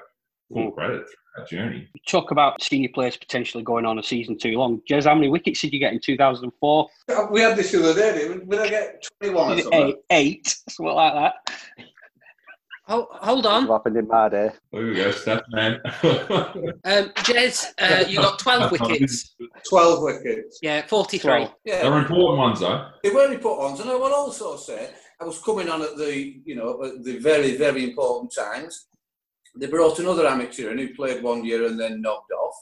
full 0.53 0.70
credit 0.72 1.03
through 1.07 1.16
that 1.44 1.48
journey. 1.48 1.88
Talk 2.09 2.30
about 2.30 2.62
senior 2.62 2.90
players 2.94 3.16
potentially 3.16 3.62
going 3.64 3.86
on 3.86 3.98
a 3.98 4.03
season 4.03 4.38
too 4.38 4.53
long. 4.59 4.80
Jez, 4.88 5.05
how 5.05 5.14
many 5.14 5.28
wickets 5.28 5.61
did 5.61 5.72
you 5.72 5.78
get 5.78 5.92
in 5.92 6.00
2004? 6.00 6.88
We 7.30 7.40
had 7.40 7.57
this 7.57 7.72
the 7.72 7.80
other 7.90 7.94
day. 7.94 8.18
didn't 8.18 8.46
we? 8.46 8.57
Did 8.57 8.66
I 8.66 8.68
get 8.70 9.07
21 9.20 9.50
or 9.50 9.55
Eight, 9.57 9.62
something? 9.62 9.94
eight, 10.11 10.57
something 10.68 10.94
like 10.94 11.14
that. 11.14 11.34
Oh, 12.88 13.07
hold 13.12 13.44
What 13.44 13.55
on. 13.55 13.66
happened 13.68 13.96
in 13.96 14.09
my 14.09 14.28
day? 14.28 14.50
There 14.72 14.84
we 14.84 14.94
go, 14.94 15.11
stat 15.12 15.44
man. 15.50 15.80
Um, 16.03 17.11
Jez, 17.24 17.66
uh, 17.78 18.05
you 18.09 18.16
got 18.16 18.38
12 18.40 18.72
wickets. 18.88 19.34
12 19.70 20.03
wickets. 20.03 20.59
Yeah, 20.62 20.84
43. 20.86 21.20
Twelve. 21.30 21.55
Yeah. 21.64 21.82
They're 21.82 21.98
important 21.98 22.38
ones 22.38 22.61
though. 22.61 22.88
They 23.05 23.11
were 23.11 23.38
put 23.38 23.59
on, 23.61 23.80
and 23.80 23.88
I 23.88 23.94
will 23.94 24.12
also 24.12 24.57
say 24.57 24.90
I 25.20 25.24
was 25.24 25.38
coming 25.38 25.68
on 25.68 25.80
at 25.80 25.96
the, 25.96 26.34
you 26.44 26.57
know, 26.57 26.82
at 26.84 27.05
the 27.05 27.18
very, 27.18 27.57
very 27.57 27.84
important 27.84 28.32
times. 28.36 28.88
They 29.55 29.66
brought 29.66 29.98
another 29.98 30.26
amateur 30.26 30.70
in 30.70 30.78
who 30.78 30.94
played 30.94 31.22
one 31.22 31.44
year 31.44 31.66
and 31.66 31.78
then 31.78 32.00
knocked 32.00 32.32
off. 32.32 32.55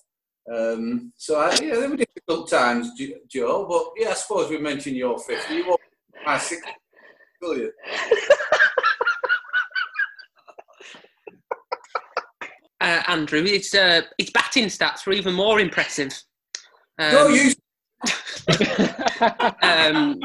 Um, 0.53 1.13
so 1.17 1.39
I, 1.39 1.51
yeah, 1.63 1.77
they 1.79 1.87
were 1.87 1.97
difficult 1.97 2.51
times, 2.51 2.91
Joe. 3.29 3.67
But 3.69 4.03
yeah, 4.03 4.11
I 4.11 4.15
suppose 4.15 4.51
we 4.51 4.59
mentioned 4.59 4.97
your 4.97 5.19
50. 5.19 5.55
You 5.55 5.69
won't 5.69 5.81
my 6.27 6.39
60, 6.39 6.71
will 7.41 7.57
you? 7.57 7.73
Uh, 12.83 13.03
Andrew, 13.09 13.45
it's 13.45 13.75
uh, 13.75 14.01
his 14.17 14.31
batting 14.31 14.65
stats 14.65 15.05
were 15.05 15.13
even 15.13 15.35
more 15.35 15.61
impressive. 15.61 16.19
Um, 16.99 17.13
no, 17.13 17.29
you. 17.29 17.53
um, 19.63 20.19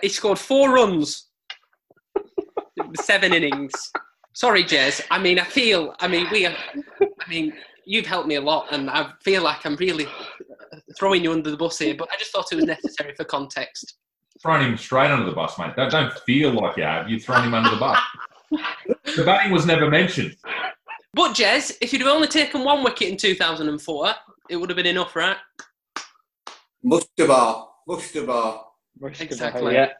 he 0.00 0.08
scored 0.08 0.38
four 0.38 0.72
runs, 0.72 1.28
seven 3.02 3.34
innings. 3.34 3.72
Sorry, 4.34 4.64
Jez. 4.64 5.00
I 5.10 5.18
mean, 5.18 5.38
I 5.38 5.44
feel. 5.44 5.94
I 6.00 6.08
mean, 6.08 6.26
we. 6.30 6.46
Are, 6.46 6.54
I 7.00 7.28
mean, 7.28 7.54
you've 7.86 8.06
helped 8.06 8.28
me 8.28 8.34
a 8.34 8.40
lot, 8.40 8.66
and 8.72 8.90
I 8.90 9.12
feel 9.22 9.42
like 9.42 9.64
I'm 9.64 9.76
really 9.76 10.06
throwing 10.98 11.22
you 11.22 11.32
under 11.32 11.50
the 11.50 11.56
bus 11.56 11.78
here. 11.78 11.94
But 11.96 12.08
I 12.12 12.16
just 12.18 12.32
thought 12.32 12.52
it 12.52 12.56
was 12.56 12.64
necessary 12.64 13.14
for 13.14 13.24
context. 13.24 13.94
Throwing 14.42 14.62
him 14.68 14.76
straight 14.76 15.10
under 15.10 15.24
the 15.24 15.34
bus, 15.34 15.56
mate. 15.58 15.76
Don't, 15.76 15.90
don't 15.90 16.12
feel 16.26 16.52
like 16.52 16.76
you 16.76 16.82
have. 16.82 17.08
You've 17.08 17.22
thrown 17.22 17.44
him 17.44 17.54
under 17.54 17.70
the 17.70 17.76
bus. 17.76 17.98
the 19.16 19.24
batting 19.24 19.52
was 19.52 19.64
never 19.66 19.88
mentioned. 19.88 20.36
But 21.14 21.34
Jez, 21.34 21.76
if 21.80 21.92
you'd 21.92 22.02
have 22.02 22.10
only 22.10 22.26
taken 22.26 22.64
one 22.64 22.82
wicket 22.82 23.08
in 23.08 23.16
2004, 23.16 24.14
it 24.50 24.56
would 24.56 24.68
have 24.68 24.76
been 24.76 24.86
enough, 24.86 25.14
right? 25.14 25.36
Mustabar. 26.84 27.68
Mustabar. 27.88 28.64
Exactly. 29.20 29.74
Yeah, 29.74 29.92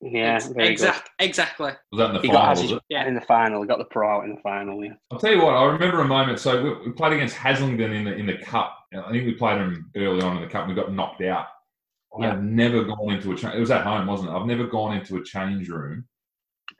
yeah, 0.00 0.38
very 0.54 0.68
Exact, 0.68 1.10
exactly. 1.18 1.72
Was 1.92 1.98
that 1.98 2.06
in 2.10 2.14
the 2.16 2.20
He 2.22 2.28
final? 2.28 2.50
as 2.50 2.60
Was 2.62 2.70
he- 2.70 2.76
it? 2.76 2.82
good. 2.90 3.06
In 3.08 3.14
the 3.14 3.20
final, 3.22 3.62
he 3.62 3.68
got 3.68 3.78
the 3.78 3.84
pro 3.86 4.08
out 4.18 4.24
in 4.24 4.34
the 4.36 4.40
final. 4.42 4.84
Yeah. 4.84 4.92
I'll 5.10 5.18
tell 5.18 5.32
you 5.32 5.42
what. 5.42 5.54
I 5.54 5.64
remember 5.64 6.00
a 6.00 6.04
moment. 6.06 6.38
So 6.38 6.62
we, 6.62 6.86
we 6.88 6.92
played 6.92 7.12
against 7.14 7.36
Haslingden 7.36 7.94
in 7.94 8.04
the 8.04 8.14
in 8.14 8.26
the 8.26 8.38
cup. 8.38 8.76
I 8.94 9.10
think 9.10 9.26
we 9.26 9.34
played 9.34 9.58
them 9.58 9.90
early 9.96 10.22
on 10.22 10.36
in 10.36 10.42
the 10.42 10.48
cup. 10.48 10.66
and 10.66 10.74
We 10.74 10.80
got 10.80 10.92
knocked 10.92 11.22
out. 11.22 11.46
Yeah. 12.18 12.32
I've 12.32 12.42
never 12.42 12.84
gone 12.84 13.10
into 13.12 13.32
a. 13.32 13.36
Cha- 13.36 13.52
it 13.52 13.60
was 13.60 13.70
at 13.70 13.84
home, 13.84 14.06
wasn't 14.06 14.30
it? 14.30 14.32
I've 14.32 14.46
never 14.46 14.66
gone 14.66 14.96
into 14.96 15.16
a 15.16 15.24
change 15.24 15.68
room 15.68 16.06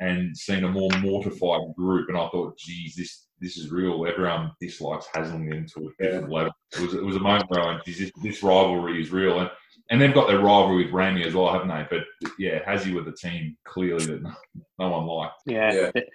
and 0.01 0.37
seen 0.37 0.64
a 0.64 0.69
more 0.69 0.91
mortified 1.01 1.61
group. 1.77 2.09
And 2.09 2.16
I 2.16 2.29
thought, 2.29 2.57
geez, 2.59 2.95
this 2.97 3.27
this 3.41 3.57
is 3.57 3.71
real. 3.71 4.07
Everyone 4.07 4.53
dislikes 4.61 5.07
Haslingden 5.14 5.71
to 5.75 5.89
a 5.89 6.03
different 6.03 6.31
level. 6.33 6.53
It 6.75 6.81
was 6.81 6.95
it 6.95 7.05
was 7.05 7.16
a 7.16 7.21
moment 7.21 7.51
where 7.51 7.61
I 7.62 7.66
went, 7.73 7.85
geez, 7.85 7.99
this, 7.99 8.12
this 8.23 8.43
rivalry 8.43 9.03
is 9.03 9.11
real. 9.11 9.39
And 9.41 9.51
and 9.91 10.01
they've 10.01 10.14
got 10.14 10.28
their 10.28 10.41
rivalry 10.41 10.84
with 10.84 10.93
Rammy 10.93 11.24
as 11.24 11.34
well, 11.34 11.53
haven't 11.53 11.68
they? 11.68 11.86
But 11.91 12.05
yeah, 12.39 12.64
Hazzy 12.64 12.95
with 12.95 13.07
the 13.07 13.12
team 13.12 13.57
clearly 13.64 14.05
that 14.07 14.22
no, 14.22 14.32
no 14.78 14.91
one 14.91 15.07
liked. 15.07 15.34
Yeah. 15.47 15.72
Yeah. 15.72 15.91
th- 15.93 16.09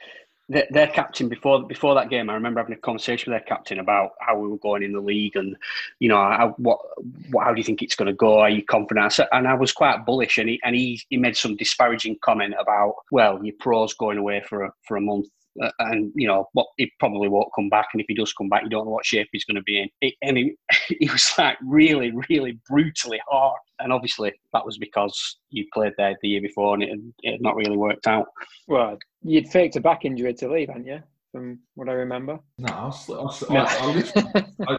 th- 0.52 0.70
Their 0.72 0.88
captain 0.88 1.30
before 1.30 1.66
before 1.66 1.96
that 1.96 2.10
game, 2.10 2.30
I 2.30 2.34
remember 2.34 2.60
having 2.60 2.76
a 2.76 2.80
conversation 2.80 3.32
with 3.32 3.42
their 3.42 3.48
captain 3.48 3.80
about 3.80 4.12
how 4.20 4.38
we 4.38 4.48
were 4.48 4.58
going 4.58 4.84
in 4.84 4.92
the 4.92 5.00
league, 5.00 5.36
and 5.36 5.56
you 6.00 6.10
know, 6.10 6.18
how, 6.18 6.54
what, 6.58 6.80
what, 7.32 7.46
how 7.46 7.54
do 7.54 7.60
you 7.60 7.64
think 7.64 7.82
it's 7.82 7.96
going 7.96 8.08
to 8.08 8.14
go? 8.14 8.40
Are 8.40 8.50
you 8.50 8.64
confident? 8.64 9.20
And 9.32 9.48
I 9.48 9.54
was 9.56 9.72
quite 9.72 10.06
bullish, 10.06 10.38
and 10.38 10.50
he 10.50 10.60
and 10.64 10.76
he, 10.76 11.02
he 11.10 11.18
made 11.18 11.38
some 11.38 11.56
disparaging 11.56 12.18
comment 12.22 12.56
about, 12.60 12.96
well, 13.12 13.44
your 13.44 13.56
pro's 13.60 13.94
going 13.94 14.18
away 14.18 14.42
for 14.48 14.64
a 14.66 14.74
for 14.88 14.98
a 14.98 15.02
month, 15.02 15.28
and 15.80 16.12
you 16.16 16.28
know, 16.28 16.48
what 16.54 16.68
he 16.78 16.92
probably 17.00 17.30
won't 17.30 17.50
come 17.56 17.70
back, 17.70 17.88
and 17.94 18.02
if 18.02 18.06
he 18.08 18.16
does 18.16 18.34
come 18.34 18.50
back, 18.50 18.64
you 18.64 18.70
don't 18.70 18.86
know 18.86 18.92
what 18.92 19.06
shape 19.06 19.28
he's 19.32 19.46
going 19.46 19.56
to 19.56 19.64
be 19.64 19.82
in. 19.82 19.90
It, 20.02 20.16
and 20.22 20.38
he, 20.38 20.56
he 21.00 21.10
was 21.10 21.32
like 21.38 21.58
really, 21.64 22.12
really 22.30 22.60
brutally 22.70 23.20
hard, 23.30 23.60
and 23.80 23.92
obviously 23.94 24.34
that 24.54 24.66
was 24.66 24.78
because 24.78 25.38
you 25.50 25.66
played 25.74 25.94
there 25.98 26.16
the 26.22 26.30
year 26.30 26.42
before, 26.42 26.74
and 26.74 26.84
it, 26.84 26.90
had- 26.90 27.14
it 27.22 27.32
had 27.34 27.42
not 27.42 27.56
really 27.56 27.78
worked 27.78 28.08
out. 28.08 28.28
Well, 28.68 28.98
you'd 29.22 29.48
faked 29.50 29.76
a 29.76 29.82
back 29.82 30.06
injury 30.06 30.34
to 30.36 30.52
leave, 30.52 30.70
hadn't 30.70 30.88
you? 30.88 31.02
From 31.32 31.60
what 31.76 31.90
I 31.90 31.94
remember. 31.94 32.40
No, 32.60 32.72
I, 32.74 32.86
was, 32.86 33.10
I, 33.10 33.14
was, 33.14 33.44
I, 33.50 33.56
I, 33.56 33.86
literally- 33.88 34.78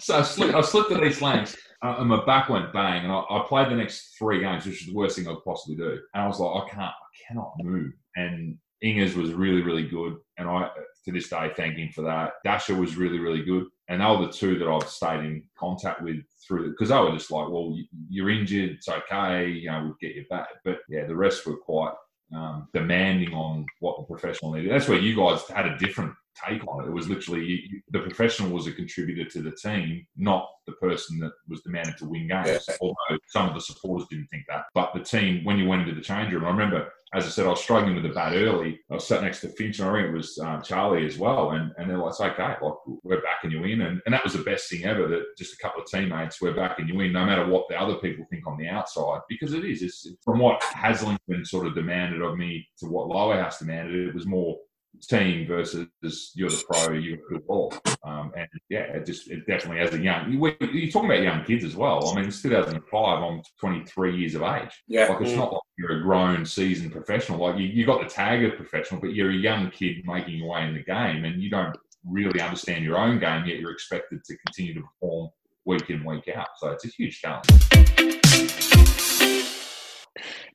So 0.00 0.18
I 0.18 0.22
slipped, 0.22 0.54
I 0.54 0.60
slipped 0.60 0.90
at 0.92 1.02
East 1.04 1.22
Lancs 1.22 1.56
uh, 1.82 1.96
and 1.98 2.08
my 2.08 2.24
back 2.26 2.48
went 2.48 2.72
bang. 2.72 3.04
And 3.04 3.12
I, 3.12 3.20
I 3.30 3.44
played 3.46 3.70
the 3.70 3.76
next 3.76 4.16
three 4.18 4.40
games, 4.40 4.66
which 4.66 4.80
is 4.82 4.86
the 4.88 4.94
worst 4.94 5.16
thing 5.16 5.26
I 5.28 5.32
could 5.34 5.44
possibly 5.44 5.76
do. 5.76 5.98
And 6.12 6.22
I 6.24 6.26
was 6.26 6.40
like, 6.40 6.64
I 6.64 6.68
can't, 6.68 6.82
I 6.82 7.26
cannot 7.28 7.52
move. 7.62 7.92
And 8.16 8.58
Ingers 8.84 9.14
was 9.14 9.32
really, 9.32 9.62
really 9.62 9.86
good. 9.88 10.16
And 10.38 10.48
I, 10.48 10.68
to 11.04 11.12
this 11.12 11.28
day, 11.28 11.50
thank 11.56 11.76
him 11.76 11.90
for 11.94 12.02
that. 12.02 12.34
Dasher 12.44 12.74
was 12.74 12.96
really, 12.96 13.18
really 13.18 13.42
good. 13.44 13.64
And 13.88 14.00
they 14.00 14.04
were 14.06 14.26
the 14.26 14.32
two 14.32 14.58
that 14.58 14.68
I've 14.68 14.88
stayed 14.88 15.20
in 15.24 15.44
contact 15.58 16.02
with 16.02 16.16
through 16.46 16.70
because 16.72 16.88
they 16.90 16.98
were 16.98 17.12
just 17.12 17.30
like, 17.30 17.48
well, 17.48 17.72
you- 17.74 17.86
you're 18.08 18.30
injured, 18.30 18.70
it's 18.70 18.88
okay, 18.88 19.48
you 19.48 19.70
know, 19.70 19.82
we'll 19.84 19.96
get 20.00 20.14
you 20.16 20.24
back. 20.28 20.48
But 20.64 20.78
yeah, 20.88 21.06
the 21.06 21.16
rest 21.16 21.46
were 21.46 21.56
quite 21.56 21.92
um, 22.34 22.68
demanding 22.74 23.32
on 23.32 23.64
what 23.80 23.96
the 23.98 24.04
professional 24.04 24.52
needed. 24.52 24.72
That's 24.72 24.88
where 24.88 24.98
you 24.98 25.14
guys 25.16 25.42
had 25.48 25.66
a 25.66 25.78
different 25.78 26.12
take 26.48 26.66
on 26.66 26.84
it. 26.84 26.88
It 26.88 26.92
was 26.92 27.08
literally 27.08 27.68
the 27.90 28.00
professional 28.00 28.50
was 28.50 28.66
a 28.66 28.72
contributor 28.72 29.28
to 29.30 29.42
the 29.42 29.52
team, 29.52 30.06
not 30.16 30.48
the 30.66 30.72
person 30.72 31.18
that 31.20 31.32
was 31.48 31.62
demanded 31.62 31.96
to 31.98 32.06
win 32.06 32.28
games. 32.28 32.64
Yeah. 32.68 32.74
Although 32.80 33.18
some 33.28 33.48
of 33.48 33.54
the 33.54 33.60
supporters 33.60 34.06
didn't 34.10 34.28
think 34.28 34.44
that, 34.48 34.64
but 34.74 34.92
the 34.94 35.00
team 35.00 35.44
when 35.44 35.58
you 35.58 35.68
went 35.68 35.82
into 35.82 35.94
the 35.94 36.00
change 36.00 36.32
room, 36.32 36.44
I 36.44 36.50
remember. 36.50 36.92
As 37.14 37.24
I 37.24 37.28
said, 37.28 37.46
I 37.46 37.50
was 37.50 37.62
struggling 37.62 37.94
with 37.94 38.02
the 38.02 38.10
bat 38.10 38.32
early. 38.34 38.80
I 38.90 38.94
was 38.94 39.06
sat 39.06 39.22
next 39.22 39.40
to 39.40 39.48
Finch, 39.50 39.78
and 39.78 39.88
I 39.88 39.92
think 39.92 40.08
it 40.08 40.12
was 40.12 40.38
um, 40.40 40.60
Charlie 40.60 41.06
as 41.06 41.16
well. 41.16 41.52
And, 41.52 41.72
and 41.78 41.88
they're 41.88 41.96
like, 41.96 42.20
okay, 42.20 42.56
like 42.60 42.74
we're 43.04 43.22
backing 43.22 43.52
you 43.52 43.62
in. 43.62 43.82
And, 43.82 44.02
and 44.04 44.12
that 44.12 44.24
was 44.24 44.32
the 44.32 44.42
best 44.42 44.68
thing 44.68 44.84
ever 44.84 45.06
that 45.06 45.22
just 45.38 45.54
a 45.54 45.56
couple 45.58 45.80
of 45.80 45.88
teammates 45.88 46.40
were 46.40 46.52
backing 46.52 46.88
you 46.88 47.00
in, 47.00 47.12
no 47.12 47.24
matter 47.24 47.46
what 47.46 47.68
the 47.68 47.80
other 47.80 47.94
people 47.94 48.26
think 48.28 48.46
on 48.48 48.58
the 48.58 48.66
outside, 48.66 49.20
because 49.28 49.54
it 49.54 49.64
is. 49.64 49.82
It's 49.82 50.06
from 50.24 50.40
what 50.40 50.60
Haslingden 50.60 51.46
sort 51.46 51.68
of 51.68 51.76
demanded 51.76 52.22
of 52.22 52.36
me 52.36 52.66
to 52.80 52.86
what 52.86 53.06
Lower 53.06 53.40
House 53.40 53.60
demanded, 53.60 54.08
it 54.08 54.14
was 54.14 54.26
more 54.26 54.58
team 55.02 55.46
versus 55.46 55.88
you're 56.34 56.48
the 56.48 56.62
pro, 56.68 56.92
you're 56.92 57.18
a 57.18 57.28
good 57.28 57.46
ball. 57.46 57.72
Um, 58.04 58.32
and 58.36 58.48
yeah, 58.68 58.80
it 58.80 59.06
just 59.06 59.30
it 59.30 59.46
definitely 59.46 59.80
as 59.80 59.92
a 59.94 59.98
young, 59.98 60.32
you, 60.32 60.38
you're 60.72 60.90
talking 60.90 61.10
about 61.10 61.22
young 61.22 61.44
kids 61.44 61.64
as 61.64 61.76
well. 61.76 62.08
I 62.08 62.14
mean, 62.14 62.26
it's 62.26 62.42
2005, 62.42 63.22
I'm 63.22 63.42
23 63.60 64.16
years 64.16 64.34
of 64.34 64.42
age. 64.42 64.70
Yeah. 64.86 65.08
Like 65.08 65.22
it's 65.22 65.32
not 65.32 65.52
like 65.52 65.62
you're 65.78 66.00
a 66.00 66.02
grown, 66.02 66.44
seasoned 66.44 66.92
professional. 66.92 67.38
Like 67.38 67.58
you, 67.58 67.66
you 67.66 67.86
got 67.86 68.02
the 68.02 68.08
tag 68.08 68.44
of 68.44 68.56
professional, 68.56 69.00
but 69.00 69.14
you're 69.14 69.30
a 69.30 69.34
young 69.34 69.70
kid 69.70 69.96
making 70.04 70.36
your 70.36 70.48
way 70.48 70.66
in 70.66 70.74
the 70.74 70.82
game, 70.82 71.24
and 71.24 71.42
you 71.42 71.50
don't 71.50 71.76
really 72.04 72.40
understand 72.40 72.84
your 72.84 72.98
own 72.98 73.18
game 73.18 73.44
yet. 73.46 73.58
You're 73.58 73.72
expected 73.72 74.24
to 74.24 74.36
continue 74.46 74.74
to 74.74 74.80
perform 74.80 75.30
week 75.64 75.90
in, 75.90 76.04
week 76.04 76.28
out. 76.34 76.48
So 76.58 76.70
it's 76.70 76.84
a 76.84 76.88
huge 76.88 77.20
challenge. 77.20 77.46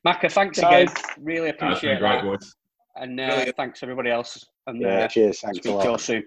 Macca, 0.06 0.32
thanks 0.32 0.58
Guys. 0.58 0.90
again. 0.90 1.04
Really 1.20 1.50
appreciate 1.50 1.92
it's 1.92 2.00
been 2.00 2.10
great, 2.10 2.22
that. 2.22 2.24
boys. 2.24 2.56
And 2.96 3.18
uh, 3.18 3.44
thanks 3.56 3.82
everybody 3.82 4.10
else. 4.10 4.44
And 4.66 4.80
Yeah, 4.80 5.04
uh, 5.04 5.08
cheers. 5.08 5.40
Thanks 5.40 5.58
a 5.58 5.62
speak 5.62 5.62
to 5.62 5.68
you 5.70 5.84
all 5.86 5.92
lot. 5.92 6.00
soon. 6.00 6.24